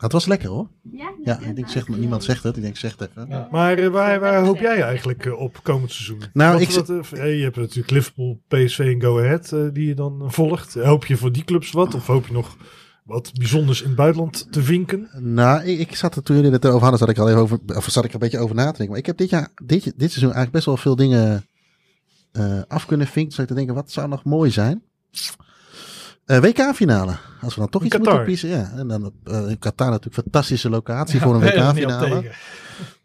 [0.00, 0.68] Het was lekker hoor.
[0.92, 2.56] Ja, Ja, ik denk, zeg, niemand zegt het.
[2.56, 3.26] Ik denk, zeg het even.
[3.28, 3.48] Ja.
[3.50, 6.20] Maar eh, waar, waar hoop jij eigenlijk eh, op komend seizoen?
[6.32, 9.94] Nou, Wat- ik wat, eh, je hebt natuurlijk Liverpool, PSV en Go Ahead die je
[9.94, 10.74] dan volgt.
[10.74, 11.94] Hoop je voor die clubs wat?
[11.94, 12.56] Of hoop je nog
[13.04, 15.08] wat bijzonders in het buitenland te vinken?
[15.18, 17.58] Nou, ik, ik zat er toen jullie het erover hadden, zat ik al even over,
[17.76, 18.88] of zat ik er een beetje over na te denken.
[18.88, 21.44] Maar ik heb dit jaar, dit, dit seizoen eigenlijk best wel veel dingen
[22.32, 23.32] eh, af kunnen vinken.
[23.32, 24.82] Zat ik te denken, wat zou nog mooi zijn?
[26.30, 27.12] Eh, WK-finale.
[27.40, 28.12] Als we dan toch In iets Qatar.
[28.14, 28.48] moeten kiezen.
[28.48, 32.30] Ja, en dan eh, in Qatar natuurlijk fantastische locatie voor een WK-finale.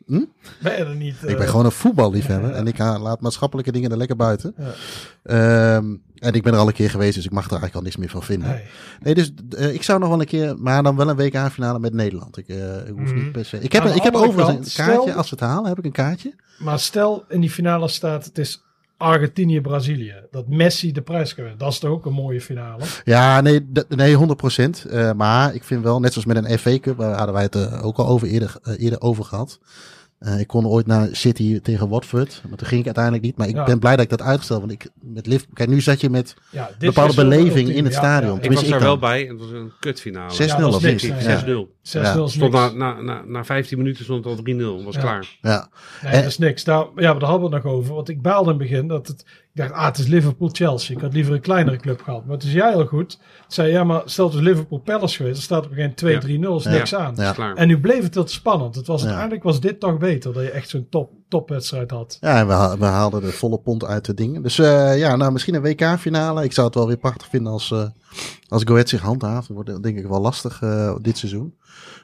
[0.06, 0.24] Hm?
[0.62, 1.16] Ben er niet...
[1.16, 4.56] Ik ben eh, gewoon een voetballiefhebber en ik laat maatschappelijke dingen er lekker buiten.
[4.58, 4.72] Ja.
[5.24, 7.82] Ehm, en ik ben er al een keer geweest, dus ik mag er eigenlijk al
[7.84, 8.50] niks meer van vinden.
[8.50, 8.64] Nee.
[9.02, 9.32] Nee, dus
[9.74, 12.38] ik zou nog wel een keer, maar dan wel een WK-finale met Nederland.
[12.38, 13.16] Ik, ik hoef Mhm.
[13.16, 13.60] niet per se.
[13.60, 15.02] Ik heb, een- ik heb overigens kant, een kaartje.
[15.10, 16.34] stel- Als we het halen, heb ik een kaartje.
[16.60, 18.64] Maar stel in die finale staat, het is
[18.98, 20.16] Argentinië-Brazilië.
[20.32, 21.46] Dat Messi de prijs kan.
[21.58, 22.84] Dat is toch ook een mooie finale?
[23.04, 24.86] Ja, nee, nee 100 procent.
[25.16, 27.86] maar ik vind wel, net zoals met een FA Cup, waar hadden wij het eh,
[27.86, 29.60] ook al over eerder, eh, eerder over gehad.
[30.26, 33.38] Eh, ik kon ooit naar City tegen Watford, maar toen ging ik uiteindelijk niet.
[33.38, 33.64] Maar ik Ja.
[33.64, 36.36] ben blij dat ik dat uitgesteld, want ik met Liverpool, kijk, nu zat je met
[36.50, 38.36] Ja, dit Bepaalde wel beleving in het Ja, stadion.
[38.36, 39.10] ja, Ik was daar ik wel dan.
[39.10, 39.22] bij.
[39.26, 40.32] Het was een kutfinale.
[40.34, 41.12] 6-0 Ja, dat is of niks, niet?
[41.14, 41.24] nee.
[41.24, 41.40] Ja.
[41.40, 41.76] 6-0.
[41.82, 44.84] 6-0 is Stond na, na, na, na 15 minuten stond het al 3-0.
[44.84, 45.02] Was Ja.
[45.02, 45.38] klaar.
[45.42, 45.70] Ja.
[46.04, 46.64] Nee, dat is niks.
[46.64, 47.94] Daar, ja, maar daar hadden we het nog over.
[47.94, 49.26] Want ik baalde in het begin dat het...
[49.56, 50.96] Ik dacht, ah, het is Liverpool-Chelsea.
[50.96, 52.26] Ik had liever een kleinere club gehad.
[52.26, 53.14] Maar toen zei jij heel goed.
[53.22, 55.34] Ik zei, ja, maar stel het is Liverpool-Palace geweest.
[55.36, 56.56] Dan staat er geen 2-3-0.
[56.56, 56.70] is Ja.
[56.70, 57.14] niks aan.
[57.16, 57.30] Ja.
[57.30, 57.56] Is klaar.
[57.56, 58.76] En nu bleef het heel spannend.
[58.76, 59.06] Het was, Ja.
[59.06, 60.34] Uiteindelijk was dit toch beter.
[60.34, 62.18] Dat je echt zo'n top, topwedstrijd had.
[62.22, 64.42] Ja, en we, we haalden de volle pond uit de dingen.
[64.42, 66.44] Dus eh, ja, nou misschien een WK-finale.
[66.44, 67.86] Ik zou het wel weer prachtig vinden als, eh
[68.48, 69.48] als Go Ahead zich handhaaft.
[69.48, 71.56] Dat wordt denk ik wel lastig eh, dit seizoen.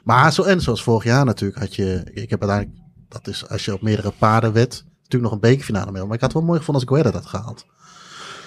[0.04, 2.10] Maar zo, en zoals vorig jaar natuurlijk had je...
[2.14, 2.80] Ik heb uiteindelijk...
[3.08, 4.84] Dat is als je op meerdere paarden wet.
[5.12, 6.02] Natuurlijk nog een bekerfinale mee.
[6.04, 7.66] Maar ik had het wel mooi gevonden als Go Ahead dat had gehaald.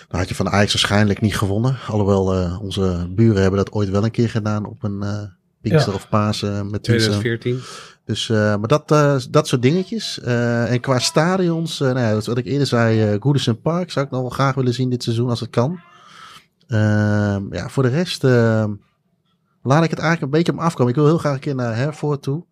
[0.07, 1.77] Dan had je van Ajax waarschijnlijk niet gewonnen.
[1.87, 5.23] Alhoewel eh, onze buren hebben dat ooit wel een keer gedaan op een eh
[5.61, 5.97] Pinkster Ja.
[5.97, 7.19] of Pasen met Tussen.
[7.19, 7.59] 2014.
[8.05, 10.19] Dus, eh, maar dat, eh, dat soort dingetjes.
[10.19, 13.61] Eh, en qua stadions, eh, nou ja, dat is wat ik eerder zei, eh Goodison
[13.61, 15.79] Park zou ik nog wel graag willen zien dit seizoen als het kan.
[16.67, 18.71] Ehm, ja, voor de rest ehm,
[19.61, 20.91] laat ik het eigenlijk een beetje om afkomen.
[20.91, 22.45] Ik wil heel graag een keer naar Herford toe.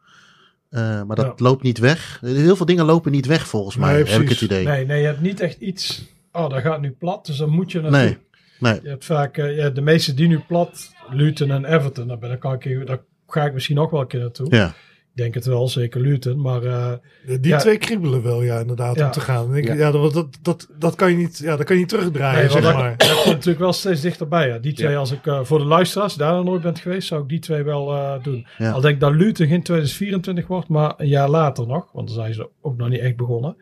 [0.74, 1.34] Eh, maar dat Ja.
[1.38, 2.20] loopt niet weg.
[2.22, 4.66] Heel veel dingen lopen niet weg volgens mij, Nee, heb ik het idee.
[4.66, 6.06] Nee, nee, je hebt niet echt iets...
[6.32, 7.26] Oh, dat gaat nu plat.
[7.26, 8.00] Dus dan moet je naartoe.
[8.02, 8.18] Nee,
[8.60, 8.80] nee.
[8.84, 9.38] Je hebt vaak...
[9.38, 10.92] eh, ja, de meeste die nu plat...
[11.10, 12.08] Luton en Everton.
[12.08, 14.56] Daar, ben ik al een keer, daar ga ik misschien ook wel een keer naartoe.
[14.56, 14.74] Ja.
[15.16, 16.42] Ik denk het wel, zeker Luton.
[16.42, 16.92] Maar eh,
[17.26, 17.58] Die Ja.
[17.58, 19.06] twee kriebelen wel, ja, inderdaad, Ja.
[19.06, 19.56] om te gaan.
[19.56, 19.74] Ik, Ja.
[19.74, 22.50] ja, dat, dat, dat, dat kan je niet, ja, dat kan je niet terugdraaien, nee,
[22.50, 22.98] zeg dat, maar.
[22.98, 24.48] dat komt natuurlijk wel steeds dichterbij.
[24.48, 24.58] Ja.
[24.58, 24.98] Die twee, Ja.
[24.98, 27.64] als ik eh, voor de luisteraars, daar nog nooit bent geweest, zou ik die twee
[27.64, 28.48] wel eh, doen.
[28.58, 28.72] Ja.
[28.72, 31.92] Al denk ik dat Luton geen 2024 wordt, maar een jaar later nog.
[31.92, 33.56] Want dan zijn ze ook nog niet echt begonnen.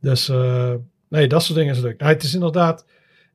[0.00, 0.72] Dus eh,
[1.08, 1.98] nee, dat soort dingen is leuk.
[2.00, 2.84] Nou, het is inderdaad,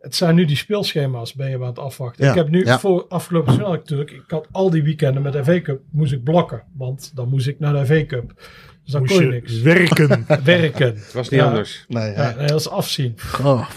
[0.04, 2.24] het zijn nu die speelschema's, ben je aan het afwachten.
[2.26, 2.80] Ja, Ik heb nu ja.
[2.80, 6.24] voor afgelopen seizoen natuurlijk, ik had al die weekenden met de FA Cup, moest ik
[6.24, 6.64] blokken.
[6.78, 8.34] Want dan moest ik naar de FA Cup.
[8.84, 9.62] Dus dan Moest kon je niks.
[9.62, 10.26] werken.
[10.44, 10.88] Werken.
[10.96, 11.46] Het was niet Ja.
[11.48, 11.86] anders.
[11.88, 13.16] Nee, Ja, nee, dat is afzien.
[13.44, 13.70] Oh.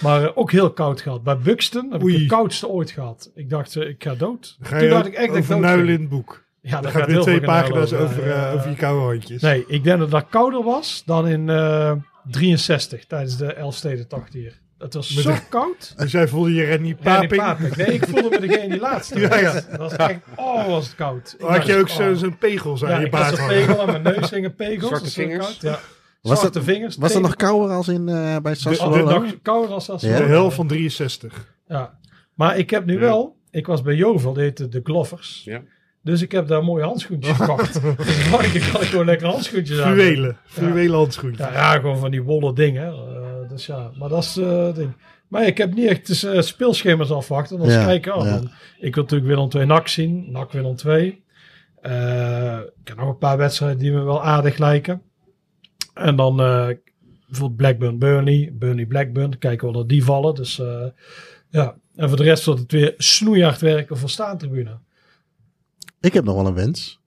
[0.00, 1.22] Maar eh, ook heel koud gehad.
[1.22, 2.14] Bij Buxton heb Oei.
[2.14, 3.30] ik de koudste ooit gehad.
[3.34, 4.56] Ik dacht, eh, ik ga dood.
[4.60, 6.44] Ga Toen dacht ik echt dat ik over dood in het boek.
[6.60, 9.42] Ja, Dan daar gaat weer heel twee pagina's over, ja, eh, over je koude handjes.
[9.42, 11.92] Nee, ik denk dat dat kouder was dan in eh
[12.30, 14.60] 63 tijdens de Elfstedentocht hier.
[14.80, 15.92] Het was Met zo de- koud.
[15.96, 17.42] Dus jij voelde je Rennie Ja, Paping.
[17.42, 17.76] Paping.
[17.76, 19.52] Nee, ik voelde me degene die laatste Ja, ja.
[19.52, 19.66] was.
[19.68, 21.34] Dat was echt, oh was het koud.
[21.38, 22.14] Ik Had je ook oh.
[22.14, 23.66] zo'n pegels aan Ja, je ik had baard zo'n hangen?
[23.66, 24.86] pegel aan mijn neus hingen pegels.
[24.86, 25.46] Zwarte dat vingers?
[25.46, 25.78] koud, Ja.
[26.22, 26.96] Was dat- vingers.
[26.96, 29.24] was dat nog kouder als in, eh, bij Sassuolo?
[29.42, 30.00] kouder als dat.
[30.00, 30.16] Ja.
[30.16, 31.54] De hel van 63.
[31.66, 31.98] Ja,
[32.34, 33.00] maar ik heb nu Ja.
[33.00, 35.42] wel, ik was bij Jovel, die heette de Glovers.
[35.44, 35.60] Ja.
[36.02, 37.72] Dus ik heb daar mooie handschoentjes gekocht.
[37.96, 39.92] dus vorige keer kan ik gewoon lekker handschoentjes aan.
[39.92, 40.36] Fluwelen.
[40.44, 41.46] Fluwelen handschoentjes.
[41.46, 42.92] Ja, ja, gewoon van die wollen dingen.
[42.92, 44.92] eh, dus ja, maar dat is eh, het ding.
[45.28, 47.58] Maar ik heb niet echt dus, eh, speelschema's afwachten.
[47.58, 48.14] Dan Ja, kijken.
[48.16, 48.30] Oh, ja.
[48.30, 50.26] dan- ik wil natuurlijk Willem 2 NAC zien.
[50.32, 51.22] NAC Willem 2.
[51.80, 55.02] Eh, ik heb nog een paar wedstrijden die me wel aardig lijken.
[55.94, 56.66] En dan eh,
[57.26, 58.50] bijvoorbeeld Blackburn Burnley.
[58.52, 59.38] Burnley Blackburn.
[59.38, 60.34] Kijken we dat die vallen.
[60.34, 60.84] Dus eh,
[61.48, 61.74] ja.
[61.96, 64.78] En voor de rest wordt het weer snoeihard werken voor staantribune.
[66.00, 67.00] Ik heb nog wel een wens.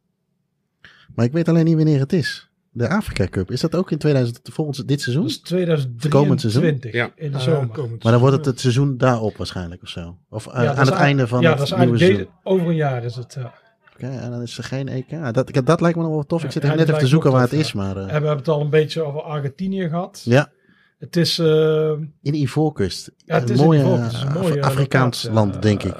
[1.16, 2.48] Maar ik weet alleen niet wanneer het is.
[2.72, 3.52] De Afrika Cup.
[3.52, 5.24] Is dat ook in 2000, volgens dit seizoen?
[5.24, 6.78] Dat is 2023 Komend seizoen?
[6.92, 7.12] Ja.
[7.16, 7.68] in de Ah, zomer.
[7.68, 8.52] komend Maar dan wordt het seizoen.
[8.54, 10.18] het seizoen daarop waarschijnlijk of zo.
[10.30, 12.28] Of eh, Ja, aan het a- einde van ja, het dat is nieuwe seizoen.
[12.44, 13.34] over een jaar is het.
[13.40, 13.54] Ja.
[13.94, 15.34] Oké, en dan is er geen EK.
[15.34, 16.44] Dat, ik- dat lijkt me nog wel tof.
[16.44, 17.74] Ik zit net even te zoeken waar het is.
[17.74, 20.22] Maar eh, En we hebben het al een beetje over Argentinië gehad.
[20.26, 20.52] ja,
[21.00, 21.92] Het is, eh,
[22.22, 23.12] in Ivoorkust.
[23.26, 25.84] ja, het een is mooie, een, Ivoorkust, het is een mooie Af- Afrikaans land, denk
[25.84, 25.96] ik.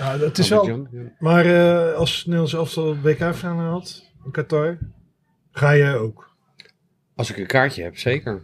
[0.00, 0.66] Eh, ja, het is wel.
[0.66, 0.78] Ja.
[1.18, 4.78] Maar eh, als Nederlands elftal WK-finale had in Qatar,
[5.52, 6.30] ga jij ook.
[7.14, 8.42] Als ik een kaartje heb, zeker.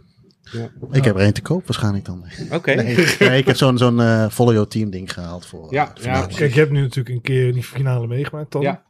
[0.91, 2.23] Ik heb er één te koop waarschijnlijk dan.
[2.51, 2.73] Oké.
[2.73, 5.73] Nee, nee, ik heb zo'n zo'n eh follow your team ding gehaald voor.
[5.73, 6.01] Ja, eh, ja.
[6.01, 6.35] vanavond.
[6.35, 8.61] Kijk, je hebt nu natuurlijk een keer die finale meegemaakt dan.
[8.61, 8.85] Ja.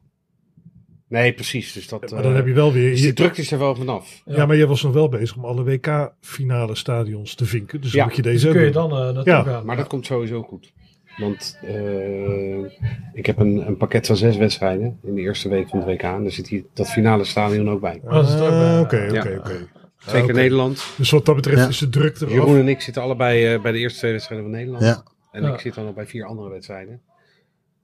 [1.10, 1.74] Nee, precies.
[1.74, 2.90] Dus dat, Maar dan eh, heb je wel weer...
[2.90, 4.22] dus die je- drukte is er wel vanaf.
[4.26, 7.82] ja, maar je was nog wel bezig om alle WK-finale stadions te vinken.
[7.82, 7.98] Dus Ja.
[7.98, 9.66] dan moet je Dus deze kun je dan eh, naartoe Ja, gaan.
[9.66, 10.74] Maar dat komt sowieso goed.
[11.18, 12.58] Want eh,
[13.14, 16.02] ik heb een, een pakket van zes wedstrijden in de eerste week van het WK.
[16.02, 18.02] En daar zit die, dat finale stadion ook bij.
[18.04, 18.80] Oh, dat is het ook bij, Ah.
[18.82, 19.68] Oké, oké, oké.
[20.06, 20.34] Twee keer.
[20.34, 20.86] Nederland.
[20.98, 21.68] Dus wat dat betreft Ja.
[21.68, 22.32] is de druk eraf.
[22.34, 24.84] Jeroen en ik zitten allebei eh, bij de eerste twee wedstrijden van Nederland.
[24.84, 25.04] Ja.
[25.32, 25.54] En Ja.
[25.54, 27.02] ik zit dan nog bij vier andere wedstrijden.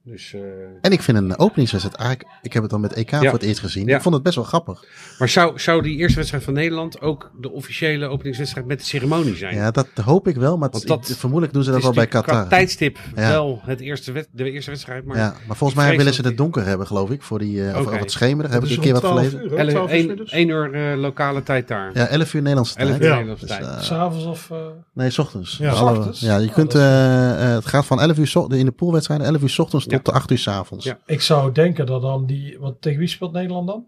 [0.06, 0.40] Dus, eh,
[0.80, 2.30] En ik vind een openingswedstrijd eigenlijk...
[2.42, 3.86] Ik heb het dan met EK voor het eerst gezien.
[3.86, 3.96] Ja.
[3.96, 4.84] Ik vond het best wel grappig.
[5.18, 9.36] maar zou, zou die eerste wedstrijd van Nederland ook de officiële openingswedstrijd met de ceremonie
[9.36, 9.54] zijn?
[9.54, 10.58] Ja, dat hoop ik wel.
[10.58, 12.34] Maar het- dat- ik- vermoedelijk doen ze dat wel bij Qatar.
[12.34, 13.28] Qua tijdstip Ja.
[13.30, 15.04] wel het eerste wed- de eerste wedstrijd.
[15.04, 17.22] Maar ja, maar volgens mij willen ze het donker hebben, geloof ik.
[17.22, 17.94] Voor die, eh, of, Oké.
[17.94, 18.50] of het schemerig.
[18.52, 19.38] Heb ik een keer wat 12 gelezen.
[19.52, 19.68] uur, hè?
[19.68, 20.32] 12 uur 1 middags.
[20.32, 21.90] uur eh, lokale tijd daar.
[21.94, 23.00] Ja, 11 uur Nederlandse 11 tijd.
[23.02, 23.12] uur Ja.
[23.14, 23.66] Nederlandse Dus, tijd.
[23.68, 24.50] eh, S'avonds of...
[24.50, 24.56] eh,
[24.94, 25.56] nee, s ochtends.
[25.56, 25.74] Ja.
[25.74, 26.20] S alle- ochtends?
[26.20, 29.86] Ja, je kunt, het gaat van 11 uur in de poolwedstrijden, 11 uur s ochtends
[29.96, 30.02] Ja.
[30.02, 30.84] tot 8 uur s avonds.
[30.84, 30.98] Ja.
[31.06, 32.56] ik zou denken dat dan die...
[32.60, 33.84] Want tegen wie speelt Nederland dan?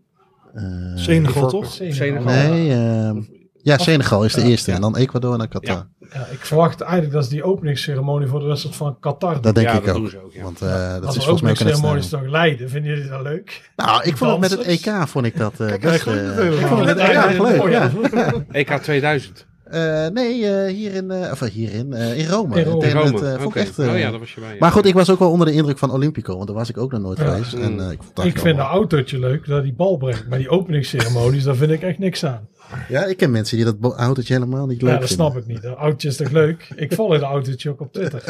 [0.55, 0.63] Eh,
[0.95, 1.67] Senegal toch?
[1.73, 2.23] Senegal.
[2.25, 3.21] Nee, ehm,
[3.63, 4.47] ja, Senegal is de Ja.
[4.47, 4.71] eerste.
[4.71, 4.77] Ja.
[4.77, 5.87] En dan Ecuador en dan Qatar.
[6.13, 9.41] Ja, ik verwacht eigenlijk dat is die openingsceremonie voor de wedstrijd van Qatar.
[9.41, 10.01] Dat denk Ja, ik dat ook.
[10.01, 10.43] doen ze ook, ja.
[10.43, 11.59] Want eh, dat Als is de volgens mij ook
[11.95, 12.71] een toch Leiden.
[12.71, 13.71] Vinden jullie dat leuk?
[13.77, 14.61] Nou, ik vond het met het.
[14.61, 16.07] EK vond ik dat eh, Kijk, best...
[16.07, 18.45] eh, ik vond het met het EK leuk.
[18.51, 19.47] EK 2000.
[19.71, 22.57] Eh, nee, eh, hier in, eh, of hierin, eh, in Rome.
[22.61, 22.81] In Rome.
[22.81, 23.13] Tegen Rome.
[23.13, 24.51] het, eh, vond echt, oh ja, dat was je bij.
[24.51, 24.57] ja.
[24.59, 26.79] Maar goed, ik was ook wel onder de indruk van Olympico, want daar was ik
[26.79, 27.25] ook nog nooit Ja.
[27.25, 27.53] geweest.
[27.53, 30.29] En, eh, ik vond Ik vind wel- autootje leuk dat die bal brengt.
[30.29, 32.49] Maar die openingsceremonies, daar vind ik echt niks aan.
[32.89, 35.27] Ja, ik ken mensen die dat autootje helemaal niet leuk Ja, dat vinden.
[35.27, 35.65] snap ik niet.
[35.65, 36.69] Een autootje is toch leuk?
[36.77, 38.23] Ik volg het autootje ook op Twitter.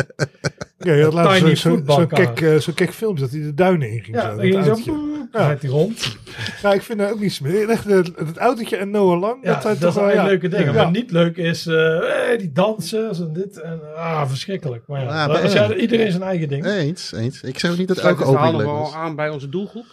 [0.79, 3.55] Ja, je had laatst Tiny zo'n zo, zo kek, eh, kek filmpje dat hij de
[3.55, 4.17] duinen in ging.
[4.17, 6.17] Ja, zo, dan dat ging hij zo, rijdt hij rond.
[6.63, 7.69] Ja, ik vind dat ook niet zo meer.
[7.69, 10.15] Echt, Het autootje en Noah Lang, Ja, dat zijn dat toch zijn wel...
[10.15, 10.25] Ja.
[10.25, 10.67] leuke dingen.
[10.67, 10.83] Ja.
[10.83, 13.61] Maar niet leuk is eh, eh, die dansers en dit.
[13.61, 14.83] En, ah, verschrikkelijk.
[14.87, 16.67] Maar ja, Ah, is bij- ja, iedereen zijn eigen ding.
[16.67, 17.41] Eens, eens.
[17.43, 18.93] Ik zeg ook niet dat elke opening leuk wel was.
[18.95, 19.85] aan bij onze doelgroep?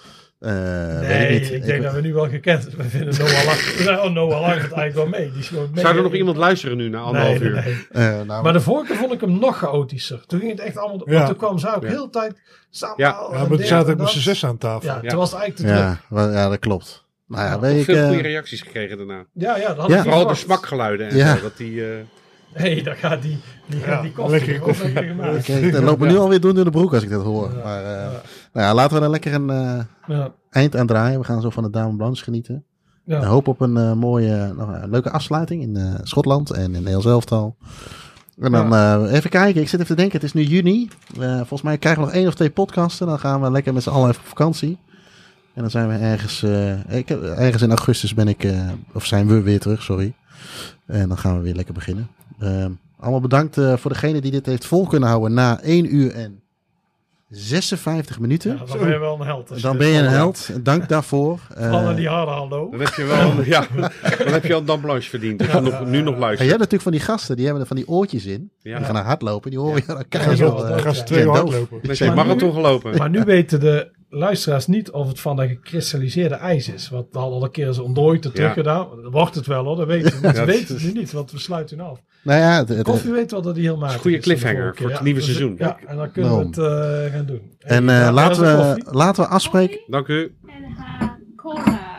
[0.44, 1.52] Eh, weet Nee, ik niet.
[1.52, 3.99] ik denk Ik- dat we nu wel gekend We vinden Noah Lang.
[4.06, 5.32] Oh, Noah Lang gaat eigenlijk wel mee.
[5.32, 5.84] Die is gewoon mee.
[5.84, 7.86] Zou er nog iemand luisteren nu na anderhalf Nee, nee, uur?
[7.91, 8.07] nee.
[8.07, 10.24] eh, nou, Maar de vorige keer vond ik hem nog chaotischer.
[10.26, 11.02] Toen ging het echt allemaal...
[11.10, 11.14] Ja.
[11.14, 11.90] want Toen kwam ze ook Ja.
[11.90, 12.95] heel de tijd samen.
[12.98, 13.10] Ja.
[13.10, 14.90] al Ja, maar dit zaten ook met z'n zes aan tafel.
[14.90, 15.10] Ja, Ja.
[15.10, 16.20] toen was het eigenlijk te druk.
[16.20, 17.06] ja, ja, dat klopt.
[17.28, 17.84] Nou ja, weet ik...
[17.86, 19.26] veel eh, goede reacties gekregen daarna.
[19.34, 20.02] Ja, ja, dat had Ja.
[20.03, 21.36] Vooral smakgeluiden en Ja.
[21.36, 21.41] zo.
[21.41, 21.84] Dat die,
[22.53, 24.31] eh, Nee, dan gaat die, die, Ja, die koffie.
[24.38, 24.93] lekkere koffie.
[24.93, 27.51] lekker dat loopt me nu alweer doen door de broek als ik dat hoor.
[27.57, 27.63] Ja.
[27.63, 28.09] Maar eh, Ja.
[28.53, 31.19] nou ja, laten we er lekker een eh, Ja, eind aan draaien.
[31.19, 32.63] We gaan zo van de Dame Blanche genieten.
[33.05, 33.17] ja.
[33.17, 36.71] Ik hoop op een eh, mooie, nog een leuke afsluiting in eh, Schotland en in
[36.71, 37.55] Nederlands elftal.
[38.39, 39.61] En dan eh, even kijken.
[39.61, 40.15] Ik zit even te denken.
[40.19, 40.89] Het is nu juni.
[41.19, 43.07] Eh, volgens mij krijgen we nog één of twee podcasten.
[43.07, 44.77] Dan gaan we lekker met z'n allen even op vakantie.
[45.53, 48.59] En dan zijn we ergens, eh, ik heb, ergens in augustus ben ik, eh,
[48.93, 50.13] of zijn we weer terug, sorry.
[50.86, 52.07] En dan gaan we weer lekker beginnen.
[52.40, 52.65] Eh,
[52.99, 56.41] allemaal bedankt eh, voor degene die dit heeft vol kunnen houden na 1 uur en
[57.30, 58.52] 56 minuten.
[58.52, 59.61] Ja, dan ben je wel een held.
[59.61, 60.49] dan ben je een held.
[60.64, 61.40] Dank daarvoor.
[61.53, 62.70] Eh, Vooral naar die harde hallo.
[62.72, 63.68] dan heb je wel, ja,
[64.24, 65.41] dan heb je al Dan Blanche verdiend.
[65.41, 66.40] Als je nog, nu nog en je luistert.
[66.49, 68.52] hebt natuurlijk van die gasten, die hebben er van die oortjes in.
[68.61, 68.78] Ja.
[68.78, 69.49] Die gaan naar hardlopen.
[69.52, 71.06] Die horen je dan Ja, zo, eh, gaan ze ja.
[71.06, 72.15] twee ja, hardlopen.
[72.15, 72.98] Marathon gelopen.
[72.98, 76.88] Maar nu weten de luisteraars niet of het van dat gekristalliseerde ijs is.
[76.88, 78.53] Hadden al een keer eens ontdooid er terug Ja.
[78.53, 79.10] gedaan.
[79.11, 80.27] Wordt het wel hoor, dat weten we.
[80.34, 81.99] Ja, weten dat het nu niet, want we sluiten af.
[82.23, 84.23] Nou ja, het, het- Koffie weet wel dat die heel makkelijk goede is.
[84.23, 85.56] cliffhanger voor het nieuwe dus- seizoen.
[85.57, 87.41] Ja, en dan kunnen we het eh, gaan doen.
[87.60, 88.44] en eh, laten,
[88.77, 89.80] is we, laten we afspreken.
[89.88, 90.35] Dank u.
[90.45, 91.91] En haar cola.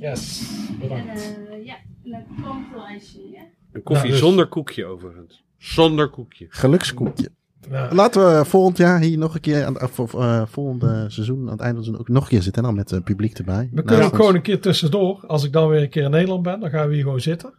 [0.00, 1.06] Yes, En bedankt.
[1.50, 1.74] eh, ja,
[2.04, 3.40] en een ja.
[3.72, 5.44] Een koffie dus- zonder koekje overigens.
[5.58, 6.46] Zonder koekje.
[6.48, 7.30] Gelukskoekje.
[7.70, 7.88] Ja.
[7.92, 11.50] Laten we volgend jaar hier nog een keer, aan, of, of, eh, volgende seizoen, aan
[11.52, 12.62] het einde van het seizoen ook nog een keer zitten.
[12.62, 13.68] En dan met het publiek erbij.
[13.72, 14.20] We kunnen ook ons.
[14.20, 15.24] gewoon een keer tussendoor.
[15.26, 17.54] Als ik dan weer een keer in Nederland ben, dan gaan we hier gewoon zitten.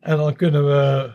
[0.00, 1.10] En dan kunnen we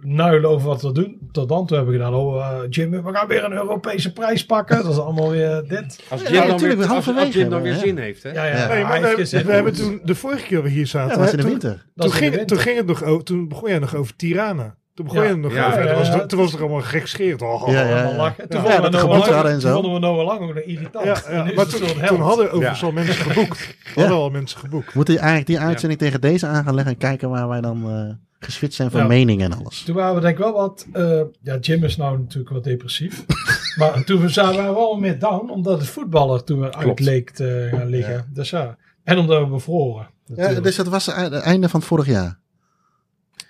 [0.00, 1.28] nuilen over wat we doen.
[1.32, 2.18] Tot dan toe hebben we gedaan.
[2.18, 4.82] Oh, eh, Jim, we gaan weer een Europese prijs pakken.
[4.82, 6.00] Dat is allemaal weer dit.
[6.10, 8.22] Als Ja, Jim dan natuurlijk, weer, als, als Jim dan weer zin heeft.
[8.22, 8.30] Hè?
[8.30, 8.56] Ja, ja.
[8.56, 8.66] Ja.
[8.68, 11.36] Nee, maar we, hebben toen, de vorige keer we hier zaten, Ja, dat was in
[11.36, 11.86] de toen- winter.
[11.94, 12.58] Toen, is in de ging, toen, winter.
[12.58, 14.76] ging het nog over, toen begon jij nog over Tirana.
[14.94, 16.18] Toen begon je nog ja, toen, was ja.
[16.18, 17.42] het, toen was het er allemaal gekscherend.
[17.42, 18.48] Oh, Ja, ja, lachen.
[18.48, 19.72] Toen Ja, vonden we Noah Lang- hadden en toen zo.
[19.74, 21.04] vonden we Noah Lang ook nog irritant.
[21.04, 22.18] Ja, maar toen, held.
[22.18, 23.76] hadden overigens al mensen geboekt.
[23.94, 24.94] Hadden al mensen geboekt.
[24.94, 28.14] Moeten eigenlijk die uitzending tegen deze aan gaan leggen en kijken waar wij dan eh
[28.44, 29.06] geswitcht zijn van Ja.
[29.06, 29.82] mening en alles.
[29.82, 30.86] Toen waren we denk ik wel wat...
[30.92, 33.24] eh, ja, Jim is nou natuurlijk wat depressief.
[33.78, 37.68] maar toen waren we wel meer down, omdat het voetballer toen weer uit leek te
[37.70, 38.30] gaan liggen.
[38.32, 38.76] Dus ja.
[39.04, 40.08] En omdat we bevroren.
[40.24, 42.38] Ja, dus dat was het einde van vorig jaar.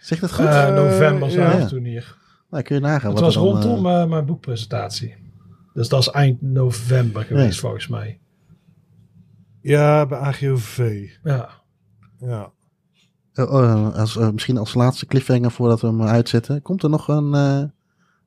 [0.03, 0.45] Zeg dat goed?
[0.47, 1.51] Eh, november ja.
[1.55, 1.67] we Ja.
[1.67, 2.17] toen hier.
[2.51, 3.11] nou, kun je nagaan.
[3.11, 5.15] Het wat was dan, rondom eh, eh, mijn boekpresentatie.
[5.75, 7.59] Dus dat is eind november geweest Nee.
[7.61, 8.19] volgens mij.
[9.61, 11.09] Ja, bij AGOV.
[11.23, 11.49] Ja.
[12.21, 12.51] Ja.
[13.33, 16.63] eh, eh, als, misschien als laatste cliffhanger voordat we hem uitzetten.
[16.63, 17.63] Komt er nog een, eh,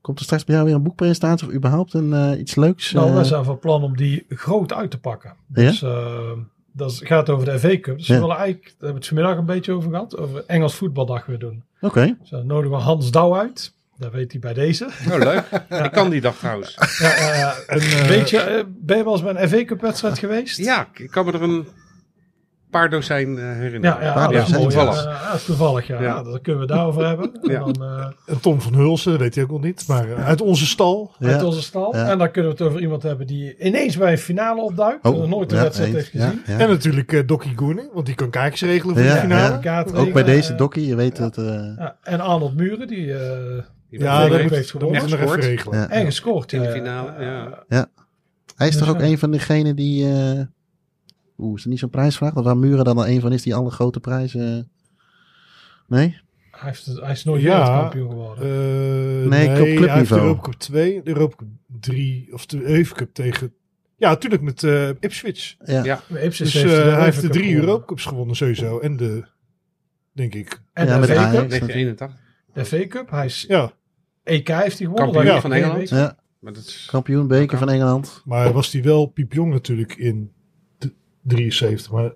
[0.02, 2.92] Komt er straks bij jou weer een boekpresentatie of überhaupt een, eh, iets leuks?
[2.92, 5.30] Nou, wij zijn van plan om die groot uit te pakken.
[5.30, 5.54] Ja?
[5.54, 6.32] Dus eh,
[6.76, 7.98] dat is- gaat over de FA Cup.
[7.98, 8.14] Dus Ja.
[8.14, 11.26] we willen eigenlijk, daar hebben we het vanmiddag een beetje over gehad, over Engels voetbaldag
[11.26, 11.64] weer doen.
[11.82, 12.16] Oké.
[12.20, 13.74] Dus dan nodigen we Hans Douw uit.
[13.98, 14.86] Dat weet hij bij deze.
[15.12, 15.44] Oh, leuk.
[15.86, 16.78] Ik kan die dag trouwens.
[17.00, 19.82] Ja, eh, En, eh, weet je, eh, ben je wel eens bij een FA Cup
[19.82, 20.58] wedstrijd geweest?
[20.58, 21.68] Ja, ik kan me er een
[22.80, 24.00] paar dozijn eh, herinneren.
[24.02, 25.04] Ja, ja, dat is toevallig.
[25.04, 26.24] Ja, ja, dat is toevallig, ja.
[26.24, 27.32] Dan kunnen we daarover hebben.
[27.42, 29.84] En dan eh, en Tom van Hulsen, dat weet hij ook nog niet.
[29.88, 31.12] Maar eh, uit onze stal.
[31.20, 31.28] Ja.
[31.28, 31.96] uit onze stal.
[31.96, 32.10] Ja.
[32.10, 35.06] En dan kunnen we het over iemand hebben die ineens bij een finale opduikt.
[35.06, 36.42] Oh, en nooit een ja, wedstrijd heeft gezien.
[36.46, 36.60] Ja, ja.
[36.60, 39.96] En natuurlijk eh Dokkie Goening, want die kan kaartjes regelen voor Ja, de finale.
[39.96, 41.38] Ook bij deze dokkie, je weet het.
[41.38, 41.46] eh,
[41.78, 43.20] Ja, en Arnold Muren, die eh
[43.90, 45.00] Die Ja, heeft dat heeft dat gewonnen.
[45.02, 45.46] moeten we nog even Gescoord.
[45.46, 45.80] regelen.
[45.80, 45.90] ja.
[45.90, 46.52] en gescoord.
[46.52, 47.12] In de finale,
[47.70, 47.88] ja.
[48.56, 49.08] Hij is toch Dus, ook ja.
[49.08, 50.08] een van degenen die...
[51.38, 52.34] eh Oeh, is er niet zo'n prijsvraag?
[52.34, 54.57] Dat waar Muren dan al een van is die alle grote prijzen...
[54.57, 54.64] eh,
[55.88, 56.24] Nee?
[56.52, 57.57] Hij, heeft, hij is nooit Ja.
[57.57, 58.44] wereldkampioen geworden.
[58.44, 59.49] Eh, Nee, nee,
[59.80, 61.48] op hij heeft de Europa Cup 2, de Europa Cup
[61.80, 63.53] 3 of de UEFA Cup tegen...
[63.98, 65.56] Ja, natuurlijk met eh Ipswich.
[65.66, 65.84] Ja.
[65.84, 66.02] Ja.
[66.10, 67.64] Ipswich Dus heeft, de hij heeft de drie gewonnen.
[67.66, 68.80] Europa Cups gewonnen sowieso.
[68.80, 69.24] En de,
[70.12, 70.62] denk ik.
[70.74, 71.32] En Ja, de met Ajax.
[71.32, 71.49] Cup.
[71.49, 72.20] 1981.
[72.53, 73.10] De FA Cup.
[73.10, 73.72] Hij is Ja,
[74.24, 75.14] EK heeft hij gewonnen.
[75.14, 75.53] Kampioen van.
[75.53, 75.90] Engeland.
[75.90, 76.18] ja.
[76.40, 76.88] Maar dat is...
[76.91, 78.22] Kampioen, beker van Engeland.
[78.26, 80.45] maar was hij wel piepjong natuurlijk in de
[81.28, 81.92] 73.
[81.92, 82.12] Maar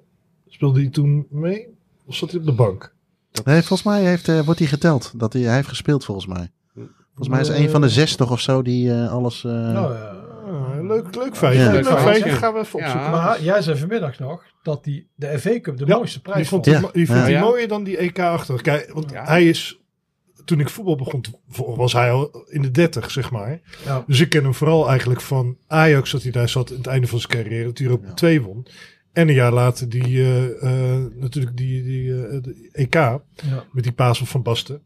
[0.48, 1.68] speelde hij toen mee?
[2.06, 2.94] Of zat hij op de bank?
[3.44, 5.12] Nee, volgens mij heeft, eh, wordt hij geteld.
[5.16, 6.52] Dat hij, hij heeft gespeeld volgens mij.
[7.16, 9.44] Volgens mij is hij een van de zes toch of zo die eh, alles...
[9.44, 10.18] eh, Nou, ja.
[10.82, 11.62] Leuk, leuk feitje.
[11.64, 11.72] Ja.
[11.72, 12.30] Leuk feitje.
[12.30, 12.86] Gaan we even Ja.
[12.86, 13.12] opzoeken.
[13.12, 16.64] Maar jij zei vanmiddag nog dat die, de FA Cup de Ja, mooiste prijs vond,
[16.66, 16.76] vond.
[16.78, 16.92] hij, Ja.
[16.94, 17.24] die vond Ja.
[17.24, 17.40] hij Ja.
[17.42, 18.62] mooier dan die EK achter.
[18.62, 19.26] Kijk, want Ja.
[19.26, 19.74] hij is...
[20.46, 21.32] Toen ik voetbal begon, te-
[21.76, 23.62] was hij al in de 30, zeg maar.
[23.86, 24.04] Ja.
[24.08, 27.08] Dus ik ken hem vooral eigenlijk van Ajax, dat hij daar zat aan het einde
[27.08, 27.64] van zijn carrière.
[27.66, 28.14] Dat hij er op Ja.
[28.14, 28.68] 2 won.
[29.14, 30.64] En een jaar later die, eh,
[30.96, 33.20] eh, natuurlijk die, die eh, de EK Ja.
[33.72, 34.82] met die paas van Basten.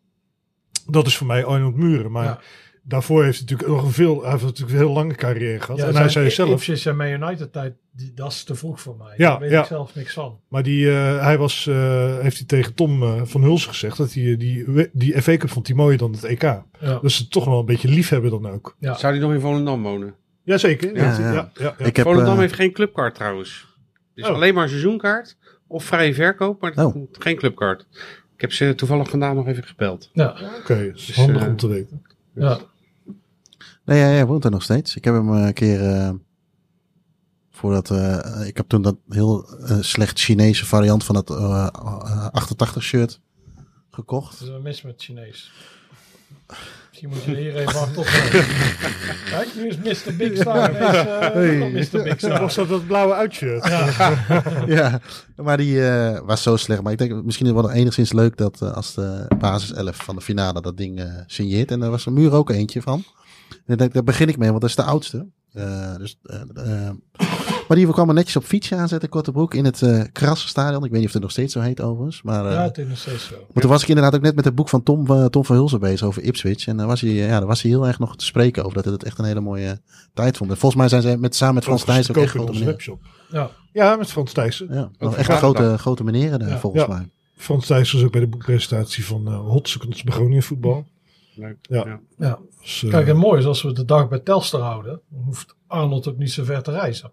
[0.88, 2.12] Dat is voor mij Arnold Muren.
[2.12, 2.40] Maar Ja.
[2.84, 5.78] daarvoor heeft hij natuurlijk nog een veel, hij heeft natuurlijk een heel lange carrière gehad.
[5.80, 8.56] Ja, en hij zei zijn zelf, Ipswich en Man United tijd, die, dat is te
[8.56, 9.14] vroeg voor mij.
[9.18, 9.62] Ja, Daar weet ja.
[9.62, 10.40] ik zelf niks van.
[10.48, 14.14] Maar die, eh, hij was, eh, heeft hij tegen Tom eh, van Hulsen gezegd dat
[14.14, 16.42] hij eh, die, die FA Cup vond hij mooier dan het EK.
[16.42, 16.64] Ja.
[17.02, 18.76] Dus ze toch wel een beetje lief hebben dan ook.
[18.80, 18.94] Ja.
[18.98, 20.16] Zou die nog in Volendam wonen?
[20.44, 20.96] Jazeker.
[20.96, 21.52] Ja, Ja, ja.
[21.54, 21.76] ja.
[21.86, 23.72] Ik heb, Volendam eh, heeft geen clubkaart trouwens.
[24.16, 24.36] Dus Oh.
[24.36, 25.38] alleen maar een seizoenkaart
[25.68, 27.08] of vrije verkoop, maar Oh.
[27.12, 27.86] geen clubkaart.
[28.36, 30.10] Ik heb ze toevallig vandaag nog even gebeld.
[30.14, 30.30] Ja.
[30.60, 32.02] Oké, dat Dus, handig eh, om te weten.
[32.34, 32.60] Ja.
[33.86, 34.96] Nee, hij, hij woont er nog steeds.
[34.96, 35.82] Ik heb hem eh, een keer...
[35.90, 36.12] eh,
[37.52, 37.92] voordat...
[37.92, 42.84] eh, ik heb toen dat heel eh, slecht Chinese variant van het eh, eh, 88
[42.84, 43.20] shirt
[43.92, 44.40] gekocht.
[44.40, 45.52] Dat is een mis met Chinees.
[47.10, 48.06] Misschien moet je hier even op.
[49.32, 50.16] Kijk, nu is Mr.
[50.16, 52.04] Big Star eh, Mr.
[52.04, 52.40] Big Star.
[52.40, 53.68] Was dat dat blauwe uitshirt?
[54.78, 55.00] ja,
[55.36, 56.82] maar die eh, was zo slecht.
[56.82, 59.96] Maar ik denk misschien is het wel enigszins leuk dat eh, als de basis 11
[59.96, 61.72] van de finale dat ding signeert.
[61.72, 63.04] En daar was een muur ook eentje van.
[63.50, 65.28] En ik denk, daar begin ik mee, want dat is de oudste.
[65.54, 66.20] Eh, dus,
[67.68, 70.84] maar die kwam er netjes op fietsje aanzetten, korte broek, in het eh Krassenstadion.
[70.84, 72.22] Ik weet niet of het nog steeds zo heet overigens.
[72.22, 73.36] Maar, eh, Ja, het is nog steeds zo.
[73.54, 75.56] maar toen was ik inderdaad ook net met het boek van Tom, eh, Tom van
[75.56, 76.68] Hulsen bezig over Ipswich.
[76.68, 78.76] En daar was, hij, eh, ja, daar was hij heel erg nog te spreken over
[78.76, 79.82] dat hij het echt een hele mooie
[80.14, 80.50] tijd vond.
[80.52, 82.68] En volgens mij zijn ze met, samen met Frans Thijs ook echt grote meneer.
[82.68, 83.02] webshop.
[83.30, 83.50] Ja.
[83.74, 84.68] Ja, met Frans Thijssen.
[84.74, 86.60] Ja, voor echt grote, grote meneren daar, Ja.
[86.60, 86.94] volgens Ja.
[86.94, 87.10] mij.
[87.36, 90.04] Frans Thijssen was ook bij de boekpresentatie van uh, Hot Seconds
[90.46, 90.86] voetbal.
[91.36, 91.58] Leuk.
[91.62, 92.00] Ja.
[92.18, 92.40] ja.
[92.62, 95.56] Dus, eh, Kijk, en mooi is als we de dag bij Telstar houden, dan hoeft
[95.68, 97.12] Arnold ook niet zo ver te reizen.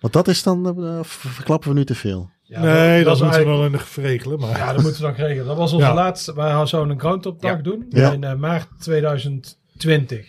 [0.00, 2.30] Want dat is dan, eh, verklappen we nu te veel.
[2.42, 4.38] Ja, nee, dat, moeten we wel in de regelen.
[4.40, 5.46] Maar Ja, dat moeten we nog regelen.
[5.46, 5.94] Dat was onze Ja.
[5.94, 6.34] laatste.
[6.34, 7.62] Wij zouden een groundtopdag Ja.
[7.62, 8.12] doen Ja.
[8.12, 10.26] in eh, maart 2020.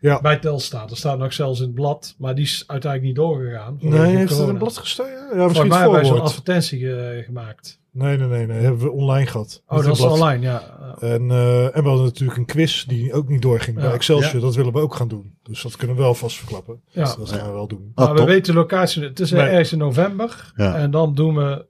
[0.00, 0.20] Ja.
[0.20, 0.86] Bij Telstar.
[0.88, 2.14] Dat staat nog zelfs in het blad.
[2.18, 3.76] Maar die is uiteindelijk niet doorgegaan.
[3.80, 4.52] nee, heeft het corona.
[4.52, 5.12] een blad gestoken?
[5.12, 7.78] Ja, Volgens misschien mij het hebben wij zo'n advertentie ge- gemaakt.
[7.96, 8.60] Nee, nee, nee, nee.
[8.60, 9.62] Hebben we online gehad.
[9.66, 10.12] Oh, dat is blad.
[10.12, 10.62] online, ja.
[11.00, 11.08] Ja.
[11.08, 13.92] En, eh, en we hadden natuurlijk een quiz die ook niet doorging bij Ja.
[13.92, 14.40] Excelsior.
[14.40, 15.34] Dat willen we ook gaan doen.
[15.42, 16.80] Dus dat kunnen we wel vast verklappen.
[16.88, 17.02] Ja.
[17.04, 17.92] Dus dat gaan we wel doen.
[17.94, 19.02] Oh, maar we weten de locatie.
[19.02, 19.42] Het is Nee.
[19.42, 20.52] ergens in november.
[20.56, 20.74] Ja.
[20.76, 21.66] En dan doen we,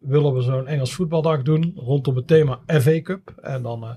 [0.00, 1.72] willen we zo'n Engels voetbaldag doen.
[1.76, 3.32] Rondom het thema FA Cup.
[3.42, 3.90] En dan, eh,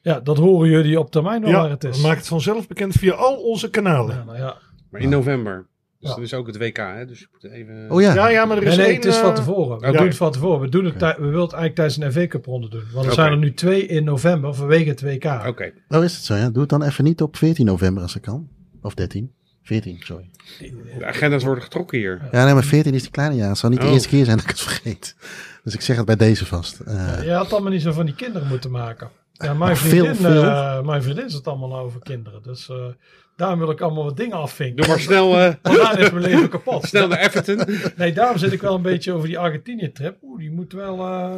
[0.00, 1.96] ja, dat horen jullie op termijn wel waar Ja, het is.
[1.96, 4.14] we maken het vanzelf bekend via al onze kanalen.
[4.16, 4.56] Ja, nou ja.
[4.90, 5.66] Maar in november.
[6.00, 6.14] Dus Ja.
[6.14, 7.06] dat is ook het WK, hè?
[7.06, 7.86] Dus je moet even...
[7.90, 9.78] Oh ja, Ja, ja, maar er is Nee, nee, één, het is van eh, tevoren.
[9.80, 10.60] We doen het van tevoren.
[10.60, 12.82] We, doen het we willen het eigenlijk tijdens een FA Cup ronde doen.
[12.92, 15.24] Want er zijn er nu twee in november vanwege het WK.
[15.46, 15.72] Oké.
[15.88, 16.34] oh is het zo.
[16.34, 16.50] Ja.
[16.50, 18.48] Doe het dan even niet op 14 november als ik kan.
[18.82, 19.32] Of 13.
[19.62, 20.30] 14, sorry.
[20.98, 22.28] De agenda's worden getrokken hier.
[22.32, 23.48] Ja, nee, maar 14 is die kleine jaar.
[23.48, 23.92] Het zal niet de Oh.
[23.92, 25.16] eerste keer zijn dat ik het vergeet.
[25.64, 26.80] Dus ik zeg het bij deze vast.
[26.80, 29.10] Eh, Je had allemaal niet zo van die kinderen moeten maken.
[29.32, 30.42] Ja, mijn, Veel, vriendin, veel.
[30.42, 32.42] eh, mijn vriendin zit allemaal nou over kinderen.
[32.42, 32.76] Dus eh,
[33.38, 34.76] daarom wil ik allemaal wat dingen afvinken.
[34.76, 36.84] Doe maar snel, eh, Want daar is mijn leven kapot.
[36.84, 37.60] snel naar Everton.
[37.96, 40.16] Nee, daarom zit ik wel een beetje over die Argentinië-trip.
[40.22, 40.98] Oeh, die moet wel...
[40.98, 41.36] eh,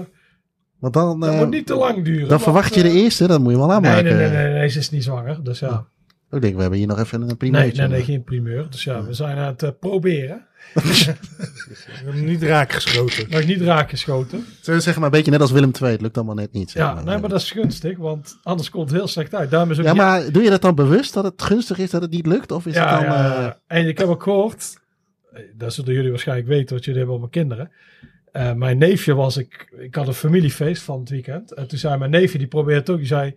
[0.78, 2.20] Want dan, Dat eh, moet niet te lang duren.
[2.20, 4.04] dan want, verwacht je de eh, eerste, dat moet je wel Nee, aanmaken.
[4.04, 5.44] nee, nee, nee, nee, ze is niet zwanger.
[5.44, 5.86] Dus ja.
[6.30, 7.80] Ik denk, we hebben hier nog even een Nee, primeurtje.
[7.82, 8.66] nee, nee, geen primeur.
[8.70, 10.46] Dus ja, we zijn aan het proberen.
[10.72, 11.14] We
[11.86, 13.26] hebben hem niet raak geschoten.
[13.30, 14.44] Nog niet raak geschoten.
[14.60, 16.70] Zullen we zeggen maar een beetje net als Willem II, het lukt allemaal net niet.
[16.70, 19.50] zeg Ja, nee, maar dat is gunstig, want anders komt het heel slecht uit.
[19.50, 22.02] Daarom is ook Ja, maar doe je dat dan bewust dat het gunstig is dat
[22.02, 22.52] het niet lukt?
[22.52, 23.16] Of is ja, het dan...
[23.16, 23.78] ja, eh.
[23.78, 24.80] En ik heb ook gehoord,
[25.32, 27.70] eh, dat zullen jullie waarschijnlijk weten, want jullie hebben mijn kinderen.
[28.32, 31.52] Eh, mijn neefje was, ik, ik had een familiefeest van het weekend.
[31.52, 33.36] En toen zei mijn neefje, die probeerde het ook, die zei,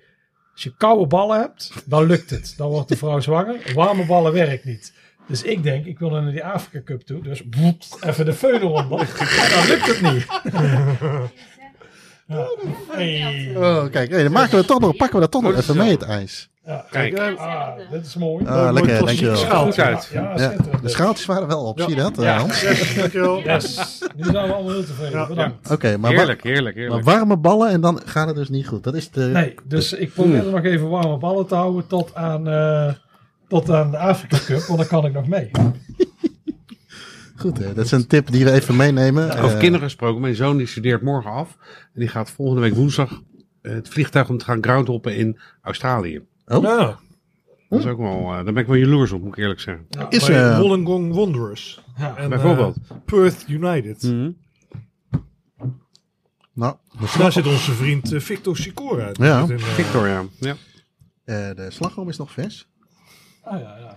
[0.53, 2.53] als je koude ballen hebt, dan lukt het.
[2.57, 3.71] Dan wordt de vrouw zwanger.
[3.73, 4.93] Warme ballen werkt niet.
[5.27, 7.21] Dus ik denk, ik wil naar die Afrika Cup toe.
[7.21, 7.43] Dus
[8.01, 8.97] even de feun eronder.
[9.53, 10.25] Dan lukt het niet.
[12.27, 12.47] Ja.
[12.91, 13.53] Hey.
[13.55, 15.91] Oh, kijk, hey, dan maken we toch nog, pakken we dat toch nog even mee,
[15.91, 16.49] het ijs.
[16.65, 17.15] Ja, Kijk.
[17.15, 18.45] kijk, ah, dit is mooi.
[18.45, 19.35] Ah, lekker, dankjewel.
[19.65, 20.09] Goed uit.
[20.13, 22.15] Ja, de schaaltjes waren wel op, zie je dat?
[22.15, 22.33] Ja.
[22.33, 22.61] eh, Hans?
[22.61, 23.41] Yes, dankjewel.
[23.41, 25.19] Yes, nu zijn we allemaal heel tevreden.
[25.19, 25.27] Ja.
[25.27, 25.71] Bedankt.
[25.71, 27.05] Oké, maar, wa- Heerlijk, heerlijk, maar heerlijk.
[27.05, 28.83] warme ballen en dan gaat het dus niet goed.
[28.83, 29.21] Dat is de...
[29.21, 32.91] Nee, dus ik probeer er nog even warme ballen te houden tot aan, eh,
[33.61, 35.51] tot aan de Afrika Cup, want dan kan ik nog mee.
[37.35, 37.73] Goed, hè?
[37.73, 39.31] dat is een tip die we even meenemen.
[39.31, 40.21] Over Eh, kinderen gesproken.
[40.21, 41.57] Mijn zoon die studeert morgen af.
[41.93, 43.21] En die gaat volgende week woensdag
[43.61, 46.21] eh, het vliegtuig om te gaan groundhoppen in Australië.
[46.45, 46.59] Ja,
[47.69, 49.85] Dat is ook wel, eh, daar ben ik wel jaloers op, moet ik eerlijk zeggen.
[50.09, 51.83] Is, bij eh, Wollongong Wanderers.
[51.97, 52.15] Ja.
[52.17, 52.77] En, Bijvoorbeeld.
[52.89, 54.03] eh, Perth United.
[54.03, 54.31] Mhm.
[56.53, 56.75] nou,
[57.17, 59.11] Daar zit onze vriend Victor Sicora.
[59.11, 59.41] Die Ja.
[59.49, 60.23] in, Victoria.
[60.39, 60.55] Ja.
[61.23, 62.71] eh, de slagroom is nog vers.
[63.43, 63.95] Ah, ja, ja.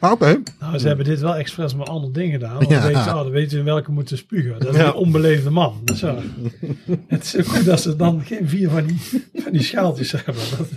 [0.00, 0.42] Maar oké.
[0.60, 2.54] Nou, ze hebben dit wel expres met een ander ding gedaan.
[2.54, 2.78] Want Ja.
[2.80, 4.60] dan, weten ze, oh, dan weten ze in welke moeten spugen.
[4.60, 4.86] Dat is Ja.
[4.86, 5.80] een onbeleefde man.
[5.84, 6.16] Dus ja.
[7.08, 9.00] het is ook goed dat ze dan geen vier van die,
[9.34, 10.34] van die schaaltjes hebben.
[10.58, 10.68] Dat,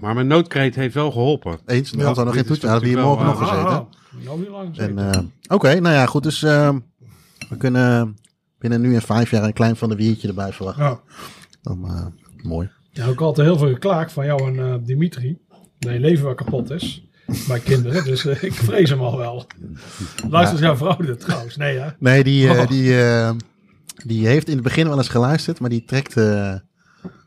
[0.00, 1.58] Maar mijn noodkreet heeft wel geholpen.
[1.66, 2.68] Eens, dan Ja, hadden we nog geen toetje.
[2.68, 3.66] Hadden we hier morgen nog gezeten.
[3.66, 3.80] ah,
[4.24, 6.22] nou niet lang En, eh, Oké, nou ja, goed.
[6.22, 6.74] Dus eh,
[7.48, 8.16] we kunnen
[8.58, 10.84] binnen nu en vijf jaar een klein van de wiertje erbij verwachten.
[10.84, 11.00] ja.
[11.62, 12.06] Dan, eh,
[12.42, 12.70] mooi.
[12.90, 15.38] Ja, ook altijd heel veel geklaagd van jou en eh, Dimitri.
[15.78, 17.08] Dat je leven wel kapot is.
[17.48, 18.04] Bij kinderen.
[18.04, 19.46] Dus eh, ik vrees hem al wel.
[20.30, 21.56] Luistert jouw vrouw dit trouwens?
[21.56, 21.88] Nee hè?
[21.98, 22.68] Nee, die, eh, Oh.
[22.68, 23.30] die, eh,
[24.06, 26.16] die heeft in het begin wel eens geluisterd, maar die trekt...
[26.16, 26.54] eh,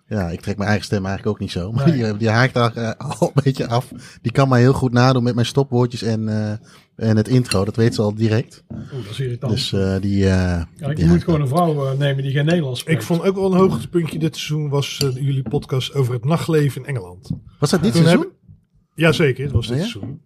[0.09, 1.71] ja, ik trek mijn eigen stem eigenlijk ook niet zo.
[1.71, 2.03] Maar Nee.
[2.03, 3.91] die, die haakt daar eh, al een beetje af.
[4.21, 7.65] Die kan mij heel goed nadoen met mijn stopwoordjes en, eh, en het intro.
[7.65, 8.63] Dat weet ze al direct.
[8.71, 9.51] Oeh, dat is irritant.
[9.51, 10.23] Dus eh, die...
[10.23, 10.29] eh,
[10.75, 12.99] ja, die je moet gewoon een vrouw nemen die geen Nederlands spreekt.
[13.01, 16.87] Ik vond ook wel een hoogtepuntje dit seizoen was jullie podcast over het nachtleven in
[16.87, 17.29] Engeland.
[17.59, 18.27] Was dat dit seizoen?
[18.97, 19.85] Jazeker, het was dit Ja?
[19.85, 20.21] seizoen.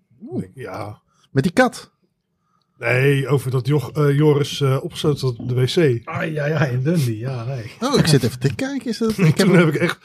[0.53, 1.01] Ja.
[1.31, 1.91] Met die kat?
[2.77, 6.07] Nee, over dat Joch, eh, Joris eh opgesloten op de wc.
[6.07, 7.17] Ah, ja, ja, in Dundee.
[7.17, 7.71] Ja, nee.
[7.79, 8.89] Oh, ik zit even te kijken.
[8.89, 9.99] Is dat, ik heb Toen heb ik echt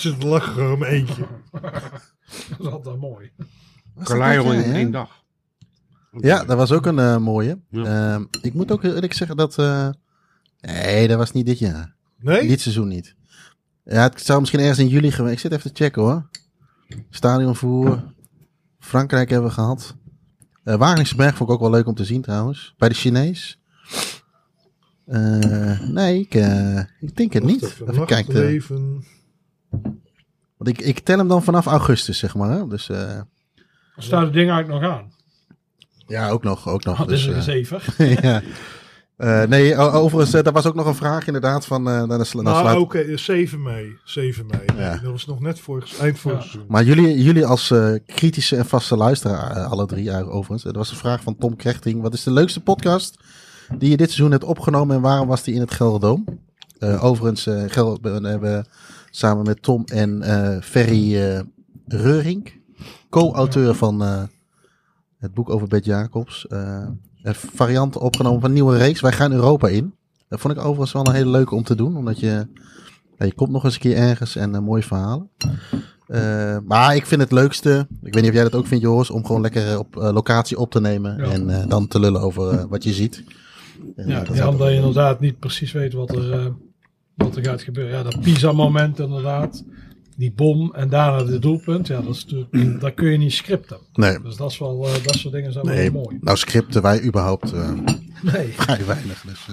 [0.00, 1.26] zitten lachen om eentje.
[1.50, 3.30] Dat is altijd mooi.
[3.94, 5.24] dat Carlisle dat in één dag.
[6.20, 7.58] Ja, dat was ook een eh, mooie.
[7.70, 8.14] Ja.
[8.14, 9.58] Ehm, ik moet ook eerlijk zeggen dat...
[9.58, 9.88] eh,
[10.60, 11.94] nee, dat was niet dit jaar.
[12.18, 12.48] Nee?
[12.48, 13.14] Dit seizoen niet.
[13.84, 15.34] Ja, het zou misschien ergens in juli geweest.
[15.34, 16.28] Ik zit even te checken hoor.
[17.10, 18.02] Stadionvoer.
[18.78, 19.94] Frankrijk hebben we gehad.
[20.64, 22.74] Eh Wageningsberg vond ik ook wel leuk om te zien trouwens.
[22.78, 23.58] Bij de Chinees.
[25.06, 27.62] Eh, nee, ik, eh, ik denk het niet.
[27.62, 29.04] even, Even kijken.
[30.56, 32.50] Want ik, ik tel hem dan vanaf augustus, zeg maar.
[32.50, 32.68] Hè?
[32.68, 33.24] Dus eh, Dan
[34.04, 35.12] staat het ding eigenlijk nog aan.
[36.06, 36.68] ja, ook nog.
[36.68, 37.94] Ook nog Dat dus, is een eh, zever.
[38.22, 38.42] ja.
[39.16, 41.88] Eh, nee, overigens, eh, daar was ook nog een vraag inderdaad van...
[41.88, 43.96] eh naar de Nou, sluit- oké, eh, 7 mei.
[44.04, 44.62] 7 mei.
[44.76, 45.00] Nee.
[45.00, 46.42] Dat was nog net voor, eind vorig Ja.
[46.42, 46.64] seizoen.
[46.68, 50.64] Maar jullie, jullie als eh, kritische en vaste luisteraar, alle drie overigens.
[50.64, 52.02] Er was een vraag van Tom Krechting.
[52.02, 53.16] Wat is de leukste podcast
[53.78, 56.24] die je dit seizoen hebt opgenomen en waarom was die in het Gelderdoom?
[56.78, 58.66] Eh overigens eh, Gel- we hebben
[59.10, 61.40] samen met Tom en eh, Ferry eh
[61.86, 62.56] Reurink,
[63.10, 64.22] co-auteur van eh,
[65.18, 66.46] het boek over Bert Jacobs,
[67.34, 69.00] variant opgenomen van een nieuwe reeks.
[69.00, 69.94] Wij gaan Europa in.
[70.28, 72.46] Dat vond ik overigens wel een hele leuke om te doen, omdat je,
[73.18, 75.30] je komt nog eens een keer ergens en eh, mooie verhalen.
[76.06, 79.10] Eh, maar ik vind het leukste, ik weet niet of jij dat ook vindt Joris,
[79.10, 81.24] om gewoon lekker op eh, locatie op te nemen Ja.
[81.30, 83.24] en dan te lullen over wat je ziet.
[83.96, 86.52] En, Ja, dat ja, omdat je inderdaad niet precies weet wat er,
[87.14, 87.96] wat er gaat gebeuren.
[87.96, 89.64] Ja, dat Pisa-moment inderdaad.
[90.16, 91.86] Die bom en daarna de doelpunt.
[91.86, 93.78] Ja, dat, is natuurlijk, dat kun je niet scripten.
[93.92, 95.92] Nee, Dus dat, is wel, eh, dat soort dingen zijn nee.
[95.92, 96.18] wel mooi.
[96.20, 97.70] nou scripten wij überhaupt eh,
[98.32, 98.52] Nee.
[98.56, 99.24] vrij weinig.
[99.26, 99.46] Dus,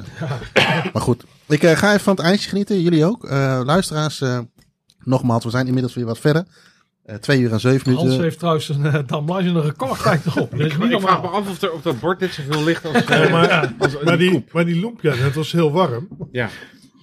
[0.54, 0.84] eh.
[0.94, 3.26] Maar goed, ik eh, ga even van het ijsje genieten, jullie ook.
[3.26, 4.40] Eh, luisteraars, eh,
[5.04, 6.46] nogmaals, we zijn inmiddels weer wat verder.
[7.04, 8.08] Eh, twee uur en zeven minuten.
[8.10, 10.52] Hans heeft trouwens een uh, damage en een recordtijd erop.
[10.52, 11.34] Dat is niet ik vraag me normaal.
[11.42, 14.46] af of, er, of dat bord net zoveel ligt als, Ja, maar, als maar, die
[14.52, 16.08] maar die loempja, het was heel warm.
[16.32, 16.50] Ja.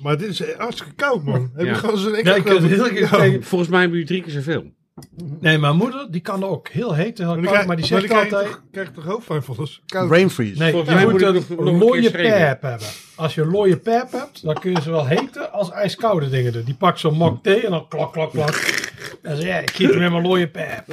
[0.02, 1.50] Maar dit is hartstikke koud, man.
[1.54, 1.72] Heb Ja.
[1.72, 2.34] je gewoon zo'n extra...
[2.34, 3.18] ik heb heel erg Ja.
[3.18, 4.64] tegen- Volgens mij hebben jullie drie keer zoveel.
[5.40, 8.04] Nee, mijn moeder, die kan ook heel heet en heel Maar, koud, maar die zegt
[8.06, 8.60] krijg je altijd...
[8.72, 10.08] krijg je toch hoofdpijn van als koud.
[10.08, 10.58] Brain freeze.
[10.58, 12.86] Nee, Volgens je mij moet ik een nog- nog een looie pep hebben.
[13.16, 16.62] Als je een looie pep hebt, dan kun je zowel hete als ijskoude dingen doen.
[16.64, 18.79] Die pakt zo'n mok thee en dan klak, klak, klak.
[19.22, 20.84] Zeg ja, ik giet hem in mijn looie pep.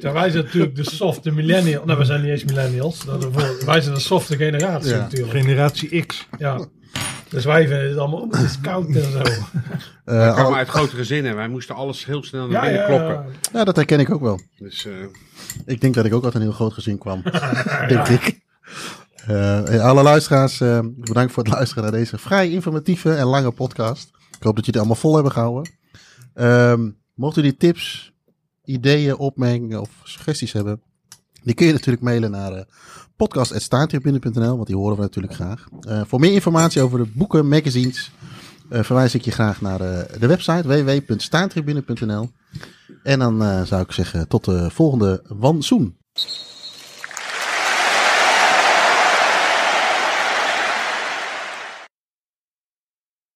[0.00, 1.86] ja, wij zijn natuurlijk de softe millennials.
[1.86, 3.04] Nou, we zijn niet eens millennials.
[3.04, 4.98] Dat is voor- wij zijn de softe generatie Ja.
[4.98, 5.30] natuurlijk.
[5.32, 6.26] Generatie X.
[6.38, 6.66] Ja.
[7.28, 9.18] Dus wij vinden het allemaal, het is koud en zo.
[9.18, 9.34] Eh,
[10.04, 11.36] We kwamen al- uit grote gezinnen.
[11.36, 13.34] Wij moesten alles heel snel naar Ja, binnen ja, kloppen.
[13.52, 14.40] ja, dat herken ik ook wel.
[14.58, 14.92] Dus eh,
[15.66, 17.22] Ik denk dat ik ook uit een heel groot gezin kwam.
[17.88, 18.38] denk ik.
[19.26, 24.10] Eh, alle luisteraars, eh, bedankt voor het luisteren naar deze vrij informatieve en lange podcast.
[24.40, 25.72] Ik hoop dat jullie het allemaal vol hebben gehouden.
[26.34, 28.12] Ehm mocht u die tips,
[28.64, 30.80] ideeën, opmerkingen of suggesties hebben,
[31.42, 32.60] die kun je natuurlijk mailen naar uh,
[34.56, 35.68] want die horen we natuurlijk graag.
[35.80, 38.10] Eh, voor meer informatie over de boeken, magazines,
[38.68, 39.78] eh, verwijs ik je graag naar
[40.18, 42.30] de website www.staantribune.nl.
[43.02, 45.96] En dan zou ik zeggen tot de volgende wansoen.